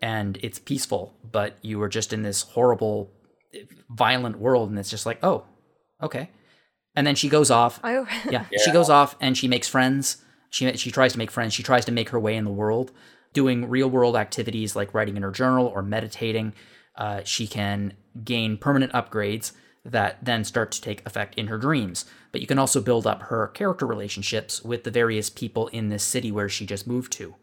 and 0.01 0.37
it's 0.41 0.59
peaceful, 0.59 1.13
but 1.23 1.57
you 1.61 1.81
are 1.81 1.89
just 1.89 2.11
in 2.11 2.23
this 2.23 2.41
horrible 2.41 3.11
violent 3.89 4.39
world 4.39 4.69
and 4.69 4.79
it's 4.79 4.89
just 4.89 5.05
like, 5.05 5.19
"Oh, 5.23 5.45
okay." 6.01 6.29
And 6.95 7.07
then 7.07 7.15
she 7.15 7.29
goes 7.29 7.51
off 7.51 7.79
I 7.83 8.03
yeah, 8.29 8.45
she 8.63 8.71
goes 8.71 8.89
off 8.89 9.15
and 9.21 9.37
she 9.37 9.47
makes 9.47 9.67
friends. 9.67 10.17
She 10.51 10.71
she 10.77 10.91
tries 10.91 11.13
to 11.13 11.17
make 11.17 11.31
friends. 11.31 11.53
She 11.53 11.63
tries 11.63 11.85
to 11.85 11.91
make 11.91 12.09
her 12.09 12.19
way 12.19 12.35
in 12.35 12.45
the 12.45 12.51
world, 12.51 12.91
doing 13.33 13.67
real 13.67 13.89
world 13.89 14.15
activities 14.15 14.75
like 14.75 14.93
writing 14.93 15.17
in 15.17 15.23
her 15.23 15.31
journal 15.31 15.65
or 15.65 15.81
meditating. 15.81 16.53
Uh, 16.95 17.21
she 17.23 17.47
can 17.47 17.93
gain 18.23 18.57
permanent 18.57 18.91
upgrades 18.91 19.53
that 19.83 20.23
then 20.23 20.43
start 20.43 20.71
to 20.73 20.81
take 20.81 21.05
effect 21.07 21.33
in 21.35 21.47
her 21.47 21.57
dreams. 21.57 22.05
But 22.31 22.41
you 22.41 22.47
can 22.47 22.59
also 22.59 22.81
build 22.81 23.07
up 23.07 23.23
her 23.23 23.47
character 23.47 23.87
relationships 23.87 24.61
with 24.61 24.83
the 24.83 24.91
various 24.91 25.29
people 25.29 25.67
in 25.69 25.89
this 25.89 26.03
city 26.03 26.31
where 26.31 26.49
she 26.49 26.65
just 26.65 26.85
moved 26.85 27.11
to. 27.13 27.35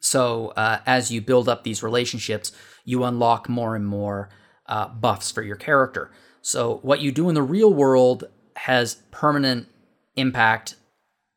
So 0.00 0.48
uh, 0.56 0.80
as 0.86 1.10
you 1.10 1.20
build 1.20 1.48
up 1.48 1.62
these 1.62 1.82
relationships, 1.82 2.52
you 2.84 3.04
unlock 3.04 3.48
more 3.48 3.76
and 3.76 3.86
more 3.86 4.30
uh, 4.66 4.88
buffs 4.88 5.30
for 5.30 5.42
your 5.42 5.56
character. 5.56 6.10
So 6.42 6.78
what 6.82 7.00
you 7.00 7.12
do 7.12 7.28
in 7.28 7.34
the 7.34 7.42
real 7.42 7.72
world 7.72 8.24
has 8.56 9.02
permanent 9.10 9.68
impact 10.16 10.76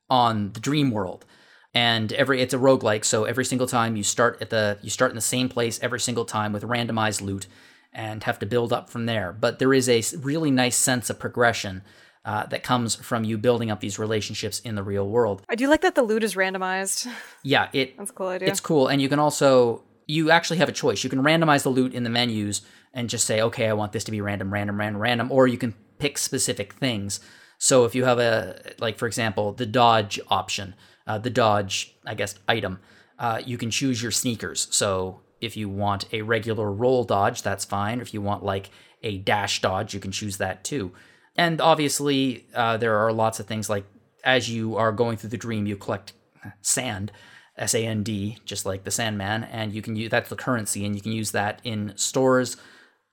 on 0.10 0.52
the 0.54 0.60
dream 0.60 0.92
world. 0.92 1.26
And 1.74 2.12
every 2.14 2.42
it's 2.42 2.54
a 2.54 2.58
roguelike, 2.58 3.06
so 3.06 3.26
every 3.26 3.46
single 3.46 3.68
time 3.68 3.96
you 3.96 4.04
start 4.04 4.40
at 4.42 4.50
the 4.50 4.80
you 4.82 4.90
start 4.90 5.12
in 5.12 5.16
the 5.16 5.22
same 5.22 5.50
place 5.50 5.80
every 5.84 6.00
single 6.00 6.26
time 6.26 6.52
with 6.52 6.64
randomized 6.64 7.22
loot 7.22 7.46
and 7.94 8.24
have 8.24 8.40
to 8.40 8.46
build 8.46 8.74
up 8.74 8.90
from 8.90 9.06
there. 9.06 9.32
But 9.32 9.60
there 9.60 9.74
is 9.74 9.88
a 9.88 10.04
really 10.18 10.52
nice 10.52 10.78
sense 10.78 11.10
of 11.10 11.20
progression 11.20 11.84
uh, 12.26 12.46
that 12.48 12.64
comes 12.64 12.96
from 12.96 13.24
you 13.24 13.38
building 13.38 13.72
up 13.72 13.80
these 13.80 13.98
relationships 13.98 14.60
in 14.60 14.76
the 14.76 14.84
real 14.84 15.08
world. 15.08 15.44
I 15.48 15.56
do 15.56 15.68
like 15.68 15.82
that 15.82 15.96
the 15.96 16.02
loot 16.02 16.24
is 16.24 16.36
randomized. 16.36 17.08
Yeah, 17.44 17.70
it 17.72 17.98
That's 17.98 18.12
a 18.12 18.14
cool 18.14 18.28
idea. 18.28 18.50
it's 18.50 18.60
cool, 18.60 18.88
and 18.88 19.02
you 19.02 19.10
can 19.10 19.20
also 19.20 19.84
you 20.08 20.32
actually 20.32 20.58
have 20.58 20.70
a 20.70 20.74
choice. 20.74 21.04
You 21.04 21.10
can 21.10 21.22
randomize 21.22 21.64
the 21.64 21.70
loot 21.70 21.94
in 21.94 22.04
the 22.04 22.10
menus 22.10 22.64
and 22.94 23.10
just 23.10 23.26
say, 23.26 23.42
okay, 23.42 23.68
I 23.68 23.74
want 23.74 23.92
this 23.92 24.04
to 24.06 24.12
be 24.12 24.22
random, 24.22 24.52
random, 24.52 24.80
random, 24.80 25.00
random, 25.00 25.32
or 25.32 25.48
you 25.48 25.58
can 25.58 25.76
pick 26.00 26.18
specific 26.18 26.74
things. 26.74 27.20
So 27.60 27.86
if 27.86 27.94
you 27.94 28.06
have 28.06 28.20
a 28.20 28.74
like, 28.80 28.98
for 28.98 29.06
example, 29.06 29.54
the 29.54 29.66
dodge 29.68 30.20
option, 30.30 30.74
uh, 31.06 31.20
the 31.20 31.30
dodge, 31.30 31.94
I 32.06 32.16
guess, 32.16 32.36
item, 32.48 32.80
uh, 33.20 33.42
you 33.46 33.58
can 33.58 33.70
choose 33.70 34.02
your 34.02 34.12
sneakers. 34.12 34.68
So 34.72 35.20
if 35.42 35.56
you 35.56 35.70
want 35.70 36.12
a 36.12 36.22
regular 36.22 36.72
roll 36.72 37.04
dodge, 37.04 37.44
that's 37.44 37.66
fine. 37.66 38.00
If 38.02 38.14
you 38.14 38.22
want 38.22 38.44
like 38.44 38.72
a 39.04 39.18
dash 39.18 39.62
dodge, 39.62 39.94
you 39.94 40.00
can 40.00 40.12
choose 40.12 40.38
that 40.38 40.64
too. 40.64 40.94
And 41.36 41.62
obviously, 41.62 42.46
uh, 42.56 42.78
there 42.78 42.98
are 42.98 43.14
lots 43.14 43.40
of 43.40 43.46
things 43.46 43.70
like 43.70 43.86
as 44.24 44.50
you 44.50 44.76
are 44.78 44.92
going 44.92 45.18
through 45.18 45.30
the 45.30 45.38
dream, 45.38 45.66
you 45.66 45.76
collect 45.76 46.14
sand, 46.62 47.12
S 47.58 47.74
A 47.74 47.86
N 47.86 48.04
D, 48.04 48.38
just 48.46 48.66
like 48.66 48.84
the 48.84 48.92
Sandman, 48.92 49.44
and 49.44 49.74
you 49.74 49.82
can 49.82 49.96
use 49.96 50.10
that's 50.10 50.30
the 50.30 50.36
currency, 50.36 50.86
and 50.86 50.96
you 50.96 51.02
can 51.02 51.12
use 51.12 51.32
that 51.32 51.60
in 51.64 51.94
stores 51.96 52.56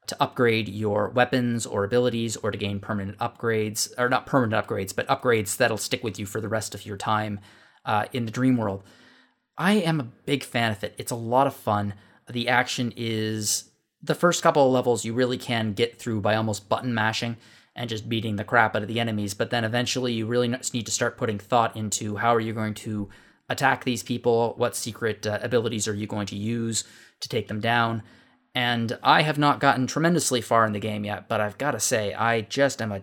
to 0.06 0.16
upgrade 0.20 0.68
your 0.68 1.08
weapons 1.10 1.66
or 1.66 1.84
abilities 1.84 2.36
or 2.36 2.50
to 2.50 2.58
gain 2.58 2.80
permanent 2.80 3.18
upgrades, 3.18 3.92
or 3.98 4.08
not 4.08 4.26
permanent 4.26 4.66
upgrades, 4.66 4.94
but 4.94 5.06
upgrades 5.08 5.56
that'll 5.56 5.76
stick 5.76 6.04
with 6.04 6.18
you 6.18 6.26
for 6.26 6.40
the 6.40 6.48
rest 6.48 6.74
of 6.74 6.86
your 6.86 6.96
time 6.96 7.40
uh, 7.84 8.06
in 8.12 8.24
the 8.24 8.30
dream 8.30 8.56
world. 8.56 8.82
I 9.58 9.74
am 9.74 10.00
a 10.00 10.04
big 10.04 10.44
fan 10.44 10.72
of 10.72 10.84
it. 10.84 10.94
It's 10.98 11.12
a 11.12 11.16
lot 11.16 11.46
of 11.46 11.54
fun. 11.54 11.94
The 12.30 12.48
action 12.48 12.92
is 12.96 13.70
the 14.02 14.14
first 14.14 14.42
couple 14.42 14.66
of 14.66 14.72
levels 14.72 15.04
you 15.04 15.14
really 15.14 15.38
can 15.38 15.72
get 15.72 15.98
through 15.98 16.20
by 16.20 16.36
almost 16.36 16.68
button 16.68 16.94
mashing 16.94 17.36
and 17.74 17.88
just 17.90 18.08
beating 18.08 18.36
the 18.36 18.44
crap 18.44 18.74
out 18.74 18.82
of 18.82 18.88
the 18.88 19.00
enemies, 19.00 19.34
but 19.34 19.50
then 19.50 19.64
eventually 19.64 20.12
you 20.12 20.26
really 20.26 20.48
need 20.48 20.86
to 20.86 20.92
start 20.92 21.18
putting 21.18 21.38
thought 21.38 21.76
into 21.76 22.16
how 22.16 22.34
are 22.34 22.40
you 22.40 22.52
going 22.52 22.74
to 22.74 23.08
attack 23.48 23.84
these 23.84 24.02
people, 24.02 24.54
what 24.56 24.74
secret 24.74 25.26
uh, 25.26 25.38
abilities 25.42 25.86
are 25.86 25.94
you 25.94 26.06
going 26.06 26.26
to 26.26 26.36
use 26.36 26.84
to 27.20 27.28
take 27.28 27.48
them 27.48 27.60
down. 27.60 28.02
And 28.56 28.98
I 29.02 29.20
have 29.20 29.36
not 29.36 29.60
gotten 29.60 29.86
tremendously 29.86 30.40
far 30.40 30.64
in 30.64 30.72
the 30.72 30.80
game 30.80 31.04
yet, 31.04 31.28
but 31.28 31.42
I've 31.42 31.58
got 31.58 31.72
to 31.72 31.78
say, 31.78 32.14
I 32.14 32.40
just 32.40 32.80
am 32.80 32.90
a. 32.90 33.02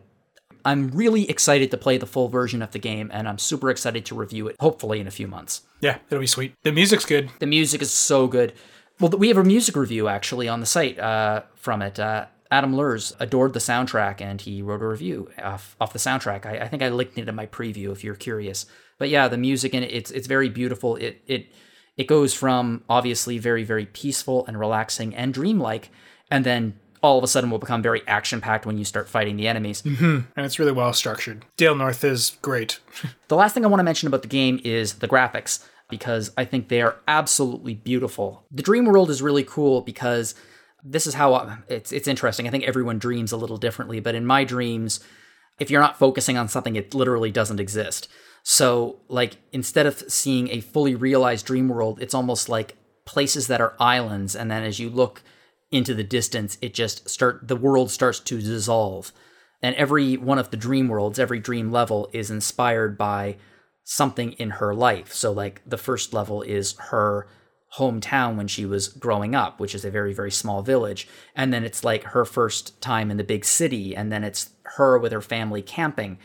I'm 0.65 0.89
really 0.89 1.29
excited 1.29 1.69
to 1.71 1.77
play 1.77 1.99
the 1.99 2.07
full 2.07 2.27
version 2.27 2.63
of 2.63 2.71
the 2.71 2.79
game, 2.79 3.11
and 3.13 3.29
I'm 3.29 3.37
super 3.37 3.69
excited 3.69 4.03
to 4.07 4.15
review 4.15 4.47
it, 4.47 4.55
hopefully 4.59 4.99
in 4.99 5.05
a 5.05 5.11
few 5.11 5.27
months. 5.27 5.61
Yeah, 5.79 5.99
it'll 6.09 6.21
be 6.21 6.25
sweet. 6.25 6.55
The 6.63 6.71
music's 6.71 7.05
good. 7.05 7.29
The 7.37 7.45
music 7.45 7.83
is 7.83 7.91
so 7.91 8.25
good. 8.25 8.53
Well, 8.99 9.11
we 9.11 9.27
have 9.27 9.37
a 9.37 9.43
music 9.43 9.75
review 9.75 10.07
actually 10.07 10.47
on 10.47 10.59
the 10.59 10.65
site 10.65 10.97
uh, 10.97 11.43
from 11.55 11.83
it. 11.83 11.99
Uh, 11.99 12.25
Adam 12.49 12.75
Lurs 12.75 13.15
adored 13.19 13.53
the 13.53 13.59
soundtrack, 13.59 14.21
and 14.21 14.41
he 14.41 14.63
wrote 14.63 14.81
a 14.81 14.87
review 14.87 15.29
off, 15.37 15.75
off 15.79 15.93
the 15.93 15.99
soundtrack. 15.99 16.47
I, 16.47 16.61
I 16.61 16.67
think 16.67 16.81
I 16.81 16.89
linked 16.89 17.17
it 17.19 17.29
in 17.29 17.35
my 17.35 17.45
preview 17.45 17.91
if 17.91 18.03
you're 18.03 18.15
curious. 18.15 18.65
But 18.97 19.09
yeah, 19.09 19.27
the 19.27 19.37
music 19.37 19.75
in 19.75 19.83
it, 19.83 19.91
it's 19.91 20.09
it's 20.09 20.27
very 20.27 20.49
beautiful. 20.49 20.95
It 20.95 21.21
it 21.27 21.51
it 21.97 22.07
goes 22.07 22.33
from 22.33 22.83
obviously 22.89 23.37
very, 23.37 23.63
very 23.63 23.85
peaceful 23.85 24.45
and 24.47 24.59
relaxing 24.59 25.15
and 25.15 25.33
dreamlike, 25.33 25.89
and 26.31 26.45
then 26.45 26.79
all 27.03 27.17
of 27.17 27.23
a 27.23 27.27
sudden 27.27 27.51
will 27.51 27.59
become 27.59 27.81
very 27.81 28.01
action 28.07 28.39
packed 28.39 28.65
when 28.65 28.77
you 28.77 28.85
start 28.85 29.09
fighting 29.09 29.35
the 29.35 29.47
enemies. 29.47 29.81
Mm-hmm. 29.81 30.19
And 30.35 30.45
it's 30.45 30.57
really 30.57 30.71
well 30.71 30.93
structured. 30.93 31.45
Dale 31.57 31.75
North 31.75 32.03
is 32.03 32.37
great. 32.41 32.79
the 33.27 33.35
last 33.35 33.53
thing 33.53 33.65
I 33.65 33.67
want 33.67 33.81
to 33.81 33.83
mention 33.83 34.07
about 34.07 34.21
the 34.21 34.29
game 34.29 34.59
is 34.63 34.95
the 34.95 35.07
graphics, 35.07 35.67
because 35.89 36.31
I 36.37 36.45
think 36.45 36.69
they 36.69 36.81
are 36.81 36.95
absolutely 37.07 37.73
beautiful. 37.73 38.45
The 38.51 38.63
dream 38.63 38.85
world 38.85 39.09
is 39.09 39.21
really 39.21 39.43
cool 39.43 39.81
because 39.81 40.33
this 40.83 41.05
is 41.05 41.13
how 41.13 41.33
I, 41.33 41.57
it's 41.67 41.91
it's 41.91 42.07
interesting. 42.07 42.47
I 42.47 42.51
think 42.51 42.63
everyone 42.63 42.99
dreams 42.99 43.31
a 43.31 43.37
little 43.37 43.57
differently, 43.57 43.99
but 43.99 44.15
in 44.15 44.25
my 44.25 44.43
dreams, 44.43 45.01
if 45.59 45.69
you're 45.69 45.81
not 45.81 45.99
focusing 45.99 46.37
on 46.37 46.47
something, 46.47 46.75
it 46.75 46.93
literally 46.93 47.31
doesn't 47.31 47.59
exist. 47.59 48.07
So, 48.43 48.99
like, 49.07 49.37
instead 49.53 49.85
of 49.85 50.03
seeing 50.11 50.49
a 50.49 50.59
fully 50.59 50.95
realized 50.95 51.45
dream 51.45 51.69
world, 51.69 52.01
it's 52.01 52.13
almost 52.13 52.49
like 52.49 52.75
places 53.05 53.47
that 53.47 53.61
are 53.61 53.75
islands. 53.79 54.35
And 54.35 54.51
then 54.51 54.63
as 54.63 54.79
you 54.79 54.89
look 54.89 55.23
into 55.71 55.93
the 55.93 56.03
distance, 56.03 56.57
it 56.61 56.73
just 56.73 57.09
start 57.09 57.47
the 57.47 57.55
world 57.55 57.89
starts 57.89 58.19
to 58.19 58.41
dissolve. 58.41 59.13
And 59.61 59.75
every 59.77 60.17
one 60.17 60.39
of 60.39 60.51
the 60.51 60.57
dream 60.57 60.89
worlds, 60.89 61.19
every 61.19 61.39
dream 61.39 61.71
level 61.71 62.09
is 62.11 62.29
inspired 62.29 62.97
by 62.97 63.37
something 63.85 64.33
in 64.33 64.51
her 64.51 64.75
life. 64.75 65.13
So, 65.13 65.31
like, 65.31 65.61
the 65.65 65.77
first 65.77 66.13
level 66.13 66.41
is 66.41 66.75
her 66.89 67.27
hometown 67.77 68.35
when 68.35 68.47
she 68.47 68.65
was 68.65 68.89
growing 68.89 69.33
up, 69.33 69.59
which 69.59 69.73
is 69.73 69.85
a 69.85 69.89
very, 69.89 70.13
very 70.13 70.31
small 70.31 70.61
village. 70.61 71.07
And 71.33 71.53
then 71.53 71.63
it's 71.63 71.83
like 71.83 72.03
her 72.03 72.25
first 72.25 72.79
time 72.81 73.09
in 73.09 73.17
the 73.17 73.23
big 73.23 73.45
city. 73.45 73.95
And 73.95 74.11
then 74.11 74.25
it's 74.25 74.49
her 74.75 74.99
with 74.99 75.13
her 75.13 75.21
family 75.21 75.61
camping 75.61 76.19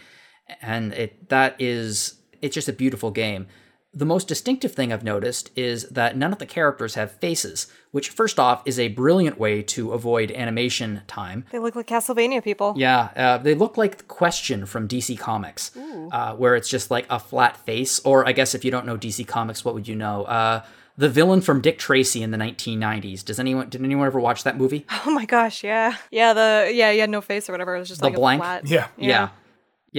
and 0.63 0.93
it 0.93 1.29
that 1.29 1.57
is 1.59 2.19
it's 2.43 2.55
just 2.55 2.69
a 2.69 2.73
beautiful 2.73 3.11
game. 3.11 3.47
The 3.95 4.05
most 4.05 4.29
distinctive 4.29 4.75
thing 4.75 4.93
I've 4.93 5.03
noticed 5.03 5.51
is 5.57 5.85
that 5.89 6.17
none 6.17 6.31
of 6.33 6.39
the 6.39 6.47
characters 6.47 6.95
have 6.95 7.11
faces, 7.13 7.67
which 7.91 8.11
first 8.11 8.39
off 8.39 8.63
is 8.67 8.79
a 8.79 8.89
brilliant 8.89 9.39
way 9.41 9.63
to 9.63 9.93
avoid 9.93 10.31
animation 10.31 11.01
time. 11.07 11.47
They 11.51 11.59
look 11.59 11.75
like 11.75 11.87
Castlevania 11.87 12.45
people. 12.45 12.75
Yeah, 12.77 13.09
uh, 13.17 13.39
they 13.39 13.55
look 13.55 13.77
like 13.79 13.97
the 13.97 14.05
Question 14.05 14.67
from 14.67 14.87
DC 14.89 15.19
Comics, 15.19 15.75
uh, 16.13 16.35
where 16.35 16.55
it's 16.55 16.69
just 16.69 16.91
like 16.91 17.07
a 17.09 17.19
flat 17.19 17.57
face. 17.57 17.99
Or 18.01 18.29
I 18.29 18.33
guess 18.33 18.55
if 18.55 18.63
you 18.65 18.71
don't 18.71 18.85
know 18.87 18.99
DC 18.99 19.27
Comics, 19.27 19.65
what 19.65 19.75
would 19.75 19.89
you 19.89 19.97
know? 19.97 20.25
Uh, 20.25 20.63
the 20.99 21.09
villain 21.09 21.41
from 21.41 21.61
Dick 21.63 21.79
Tracy 21.79 22.23
in 22.23 22.31
the 22.31 22.39
1990s. 22.39 23.25
Does 23.25 23.41
anyone 23.41 23.69
did 23.71 23.83
anyone 23.83 24.07
ever 24.07 24.21
watch 24.21 24.45
that 24.45 24.59
movie? 24.59 24.85
Oh 25.07 25.11
my 25.13 25.25
gosh, 25.25 25.65
yeah, 25.65 25.97
yeah. 26.11 26.35
The 26.35 26.71
yeah, 26.75 26.93
he 26.93 26.99
had 26.99 27.09
no 27.09 27.23
face 27.23 27.49
or 27.49 27.53
whatever. 27.53 27.75
It 27.75 27.79
was 27.81 27.89
just 27.89 28.01
The 28.03 28.09
like 28.09 28.17
blank? 28.17 28.43
a 28.43 28.45
flat. 28.45 28.69
Yeah. 28.69 28.89
Yeah. 28.99 29.09
yeah. 29.09 29.29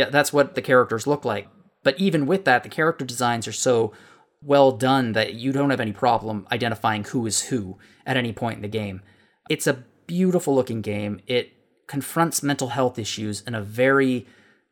That's 0.05 0.31
what 0.31 0.55
the 0.55 0.61
characters 0.61 1.07
look 1.07 1.26
like. 1.26 1.47
But 1.84 1.99
even 1.99 2.26
with 2.26 2.45
that, 2.45 2.63
the 2.63 2.69
character 2.69 3.05
designs 3.05 3.47
are 3.47 3.53
so 3.53 3.93
well 4.41 4.71
done 4.71 5.13
that 5.13 5.34
you 5.34 5.51
don't 5.51 5.69
have 5.69 5.80
any 5.80 5.91
problem 5.91 6.47
identifying 6.51 7.03
who 7.03 7.26
is 7.26 7.43
who 7.43 7.77
at 8.05 8.17
any 8.17 8.31
point 8.31 8.57
in 8.57 8.61
the 8.61 8.67
game. 8.67 9.01
It's 9.49 9.67
a 9.67 9.84
beautiful 10.07 10.55
looking 10.55 10.81
game. 10.81 11.19
It 11.27 11.51
confronts 11.88 12.43
mental 12.43 12.69
health 12.69 12.99
issues 12.99 13.41
in 13.41 13.55
a 13.55 13.61
very 13.61 14.27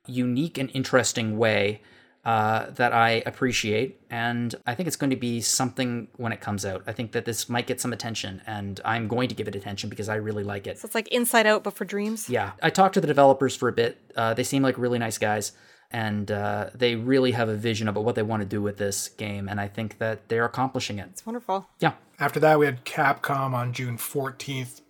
unique 0.05 0.57
and 0.57 0.69
interesting 0.73 1.37
way 1.37 1.81
uh, 2.27 2.69
that 2.71 2.91
I 2.91 3.23
appreciate. 3.25 4.01
And 4.09 4.53
I 4.65 4.75
think 4.75 4.87
it's 4.87 4.97
going 4.97 5.11
to 5.11 5.15
be 5.15 5.39
something 5.39 6.09
when 6.17 6.33
it 6.33 6.41
comes 6.41 6.65
out. 6.65 6.83
I 6.85 6.91
think 6.91 7.13
that 7.13 7.23
this 7.23 7.47
might 7.47 7.67
get 7.67 7.79
some 7.79 7.93
attention, 7.93 8.41
and 8.45 8.81
I'm 8.83 9.07
going 9.07 9.29
to 9.29 9.35
give 9.35 9.47
it 9.47 9.55
attention 9.55 9.89
because 9.89 10.09
I 10.09 10.15
really 10.15 10.43
like 10.43 10.67
it. 10.67 10.77
So 10.77 10.85
it's 10.87 10.93
like 10.93 11.07
Inside 11.07 11.47
Out, 11.47 11.63
but 11.63 11.77
for 11.77 11.85
dreams. 11.85 12.29
Yeah, 12.29 12.51
I 12.61 12.69
talked 12.69 12.95
to 12.95 13.01
the 13.01 13.07
developers 13.07 13.55
for 13.55 13.69
a 13.69 13.71
bit. 13.71 13.97
Uh, 14.13 14.33
they 14.33 14.43
seem 14.43 14.61
like 14.61 14.77
really 14.77 14.99
nice 14.99 15.17
guys, 15.17 15.53
and 15.89 16.29
uh, 16.29 16.69
they 16.75 16.95
really 16.97 17.31
have 17.31 17.47
a 17.47 17.55
vision 17.55 17.87
about 17.87 18.03
what 18.03 18.15
they 18.15 18.23
want 18.23 18.41
to 18.41 18.45
do 18.45 18.61
with 18.61 18.75
this 18.75 19.07
game, 19.07 19.47
and 19.47 19.61
I 19.61 19.69
think 19.69 19.97
that 19.99 20.27
they're 20.27 20.43
accomplishing 20.43 20.99
it. 20.99 21.07
It's 21.11 21.25
wonderful. 21.25 21.69
Yeah, 21.79 21.93
After 22.19 22.41
that, 22.41 22.59
we 22.59 22.65
had 22.65 22.83
Capcom 22.83 23.53
on 23.53 23.71
June 23.71 23.95
14th. 23.97 24.81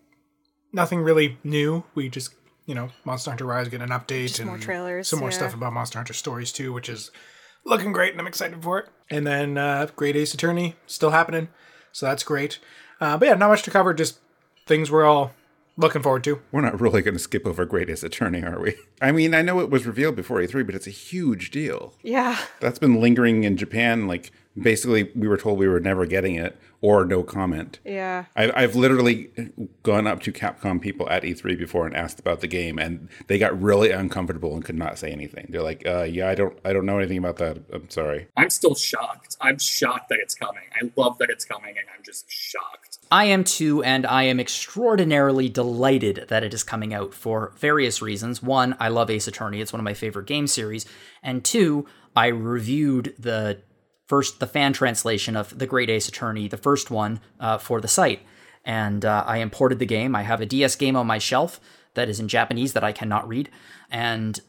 Nothing 0.74 1.02
really 1.02 1.38
new. 1.44 1.84
We 1.94 2.10
just, 2.10 2.34
you 2.68 2.76
know, 2.76 2.90
Monster 3.06 3.32
Hunter 3.32 3.46
Rise 3.46 3.70
get 3.70 3.82
an 3.82 3.90
update 3.90 4.28
Just 4.28 4.40
and 4.40 4.50
more 4.50 4.60
trailers, 4.60 5.08
some 5.08 5.20
more 5.20 5.30
yeah. 5.30 5.38
stuff 5.38 5.56
about 5.56 5.74
Monster 5.74 5.98
Hunter 5.98 6.14
Stories 6.14 6.52
too, 6.52 6.72
which 6.72 6.90
is 6.90 7.10
looking 7.66 7.92
great, 7.92 8.12
and 8.12 8.22
I'm 8.22 8.28
excited 8.28 8.62
for 8.62 8.78
it. 8.78 8.86
And 9.10 9.26
then 9.26 9.58
uh, 9.58 9.88
Great 9.96 10.16
Ace 10.16 10.36
Attorney 10.36 10.76
still 10.86 11.10
happening, 11.10 11.48
so 11.92 12.06
that's 12.06 12.24
great. 12.24 12.60
Uh, 13.02 13.18
but 13.18 13.28
yeah, 13.28 13.34
not 13.34 13.50
much 13.50 13.64
to 13.64 13.72
cover. 13.72 13.94
Just 13.94 14.20
things 14.68 14.92
we're 14.92 15.06
all 15.06 15.34
looking 15.78 16.02
forward 16.02 16.24
to. 16.26 16.42
We're 16.52 16.62
not 16.62 16.82
really 16.82 17.02
going 17.02 17.16
to 17.16 17.20
skip 17.20 17.46
over 17.46 17.64
Great 17.64 17.90
Ace 17.90 18.04
Attorney, 18.04 18.44
are 18.44 18.60
we? 18.60 18.76
I 19.02 19.12
mean, 19.12 19.34
I 19.34 19.42
know 19.42 19.60
it 19.60 19.70
was 19.70 19.86
revealed 19.86 20.16
before 20.16 20.40
E3, 20.40 20.66
but 20.66 20.76
it's 20.76 20.88
a 20.88 20.92
huge 20.92 21.52
deal. 21.52 21.94
Yeah. 22.04 22.38
That's 22.60 22.80
been 22.80 23.00
lingering 23.00 23.44
in 23.44 23.56
Japan. 23.58 24.08
Like, 24.08 24.32
basically, 24.62 25.12
we 25.16 25.28
were 25.28 25.38
told 25.38 25.58
we 25.58 25.68
were 25.68 25.80
never 25.80 26.06
getting 26.06 26.36
it 26.36 26.60
or 26.82 27.06
no 27.06 27.24
comment. 27.24 27.80
Yeah. 27.84 28.26
I, 28.36 28.52
I've 28.52 28.76
literally 28.76 29.30
gone 29.84 30.06
up 30.06 30.22
to 30.22 30.32
Capcom 30.32 30.80
people 30.80 31.10
at 31.10 31.24
E3 31.24 31.58
before 31.58 31.88
and 31.88 31.96
asked 31.96 32.20
about 32.20 32.42
the 32.42 32.48
game, 32.48 32.78
and 32.78 33.10
they 33.28 33.40
got 33.40 33.60
really 33.60 33.92
uncomfortable 33.92 34.54
and 34.54 34.64
could 34.64 34.78
not 34.78 35.00
say 35.00 35.12
anything. 35.12 35.48
They're 35.50 35.64
like, 35.64 35.86
uh, 35.88 36.04
"Yeah, 36.04 36.30
I 36.30 36.36
don't, 36.36 36.58
I 36.64 36.74
don't 36.74 36.86
know 36.86 36.98
anything 37.00 37.18
about 37.18 37.38
that. 37.38 37.58
I'm 37.74 37.90
sorry." 37.90 38.28
I'm 38.38 38.50
still 38.50 38.76
shocked. 38.76 39.38
I'm 39.42 39.58
shocked 39.58 40.10
that 40.10 40.20
it's 40.22 40.36
coming. 40.36 40.64
I 40.80 40.92
love 40.96 41.18
that 41.18 41.30
it's 41.30 41.46
coming, 41.46 41.76
and 41.78 41.88
I'm 41.96 42.04
just 42.04 42.30
shocked. 42.30 43.00
I 43.10 43.26
am 43.26 43.44
too, 43.44 43.82
and 43.84 44.06
I 44.06 44.24
am 44.24 44.40
extraordinarily 44.40 45.50
delighted 45.50 46.26
that 46.28 46.44
it 46.44 46.54
is 46.54 46.64
coming 46.64 46.94
out 46.94 47.14
for 47.14 47.54
various 47.58 48.02
reasons. 48.02 48.44
One, 48.44 48.76
I 48.80 48.90
love 48.90 49.10
Ace 49.10 49.28
Attorney, 49.28 49.62
it's 49.62 49.72
one 49.72 49.80
of 49.80 49.86
my 49.86 49.94
favorite 49.94 50.28
game 50.28 50.46
series. 50.46 50.86
And 51.24 51.44
two, 51.44 51.86
I 52.16 52.28
reviewed 52.28 53.16
the 53.18 53.62
first, 54.08 54.40
the 54.40 54.48
fan 54.48 54.74
translation 54.74 55.36
of 55.36 55.58
The 55.58 55.68
Great 55.68 55.90
Ace 55.90 56.08
Attorney, 56.08 56.48
the 56.48 56.58
first 56.58 56.90
one, 56.90 57.20
uh, 57.40 57.58
for 57.58 57.82
the 57.82 57.88
site. 57.88 58.22
And 58.66 59.06
uh, 59.06 59.24
I 59.26 59.38
imported 59.38 59.80
the 59.80 59.86
game. 59.86 60.16
I 60.16 60.24
have 60.24 60.42
a 60.42 60.46
DS 60.46 60.76
game 60.76 60.96
on 60.96 61.08
my 61.08 61.20
shelf 61.20 61.60
that 61.94 62.10
is 62.10 62.20
in 62.20 62.28
Japanese 62.28 62.74
that 62.74 62.84
I 62.84 62.92
cannot 62.92 63.28
read. 63.28 63.50
And 63.90 64.40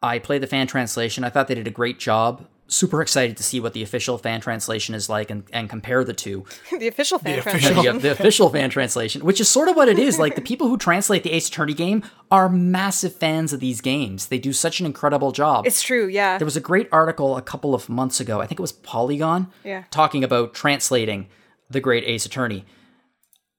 I 0.00 0.18
play 0.18 0.38
the 0.38 0.46
fan 0.46 0.66
translation. 0.66 1.24
I 1.24 1.30
thought 1.30 1.48
they 1.48 1.54
did 1.54 1.66
a 1.66 1.72
great 1.72 1.98
job. 1.98 2.46
Super 2.70 3.00
excited 3.00 3.38
to 3.38 3.42
see 3.42 3.60
what 3.60 3.72
the 3.72 3.82
official 3.82 4.18
fan 4.18 4.42
translation 4.42 4.94
is 4.94 5.08
like 5.08 5.30
and, 5.30 5.42
and 5.54 5.70
compare 5.70 6.04
the 6.04 6.12
two 6.12 6.44
the 6.78 6.86
official 6.86 7.18
fan 7.18 7.36
The 7.36 7.42
translation. 7.42 7.72
official- 7.78 7.92
the, 7.94 7.98
the 8.00 8.10
official 8.10 8.48
fan 8.50 8.68
translation, 8.68 9.24
which 9.24 9.40
is 9.40 9.48
sort 9.48 9.68
of 9.68 9.76
what 9.76 9.88
it 9.88 9.98
is. 9.98 10.18
Like 10.18 10.34
the 10.34 10.40
people 10.50 10.68
who 10.68 10.76
translate 10.76 11.22
the 11.22 11.32
Ace 11.32 11.48
Attorney 11.48 11.72
game 11.72 12.02
are 12.30 12.48
massive 12.50 13.14
fans 13.16 13.54
of 13.54 13.60
these 13.60 13.80
games. 13.80 14.26
They 14.26 14.38
do 14.38 14.52
such 14.52 14.80
an 14.80 14.86
incredible 14.86 15.32
job. 15.32 15.66
It's 15.66 15.80
true, 15.80 16.08
yeah. 16.08 16.36
there 16.36 16.44
was 16.44 16.58
a 16.58 16.60
great 16.60 16.88
article 16.92 17.38
a 17.38 17.42
couple 17.42 17.74
of 17.74 17.88
months 17.88 18.20
ago. 18.20 18.40
I 18.42 18.46
think 18.46 18.60
it 18.60 18.62
was 18.62 18.72
Polygon, 18.72 19.46
Yeah. 19.64 19.84
talking 19.90 20.22
about 20.22 20.52
translating 20.52 21.28
the 21.70 21.80
Great 21.80 22.04
Ace 22.04 22.26
Attorney, 22.26 22.66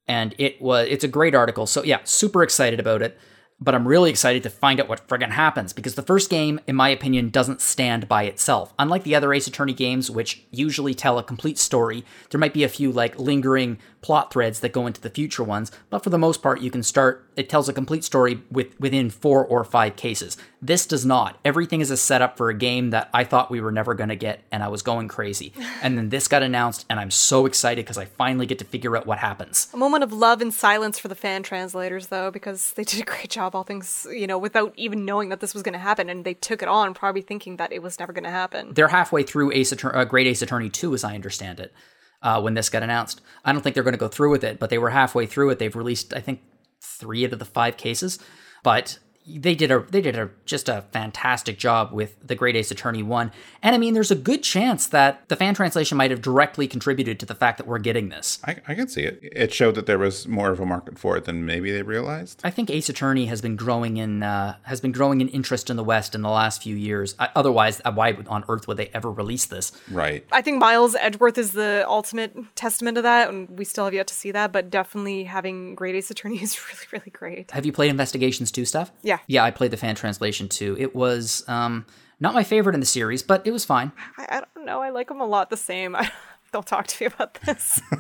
and 0.08 0.34
it 0.38 0.62
was 0.62 0.88
it's 0.90 1.04
a 1.04 1.08
great 1.08 1.36
article. 1.36 1.66
So 1.66 1.84
yeah, 1.84 2.00
super 2.04 2.44
excited 2.44 2.80
about 2.80 3.02
it. 3.02 3.18
But 3.62 3.76
I'm 3.76 3.88
really 3.88 4.10
excited 4.10 4.44
to 4.44 4.50
find 4.50 4.80
out 4.80 4.88
what 4.88 5.06
friggin' 5.08 5.32
happens 5.32 5.74
because 5.74 5.96
the 5.96 6.02
first 6.02 6.30
game, 6.30 6.62
in 6.66 6.78
my 6.78 6.90
opinion, 6.90 7.30
doesn't 7.30 7.60
stand 7.60 8.08
by 8.08 8.24
itself. 8.24 8.74
Unlike 8.80 9.04
the 9.04 9.16
other 9.16 9.34
Ace 9.34 9.48
Attorney 9.48 9.74
games, 9.74 10.10
which 10.10 10.44
usually 10.50 10.94
tell 10.94 11.20
a 11.20 11.24
complete 11.24 11.58
story, 11.58 12.06
there 12.30 12.40
might 12.40 12.54
be 12.54 12.64
a 12.64 12.70
few 12.70 12.92
like 12.92 13.20
lingering 13.20 13.78
plot 14.02 14.32
threads 14.32 14.60
that 14.62 14.74
go 14.74 14.88
into 14.88 15.02
the 15.02 15.10
future 15.10 15.44
ones, 15.44 15.72
but 15.90 16.04
for 16.04 16.10
the 16.10 16.18
most 16.18 16.42
part, 16.42 16.62
you 16.62 16.72
can 16.72 16.84
start. 16.84 17.26
It 17.36 17.50
tells 17.50 17.70
a 17.70 17.74
complete 17.74 18.04
story 18.04 18.42
with 18.52 18.80
within 18.80 19.10
four 19.10 19.46
or 19.46 19.64
five 19.64 19.96
cases. 19.96 20.38
This 20.62 20.86
does 20.86 21.06
not. 21.06 21.40
Everything 21.46 21.82
is 21.82 21.92
a 21.92 21.98
setup 21.98 22.38
for 22.38 22.50
a 22.50 22.54
game 22.54 22.90
that 22.90 23.10
I 23.14 23.24
thought 23.24 23.50
we 23.50 23.62
were 23.62 23.72
never 23.72 23.94
going 23.94 24.10
to 24.10 24.16
get, 24.16 24.42
and 24.52 24.62
I 24.64 24.68
was 24.68 24.82
going 24.82 25.08
crazy. 25.08 25.54
And 25.82 25.98
then 25.98 26.10
this 26.10 26.28
got 26.28 26.44
announced, 26.44 26.86
and 26.90 27.00
I'm 27.00 27.12
so 27.12 27.46
excited 27.46 27.86
because 27.86 27.98
I 27.98 28.04
finally 28.04 28.46
get 28.46 28.60
to 28.60 28.66
figure 28.66 28.98
out 28.98 29.08
what 29.08 29.18
happens. 29.20 29.70
A 29.74 29.78
moment 29.78 30.04
of 30.04 30.12
love 30.12 30.42
and 30.42 30.54
silence 30.54 31.00
for 31.00 31.08
the 31.08 31.16
fan 31.16 31.42
translators, 31.42 32.08
though, 32.08 32.32
because 32.32 32.74
they 32.74 32.84
did 32.84 33.00
a 33.00 33.06
great 33.06 33.30
job, 33.30 33.56
all 33.56 33.64
things, 33.64 34.06
you 34.12 34.28
know, 34.28 34.38
without 34.38 34.74
even 34.76 35.06
knowing 35.06 35.30
that 35.30 35.40
this 35.40 35.54
was 35.54 35.64
going 35.64 35.74
to 35.74 35.80
happen, 35.80 36.10
and 36.10 36.26
they 36.26 36.34
took 36.34 36.62
it 36.62 36.68
on, 36.68 36.94
probably 36.94 37.22
thinking 37.22 37.56
that 37.58 37.72
it 37.72 37.82
was 37.82 37.98
never 37.98 38.12
going 38.12 38.26
to 38.26 38.30
happen. 38.30 38.74
They're 38.74 38.90
halfway 38.90 39.24
through 39.24 39.54
Ace 39.54 39.72
Attorney, 39.72 39.96
uh, 39.96 40.04
Great 40.04 40.28
Ace 40.28 40.42
Attorney 40.42 40.70
2, 40.70 40.94
as 40.94 41.06
I 41.06 41.16
understand 41.16 41.62
it, 41.62 41.74
uh, 42.22 42.42
when 42.42 42.54
this 42.54 42.70
got 42.70 42.84
announced. 42.84 43.22
I 43.46 43.52
don't 43.52 43.62
think 43.62 43.74
they're 43.74 43.84
going 43.84 43.94
to 43.94 44.00
go 44.00 44.08
through 44.08 44.32
with 44.32 44.44
it, 44.44 44.60
but 44.60 44.70
they 44.70 44.78
were 44.78 44.90
halfway 44.90 45.26
through 45.26 45.50
it. 45.52 45.60
They've 45.60 45.76
released, 45.76 46.14
I 46.14 46.20
think, 46.20 46.42
three 46.82 47.26
out 47.26 47.34
of 47.34 47.40
the 47.40 47.46
five 47.46 47.78
cases, 47.78 48.20
but 48.64 49.00
they 49.38 49.56
did 49.56 49.72
a 49.72 49.80
they 49.90 50.02
did 50.02 50.18
a 50.18 50.30
just 50.46 50.70
a 50.70 50.84
fantastic 50.92 51.58
job 51.58 51.92
with 51.92 52.16
the 52.26 52.36
Great 52.36 52.56
Ace 52.56 52.72
Attorney 52.72 53.04
one. 53.04 53.32
And 53.62 53.76
I 53.76 53.78
mean, 53.78 53.94
there's 53.94 54.12
a 54.12 54.16
good 54.16 54.44
chance 54.44 54.88
that 54.88 55.28
the 55.30 55.36
fan 55.36 55.54
translation 55.54 55.98
might 55.98 56.12
have 56.12 56.22
directly 56.22 56.68
contributed 56.68 57.20
to 57.20 57.26
the 57.26 57.36
fact 57.36 57.58
that 57.58 57.68
we're 57.68 57.80
getting 57.80 58.10
this. 58.10 58.40
I, 58.46 58.58
I 58.68 58.76
can 58.76 58.88
see 58.88 59.04
it. 59.04 59.20
It 59.22 59.54
showed 59.54 59.76
that 59.76 59.86
there 59.86 60.00
was 60.00 60.28
more 60.28 60.52
of 60.52 60.60
a 60.60 60.66
market 60.66 60.98
for 60.98 61.18
it 61.18 61.26
than 61.26 61.46
maybe 61.46 61.72
they 61.72 61.82
realized. 61.82 62.42
I 62.44 62.50
think 62.50 62.70
Ace 62.70 62.90
Attorney 62.90 63.28
has 63.28 63.42
been 63.42 63.56
growing 63.56 63.98
in 63.98 64.24
uh, 64.24 64.58
has 64.64 64.82
been 64.82 64.92
growing 64.92 65.22
in 65.22 65.28
interest 65.30 65.70
in 65.70 65.76
the 65.76 65.84
West 65.84 66.16
in 66.16 66.22
the 66.22 66.30
last 66.30 66.64
few 66.64 66.76
years. 66.76 67.16
I, 67.20 67.30
otherwise, 67.36 67.82
uh, 67.86 67.92
why 67.92 68.18
on 68.28 68.44
earth 68.48 68.68
would 68.68 68.78
they 68.78 68.88
ever 68.94 69.12
release 69.12 69.46
this? 69.46 69.72
Right. 69.92 70.26
I 70.32 70.42
think 70.42 70.60
Miles 70.60 70.96
Edgeworth 70.96 71.38
is 71.38 71.52
the 71.52 71.86
ultimate 71.88 72.36
testament 72.56 72.96
to 72.96 73.02
that, 73.02 73.30
and 73.30 73.50
we 73.58 73.66
still 73.66 73.86
have 73.86 73.94
yet 73.94 74.08
to 74.08 74.14
see 74.14 74.32
that, 74.32 74.52
but 74.52 74.70
definitely 74.70 75.26
having 75.26 75.76
Great 75.76 75.96
Ace 75.96 76.12
Attorney 76.12 76.38
is 76.42 76.60
really, 76.68 76.88
really 76.92 77.12
great. 77.12 77.52
Have 77.52 77.66
you 77.66 77.72
played 77.72 77.90
Investigations 77.90 78.52
2 78.52 78.66
stuff? 78.66 78.92
Yeah. 79.02 79.19
Yeah, 79.28 79.44
I 79.44 79.52
played 79.52 79.72
the 79.72 79.78
fan 79.78 79.96
translation 79.96 80.48
too. 80.50 80.76
It 80.80 80.96
was 80.96 81.44
um, 81.48 81.86
not 82.20 82.34
my 82.34 82.44
favorite 82.44 82.74
in 82.74 82.80
the 82.80 82.86
series, 82.86 83.24
but 83.24 83.46
it 83.46 83.52
was 83.52 83.66
fine. 83.66 83.92
I, 84.18 84.26
I 84.30 84.44
don't 84.56 84.66
know, 84.66 84.82
I 84.82 84.90
like 84.90 85.08
them 85.08 85.22
a 85.22 85.26
lot 85.26 85.50
the 85.50 85.58
same. 85.58 85.96
I, 85.96 86.12
don't 86.52 86.66
talk 86.66 86.88
to 86.88 87.04
me 87.04 87.08
about 87.08 87.36
this. 87.46 87.82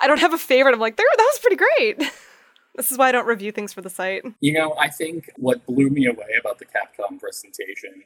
I 0.00 0.06
don't 0.06 0.20
have 0.20 0.32
a 0.32 0.38
favorite. 0.38 0.74
I'm 0.74 0.80
like, 0.80 0.96
there, 0.96 1.06
that 1.16 1.30
was 1.32 1.38
pretty 1.40 1.56
great. 1.56 2.10
This 2.74 2.90
is 2.90 2.98
why 2.98 3.08
I 3.08 3.12
don't 3.12 3.26
review 3.26 3.52
things 3.52 3.72
for 3.72 3.82
the 3.82 3.90
site. 3.90 4.24
You 4.40 4.54
know, 4.54 4.74
I 4.80 4.88
think 4.88 5.30
what 5.36 5.64
blew 5.66 5.90
me 5.90 6.06
away 6.06 6.28
about 6.40 6.58
the 6.58 6.64
Capcom 6.64 7.20
presentation 7.20 8.04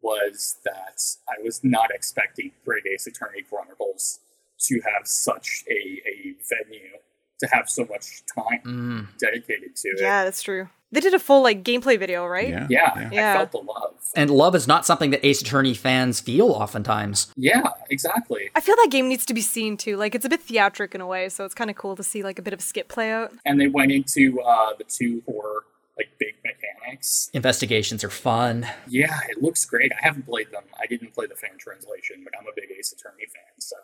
was 0.00 0.56
that 0.64 1.02
I 1.28 1.42
was 1.42 1.60
not 1.64 1.90
expecting 1.90 2.52
Great 2.64 2.84
Ace 2.86 3.06
Attorney 3.06 3.42
Chronicles 3.42 4.20
to 4.60 4.80
have 4.80 5.06
such 5.06 5.64
a, 5.68 5.72
a 5.74 6.34
venue, 6.48 6.98
to 7.40 7.48
have 7.52 7.68
so 7.68 7.84
much 7.86 8.22
time 8.34 9.08
dedicated 9.18 9.76
to 9.76 9.88
it. 9.88 10.00
Yeah, 10.00 10.24
that's 10.24 10.42
true. 10.42 10.68
They 10.90 11.00
did 11.00 11.12
a 11.12 11.18
full 11.18 11.42
like 11.42 11.62
gameplay 11.64 11.98
video, 11.98 12.26
right? 12.26 12.48
Yeah. 12.48 12.66
Yeah, 12.70 13.10
Yeah. 13.12 13.32
I 13.32 13.36
felt 13.36 13.52
the 13.52 13.58
love. 13.58 13.94
And 14.16 14.30
love 14.30 14.54
is 14.54 14.66
not 14.66 14.86
something 14.86 15.10
that 15.10 15.24
Ace 15.24 15.42
Attorney 15.42 15.74
fans 15.74 16.18
feel 16.18 16.46
oftentimes. 16.50 17.30
Yeah, 17.36 17.68
exactly. 17.90 18.48
I 18.54 18.60
feel 18.60 18.74
that 18.76 18.88
game 18.90 19.06
needs 19.08 19.26
to 19.26 19.34
be 19.34 19.42
seen 19.42 19.76
too. 19.76 19.96
Like 19.98 20.14
it's 20.14 20.24
a 20.24 20.30
bit 20.30 20.40
theatric 20.40 20.94
in 20.94 21.02
a 21.02 21.06
way, 21.06 21.28
so 21.28 21.44
it's 21.44 21.54
kind 21.54 21.68
of 21.68 21.76
cool 21.76 21.94
to 21.96 22.02
see 22.02 22.22
like 22.22 22.38
a 22.38 22.42
bit 22.42 22.54
of 22.54 22.60
a 22.60 22.62
skit 22.62 22.88
play 22.88 23.10
out. 23.12 23.32
And 23.44 23.60
they 23.60 23.68
went 23.68 23.92
into 23.92 24.40
uh, 24.40 24.72
the 24.78 24.84
two 24.84 25.22
horror, 25.26 25.64
like 25.98 26.08
big 26.18 26.36
mechanics. 26.42 27.28
Investigations 27.34 28.02
are 28.02 28.08
fun. 28.10 28.66
Yeah, 28.88 29.18
it 29.28 29.42
looks 29.42 29.66
great. 29.66 29.92
I 29.92 30.02
haven't 30.06 30.24
played 30.26 30.50
them. 30.52 30.64
I 30.80 30.86
didn't 30.86 31.12
play 31.14 31.26
the 31.26 31.34
fan 31.34 31.58
translation, 31.58 32.22
but 32.24 32.32
I'm 32.40 32.46
a 32.46 32.52
big 32.56 32.70
Ace 32.78 32.92
Attorney 32.92 33.26
fan. 33.26 33.60
So, 33.60 33.76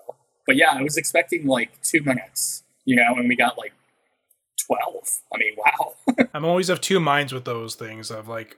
but 0.47 0.56
yeah, 0.56 0.70
I 0.72 0.82
was 0.82 0.97
expecting 0.97 1.47
like 1.47 1.82
two 1.82 2.01
minutes, 2.02 2.62
you 2.85 2.97
know, 2.97 3.15
and 3.16 3.28
we 3.28 3.36
got 3.36 3.59
like 3.59 3.73
twelve. 4.66 5.20
I 5.32 5.39
mean, 5.39 5.55
wow. 5.56 6.27
I'm 6.35 6.44
always 6.44 6.69
of 6.69 6.81
two 6.81 7.01
minds 7.01 7.32
with 7.32 7.44
those 7.44 7.74
things 7.74 8.11
of 8.11 8.28
like 8.28 8.56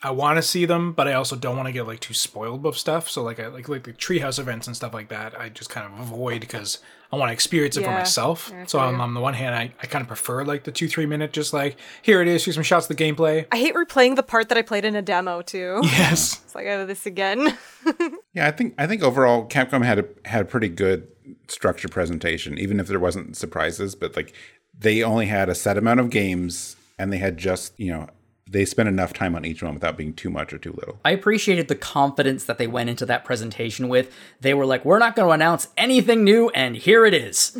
I 0.00 0.12
want 0.12 0.36
to 0.36 0.42
see 0.42 0.64
them, 0.64 0.92
but 0.92 1.08
I 1.08 1.14
also 1.14 1.34
don't 1.34 1.56
want 1.56 1.66
to 1.66 1.72
get 1.72 1.86
like 1.86 1.98
too 1.98 2.14
spoiled 2.14 2.62
with 2.62 2.76
stuff. 2.76 3.10
So 3.10 3.22
like 3.22 3.40
I 3.40 3.48
like 3.48 3.68
like 3.68 3.82
the 3.82 3.92
treehouse 3.92 4.38
events 4.38 4.68
and 4.68 4.76
stuff 4.76 4.94
like 4.94 5.08
that. 5.08 5.38
I 5.38 5.48
just 5.48 5.70
kind 5.70 5.92
of 5.92 5.98
avoid 5.98 6.40
because 6.40 6.78
I 7.10 7.16
want 7.16 7.30
to 7.30 7.32
experience 7.32 7.76
it 7.76 7.84
for 7.84 7.90
myself. 7.90 8.50
Yeah, 8.52 8.62
I 8.62 8.66
so 8.66 8.78
on, 8.78 8.94
um, 8.94 9.00
on 9.00 9.14
the 9.14 9.20
one 9.20 9.34
hand, 9.34 9.56
I, 9.56 9.72
I 9.82 9.86
kind 9.86 10.02
of 10.02 10.08
prefer 10.08 10.44
like 10.44 10.62
the 10.62 10.70
two 10.70 10.86
three 10.86 11.06
minute, 11.06 11.32
just 11.32 11.52
like 11.52 11.78
here 12.02 12.22
it 12.22 12.28
is, 12.28 12.44
here's 12.44 12.54
some 12.54 12.62
shots 12.62 12.88
of 12.88 12.96
the 12.96 13.02
gameplay. 13.02 13.46
I 13.50 13.56
hate 13.56 13.74
replaying 13.74 14.14
the 14.14 14.22
part 14.22 14.50
that 14.50 14.58
I 14.58 14.62
played 14.62 14.84
in 14.84 14.94
a 14.94 15.02
demo 15.02 15.42
too. 15.42 15.80
Yes, 15.84 16.42
It's 16.44 16.54
like 16.54 16.66
oh, 16.68 16.86
this 16.86 17.06
again. 17.06 17.56
Yeah, 18.34 18.46
I 18.46 18.52
think 18.52 18.74
I 18.78 18.86
think 18.86 19.02
overall 19.02 19.48
Capcom 19.48 19.84
had 19.84 19.98
a 19.98 20.04
had 20.24 20.42
a 20.42 20.44
pretty 20.44 20.68
good 20.68 21.08
structured 21.48 21.90
presentation, 21.90 22.58
even 22.58 22.80
if 22.80 22.86
there 22.86 23.00
wasn't 23.00 23.36
surprises. 23.36 23.94
But 23.94 24.16
like 24.16 24.32
they 24.78 25.02
only 25.02 25.26
had 25.26 25.48
a 25.48 25.54
set 25.54 25.76
amount 25.76 26.00
of 26.00 26.10
games, 26.10 26.76
and 26.98 27.12
they 27.12 27.18
had 27.18 27.36
just 27.36 27.78
you 27.78 27.92
know 27.92 28.08
they 28.50 28.64
spent 28.64 28.88
enough 28.88 29.12
time 29.12 29.34
on 29.34 29.44
each 29.44 29.62
one 29.62 29.74
without 29.74 29.96
being 29.96 30.14
too 30.14 30.30
much 30.30 30.52
or 30.52 30.58
too 30.58 30.72
little. 30.72 30.98
I 31.04 31.10
appreciated 31.10 31.68
the 31.68 31.74
confidence 31.74 32.44
that 32.44 32.58
they 32.58 32.66
went 32.66 32.88
into 32.88 33.04
that 33.06 33.24
presentation 33.24 33.88
with. 33.88 34.14
They 34.40 34.54
were 34.54 34.64
like, 34.64 34.84
"We're 34.84 34.98
not 34.98 35.16
going 35.16 35.28
to 35.28 35.32
announce 35.32 35.68
anything 35.76 36.24
new, 36.24 36.48
and 36.50 36.76
here 36.76 37.04
it 37.04 37.14
is." 37.14 37.56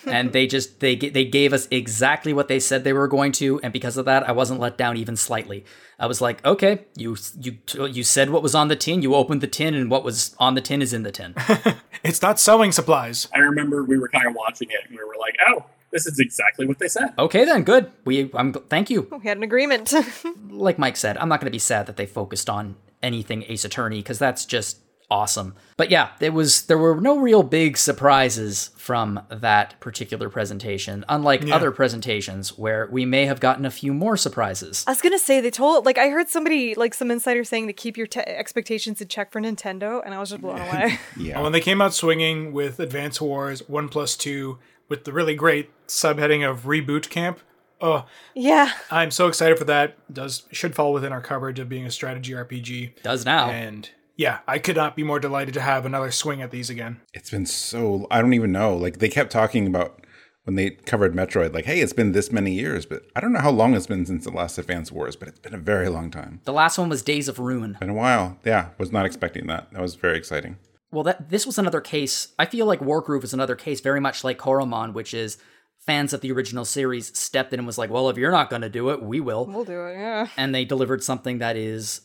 and 0.06 0.32
they 0.32 0.46
just 0.46 0.80
they 0.80 0.94
they 0.94 1.24
gave 1.24 1.52
us 1.52 1.66
exactly 1.70 2.32
what 2.32 2.48
they 2.48 2.60
said 2.60 2.84
they 2.84 2.92
were 2.92 3.08
going 3.08 3.32
to, 3.32 3.60
and 3.62 3.72
because 3.72 3.96
of 3.96 4.04
that, 4.04 4.28
I 4.28 4.32
wasn't 4.32 4.60
let 4.60 4.78
down 4.78 4.96
even 4.96 5.16
slightly. 5.16 5.64
I 5.98 6.06
was 6.06 6.20
like, 6.20 6.44
"Okay, 6.44 6.84
you 6.96 7.16
you 7.40 7.58
you 7.86 8.02
said 8.02 8.30
what 8.30 8.42
was 8.42 8.54
on 8.54 8.68
the 8.68 8.76
tin. 8.76 9.02
You 9.02 9.14
opened 9.14 9.40
the 9.40 9.46
tin, 9.46 9.74
and 9.74 9.90
what 9.90 10.04
was 10.04 10.34
on 10.38 10.54
the 10.54 10.60
tin 10.60 10.82
is 10.82 10.92
in 10.92 11.02
the 11.02 11.12
tin." 11.12 11.34
it's 12.02 12.22
not 12.22 12.40
sewing 12.40 12.72
supplies. 12.72 13.28
I 13.34 13.38
remember 13.38 13.84
we 13.84 13.98
were 13.98 14.08
kind 14.08 14.26
of 14.26 14.34
watching 14.34 14.68
it 14.70 14.80
and 14.88 14.96
we 14.96 15.04
were 15.04 15.16
like, 15.18 15.36
oh, 15.48 15.64
this 15.90 16.06
is 16.06 16.18
exactly 16.18 16.66
what 16.66 16.78
they 16.78 16.88
said. 16.88 17.12
okay, 17.18 17.44
then 17.44 17.62
good. 17.62 17.90
We 18.04 18.30
I'm 18.34 18.52
thank 18.52 18.90
you. 18.90 19.08
Oh, 19.10 19.18
we 19.18 19.26
had 19.26 19.36
an 19.36 19.42
agreement. 19.42 19.92
like 20.50 20.78
Mike 20.78 20.96
said, 20.96 21.16
I'm 21.18 21.28
not 21.28 21.40
going 21.40 21.46
to 21.46 21.52
be 21.52 21.58
sad 21.58 21.86
that 21.86 21.96
they 21.96 22.06
focused 22.06 22.48
on 22.48 22.76
anything 23.02 23.44
Ace 23.48 23.64
Attorney 23.64 23.98
because 23.98 24.18
that's 24.18 24.44
just 24.44 24.78
awesome. 25.10 25.54
But 25.76 25.90
yeah, 25.90 26.10
there 26.18 26.32
was 26.32 26.62
there 26.66 26.78
were 26.78 27.00
no 27.00 27.18
real 27.18 27.42
big 27.42 27.76
surprises 27.76 28.70
from 28.76 29.20
that 29.30 29.78
particular 29.80 30.28
presentation, 30.28 31.04
unlike 31.08 31.42
Yeah. 31.44 31.54
other 31.56 31.70
presentations 31.70 32.56
where 32.58 32.88
we 32.90 33.04
may 33.04 33.26
have 33.26 33.40
gotten 33.40 33.64
a 33.64 33.70
few 33.70 33.92
more 33.94 34.16
surprises. 34.16 34.84
I 34.86 34.90
was 34.90 35.00
gonna 35.00 35.18
say 35.18 35.40
they 35.40 35.50
told 35.50 35.86
like 35.86 35.98
I 35.98 36.08
heard 36.08 36.28
somebody 36.28 36.74
like 36.74 36.94
some 36.94 37.10
insider 37.10 37.44
saying 37.44 37.66
to 37.68 37.72
keep 37.72 37.96
your 37.96 38.06
te- 38.06 38.20
expectations 38.20 39.00
in 39.00 39.08
check 39.08 39.32
for 39.32 39.40
Nintendo, 39.40 40.02
and 40.04 40.14
I 40.14 40.18
was 40.20 40.30
just 40.30 40.42
blown 40.42 40.60
away. 40.60 40.98
Yeah, 41.16 41.40
When 41.40 41.52
they 41.52 41.60
came 41.60 41.80
out 41.80 41.94
swinging 41.94 42.52
with 42.52 42.78
Advance 42.80 43.20
Wars 43.20 43.68
One 43.68 43.88
Plus 43.88 44.16
Two 44.16 44.58
with 44.88 45.04
the 45.04 45.12
really 45.12 45.34
great 45.34 45.70
subheading 45.86 46.48
of 46.48 46.62
Reboot 46.64 47.08
Camp. 47.10 47.40
Oh, 47.82 48.04
yeah, 48.34 48.72
I'm 48.90 49.10
so 49.10 49.26
excited 49.28 49.56
for 49.58 49.64
that. 49.64 49.96
Does 50.12 50.42
should 50.52 50.74
fall 50.74 50.92
within 50.92 51.12
our 51.12 51.22
coverage 51.22 51.58
of 51.58 51.68
being 51.68 51.86
a 51.86 51.90
strategy 51.90 52.32
RPG. 52.34 53.02
Does 53.02 53.24
now. 53.24 53.48
And 53.48 53.88
yeah, 54.20 54.40
I 54.46 54.58
could 54.58 54.76
not 54.76 54.96
be 54.96 55.02
more 55.02 55.18
delighted 55.18 55.54
to 55.54 55.62
have 55.62 55.86
another 55.86 56.10
swing 56.10 56.42
at 56.42 56.50
these 56.50 56.68
again. 56.68 57.00
it's 57.14 57.30
been 57.30 57.46
so 57.46 58.06
I 58.10 58.20
don't 58.20 58.34
even 58.34 58.52
know. 58.52 58.76
Like 58.76 58.98
they 58.98 59.08
kept 59.08 59.32
talking 59.32 59.66
about 59.66 60.04
when 60.44 60.56
they 60.56 60.70
covered 60.70 61.14
Metroid, 61.14 61.54
like, 61.54 61.64
hey, 61.64 61.80
it's 61.80 61.94
been 61.94 62.12
this 62.12 62.30
many 62.30 62.52
years, 62.52 62.84
but 62.84 63.04
I 63.16 63.20
don't 63.20 63.32
know 63.32 63.40
how 63.40 63.50
long 63.50 63.74
it's 63.74 63.86
been 63.86 64.04
since 64.04 64.24
the 64.24 64.30
last 64.30 64.58
Advance 64.58 64.92
Wars, 64.92 65.16
but 65.16 65.28
it's 65.28 65.38
been 65.38 65.54
a 65.54 65.58
very 65.58 65.88
long 65.88 66.10
time. 66.10 66.40
The 66.44 66.52
last 66.52 66.76
one 66.76 66.90
was 66.90 67.00
Days 67.00 67.28
of 67.28 67.38
Ruin. 67.38 67.78
Been 67.80 67.88
a 67.88 67.94
while. 67.94 68.38
Yeah, 68.44 68.70
was 68.76 68.92
not 68.92 69.06
expecting 69.06 69.46
that. 69.46 69.72
That 69.72 69.80
was 69.80 69.94
very 69.94 70.18
exciting. 70.18 70.58
Well, 70.92 71.04
that 71.04 71.30
this 71.30 71.46
was 71.46 71.58
another 71.58 71.80
case. 71.80 72.28
I 72.38 72.44
feel 72.44 72.66
like 72.66 72.80
Wargroove 72.80 73.24
is 73.24 73.32
another 73.32 73.56
case, 73.56 73.80
very 73.80 74.00
much 74.00 74.22
like 74.22 74.36
Coromon, 74.36 74.92
which 74.92 75.14
is 75.14 75.38
fans 75.78 76.12
of 76.12 76.20
the 76.20 76.32
original 76.32 76.66
series 76.66 77.16
stepped 77.18 77.54
in 77.54 77.60
and 77.60 77.66
was 77.66 77.78
like, 77.78 77.88
"Well, 77.88 78.10
if 78.10 78.18
you're 78.18 78.32
not 78.32 78.50
going 78.50 78.62
to 78.62 78.68
do 78.68 78.90
it, 78.90 79.02
we 79.02 79.18
will." 79.20 79.46
we'll 79.46 79.64
do 79.64 79.86
it. 79.86 79.94
Yeah, 79.94 80.28
and 80.36 80.54
they 80.54 80.66
delivered 80.66 81.02
something 81.02 81.38
that 81.38 81.56
is 81.56 82.02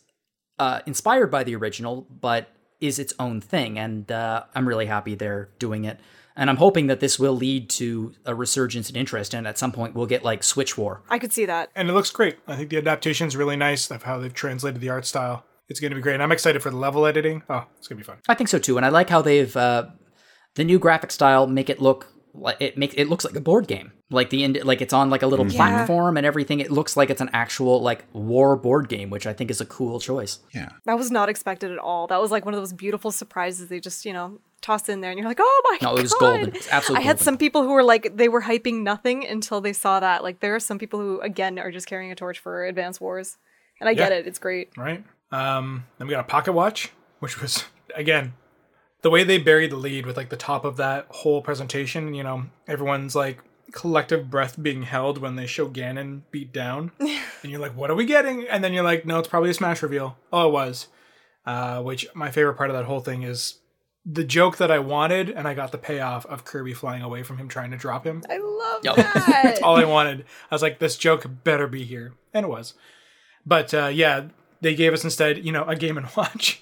uh, 0.60 0.82
inspired 0.86 1.32
by 1.32 1.44
the 1.44 1.56
original, 1.56 2.08
but 2.10 2.50
is 2.82 3.00
its 3.00 3.14
own 3.20 3.42
thing. 3.42 3.80
And 3.80 4.12
uh, 4.12 4.44
I'm 4.54 4.68
really 4.68 4.86
happy 4.86 5.16
they're 5.16 5.50
doing 5.60 5.86
it. 5.86 6.00
And 6.38 6.50
I'm 6.50 6.58
hoping 6.58 6.88
that 6.88 7.00
this 7.00 7.18
will 7.18 7.34
lead 7.34 7.70
to 7.72 8.14
a 8.26 8.36
resurgence 8.36 8.90
in 8.90 8.98
interest, 8.98 9.34
and 9.34 9.48
at 9.48 9.58
some 9.58 9.72
point 9.72 9.96
we'll 9.96 10.06
get 10.06 10.24
like 10.24 10.44
Switch 10.44 10.78
War. 10.78 11.02
I 11.10 11.18
could 11.18 11.32
see 11.32 11.46
that. 11.46 11.70
And 11.76 11.90
it 11.90 11.94
looks 11.94 12.12
great. 12.12 12.38
I 12.46 12.58
think 12.58 12.70
the 12.70 12.78
adaptation's 12.78 13.38
really 13.38 13.56
nice 13.56 13.90
of 13.90 14.04
how 14.04 14.20
they've 14.20 14.34
translated 14.34 14.82
the 14.82 14.90
art 14.90 15.06
style. 15.06 15.46
It's 15.70 15.80
going 15.80 15.92
to 15.92 15.96
be 15.96 16.02
great. 16.02 16.16
And 16.16 16.24
I'm 16.24 16.34
excited 16.34 16.62
for 16.62 16.70
the 16.70 16.76
level 16.76 17.06
editing. 17.06 17.44
Oh, 17.50 17.66
it's 17.78 17.88
going 17.88 17.98
to 17.98 18.04
be 18.04 18.06
fun. 18.06 18.18
I 18.28 18.36
think 18.36 18.50
so 18.50 18.60
too, 18.60 18.76
and 18.76 18.86
I 18.86 18.90
like 18.90 19.10
how 19.10 19.22
they've 19.22 19.56
uh, 19.56 19.86
the 20.56 20.66
new 20.66 20.78
graphic 20.78 21.12
style 21.12 21.48
make 21.48 21.70
it 21.70 21.82
look 21.82 22.08
like 22.38 22.58
it 22.60 22.78
make 22.78 22.94
it 22.98 23.08
looks 23.10 23.26
like 23.26 23.36
a 23.36 23.40
board 23.42 23.68
game, 23.68 23.92
like 24.10 24.30
the 24.30 24.44
end 24.44 24.60
like 24.64 24.82
it's 24.82 24.94
on 24.94 25.10
like 25.10 25.22
a 25.22 25.28
little 25.28 25.46
platform 25.46 26.18
and 26.18 26.26
everything. 26.26 26.60
It 26.60 26.72
looks 26.72 26.96
like 26.98 27.10
it's 27.10 27.22
an 27.22 27.30
actual 27.34 27.82
like 27.82 28.06
war 28.14 28.56
board 28.56 28.90
game, 28.90 29.10
which 29.10 29.26
I 29.26 29.34
think 29.34 29.50
is 29.52 29.62
a 29.62 29.66
cool 29.66 30.00
choice. 30.00 30.40
Yeah. 30.54 30.70
That 30.86 30.98
was 30.98 31.12
not 31.12 31.30
expected 31.30 31.72
at 31.72 31.78
all. 31.80 32.08
That 32.08 32.22
was 32.22 32.32
like 32.32 32.46
one 32.46 32.54
of 32.54 32.60
those 32.60 32.74
beautiful 32.74 33.12
surprises 33.12 33.70
they 33.70 33.80
just 33.80 34.06
you 34.06 34.14
know 34.14 34.40
tossed 34.62 34.90
in 34.90 35.02
there, 35.02 35.12
and 35.12 35.20
you're 35.20 35.28
like, 35.28 35.40
oh 35.40 35.62
my 35.66 35.78
No, 35.82 35.90
god, 35.92 36.00
it 36.00 36.02
was 36.02 36.14
golden. 36.14 36.56
It's 36.56 36.70
absolutely 36.72 37.04
I 37.04 37.08
had 37.08 37.18
golden. 37.18 37.24
some 37.26 37.38
people 37.38 37.64
who 37.64 37.70
were 37.70 37.84
like 37.84 38.16
they 38.18 38.28
were 38.30 38.42
hyping 38.42 38.84
nothing 38.84 39.26
until 39.26 39.62
they 39.62 39.74
saw 39.74 40.00
that. 40.00 40.24
Like 40.24 40.40
there 40.40 40.56
are 40.56 40.60
some 40.60 40.80
people 40.80 41.00
who 41.00 41.20
again 41.22 41.58
are 41.60 41.72
just 41.72 41.88
carrying 41.88 42.12
a 42.12 42.16
torch 42.16 42.40
for 42.40 42.66
advanced 42.66 43.00
Wars, 43.02 43.38
and 43.80 43.88
I 43.90 43.94
get 43.94 44.12
it. 44.12 44.28
It's 44.28 44.40
great. 44.40 44.70
Right? 44.78 45.04
Um, 45.32 45.86
then 45.98 46.08
we 46.08 46.12
got 46.14 46.22
a 46.22 46.24
pocket 46.28 46.54
watch, 46.54 46.92
which 47.20 47.42
was, 47.42 47.66
again, 47.96 48.34
the 49.06 49.12
way 49.12 49.24
they 49.24 49.38
buried 49.38 49.70
the 49.70 49.76
lead 49.76 50.04
with 50.08 50.18
like 50.18 50.30
the 50.30 50.36
top 50.36 50.66
of 50.66 50.78
that 50.78 51.06
whole 51.12 51.40
presentation, 51.40 52.16
you 52.16 52.24
know, 52.24 52.46
everyone's 52.68 53.16
like 53.16 53.38
collective 53.72 54.32
breath 54.32 54.60
being 54.60 54.82
held 54.82 55.20
when 55.20 55.36
they 55.36 55.46
show 55.46 55.68
Ganon 55.70 56.22
beat 56.32 56.52
down, 56.52 56.92
and 57.00 57.52
you're 57.52 57.60
like, 57.60 57.76
"What 57.78 57.92
are 57.92 57.96
we 57.96 58.06
getting?" 58.06 58.48
And 58.48 58.64
then 58.64 58.74
you're 58.74 58.84
like, 58.84 59.06
"No, 59.06 59.20
it's 59.20 59.28
probably 59.28 59.52
a 59.52 59.54
Smash 59.54 59.84
reveal." 59.84 60.18
Oh, 60.34 60.48
it 60.48 60.52
was. 60.52 60.88
Uh, 61.46 61.84
which 61.84 62.08
my 62.16 62.32
favorite 62.32 62.56
part 62.56 62.72
of 62.72 62.76
that 62.76 62.86
whole 62.86 63.00
thing 63.00 63.22
is 63.22 63.60
the 64.08 64.24
joke 64.24 64.58
that 64.58 64.72
I 64.72 64.80
wanted, 64.80 65.30
and 65.30 65.48
I 65.48 65.54
got 65.54 65.72
the 65.72 65.78
payoff 65.78 66.26
of 66.26 66.44
Kirby 66.44 66.74
flying 66.74 67.04
away 67.04 67.22
from 67.22 67.38
him 67.38 67.48
trying 67.48 67.70
to 67.70 67.78
drop 67.78 68.06
him. 68.06 68.24
I 68.28 68.38
love 68.38 68.82
Yep. 68.86 68.96
that. 68.96 69.60
all 69.64 69.76
I 69.76 69.86
wanted. 69.86 70.26
I 70.50 70.56
was 70.56 70.64
like, 70.64 70.80
this 70.80 70.98
joke 70.98 71.28
better 71.44 71.68
be 71.68 71.84
here, 71.84 72.14
and 72.34 72.44
it 72.44 72.50
was. 72.50 72.74
But 73.46 73.72
uh, 73.72 73.92
yeah, 73.94 74.30
they 74.62 74.74
gave 74.74 74.94
us 74.94 75.04
instead, 75.04 75.46
you 75.46 75.52
know, 75.52 75.64
a 75.66 75.76
Game 75.76 75.96
and 75.98 76.08
Watch. 76.18 76.60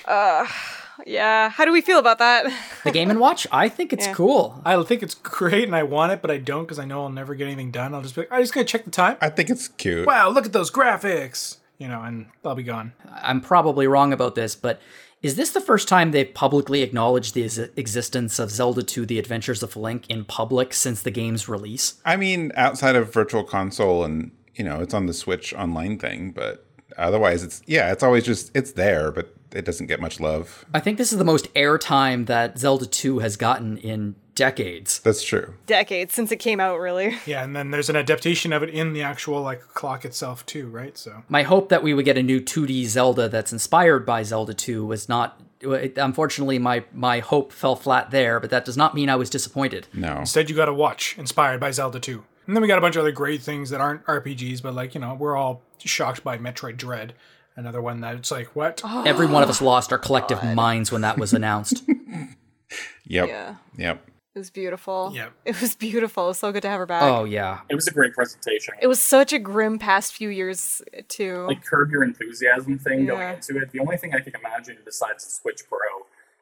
Yeah. 1.06 1.49
How 1.49 1.65
do 1.65 1.72
we 1.72 1.82
feel 1.82 1.99
about 1.99 2.20
that? 2.20 2.45
The 2.84 2.91
Game 2.91 3.10
and 3.10 3.20
Watch, 3.20 3.45
I 3.52 3.70
think 3.70 3.94
it's 3.94 4.06
Yeah. 4.07 4.14
cool. 4.14 4.61
I 4.65 4.82
think 4.84 5.03
it's 5.03 5.15
great, 5.15 5.64
and 5.65 5.76
I 5.76 5.84
want 5.84 6.11
it, 6.11 6.22
but 6.22 6.32
I 6.32 6.38
don't 6.38 6.64
because 6.64 6.80
I 6.80 6.86
know 6.86 7.03
I'll 7.03 7.10
never 7.10 7.36
get 7.36 7.45
anything 7.48 7.72
done. 7.72 7.94
I'll 7.94 8.02
just 8.02 8.15
be 8.15 8.22
like, 8.22 8.32
I'm 8.32 8.41
just 8.41 8.53
gonna 8.53 8.65
check 8.65 8.86
the 8.86 8.91
time. 8.91 9.18
I 9.22 9.30
think 9.30 9.49
it's 9.49 9.68
cute. 9.68 10.06
Wow, 10.07 10.30
look 10.30 10.45
at 10.45 10.53
those 10.53 10.72
graphics, 10.72 11.57
you 11.78 11.88
know, 11.88 12.02
and 12.02 12.28
I'll 12.45 12.56
be 12.56 12.64
gone. 12.64 12.94
I'm 13.11 13.41
probably 13.41 13.88
wrong 13.88 14.14
about 14.14 14.36
this, 14.36 14.56
but 14.56 14.80
is 15.22 15.36
this 15.38 15.52
the 15.52 15.61
first 15.61 15.88
time 15.88 16.11
they've 16.11 16.34
publicly 16.34 16.82
acknowledged 16.82 17.34
the 17.34 17.45
ex- 17.45 17.57
existence 17.57 18.40
of 18.40 18.52
Zelda 18.52 18.84
2 18.84 19.06
The 19.06 19.18
Adventures 19.20 19.64
of 19.64 19.78
Link 19.78 20.06
in 20.10 20.26
public 20.26 20.74
since 20.74 21.02
the 21.02 21.11
game's 21.11 21.48
release? 21.48 22.02
I 22.03 22.18
mean, 22.18 22.52
outside 22.56 22.95
of 22.98 23.14
Virtual 23.14 23.44
Console 23.45 24.03
and 24.03 24.32
you 24.56 24.64
know, 24.64 24.82
it's 24.82 24.94
on 24.94 25.06
the 25.07 25.14
Switch 25.14 25.53
online 25.53 25.98
thing, 25.98 26.32
but 26.32 26.65
otherwise, 26.98 27.41
it's 27.41 27.61
yeah, 27.65 27.91
it's 27.91 28.03
always 28.03 28.24
just 28.24 28.52
it's 28.56 28.74
there, 28.74 29.11
but 29.11 29.32
it 29.53 29.65
doesn't 29.65 29.88
get 29.88 29.99
much 30.01 30.19
love. 30.19 30.65
I 30.73 30.80
think 30.80 30.97
this 30.97 31.11
is 31.13 31.19
the 31.19 31.25
most 31.25 31.53
airtime 31.53 32.25
that 32.27 32.57
Zelda 32.57 32.85
2 32.85 33.19
has 33.19 33.38
gotten 33.38 33.77
in 33.77 34.15
decades. 34.35 34.99
That's 34.99 35.23
true. 35.23 35.53
Decades 35.67 36.13
since 36.13 36.31
it 36.31 36.38
came 36.38 36.59
out, 36.59 36.80
really. 36.80 37.15
Yeah, 37.27 37.43
and 37.43 37.55
then 37.55 37.69
there's 37.71 37.89
an 37.89 37.95
adaptation 37.95 38.51
of 38.51 38.63
it 38.63 38.69
in 38.69 38.93
the 38.93 39.03
actual 39.03 39.41
like 39.41 39.61
clock 39.73 40.05
itself 40.05 40.45
too, 40.45 40.67
right? 40.67 40.97
So 40.97 41.23
My 41.30 41.43
hope 41.43 41.69
that 41.69 41.84
we 41.84 41.93
would 41.93 42.05
get 42.05 42.17
a 42.17 42.23
new 42.23 42.41
2D 42.41 42.85
Zelda 42.88 43.30
that's 43.30 43.53
inspired 43.53 44.05
by 44.05 44.23
Zelda 44.23 44.53
2 44.53 44.85
was 44.85 45.07
not. 45.07 45.39
it- 45.61 45.97
Unfortunately, 45.97 46.57
my, 46.59 46.84
my 46.91 47.19
hope 47.19 47.51
fell 47.53 47.75
flat 47.75 48.09
there, 48.11 48.39
but 48.39 48.49
that 48.49 48.65
does 48.65 48.75
not 48.75 48.95
mean 48.95 49.07
I 49.09 49.15
was 49.15 49.30
disappointed. 49.30 49.88
No, 49.93 50.17
instead, 50.17 50.49
you 50.49 50.55
got 50.55 50.67
a 50.67 50.73
watch 50.73 51.15
inspired 51.17 51.59
by 51.59 51.69
Zelda 51.71 51.99
2. 51.99 52.23
And 52.47 52.55
then 52.57 52.61
we 52.61 52.67
got 52.67 52.77
a 52.77 52.81
bunch 52.81 52.97
of 52.97 53.01
other 53.01 53.11
great 53.13 53.41
things 53.41 53.69
that 53.69 53.80
aren't 53.80 54.03
RPGs, 54.05 54.61
but 54.61 54.73
like 54.73 54.95
you 54.95 54.99
know, 55.01 55.13
we're 55.13 55.35
all 55.38 55.61
shocked 55.77 56.23
by 56.23 56.38
Metroid 56.38 56.75
Dread, 56.75 57.13
another 57.55 57.81
one 57.81 58.01
that 58.01 58.15
it's 58.15 58.31
like 58.31 58.55
what? 58.55 58.81
Every 59.05 59.25
one 59.27 59.43
of 59.43 59.49
us 59.49 59.61
oh 59.61 59.65
lost 59.65 59.91
our 59.91 59.97
collective 59.97 60.43
minds 60.43 60.91
when 60.91 61.01
that 61.01 61.17
was 61.17 61.34
announced. 61.34 61.84
yep, 63.05 63.27
Yeah. 63.27 63.55
yep. 63.77 64.09
It 64.35 64.39
was 64.39 64.49
beautiful. 64.49 65.11
Yeah. 65.13 65.30
It 65.45 65.61
was 65.61 65.75
beautiful. 65.75 66.25
It 66.25 66.27
was 66.30 66.39
so 66.39 66.51
good 66.51 66.63
to 66.63 66.69
have 66.69 66.80
her 66.80 66.88
back. 66.88 67.03
oh, 67.03 67.23
yeah. 67.23 67.59
It 67.69 67.75
was 67.75 67.88
a 67.88 67.91
great 67.91 68.13
presentation. 68.13 68.73
It 68.81 68.88
was 68.88 68.99
such 68.99 69.31
a 69.31 69.38
grim 69.38 69.77
past 69.77 70.15
few 70.15 70.30
years, 70.30 70.81
too. 71.07 71.45
like 71.47 71.63
curb 71.63 71.91
your 71.91 72.03
enthusiasm 72.03 72.80
thing 72.80 73.05
going 73.05 73.35
into 73.35 73.57
it. 73.61 73.71
The 73.71 73.80
only 73.80 73.97
thing 73.97 74.15
I 74.15 74.21
can 74.21 74.34
imagine 74.34 74.77
besides 74.84 75.23
the 75.25 75.31
Switch 75.31 75.61
Pro 75.69 75.77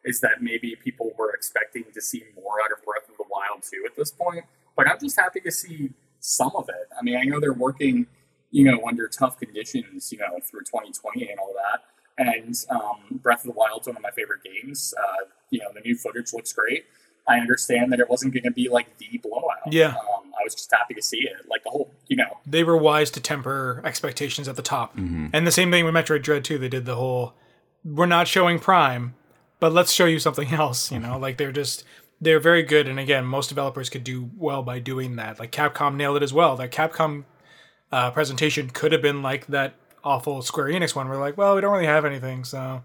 is 0.05 0.21
that 0.21 0.41
maybe 0.41 0.73
people 0.81 1.11
were 1.17 1.33
expecting 1.33 1.83
to 1.93 2.01
see 2.01 2.23
more 2.33 2.61
out 2.63 2.71
of 2.71 2.83
Breath 2.85 3.09
of 3.09 3.17
the 3.17 3.25
Wild 3.29 3.61
too 3.63 3.83
at 3.85 3.97
this 3.97 4.09
point. 4.09 4.45
But 4.77 4.87
I'm 4.87 4.97
just 4.97 5.19
happy 5.19 5.41
to 5.41 5.51
see 5.51 5.89
some 6.21 6.51
of 6.55 6.69
it. 6.69 6.87
I 6.97 7.03
mean, 7.03 7.17
I 7.17 7.23
know 7.23 7.41
they're 7.41 7.51
working, 7.51 8.07
you 8.51 8.69
know, 8.69 8.79
under 8.87 9.07
tough 9.07 9.39
conditions, 9.39 10.11
you 10.11 10.19
know, 10.19 10.39
through 10.43 10.61
2020 10.61 11.29
and 11.29 11.39
all 11.39 11.53
that. 11.55 11.83
And 12.17 12.55
um, 12.69 13.19
Breath 13.23 13.45
of 13.45 13.53
the 13.53 13.57
Wild's 13.57 13.87
one 13.87 13.95
of 13.95 14.03
my 14.03 14.11
favorite 14.11 14.41
games. 14.43 14.93
Uh, 15.01 15.25
you 15.49 15.59
know, 15.59 15.67
the 15.73 15.81
new 15.81 15.95
footage 15.95 16.33
looks 16.33 16.53
great. 16.53 16.85
I 17.27 17.37
understand 17.39 17.91
that 17.91 17.99
it 17.99 18.09
wasn't 18.09 18.33
going 18.33 18.43
to 18.43 18.51
be 18.51 18.67
like 18.67 18.97
the 18.97 19.17
blowout. 19.23 19.71
Yeah. 19.71 19.89
Um, 19.89 20.33
I 20.39 20.43
was 20.43 20.55
just 20.55 20.71
happy 20.71 20.93
to 20.95 21.01
see 21.01 21.19
it. 21.19 21.47
Like 21.49 21.63
the 21.63 21.69
whole, 21.69 21.93
you 22.07 22.17
know, 22.17 22.39
they 22.45 22.63
were 22.63 22.77
wise 22.77 23.11
to 23.11 23.21
temper 23.21 23.81
expectations 23.85 24.47
at 24.47 24.55
the 24.55 24.61
top. 24.61 24.97
And 24.97 25.47
the 25.47 25.51
same 25.51 25.71
thing 25.71 25.85
with 25.85 25.93
Metroid 25.93 26.23
Dread 26.23 26.43
2. 26.43 26.57
They 26.57 26.67
did 26.69 26.85
the 26.85 26.95
whole 26.95 27.33
we're 27.83 28.05
not 28.05 28.27
showing 28.27 28.59
Prime, 28.59 29.15
but 29.59 29.73
let's 29.73 29.91
show 29.91 30.05
you 30.05 30.19
something 30.19 30.49
else, 30.53 30.91
you 30.91 30.99
know? 30.99 31.17
like 31.17 31.37
they're 31.37 31.51
just 31.51 31.83
they're 32.19 32.39
very 32.39 32.63
good 32.63 32.87
and 32.87 32.99
again, 32.99 33.25
most 33.25 33.47
developers 33.49 33.89
could 33.89 34.03
do 34.03 34.29
well 34.37 34.61
by 34.61 34.79
doing 34.79 35.15
that. 35.15 35.39
Like 35.39 35.51
Capcom 35.51 35.95
nailed 35.95 36.17
it 36.17 36.23
as 36.23 36.33
well. 36.33 36.55
That 36.55 36.71
Capcom 36.71 37.25
uh, 37.91 38.11
presentation 38.11 38.69
could 38.69 38.91
have 38.91 39.01
been 39.01 39.21
like 39.21 39.47
that 39.47 39.75
awful 40.03 40.41
Square 40.41 40.67
Enix 40.67 40.95
one. 40.95 41.07
We're 41.07 41.19
like, 41.19 41.37
well, 41.37 41.55
we 41.55 41.61
don't 41.61 41.71
really 41.71 41.85
have 41.85 42.05
anything, 42.05 42.43
so 42.43 42.83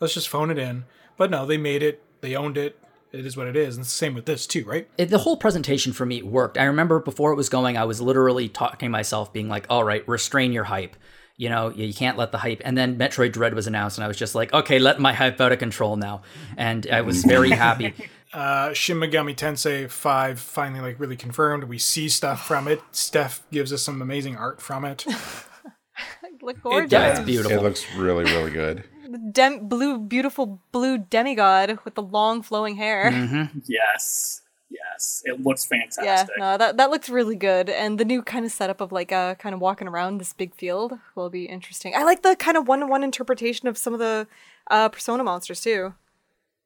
let's 0.00 0.14
just 0.14 0.28
phone 0.28 0.50
it 0.50 0.58
in. 0.58 0.84
But 1.16 1.30
no, 1.30 1.46
they 1.46 1.58
made 1.58 1.82
it. 1.82 2.02
They 2.20 2.34
owned 2.34 2.56
it. 2.56 2.78
It 3.12 3.24
is 3.24 3.36
what 3.36 3.46
it 3.46 3.54
is. 3.54 3.76
And 3.76 3.84
it's 3.84 3.92
the 3.92 3.96
same 3.96 4.14
with 4.14 4.26
this 4.26 4.46
too, 4.46 4.64
right? 4.64 4.88
it, 4.98 5.06
the 5.06 5.18
whole 5.18 5.36
presentation 5.36 5.92
for 5.92 6.04
me 6.04 6.22
worked. 6.22 6.58
I 6.58 6.64
remember 6.64 6.98
before 6.98 7.30
it 7.30 7.36
was 7.36 7.48
going, 7.48 7.76
I 7.76 7.84
was 7.84 8.00
literally 8.00 8.48
talking 8.48 8.88
to 8.88 8.90
myself, 8.90 9.32
being 9.32 9.48
like, 9.48 9.66
"All 9.70 9.84
right, 9.84 10.06
restrain 10.08 10.52
your 10.52 10.64
hype. 10.64 10.96
You 11.36 11.48
know, 11.48 11.70
you 11.70 11.86
you 11.86 11.94
can't 11.94 12.18
let 12.18 12.32
the 12.32 12.38
hype." 12.38 12.60
And 12.64 12.76
then 12.76 12.98
Metroid 12.98 13.32
Dread 13.32 13.54
was 13.54 13.68
announced, 13.68 13.98
and 13.98 14.04
I 14.04 14.08
was 14.08 14.16
just 14.16 14.34
like, 14.34 14.52
"Okay, 14.52 14.80
let 14.80 14.98
my 14.98 15.12
hype 15.12 15.40
out 15.40 15.52
of 15.52 15.60
control 15.60 15.96
now." 15.96 16.22
And 16.56 16.88
I 16.90 17.02
was 17.02 17.24
very 17.34 17.50
happy. 17.50 17.94
Uh, 18.34 18.72
Shin 18.72 18.98
Megami 18.98 19.34
Tensei 19.34 19.88
5 19.88 20.40
finally 20.40 20.80
like 20.80 21.00
really 21.00 21.16
confirmed. 21.16 21.64
We 21.64 21.78
see 21.78 22.08
stuff 22.08 22.46
from 22.46 22.68
it. 22.68 22.82
Steph 22.92 23.42
gives 23.50 23.72
us 23.72 23.82
some 23.82 24.02
amazing 24.02 24.36
art 24.36 24.60
from 24.60 24.84
it. 24.84 25.06
Look 26.42 26.60
gorgeous. 26.62 26.92
Yeah, 26.92 27.08
it's 27.10 27.18
does. 27.20 27.26
beautiful. 27.26 27.58
It 27.58 27.62
looks 27.62 27.94
really, 27.94 28.24
really 28.24 28.50
good. 28.50 28.84
Dem- 29.32 29.68
blue, 29.68 29.98
beautiful 29.98 30.60
blue 30.72 30.98
demigod 30.98 31.78
with 31.84 31.94
the 31.94 32.02
long 32.02 32.42
flowing 32.42 32.76
hair. 32.76 33.10
Mm-hmm. 33.10 33.60
yes, 33.66 34.42
yes, 34.68 35.22
it 35.24 35.40
looks 35.40 35.64
fantastic. 35.64 36.04
Yeah, 36.04 36.16
fantastic. 36.16 36.38
no, 36.38 36.58
that 36.58 36.76
that 36.76 36.90
looks 36.90 37.08
really 37.08 37.36
good, 37.36 37.70
and 37.70 37.98
the 37.98 38.04
new 38.04 38.22
kind 38.22 38.44
of 38.44 38.50
setup 38.50 38.80
of 38.80 38.92
like 38.92 39.12
uh 39.12 39.36
kind 39.36 39.54
of 39.54 39.60
walking 39.60 39.88
around 39.88 40.18
this 40.18 40.32
big 40.32 40.54
field 40.54 40.94
will 41.14 41.30
be 41.30 41.44
interesting. 41.44 41.94
I 41.96 42.02
like 42.02 42.22
the 42.22 42.36
kind 42.36 42.56
of 42.56 42.66
one 42.66 42.80
to 42.80 42.86
one 42.86 43.04
interpretation 43.04 43.68
of 43.68 43.78
some 43.78 43.94
of 43.94 44.00
the 44.00 44.26
uh 44.70 44.88
Persona 44.88 45.22
monsters 45.24 45.60
too. 45.60 45.94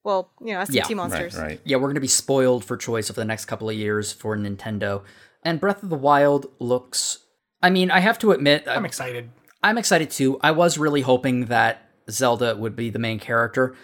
Well, 0.04 0.30
you 0.40 0.54
know, 0.54 0.60
SCT 0.60 0.74
Yeah, 0.74 0.82
Right, 0.84 0.96
monsters. 0.96 1.36
right. 1.36 1.60
yeah, 1.64 1.76
we're 1.76 1.82
going 1.88 1.94
to 1.96 2.00
be 2.00 2.06
spoiled 2.06 2.64
for 2.64 2.76
choice 2.76 3.10
over 3.10 3.20
the 3.20 3.24
next 3.26 3.44
couple 3.46 3.68
of 3.68 3.76
years 3.76 4.12
for 4.12 4.36
Nintendo. 4.36 5.02
And 5.42 5.60
Breath 5.60 5.82
of 5.82 5.88
the 5.90 5.96
Wild 5.96 6.46
looks. 6.58 7.18
I 7.62 7.70
mean, 7.70 7.90
I 7.90 8.00
have 8.00 8.18
to 8.20 8.32
admit, 8.32 8.64
I'm 8.66 8.78
I'm, 8.78 8.84
excited. 8.84 9.30
I'm 9.62 9.78
excited 9.78 10.10
too. 10.10 10.38
I 10.42 10.50
was 10.52 10.78
really 10.78 11.00
hoping 11.02 11.46
that 11.46 11.90
Zelda 12.10 12.56
would 12.56 12.74
be 12.76 12.90
the 12.90 12.98
main 12.98 13.18
character 13.18 13.74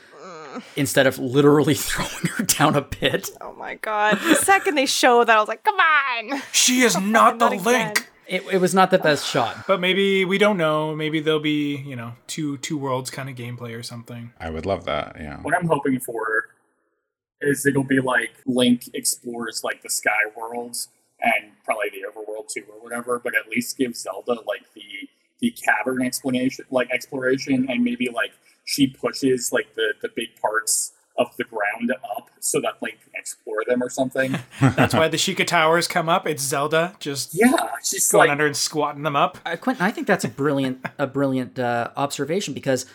instead 0.77 1.07
of 1.07 1.19
literally 1.19 1.75
throwing 1.89 2.27
her 2.37 2.45
down 2.45 2.77
a 2.77 2.83
pit. 2.83 3.31
Oh 3.41 3.55
my 3.55 3.75
god! 3.75 4.19
The 4.21 4.35
second 4.37 4.77
they 4.77 4.87
showed 4.87 5.25
that, 5.27 5.37
I 5.37 5.41
was 5.41 5.49
like, 5.49 5.65
"Come 5.65 5.75
on!" 5.77 6.41
She 6.53 6.81
is 6.83 6.97
not 7.01 7.39
the 7.39 7.47
Not 7.51 7.53
again. 7.55 7.65
Link. 7.65 8.09
It, 8.27 8.43
it 8.53 8.59
was 8.61 8.75
not 8.75 8.91
the 8.91 8.99
best 8.99 9.27
shot. 9.31 9.67
But 9.67 9.81
maybe 9.81 10.25
we 10.25 10.39
don't 10.39 10.57
know. 10.57 10.95
Maybe 10.95 11.21
there'll 11.21 11.41
be, 11.41 11.77
you 11.77 11.97
know, 11.97 12.15
two 12.27 12.59
two 12.59 12.79
worlds 12.79 13.11
kind 13.11 13.29
of 13.29 13.37
gameplay 13.37 13.79
or 13.79 13.83
something. 13.83 14.33
I 14.41 14.51
would 14.51 14.67
love 14.67 14.85
that. 14.85 15.17
Yeah. 15.19 15.39
What 15.43 15.55
I'm 15.55 15.67
hoping 15.67 16.01
for 16.01 16.49
is 17.41 17.67
it'll 17.67 17.85
be 17.85 18.01
like 18.01 18.35
Link 18.47 18.89
explores 18.95 19.63
like 19.63 19.83
the 19.83 19.91
Sky 19.91 20.11
worlds 20.37 20.89
and 21.21 21.53
probably 21.65 21.91
the 21.91 22.07
Overworld 22.09 22.49
too 22.49 22.65
or 22.73 22.83
whatever, 22.83 23.21
but 23.23 23.35
at 23.35 23.49
least 23.51 23.77
give 23.79 23.97
Zelda 23.97 24.35
like 24.47 24.63
the 24.75 25.09
the 25.41 25.51
cavern 25.51 26.03
explanation, 26.03 26.65
like 26.71 26.91
exploration, 26.91 27.67
and 27.69 27.85
maybe 27.85 28.09
like 28.09 28.33
she 28.65 28.87
pushes 28.87 29.51
like 29.53 29.75
the 29.75 29.95
the 30.01 30.09
big 30.09 30.37
parts 30.41 30.93
of 31.17 31.37
the 31.37 31.45
ground 31.45 31.93
up 32.17 32.31
so 32.41 32.61
that 32.61 32.75
Link 32.83 33.01
can 33.03 33.13
explore 33.15 33.63
them 33.67 33.83
or 33.83 33.89
something. 33.89 34.39
That's 34.61 34.95
why 34.95 35.09
the 35.09 35.17
Sheikah 35.17 35.47
Towers 35.47 35.87
come 35.89 36.09
up. 36.09 36.27
It's 36.27 36.43
Zelda 36.43 36.95
just 36.99 37.35
yeah, 37.35 37.71
she's 37.83 38.09
going 38.09 38.29
like 38.29 38.31
under 38.31 38.47
and 38.47 38.57
squatting 38.57 39.03
them 39.03 39.17
up. 39.17 39.39
Uh, 39.45 39.57
Quentin, 39.57 39.85
I 39.85 39.91
think 39.91 40.07
that's 40.07 40.25
a 40.25 40.29
brilliant, 40.29 40.85
a 40.99 41.07
brilliant 41.07 41.59
uh, 41.59 41.91
observation 41.97 42.55
because 42.55 42.87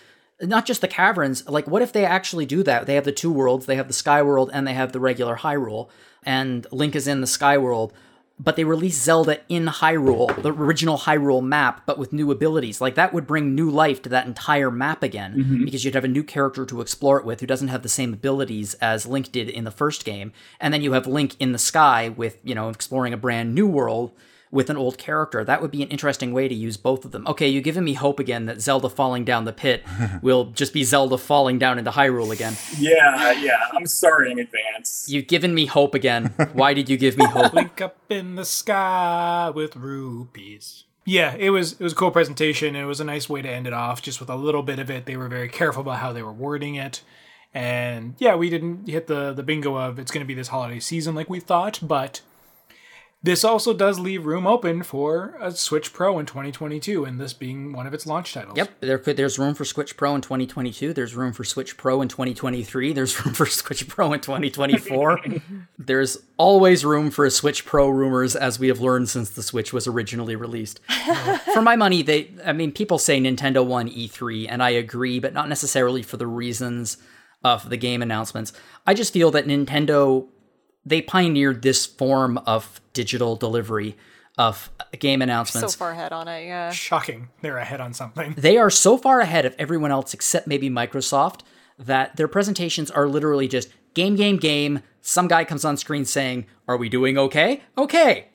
not 0.41 0.66
just 0.66 0.82
the 0.82 0.88
caverns. 0.88 1.48
Like, 1.48 1.68
what 1.68 1.82
if 1.82 1.94
they 1.94 2.06
actually 2.06 2.46
do 2.46 2.64
that? 2.64 2.86
They 2.86 2.96
have 2.96 3.06
the 3.06 3.12
two 3.12 3.32
worlds. 3.32 3.66
They 3.66 3.76
have 3.76 3.88
the 3.88 3.94
Sky 3.94 4.22
World 4.22 4.50
and 4.54 4.68
they 4.68 4.74
have 4.74 4.91
the 4.91 5.00
regular 5.00 5.38
Hyrule, 5.38 5.90
and 6.24 6.68
Link 6.72 6.96
is 6.96 7.08
in 7.08 7.22
the 7.22 7.28
Sky 7.28 7.58
World. 7.58 7.94
But 8.41 8.56
they 8.56 8.64
release 8.64 9.02
Zelda 9.02 9.41
in 9.49 9.66
Hyrule, 9.66 10.41
the 10.41 10.53
original 10.53 10.98
Hyrule 10.98 11.44
map, 11.44 11.84
but 11.86 11.98
with 11.98 12.14
new 12.14 12.32
abilities. 12.32 12.80
Like 12.80 12.95
that 12.95 13.14
would 13.14 13.28
bring 13.28 13.53
new 13.53 13.70
life 13.70 14.02
to 14.03 14.10
that 14.10 14.28
entire 14.28 14.72
map 14.72 15.03
again, 15.03 15.36
mm-hmm. 15.36 15.66
because 15.66 15.84
you'd 15.84 15.95
have 15.95 16.06
a 16.06 16.07
new 16.07 16.24
character 16.24 16.66
to 16.66 16.80
explore 16.80 17.20
it 17.20 17.26
with 17.26 17.41
who 17.41 17.48
doesn't 17.48 17.68
have 17.68 17.84
the 17.84 17.90
same 17.90 18.14
abilities 18.14 18.76
as 18.76 19.06
Link 19.06 19.34
did 19.34 19.49
in 19.49 19.66
the 19.66 19.72
first 19.72 20.06
game. 20.06 20.32
And 20.60 20.74
then 20.74 20.82
you 20.82 20.94
have 20.94 21.06
Link 21.06 21.36
in 21.40 21.52
the 21.52 21.57
sky 21.57 22.10
with, 22.10 22.40
you 22.44 22.56
know, 22.56 22.70
exploring 22.70 23.11
a 23.11 23.18
brand 23.18 23.53
new 23.53 23.68
world 23.68 24.14
with 24.52 24.70
an 24.70 24.78
old 24.78 24.98
character. 24.98 25.44
That 25.44 25.62
would 25.62 25.70
be 25.72 25.84
an 25.84 25.90
interesting 25.90 26.34
way 26.34 26.48
to 26.48 26.56
use 26.56 26.76
both 26.76 27.06
of 27.06 27.12
them. 27.12 27.28
Okay, 27.28 27.48
you've 27.48 27.64
given 27.64 27.84
me 27.84 27.94
hope 27.94 28.20
again 28.20 28.46
that 28.48 28.62
Zelda 28.62 28.90
falling 28.90 29.24
down 29.24 29.46
the 29.46 29.54
pit 29.54 29.84
will 30.22 30.46
just 30.46 30.74
be 30.74 30.84
Zelda 30.84 31.18
falling 31.18 31.60
down 31.60 31.78
into 31.78 31.92
Hyrule 31.92 32.32
again. 32.32 32.56
yeah, 32.78 33.32
yeah. 33.34 33.60
I'm 33.74 33.86
sorry 33.86 34.32
in 34.32 34.40
advance. 34.40 35.06
You've 35.08 35.28
given 35.28 35.54
me 35.54 35.68
hope 35.68 35.94
again. 35.94 36.34
Why 36.54 36.74
did 36.74 36.90
you 36.90 36.98
give 36.98 37.18
me 37.18 37.26
hope? 37.26 37.54
Link 37.54 37.80
up 37.82 37.98
in 38.10 38.36
the 38.36 38.46
sky 38.46 39.52
with 39.54 39.76
rupees. 39.76 40.86
Yeah, 41.06 41.36
it 41.36 41.50
was 41.52 41.74
it 41.74 41.80
was 41.82 41.94
a 41.94 41.96
cool 41.96 42.12
presentation. 42.12 42.76
It 42.76 42.86
was 42.86 43.00
a 43.00 43.04
nice 43.06 43.28
way 43.30 43.42
to 43.42 43.50
end 43.50 43.66
it 43.68 43.74
off, 43.74 44.02
just 44.02 44.20
with 44.20 44.30
a 44.30 44.36
little 44.36 44.62
bit 44.64 44.78
of 44.80 44.90
it. 44.92 45.06
They 45.06 45.18
were 45.18 45.28
very 45.28 45.50
careful 45.50 45.82
about 45.82 45.98
how 46.00 46.14
they 46.14 46.22
were 46.22 46.34
wording 46.34 46.76
it, 46.76 47.02
And 47.54 48.14
yeah, 48.20 48.36
we 48.36 48.50
didn't 48.50 48.88
hit 48.88 49.08
the 49.08 49.34
the 49.34 49.42
bingo 49.44 49.76
of 49.76 49.98
it's 49.98 50.12
going 50.12 50.24
to 50.24 50.28
be 50.28 50.34
this 50.36 50.50
holiday 50.50 50.80
season 50.80 51.16
like 51.16 51.30
we 51.30 51.40
thought, 51.40 51.80
but 51.82 52.22
this 53.22 53.44
also 53.44 53.74
does 53.74 54.00
leave 54.00 54.26
room 54.26 54.48
open 54.48 54.82
for 54.82 55.36
a 55.41 55.52
Switch 55.52 55.91
Pro 55.91 56.20
in 56.20 56.26
2022, 56.26 57.04
and 57.04 57.20
this 57.20 57.34
being 57.34 57.74
one 57.74 57.86
of 57.86 57.94
its 57.94 58.06
launch 58.06 58.34
titles. 58.34 58.56
Yep, 58.56 58.80
there 58.80 58.98
could 58.98 59.18
there's 59.18 59.38
room 59.38 59.54
for 59.56 59.66
Switch 59.66 59.98
Pro 59.98 60.16
in 60.16 60.22
2022. 60.22 60.94
There's 60.94 61.16
room 61.16 61.34
for 61.34 61.44
Switch 61.44 61.76
Pro 61.76 62.02
in 62.02 62.08
2023. 62.08 62.94
There's 62.94 63.26
room 63.26 63.34
for 63.34 63.46
Switch 63.46 63.86
Pro 63.90 64.14
in 64.14 64.22
2024. 64.22 65.20
there's 65.78 66.18
always 66.38 66.86
room 66.86 67.12
for 67.12 67.26
a 67.26 67.32
Switch 67.32 67.66
Pro 67.66 67.90
rumors, 67.90 68.38
as 68.38 68.58
we 68.58 68.70
have 68.70 68.80
learned 68.80 69.10
since 69.10 69.32
the 69.32 69.44
Switch 69.44 69.74
was 69.74 69.86
originally 69.86 70.38
released. 70.38 70.80
for 71.54 71.62
my 71.62 71.76
money, 71.76 72.02
they 72.02 72.32
I 72.46 72.54
mean 72.54 72.72
people 72.72 73.00
say 73.00 73.20
Nintendo 73.20 73.66
won 73.66 73.90
E3, 73.90 74.46
and 74.48 74.64
I 74.64 74.70
agree, 74.70 75.20
but 75.20 75.34
not 75.34 75.50
necessarily 75.50 76.04
for 76.04 76.16
the 76.16 76.28
reasons 76.28 76.98
of 77.44 77.70
the 77.70 77.78
game 77.78 78.02
announcements. 78.02 78.54
I 78.88 78.94
just 78.94 79.12
feel 79.12 79.32
that 79.32 79.46
Nintendo 79.46 80.28
they 80.85 81.01
pioneered 81.01 81.61
this 81.61 81.85
form 81.85 82.38
of 82.39 82.81
digital 82.93 83.35
delivery 83.35 83.97
of 84.38 84.72
game 84.99 85.22
announcements. 85.22 85.73
So 85.73 85.77
far 85.77 85.91
ahead 85.91 86.14
on 86.14 86.27
it, 86.27 86.45
yeah. 86.45 86.72
Shocking. 86.72 87.30
They're 87.41 87.57
ahead 87.57 87.81
on 87.81 87.93
something. 87.93 88.34
they 88.38 88.57
are 88.57 88.69
so 88.69 88.97
far 88.97 89.19
ahead 89.19 89.45
of 89.45 89.53
everyone 89.60 89.91
else 89.91 90.14
except 90.14 90.47
maybe 90.47 90.69
Microsoft 90.69 91.41
that 91.77 92.15
their 92.15 92.27
presentations 92.27 92.89
are 92.89 93.07
literally 93.07 93.47
just 93.47 93.69
game, 93.93 94.15
game, 94.15 94.38
game. 94.38 94.80
Some 95.01 95.27
guy 95.27 95.43
comes 95.45 95.65
on 95.65 95.77
screen 95.77 96.06
saying, 96.06 96.45
"Are 96.68 96.77
we 96.77 96.89
doing 96.89 97.18
okay? 97.18 97.64
Okay," 97.77 98.28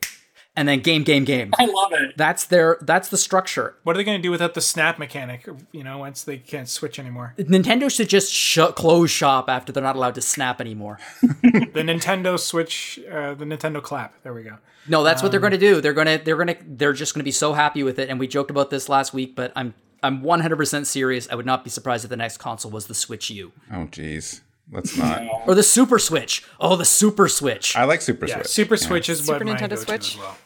and 0.56 0.68
then 0.68 0.80
game, 0.80 1.02
game, 1.02 1.24
game. 1.24 1.52
I 1.58 1.64
love 1.66 1.92
it. 1.92 2.16
That's 2.16 2.44
their 2.44 2.78
that's 2.80 3.08
the 3.08 3.16
structure. 3.16 3.74
What 3.82 3.94
are 3.94 3.98
they 3.98 4.04
going 4.04 4.18
to 4.18 4.22
do 4.22 4.30
without 4.30 4.54
the 4.54 4.60
snap 4.60 4.98
mechanic? 4.98 5.48
You 5.72 5.82
know, 5.84 5.98
once 5.98 6.22
they 6.22 6.36
can't 6.38 6.68
switch 6.68 6.98
anymore. 6.98 7.34
Nintendo 7.38 7.90
should 7.90 8.08
just 8.08 8.32
shut 8.32 8.76
close 8.76 9.10
shop 9.10 9.48
after 9.48 9.72
they're 9.72 9.82
not 9.82 9.96
allowed 9.96 10.14
to 10.16 10.20
snap 10.22 10.60
anymore. 10.60 10.98
The 11.74 11.80
Nintendo 11.82 12.38
Switch, 12.38 13.00
uh, 13.10 13.34
the 13.34 13.44
Nintendo 13.44 13.82
clap. 13.82 14.22
There 14.22 14.32
we 14.32 14.42
go. 14.44 14.58
No, 14.88 15.02
that's 15.02 15.22
what 15.22 15.30
they're 15.32 15.40
going 15.40 15.52
to 15.52 15.58
do. 15.58 15.80
They're 15.80 15.92
going 15.92 16.06
to 16.06 16.24
they're 16.24 16.36
going 16.36 16.48
to 16.48 16.56
they're 16.66 16.92
just 16.92 17.14
going 17.14 17.20
to 17.20 17.24
be 17.24 17.32
so 17.32 17.52
happy 17.52 17.82
with 17.82 17.98
it. 17.98 18.08
And 18.10 18.20
we 18.20 18.28
joked 18.28 18.50
about 18.50 18.70
this 18.70 18.88
last 18.88 19.12
week, 19.12 19.34
but 19.34 19.52
I'm 19.56 19.74
I'm 20.02 20.22
100% 20.22 20.86
serious. 20.86 21.28
I 21.30 21.34
would 21.34 21.46
not 21.46 21.64
be 21.64 21.70
surprised 21.70 22.04
if 22.04 22.10
the 22.10 22.16
next 22.16 22.36
console 22.36 22.70
was 22.70 22.86
the 22.86 22.94
Switch 22.94 23.30
U 23.30 23.52
Oh, 23.72 23.88
geez. 23.90 24.42
Let's 24.70 24.96
not. 24.96 25.22
or 25.46 25.54
the 25.54 25.62
Super 25.62 25.98
Switch. 25.98 26.42
Oh, 26.60 26.76
the 26.76 26.84
Super 26.84 27.28
Switch. 27.28 27.76
I 27.76 27.84
like 27.84 28.00
Super 28.02 28.26
Yeah, 28.26 28.36
Switch. 28.36 28.46
Super 28.48 28.76
Switch 28.76 29.08
is 29.08 29.20
what 29.26 29.38
Super 29.40 29.44
my 29.44 29.56
Nintendo 29.56 29.76
Switch. 29.78 30.14
as 30.14 30.18
well. 30.18 30.36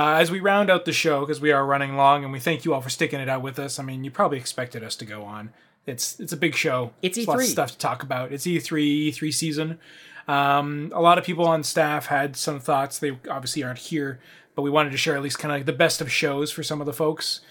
Uh, 0.00 0.14
as 0.14 0.30
we 0.30 0.40
round 0.40 0.70
out 0.70 0.86
the 0.86 0.94
show, 0.94 1.20
because 1.20 1.42
we 1.42 1.52
are 1.52 1.66
running 1.66 1.94
long, 1.94 2.24
and 2.24 2.32
we 2.32 2.40
thank 2.40 2.64
you 2.64 2.72
all 2.72 2.80
for 2.80 2.88
sticking 2.88 3.20
it 3.20 3.28
out 3.28 3.42
with 3.42 3.58
us. 3.58 3.78
I 3.78 3.82
mean, 3.82 4.02
you 4.02 4.10
probably 4.10 4.38
expected 4.38 4.82
us 4.82 4.96
to 4.96 5.04
go 5.04 5.24
on. 5.24 5.52
It's 5.84 6.18
it's 6.18 6.32
a 6.32 6.38
big 6.38 6.54
show. 6.54 6.92
It's 7.02 7.16
There's 7.16 7.28
lots 7.28 7.42
of 7.42 7.48
E3. 7.48 7.52
stuff 7.52 7.70
to 7.72 7.76
talk 7.78 8.02
about. 8.02 8.32
It's 8.32 8.46
E 8.46 8.56
E3, 8.56 9.08
E3 9.08 9.34
season. 9.34 9.78
Um, 10.26 10.90
a 10.94 11.02
lot 11.02 11.18
of 11.18 11.24
people 11.24 11.46
on 11.46 11.62
staff 11.62 12.06
had 12.06 12.34
some 12.34 12.60
thoughts. 12.60 12.98
They 12.98 13.18
obviously 13.28 13.62
aren't 13.62 13.78
here, 13.78 14.20
but 14.54 14.62
we 14.62 14.70
wanted 14.70 14.92
to 14.92 14.96
share 14.96 15.16
at 15.16 15.22
least 15.22 15.38
kind 15.38 15.52
of 15.52 15.58
like 15.58 15.66
the 15.66 15.74
best 15.74 16.00
of 16.00 16.10
shows 16.10 16.50
for 16.50 16.62
some 16.62 16.80
of 16.80 16.86
the 16.86 16.94
folks. 16.94 17.42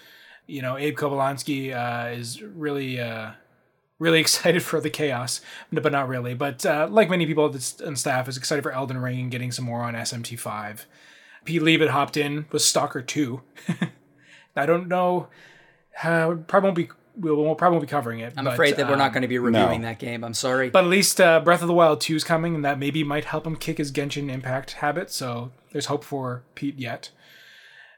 You 0.48 0.60
know, 0.60 0.76
Abe 0.76 0.98
Kobolansky 0.98 1.72
uh, 1.72 2.10
is 2.10 2.42
really. 2.42 3.00
Uh, 3.00 3.32
really 4.00 4.18
excited 4.26 4.64
for 4.64 4.80
the 4.80 4.90
chaos, 4.90 5.40
but 5.70 5.92
not 5.92 6.08
really. 6.08 6.34
But 6.34 6.66
uh, 6.66 6.88
like 6.90 7.08
many 7.08 7.26
people 7.26 7.44
on 7.86 7.94
staff, 7.94 8.28
is 8.28 8.36
excited 8.36 8.62
for 8.62 8.72
Elden 8.72 8.98
Ring 8.98 9.20
and 9.20 9.30
getting 9.30 9.52
some 9.52 9.66
more 9.66 9.82
on 9.82 9.94
SMT5. 9.94 10.86
Pete 11.44 11.62
Leavitt 11.62 11.90
hopped 11.90 12.16
in 12.16 12.46
with 12.50 12.62
Stalker 12.62 13.02
2. 13.02 13.40
I 14.56 14.66
don't 14.66 14.88
know. 14.88 15.28
Uh, 16.02 16.36
probably 16.46 16.68
won't 16.68 16.76
be. 16.76 16.88
We'll, 17.16 17.36
we'll 17.36 17.54
probably 17.54 17.76
won't 17.76 17.88
be 17.88 17.90
covering 17.90 18.20
it. 18.20 18.34
I'm 18.36 18.46
afraid 18.46 18.76
that 18.76 18.86
we're 18.86 18.94
um, 18.94 18.98
not 18.98 19.12
going 19.12 19.22
to 19.22 19.28
be 19.28 19.38
reviewing 19.38 19.82
no. 19.82 19.88
that 19.88 19.98
game. 19.98 20.24
I'm 20.24 20.32
sorry. 20.32 20.70
But 20.70 20.84
at 20.84 20.90
least 20.90 21.20
uh, 21.20 21.40
Breath 21.40 21.60
of 21.60 21.68
the 21.68 21.74
Wild 21.74 22.00
2 22.00 22.16
is 22.16 22.24
coming, 22.24 22.54
and 22.54 22.64
that 22.64 22.78
maybe 22.78 23.04
might 23.04 23.26
help 23.26 23.46
him 23.46 23.56
kick 23.56 23.78
his 23.78 23.92
Genshin 23.92 24.30
Impact 24.30 24.74
habit. 24.74 25.10
So 25.10 25.52
there's 25.72 25.86
hope 25.86 26.04
for 26.04 26.44
Pete 26.54 26.78
yet. 26.78 27.10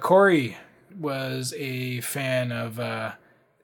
Corey 0.00 0.56
was 0.98 1.54
a 1.56 2.00
fan 2.00 2.50
of 2.50 2.80
uh, 2.80 3.12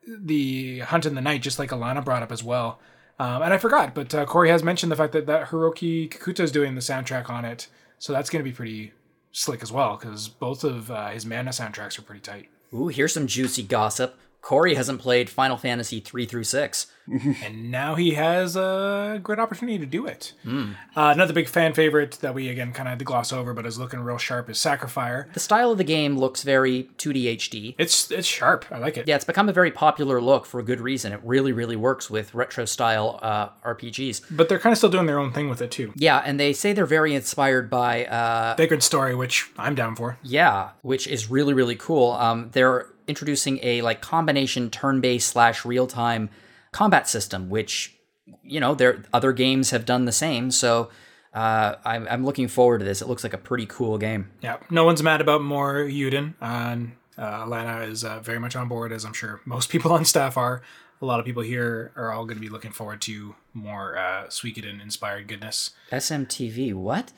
the 0.06 0.80
Hunt 0.80 1.06
in 1.06 1.14
the 1.14 1.20
Night, 1.20 1.42
just 1.42 1.58
like 1.58 1.70
Alana 1.70 2.04
brought 2.04 2.22
up 2.22 2.30
as 2.30 2.44
well. 2.44 2.78
Um, 3.18 3.42
and 3.42 3.52
I 3.52 3.58
forgot, 3.58 3.94
but 3.94 4.14
uh, 4.14 4.24
Corey 4.26 4.48
has 4.50 4.62
mentioned 4.62 4.92
the 4.92 4.96
fact 4.96 5.12
that, 5.12 5.26
that 5.26 5.48
Hiroki 5.48 6.08
Kikuta 6.08 6.40
is 6.40 6.52
doing 6.52 6.76
the 6.76 6.80
soundtrack 6.80 7.28
on 7.28 7.44
it. 7.44 7.66
So 7.98 8.12
that's 8.12 8.30
going 8.30 8.44
to 8.44 8.48
be 8.48 8.54
pretty 8.54 8.92
slick 9.38 9.62
as 9.62 9.72
well, 9.72 9.96
because 9.96 10.28
both 10.28 10.64
of 10.64 10.90
uh, 10.90 11.08
his 11.10 11.24
Mana 11.24 11.50
soundtracks 11.50 11.98
are 11.98 12.02
pretty 12.02 12.20
tight. 12.20 12.48
Ooh, 12.74 12.88
here's 12.88 13.14
some 13.14 13.26
juicy 13.26 13.62
gossip. 13.62 14.18
Corey 14.40 14.74
hasn't 14.74 15.00
played 15.00 15.28
Final 15.28 15.56
Fantasy 15.56 16.00
3 16.00 16.26
through 16.26 16.44
6. 16.44 16.86
and 17.44 17.70
now 17.70 17.94
he 17.94 18.12
has 18.12 18.56
a 18.56 19.18
great 19.22 19.38
opportunity 19.38 19.78
to 19.78 19.86
do 19.86 20.06
it. 20.06 20.34
Uh, 20.46 20.62
another 20.94 21.32
big 21.32 21.48
fan 21.48 21.72
favorite 21.72 22.12
that 22.20 22.34
we 22.34 22.48
again 22.48 22.72
kind 22.72 22.86
of 22.86 22.90
had 22.90 22.98
to 22.98 23.04
gloss 23.04 23.32
over, 23.32 23.54
but 23.54 23.66
is 23.66 23.78
looking 23.78 24.00
real 24.00 24.18
sharp 24.18 24.50
is 24.50 24.58
SacriFire. 24.58 25.32
The 25.32 25.40
style 25.40 25.70
of 25.70 25.78
the 25.78 25.84
game 25.84 26.18
looks 26.18 26.42
very 26.42 26.90
2D 26.98 27.36
HD. 27.36 27.74
It's 27.78 28.10
it's 28.10 28.26
sharp. 28.26 28.66
I 28.70 28.78
like 28.78 28.96
it. 28.96 29.08
Yeah, 29.08 29.16
it's 29.16 29.24
become 29.24 29.48
a 29.48 29.52
very 29.52 29.70
popular 29.70 30.20
look 30.20 30.44
for 30.44 30.60
a 30.60 30.62
good 30.62 30.80
reason. 30.80 31.12
It 31.12 31.20
really, 31.24 31.52
really 31.52 31.76
works 31.76 32.10
with 32.10 32.34
retro 32.34 32.64
style 32.64 33.18
uh, 33.22 33.48
RPGs. 33.64 34.24
But 34.30 34.48
they're 34.48 34.58
kind 34.58 34.72
of 34.72 34.78
still 34.78 34.90
doing 34.90 35.06
their 35.06 35.18
own 35.18 35.32
thing 35.32 35.48
with 35.48 35.62
it 35.62 35.70
too. 35.70 35.92
Yeah, 35.96 36.22
and 36.24 36.38
they 36.38 36.52
say 36.52 36.72
they're 36.72 36.86
very 36.86 37.14
inspired 37.14 37.70
by 37.70 38.04
uh, 38.06 38.56
Sacred 38.56 38.82
Story, 38.82 39.14
which 39.14 39.50
I'm 39.56 39.74
down 39.74 39.96
for. 39.96 40.18
Yeah, 40.22 40.70
which 40.82 41.06
is 41.06 41.30
really 41.30 41.54
really 41.54 41.76
cool. 41.76 42.12
Um, 42.12 42.50
they're 42.52 42.86
introducing 43.08 43.58
a 43.62 43.82
like 43.82 44.00
combination 44.00 44.70
turn-based 44.70 45.28
slash 45.28 45.64
real-time 45.64 46.30
combat 46.72 47.08
system, 47.08 47.48
which 47.48 47.98
you 48.42 48.60
know, 48.60 48.74
their 48.74 49.02
other 49.12 49.32
games 49.32 49.70
have 49.70 49.84
done 49.84 50.04
the 50.04 50.12
same. 50.12 50.50
So 50.50 50.90
uh, 51.34 51.76
I'm, 51.84 52.06
I'm 52.08 52.24
looking 52.24 52.48
forward 52.48 52.78
to 52.78 52.84
this. 52.84 53.02
It 53.02 53.08
looks 53.08 53.22
like 53.22 53.34
a 53.34 53.38
pretty 53.38 53.66
cool 53.66 53.98
game. 53.98 54.30
Yeah, 54.40 54.58
no 54.70 54.84
one's 54.84 55.02
mad 55.02 55.20
about 55.20 55.42
more 55.42 55.74
Eiyuden. 55.74 56.34
And 56.40 56.92
uh, 57.16 57.46
Lana 57.46 57.82
is 57.82 58.04
uh, 58.04 58.20
very 58.20 58.38
much 58.38 58.56
on 58.56 58.68
board, 58.68 58.92
as 58.92 59.04
I'm 59.04 59.12
sure 59.12 59.40
most 59.44 59.68
people 59.70 59.92
on 59.92 60.04
staff 60.04 60.36
are. 60.36 60.62
A 61.00 61.06
lot 61.06 61.20
of 61.20 61.26
people 61.26 61.42
here 61.42 61.92
are 61.94 62.10
all 62.10 62.24
going 62.24 62.38
to 62.38 62.40
be 62.40 62.48
looking 62.48 62.72
forward 62.72 63.00
to 63.02 63.36
more 63.54 63.96
uh, 63.96 64.24
Suikoden 64.26 64.82
inspired 64.82 65.28
goodness. 65.28 65.70
SMTV, 65.92 66.74
what? 66.74 67.12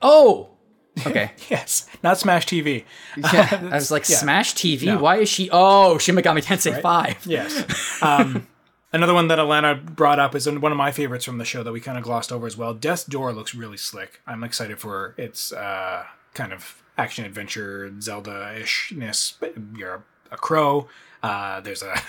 Oh, 0.00 0.50
okay. 1.06 1.32
Yes, 1.48 1.88
not 2.02 2.18
Smash 2.18 2.46
TV. 2.46 2.84
Yeah, 3.16 3.68
I 3.72 3.74
was 3.74 3.90
like, 3.90 4.08
yeah. 4.08 4.16
Smash 4.16 4.54
TV. 4.54 4.84
No. 4.84 4.98
Why 4.98 5.16
is 5.16 5.28
she? 5.28 5.48
Oh, 5.52 5.98
Shin 5.98 6.14
Megami 6.14 6.42
Tensei 6.42 6.80
Five. 6.80 7.24
Yes. 7.26 7.64
Um, 8.02 8.46
another 8.92 9.12
one 9.12 9.26
that 9.28 9.38
Alana 9.38 9.84
brought 9.84 10.20
up 10.20 10.34
is 10.36 10.48
one 10.48 10.70
of 10.70 10.78
my 10.78 10.92
favorites 10.92 11.24
from 11.24 11.38
the 11.38 11.44
show 11.44 11.62
that 11.64 11.72
we 11.72 11.80
kind 11.80 11.98
of 11.98 12.04
glossed 12.04 12.30
over 12.30 12.46
as 12.46 12.56
well. 12.56 12.74
Death's 12.74 13.04
Door 13.04 13.32
looks 13.32 13.54
really 13.54 13.76
slick. 13.76 14.20
I'm 14.26 14.44
excited 14.44 14.78
for 14.78 15.14
its 15.16 15.52
uh, 15.52 16.04
kind 16.34 16.52
of 16.52 16.80
action 16.96 17.24
adventure 17.24 17.92
Zelda 18.00 18.54
ishness. 18.56 19.34
You're 19.76 20.04
a 20.30 20.36
crow. 20.36 20.88
Uh, 21.22 21.60
there's 21.60 21.82
a 21.82 22.00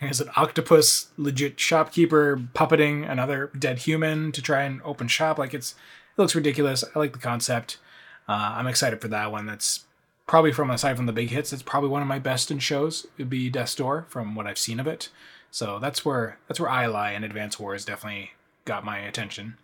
there's 0.00 0.20
an 0.20 0.30
octopus 0.36 1.08
legit 1.16 1.58
shopkeeper 1.58 2.40
puppeting 2.54 3.08
another 3.08 3.50
dead 3.58 3.80
human 3.80 4.30
to 4.32 4.42
try 4.42 4.62
and 4.62 4.80
open 4.84 5.08
shop. 5.08 5.38
Like 5.38 5.54
it's 5.54 5.72
it 5.72 6.20
looks 6.20 6.34
ridiculous. 6.34 6.84
I 6.94 6.98
like 6.98 7.12
the 7.12 7.18
concept. 7.18 7.78
Uh, 8.28 8.54
I'm 8.56 8.66
excited 8.66 9.00
for 9.00 9.08
that 9.08 9.30
one. 9.30 9.46
That's 9.46 9.84
probably 10.26 10.52
from 10.52 10.70
aside 10.70 10.96
from 10.96 11.06
the 11.06 11.12
big 11.12 11.30
hits, 11.30 11.52
it's 11.52 11.62
probably 11.62 11.90
one 11.90 12.02
of 12.02 12.08
my 12.08 12.18
best 12.18 12.50
in 12.50 12.58
shows. 12.58 13.06
It'd 13.18 13.30
be 13.30 13.50
Death's 13.50 13.74
Door 13.74 14.06
from 14.08 14.34
what 14.34 14.46
I've 14.46 14.58
seen 14.58 14.80
of 14.80 14.86
it. 14.86 15.10
So 15.50 15.78
that's 15.78 16.04
where 16.04 16.38
that's 16.48 16.58
where 16.58 16.70
I 16.70 16.86
lie, 16.86 17.12
and 17.12 17.24
Advance 17.24 17.60
Wars 17.60 17.84
definitely 17.84 18.32
got 18.64 18.84
my 18.84 18.98
attention. 18.98 19.56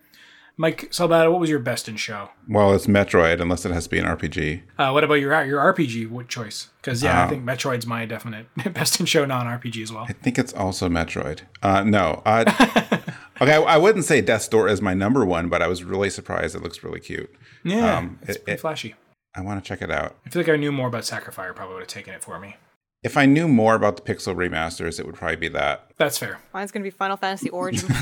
Mike 0.56 0.90
Salbato, 0.92 1.30
what 1.30 1.40
was 1.40 1.48
your 1.48 1.58
best 1.58 1.88
in 1.88 1.96
show? 1.96 2.28
Well, 2.46 2.74
it's 2.74 2.86
Metroid, 2.86 3.40
unless 3.40 3.64
it 3.64 3.72
has 3.72 3.84
to 3.84 3.90
be 3.90 3.98
an 3.98 4.04
RPG. 4.04 4.60
Uh, 4.78 4.90
what 4.90 5.02
about 5.04 5.14
your 5.14 5.42
your 5.44 5.58
RPG 5.58 6.10
what 6.10 6.28
choice? 6.28 6.68
Because 6.82 7.02
yeah, 7.02 7.24
I 7.24 7.28
think 7.28 7.44
Metroid's 7.44 7.86
my 7.86 8.04
definite 8.04 8.46
best 8.74 9.00
in 9.00 9.06
show 9.06 9.24
non 9.24 9.46
RPG 9.46 9.82
as 9.82 9.92
well. 9.92 10.04
I 10.08 10.12
think 10.12 10.38
it's 10.38 10.52
also 10.52 10.88
Metroid. 10.88 11.40
Uh, 11.62 11.82
no. 11.82 12.22
Uh, 12.26 12.44
okay, 13.40 13.54
I, 13.54 13.60
I 13.60 13.76
wouldn't 13.76 14.04
say 14.04 14.20
Death's 14.20 14.48
Door 14.48 14.68
is 14.68 14.80
my 14.82 14.94
number 14.94 15.24
one, 15.24 15.48
but 15.48 15.62
I 15.62 15.66
was 15.68 15.84
really 15.84 16.10
surprised. 16.10 16.54
It 16.54 16.62
looks 16.62 16.82
really 16.82 17.00
cute. 17.00 17.32
Yeah, 17.64 17.98
Um, 17.98 18.18
it's 18.22 18.36
it- 18.36 18.44
pretty 18.44 18.56
it- 18.56 18.60
flashy. 18.60 18.94
I 19.34 19.42
want 19.42 19.62
to 19.62 19.68
check 19.68 19.80
it 19.80 19.92
out. 19.92 20.16
I 20.26 20.30
feel 20.30 20.42
like 20.42 20.48
I 20.50 20.56
knew 20.56 20.72
more 20.72 20.88
about 20.88 21.02
SacriFire, 21.04 21.54
probably 21.54 21.74
would 21.74 21.82
have 21.82 21.88
taken 21.88 22.12
it 22.14 22.24
for 22.24 22.40
me. 22.40 22.56
If 23.04 23.16
I 23.16 23.26
knew 23.26 23.46
more 23.46 23.76
about 23.76 23.94
the 23.96 24.02
Pixel 24.02 24.34
remasters, 24.34 24.98
it 24.98 25.06
would 25.06 25.14
probably 25.14 25.36
be 25.36 25.48
that. 25.50 25.88
That's 25.98 26.18
fair. 26.18 26.40
Mine's 26.52 26.72
gonna 26.72 26.82
be 26.82 26.90
Final 26.90 27.16
Fantasy 27.16 27.48
Origins. 27.60 27.84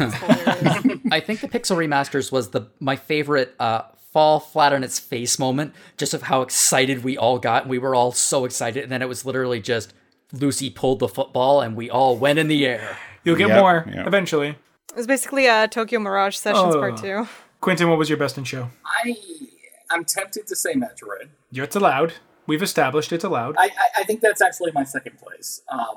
I 1.12 1.20
think 1.24 1.40
the 1.40 1.48
Pixel 1.48 1.76
remasters 1.76 2.32
was 2.32 2.50
the 2.50 2.62
my 2.80 2.96
favorite 2.96 3.54
uh, 3.60 3.82
fall 4.12 4.40
flat 4.40 4.72
on 4.72 4.82
its 4.82 4.98
face 4.98 5.38
moment, 5.38 5.74
just 5.98 6.14
of 6.14 6.22
how 6.22 6.40
excited 6.42 7.04
we 7.04 7.16
all 7.18 7.38
got. 7.38 7.62
And 7.64 7.70
We 7.70 7.78
were 7.78 7.94
all 7.94 8.12
so 8.12 8.44
excited, 8.44 8.82
and 8.82 8.90
then 8.90 9.02
it 9.02 9.08
was 9.08 9.24
literally 9.24 9.60
just 9.60 9.92
Lucy 10.32 10.70
pulled 10.70 10.98
the 11.00 11.08
football, 11.08 11.60
and 11.60 11.76
we 11.76 11.90
all 11.90 12.16
went 12.16 12.38
in 12.38 12.48
the 12.48 12.66
air. 12.66 12.96
You'll 13.22 13.36
get 13.36 13.48
Yep, 13.48 13.58
more 13.60 13.86
yep. 13.94 14.06
eventually. 14.06 14.56
It 14.90 14.96
was 14.96 15.06
basically 15.06 15.46
uh, 15.48 15.66
Tokyo 15.66 16.00
Mirage 16.00 16.36
Sessions 16.36 16.74
Oh. 16.74 16.80
Part 16.80 16.96
Two. 16.98 17.28
Quentin, 17.60 17.88
what 17.88 17.98
was 17.98 18.08
your 18.08 18.18
best 18.18 18.38
in 18.38 18.44
show? 18.44 18.70
I 19.04 19.16
I'm 19.90 20.04
tempted 20.04 20.46
to 20.46 20.56
say 20.56 20.74
Metroid. 20.74 21.28
It's 21.52 21.76
allowed. 21.76 22.14
We've 22.46 22.62
established 22.62 23.12
it's 23.12 23.24
allowed. 23.24 23.56
I, 23.58 23.64
I, 23.64 23.70
I 23.98 24.04
think 24.04 24.20
that's 24.20 24.40
actually 24.40 24.72
my 24.72 24.84
second 24.84 25.18
place. 25.18 25.60
Um, 25.70 25.96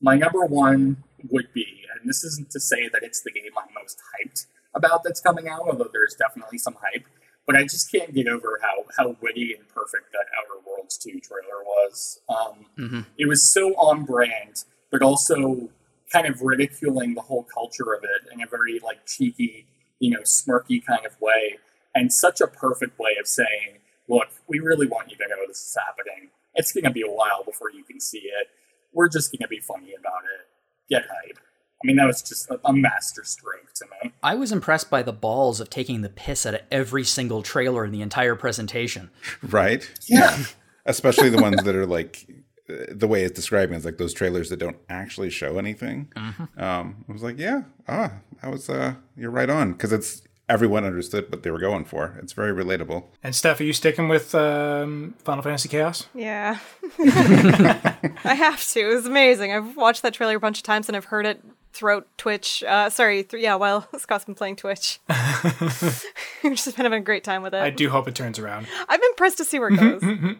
my 0.00 0.16
number 0.16 0.44
one 0.44 1.02
would 1.30 1.52
be, 1.54 1.66
and 1.94 2.08
this 2.08 2.22
isn't 2.24 2.50
to 2.50 2.60
say 2.60 2.88
that 2.88 3.02
it's 3.02 3.22
the 3.22 3.30
game 3.30 3.50
I'm 3.58 3.72
most 3.74 3.98
hyped 4.14 4.46
about 4.74 5.02
that's 5.04 5.20
coming 5.20 5.48
out, 5.48 5.60
although 5.62 5.88
there's 5.92 6.14
definitely 6.14 6.58
some 6.58 6.76
hype. 6.82 7.06
But 7.46 7.56
I 7.56 7.62
just 7.62 7.90
can't 7.92 8.12
get 8.12 8.26
over 8.26 8.58
how 8.62 8.84
how 8.96 9.16
witty 9.22 9.54
and 9.58 9.66
perfect 9.68 10.12
that 10.12 10.26
Outer 10.38 10.60
Worlds 10.66 10.98
2 10.98 11.20
trailer 11.20 11.62
was. 11.64 12.20
Um, 12.28 12.66
Mm-hmm. 12.78 13.00
It 13.16 13.26
was 13.26 13.48
so 13.48 13.70
on 13.76 14.04
brand, 14.04 14.64
but 14.90 15.00
also 15.02 15.70
kind 16.12 16.26
of 16.26 16.40
ridiculing 16.40 17.14
the 17.14 17.20
whole 17.20 17.44
culture 17.44 17.92
of 17.94 18.04
it 18.04 18.32
in 18.32 18.42
a 18.42 18.46
very 18.46 18.80
like 18.84 19.06
cheeky, 19.06 19.66
you 19.98 20.10
know, 20.10 20.20
smirky 20.20 20.84
kind 20.84 21.04
of 21.06 21.20
way, 21.20 21.58
and 21.94 22.12
such 22.12 22.40
a 22.40 22.46
perfect 22.46 22.98
way 22.98 23.16
of 23.20 23.26
saying, 23.26 23.78
"Look, 24.08 24.28
we 24.46 24.60
really 24.60 24.86
want 24.86 25.10
you 25.10 25.16
to 25.16 25.28
know 25.28 25.46
this 25.46 25.60
is 25.60 25.76
happening. 25.86 26.30
It's 26.54 26.72
going 26.72 26.84
to 26.84 26.90
be 26.90 27.02
a 27.02 27.10
while 27.10 27.44
before 27.44 27.70
you 27.70 27.84
can 27.84 28.00
see 28.00 28.18
it. 28.18 28.48
We're 28.92 29.08
just 29.08 29.30
going 29.30 29.42
to 29.42 29.48
be 29.48 29.60
funny 29.60 29.94
about 29.98 30.22
it. 30.24 30.46
Get 30.88 31.02
hype." 31.02 31.38
I 31.82 31.86
mean, 31.86 31.96
that 31.96 32.06
was 32.06 32.22
just 32.22 32.48
a, 32.50 32.58
a 32.64 32.72
master 32.72 33.22
stroke 33.22 33.72
to 33.74 33.84
me. 34.02 34.12
I 34.22 34.34
was 34.34 34.50
impressed 34.50 34.88
by 34.88 35.02
the 35.02 35.12
balls 35.12 35.60
of 35.60 35.68
taking 35.68 36.00
the 36.00 36.08
piss 36.08 36.46
out 36.46 36.54
of 36.54 36.60
every 36.70 37.04
single 37.04 37.42
trailer 37.42 37.84
in 37.84 37.92
the 37.92 38.00
entire 38.00 38.34
presentation. 38.34 39.10
Right? 39.42 39.88
Yeah. 40.06 40.44
Especially 40.86 41.28
the 41.28 41.42
ones 41.42 41.62
that 41.62 41.74
are 41.74 41.86
like 41.86 42.26
the 42.66 43.06
way 43.06 43.22
it's 43.22 43.34
describing 43.34 43.76
is 43.76 43.84
like 43.84 43.98
those 43.98 44.12
trailers 44.12 44.50
that 44.50 44.58
don't 44.58 44.78
actually 44.88 45.30
show 45.30 45.58
anything. 45.58 46.12
Um, 46.56 47.04
I 47.08 47.12
was 47.12 47.22
like, 47.22 47.38
yeah, 47.38 47.62
ah, 47.88 48.12
that 48.42 48.50
was 48.50 48.68
uh, 48.68 48.94
you're 49.16 49.30
right 49.30 49.50
on 49.50 49.72
because 49.72 49.92
it's 49.92 50.22
everyone 50.48 50.84
understood 50.84 51.30
what 51.30 51.42
they 51.42 51.50
were 51.50 51.58
going 51.58 51.84
for. 51.84 52.18
It's 52.22 52.32
very 52.32 52.52
relatable. 52.52 53.04
And 53.22 53.34
Steph, 53.34 53.60
are 53.60 53.64
you 53.64 53.72
sticking 53.72 54.08
with 54.08 54.34
um, 54.34 55.14
Final 55.24 55.42
Fantasy 55.42 55.68
Chaos? 55.68 56.06
Yeah. 56.14 56.58
I 56.98 58.34
have 58.36 58.64
to. 58.68 58.80
It 58.80 58.94
was 58.94 59.06
amazing. 59.06 59.52
I've 59.52 59.76
watched 59.76 60.02
that 60.02 60.14
trailer 60.14 60.36
a 60.36 60.40
bunch 60.40 60.58
of 60.58 60.62
times 60.62 60.88
and 60.88 60.96
I've 60.96 61.06
heard 61.06 61.26
it 61.26 61.42
throughout 61.72 62.06
Twitch. 62.16 62.62
Uh, 62.64 62.90
sorry, 62.90 63.24
th- 63.24 63.42
yeah, 63.42 63.54
while 63.56 63.88
Scott's 63.98 64.24
been 64.24 64.34
playing 64.34 64.56
Twitch. 64.56 65.00
We've 65.08 66.54
just 66.54 66.76
been 66.76 66.84
having 66.84 67.00
a 67.00 67.04
great 67.04 67.24
time 67.24 67.42
with 67.42 67.54
it. 67.54 67.60
I 67.60 67.70
do 67.70 67.90
hope 67.90 68.08
it 68.08 68.14
turns 68.14 68.38
around. 68.38 68.66
I'm 68.88 69.02
impressed 69.02 69.38
to 69.38 69.44
see 69.44 69.58
where 69.58 69.68
it 69.68 69.76
goes. 69.76 70.36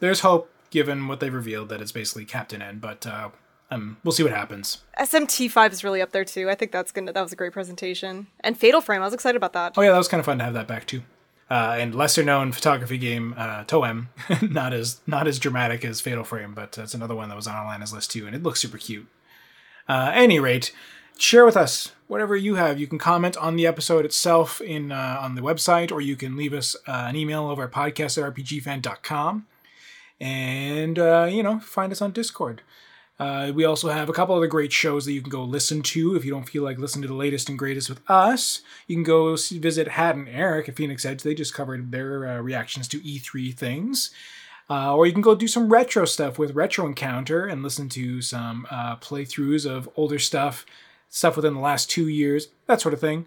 There's 0.00 0.20
hope, 0.20 0.50
given 0.72 1.06
what 1.06 1.20
they've 1.20 1.32
revealed, 1.32 1.68
that 1.68 1.80
it's 1.80 1.92
basically 1.92 2.24
Captain 2.24 2.60
N, 2.60 2.78
but 2.80 3.06
uh, 3.06 3.28
um, 3.70 3.96
we'll 4.02 4.12
see 4.12 4.22
what 4.22 4.32
happens. 4.32 4.82
SMT5 4.98 5.72
is 5.72 5.84
really 5.84 6.02
up 6.02 6.10
there 6.10 6.24
too. 6.24 6.50
I 6.50 6.56
think 6.56 6.72
that's 6.72 6.90
gonna. 6.90 7.12
That 7.12 7.22
was 7.22 7.32
a 7.32 7.36
great 7.36 7.52
presentation. 7.52 8.26
And 8.40 8.58
Fatal 8.58 8.80
Frame. 8.80 9.00
I 9.00 9.04
was 9.04 9.14
excited 9.14 9.36
about 9.36 9.52
that. 9.52 9.74
Oh 9.76 9.82
yeah, 9.82 9.92
that 9.92 9.98
was 9.98 10.08
kind 10.08 10.18
of 10.18 10.26
fun 10.26 10.38
to 10.38 10.44
have 10.44 10.54
that 10.54 10.66
back 10.66 10.86
too. 10.86 11.02
Uh, 11.48 11.76
and 11.78 11.94
lesser 11.94 12.24
known 12.24 12.50
photography 12.50 12.96
game, 12.96 13.34
uh, 13.36 13.64
Toem, 13.64 14.08
not 14.50 14.72
as 14.72 15.00
not 15.06 15.26
as 15.26 15.38
dramatic 15.38 15.84
as 15.84 16.00
Fatal 16.00 16.24
Frame, 16.24 16.54
but 16.54 16.76
it's 16.78 16.94
another 16.94 17.14
one 17.14 17.28
that 17.28 17.36
was 17.36 17.46
on 17.46 17.54
Alana's 17.54 17.92
list 17.92 18.10
too, 18.10 18.26
and 18.26 18.34
it 18.34 18.42
looks 18.42 18.60
super 18.60 18.78
cute. 18.78 19.06
Uh, 19.88 20.10
any 20.14 20.40
rate, 20.40 20.72
share 21.18 21.44
with 21.44 21.56
us 21.56 21.92
whatever 22.06 22.36
you 22.36 22.56
have. 22.56 22.78
You 22.78 22.86
can 22.86 22.98
comment 22.98 23.36
on 23.36 23.56
the 23.56 23.66
episode 23.66 24.04
itself 24.04 24.60
in 24.60 24.92
uh, 24.92 25.18
on 25.20 25.34
the 25.34 25.42
website, 25.42 25.90
or 25.92 26.00
you 26.00 26.16
can 26.16 26.36
leave 26.36 26.52
us 26.52 26.76
uh, 26.86 27.06
an 27.08 27.16
email 27.16 27.46
over 27.46 27.64
at 27.64 27.72
podcast 27.72 28.22
at 28.22 28.34
rpgfan.com. 28.34 29.46
And, 30.22 31.00
uh, 31.00 31.28
you 31.28 31.42
know, 31.42 31.58
find 31.58 31.90
us 31.90 32.00
on 32.00 32.12
Discord. 32.12 32.62
Uh, 33.18 33.50
we 33.52 33.64
also 33.64 33.88
have 33.88 34.08
a 34.08 34.12
couple 34.12 34.36
other 34.36 34.46
great 34.46 34.72
shows 34.72 35.04
that 35.04 35.12
you 35.12 35.20
can 35.20 35.30
go 35.30 35.42
listen 35.42 35.82
to 35.82 36.14
if 36.14 36.24
you 36.24 36.30
don't 36.30 36.48
feel 36.48 36.62
like 36.62 36.78
listening 36.78 37.02
to 37.02 37.08
the 37.08 37.14
latest 37.14 37.48
and 37.48 37.58
greatest 37.58 37.90
with 37.90 38.00
us. 38.08 38.62
You 38.86 38.94
can 38.94 39.02
go 39.02 39.34
see, 39.34 39.58
visit 39.58 39.88
Hat 39.88 40.14
and 40.14 40.28
Eric 40.28 40.68
at 40.68 40.76
Phoenix 40.76 41.04
Edge. 41.04 41.24
They 41.24 41.34
just 41.34 41.54
covered 41.54 41.90
their 41.90 42.28
uh, 42.28 42.40
reactions 42.40 42.86
to 42.88 43.00
E3 43.00 43.52
things. 43.52 44.12
Uh, 44.70 44.94
or 44.94 45.06
you 45.06 45.12
can 45.12 45.22
go 45.22 45.34
do 45.34 45.48
some 45.48 45.72
retro 45.72 46.04
stuff 46.04 46.38
with 46.38 46.54
Retro 46.54 46.86
Encounter 46.86 47.44
and 47.44 47.64
listen 47.64 47.88
to 47.90 48.22
some 48.22 48.64
uh, 48.70 48.96
playthroughs 48.96 49.68
of 49.68 49.88
older 49.96 50.20
stuff, 50.20 50.64
stuff 51.08 51.34
within 51.34 51.54
the 51.54 51.60
last 51.60 51.90
two 51.90 52.06
years, 52.06 52.48
that 52.66 52.80
sort 52.80 52.94
of 52.94 53.00
thing. 53.00 53.26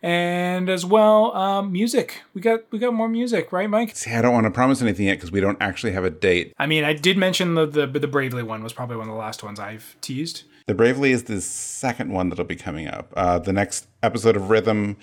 And 0.00 0.68
as 0.70 0.84
well, 0.84 1.34
um, 1.36 1.72
music. 1.72 2.22
We 2.32 2.40
got 2.40 2.60
we 2.70 2.78
got 2.78 2.94
more 2.94 3.08
music, 3.08 3.50
right, 3.52 3.68
Mike? 3.68 3.96
See, 3.96 4.12
I 4.12 4.22
don't 4.22 4.32
want 4.32 4.44
to 4.44 4.50
promise 4.50 4.80
anything 4.80 5.06
yet 5.06 5.14
because 5.14 5.32
we 5.32 5.40
don't 5.40 5.60
actually 5.60 5.92
have 5.92 6.04
a 6.04 6.10
date. 6.10 6.54
I 6.58 6.66
mean, 6.66 6.84
I 6.84 6.92
did 6.92 7.16
mention 7.16 7.54
the 7.54 7.66
the, 7.66 7.86
the 7.86 8.06
Bravely 8.06 8.42
one 8.44 8.62
was 8.62 8.72
probably 8.72 8.96
one 8.96 9.08
of 9.08 9.14
the 9.14 9.18
last 9.18 9.42
ones 9.42 9.58
I've 9.58 9.96
teased. 10.00 10.44
The 10.66 10.74
Bravely 10.74 11.12
is 11.12 11.24
the 11.24 11.40
second 11.40 12.12
one 12.12 12.28
that'll 12.28 12.44
be 12.44 12.54
coming 12.54 12.86
up. 12.86 13.12
Uh, 13.16 13.38
the 13.38 13.52
next 13.52 13.88
episode 14.02 14.36
of 14.36 14.50
Rhythm, 14.50 14.98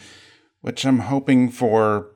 which 0.61 0.85
I'm 0.85 0.99
hoping 0.99 1.49
for 1.49 2.07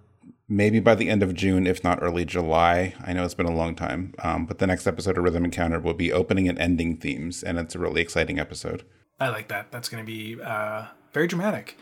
maybe 0.47 0.80
by 0.80 0.95
the 0.95 1.10
end 1.10 1.22
of 1.22 1.34
June, 1.34 1.68
if 1.68 1.84
not 1.84 1.99
early 2.01 2.26
July. 2.26 2.95
I 3.06 3.11
know 3.14 3.23
it's 3.26 3.34
been 3.34 3.45
a 3.45 3.56
long 3.56 3.76
time, 3.76 4.14
um, 4.19 4.45
but 4.45 4.60
the 4.60 4.68
next 4.68 4.88
episode 4.88 5.18
of 5.18 5.23
Rhythm 5.23 5.45
Encounter 5.45 5.80
will 5.80 5.93
be 5.93 6.11
opening 6.11 6.47
and 6.47 6.57
ending 6.57 6.97
themes, 6.97 7.43
and 7.43 7.57
it's 7.60 7.76
a 7.76 7.80
really 7.80 8.01
exciting 8.01 8.39
episode. 8.39 8.84
I 9.19 9.30
like 9.30 9.49
that. 9.49 9.72
That's 9.72 9.89
going 9.89 10.03
to 10.03 10.07
be 10.10 10.41
uh, 10.41 10.85
very 11.11 11.27
dramatic. 11.27 11.77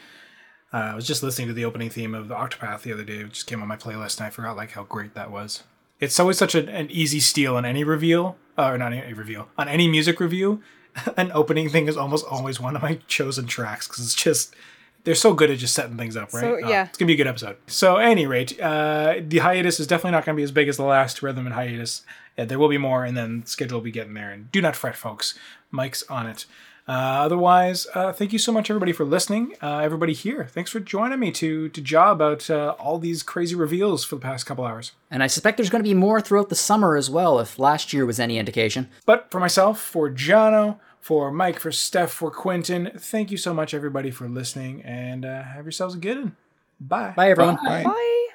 Uh, 0.73 0.77
I 0.77 0.95
was 0.95 1.07
just 1.07 1.23
listening 1.23 1.47
to 1.47 1.53
the 1.53 1.65
opening 1.65 1.89
theme 1.89 2.13
of 2.13 2.27
the 2.27 2.35
Octopath 2.35 2.81
the 2.81 2.91
other 2.93 3.03
day. 3.03 3.19
It 3.19 3.31
just 3.33 3.47
came 3.47 3.61
on 3.61 3.67
my 3.67 3.77
playlist, 3.77 4.17
and 4.17 4.27
I 4.27 4.29
forgot 4.29 4.57
like 4.57 4.71
how 4.71 4.83
great 4.83 5.13
that 5.13 5.31
was. 5.31 5.63
It's 5.99 6.19
always 6.19 6.37
such 6.37 6.55
a, 6.55 6.69
an 6.69 6.91
easy 6.91 7.19
steal 7.19 7.55
on 7.55 7.65
any 7.65 7.83
reveal, 7.83 8.37
uh, 8.57 8.69
or 8.71 8.77
not 8.77 8.93
any 8.93 9.13
reveal, 9.13 9.47
on 9.57 9.67
any 9.67 9.87
music 9.87 10.19
review. 10.19 10.61
An 11.17 11.31
opening 11.31 11.69
thing 11.69 11.87
is 11.87 11.95
almost 11.95 12.25
always 12.29 12.59
one 12.59 12.75
of 12.75 12.81
my 12.81 12.99
chosen 13.07 13.45
tracks 13.45 13.87
because 13.87 14.03
it's 14.03 14.15
just 14.15 14.55
they're 15.03 15.13
so 15.15 15.33
good 15.33 15.49
at 15.51 15.59
just 15.59 15.73
setting 15.75 15.95
things 15.95 16.17
up, 16.17 16.33
right? 16.33 16.41
So, 16.41 16.55
Oh, 16.55 16.57
yeah. 16.69 16.85
it's 16.85 16.97
gonna 16.97 17.07
be 17.07 17.13
a 17.13 17.17
good 17.17 17.27
episode. 17.27 17.55
So, 17.67 17.97
at 17.97 18.09
any 18.09 18.25
rate, 18.25 18.59
uh, 18.59 19.15
the 19.21 19.37
hiatus 19.39 19.79
is 19.79 19.85
definitely 19.87 20.11
not 20.11 20.25
gonna 20.25 20.35
be 20.35 20.43
as 20.43 20.51
big 20.51 20.67
as 20.67 20.77
the 20.77 20.83
last 20.83 21.21
rhythm 21.21 21.45
and 21.45 21.53
hiatus. 21.55 22.01
Uh, 22.37 22.45
there 22.45 22.57
will 22.59 22.67
be 22.69 22.77
more, 22.79 23.05
and 23.05 23.15
then 23.15 23.45
schedule 23.45 23.77
will 23.77 23.83
be 23.83 23.91
getting 23.91 24.15
there. 24.15 24.31
And 24.31 24.51
do 24.51 24.59
not 24.61 24.75
fret, 24.75 24.95
folks. 24.95 25.37
Mike's 25.71 26.03
on 26.09 26.25
it. 26.27 26.45
Uh, 26.87 26.91
otherwise, 26.91 27.85
uh, 27.93 28.13
thank 28.13 28.31
you 28.31 28.39
so 28.39 28.51
much, 28.51 28.69
everybody, 28.69 28.93
for 28.93 29.03
listening. 29.03 29.53
Uh, 29.61 29.79
everybody 29.79 30.13
here, 30.13 30.47
thanks 30.49 30.71
for 30.71 30.79
joining 30.79 31.19
me 31.19 31.31
to 31.31 31.67
to 31.69 31.81
jaw 31.81 32.11
about 32.11 32.49
uh, 32.49 32.75
all 32.79 32.97
these 32.97 33.23
crazy 33.23 33.55
reveals 33.55 34.05
for 34.05 34.15
the 34.15 34.21
past 34.21 34.45
couple 34.45 34.63
hours. 34.63 34.93
And 35.11 35.21
I 35.21 35.27
suspect 35.27 35.57
there's 35.57 35.69
going 35.69 35.83
to 35.83 35.89
be 35.89 35.93
more 35.93 36.21
throughout 36.21 36.49
the 36.49 36.55
summer 36.55 36.95
as 36.95 37.09
well, 37.09 37.39
if 37.39 37.59
last 37.59 37.91
year 37.91 38.05
was 38.05 38.19
any 38.19 38.37
indication. 38.37 38.89
But 39.05 39.29
for 39.31 39.39
myself, 39.39 39.81
for 39.81 40.09
Jono, 40.09 40.79
for 41.01 41.31
Mike, 41.31 41.59
for 41.59 41.71
Steph, 41.71 42.11
for 42.11 42.31
Quentin, 42.31 42.91
thank 42.97 43.31
you 43.31 43.37
so 43.37 43.53
much, 43.53 43.73
everybody, 43.73 44.11
for 44.11 44.29
listening, 44.29 44.81
and 44.83 45.25
uh, 45.25 45.43
have 45.43 45.65
yourselves 45.65 45.95
a 45.95 45.97
good 45.97 46.17
one. 46.17 46.35
Bye. 46.79 47.13
Bye, 47.15 47.31
everyone. 47.31 47.57
Bye. 47.63 47.83
Bye. 47.83 48.26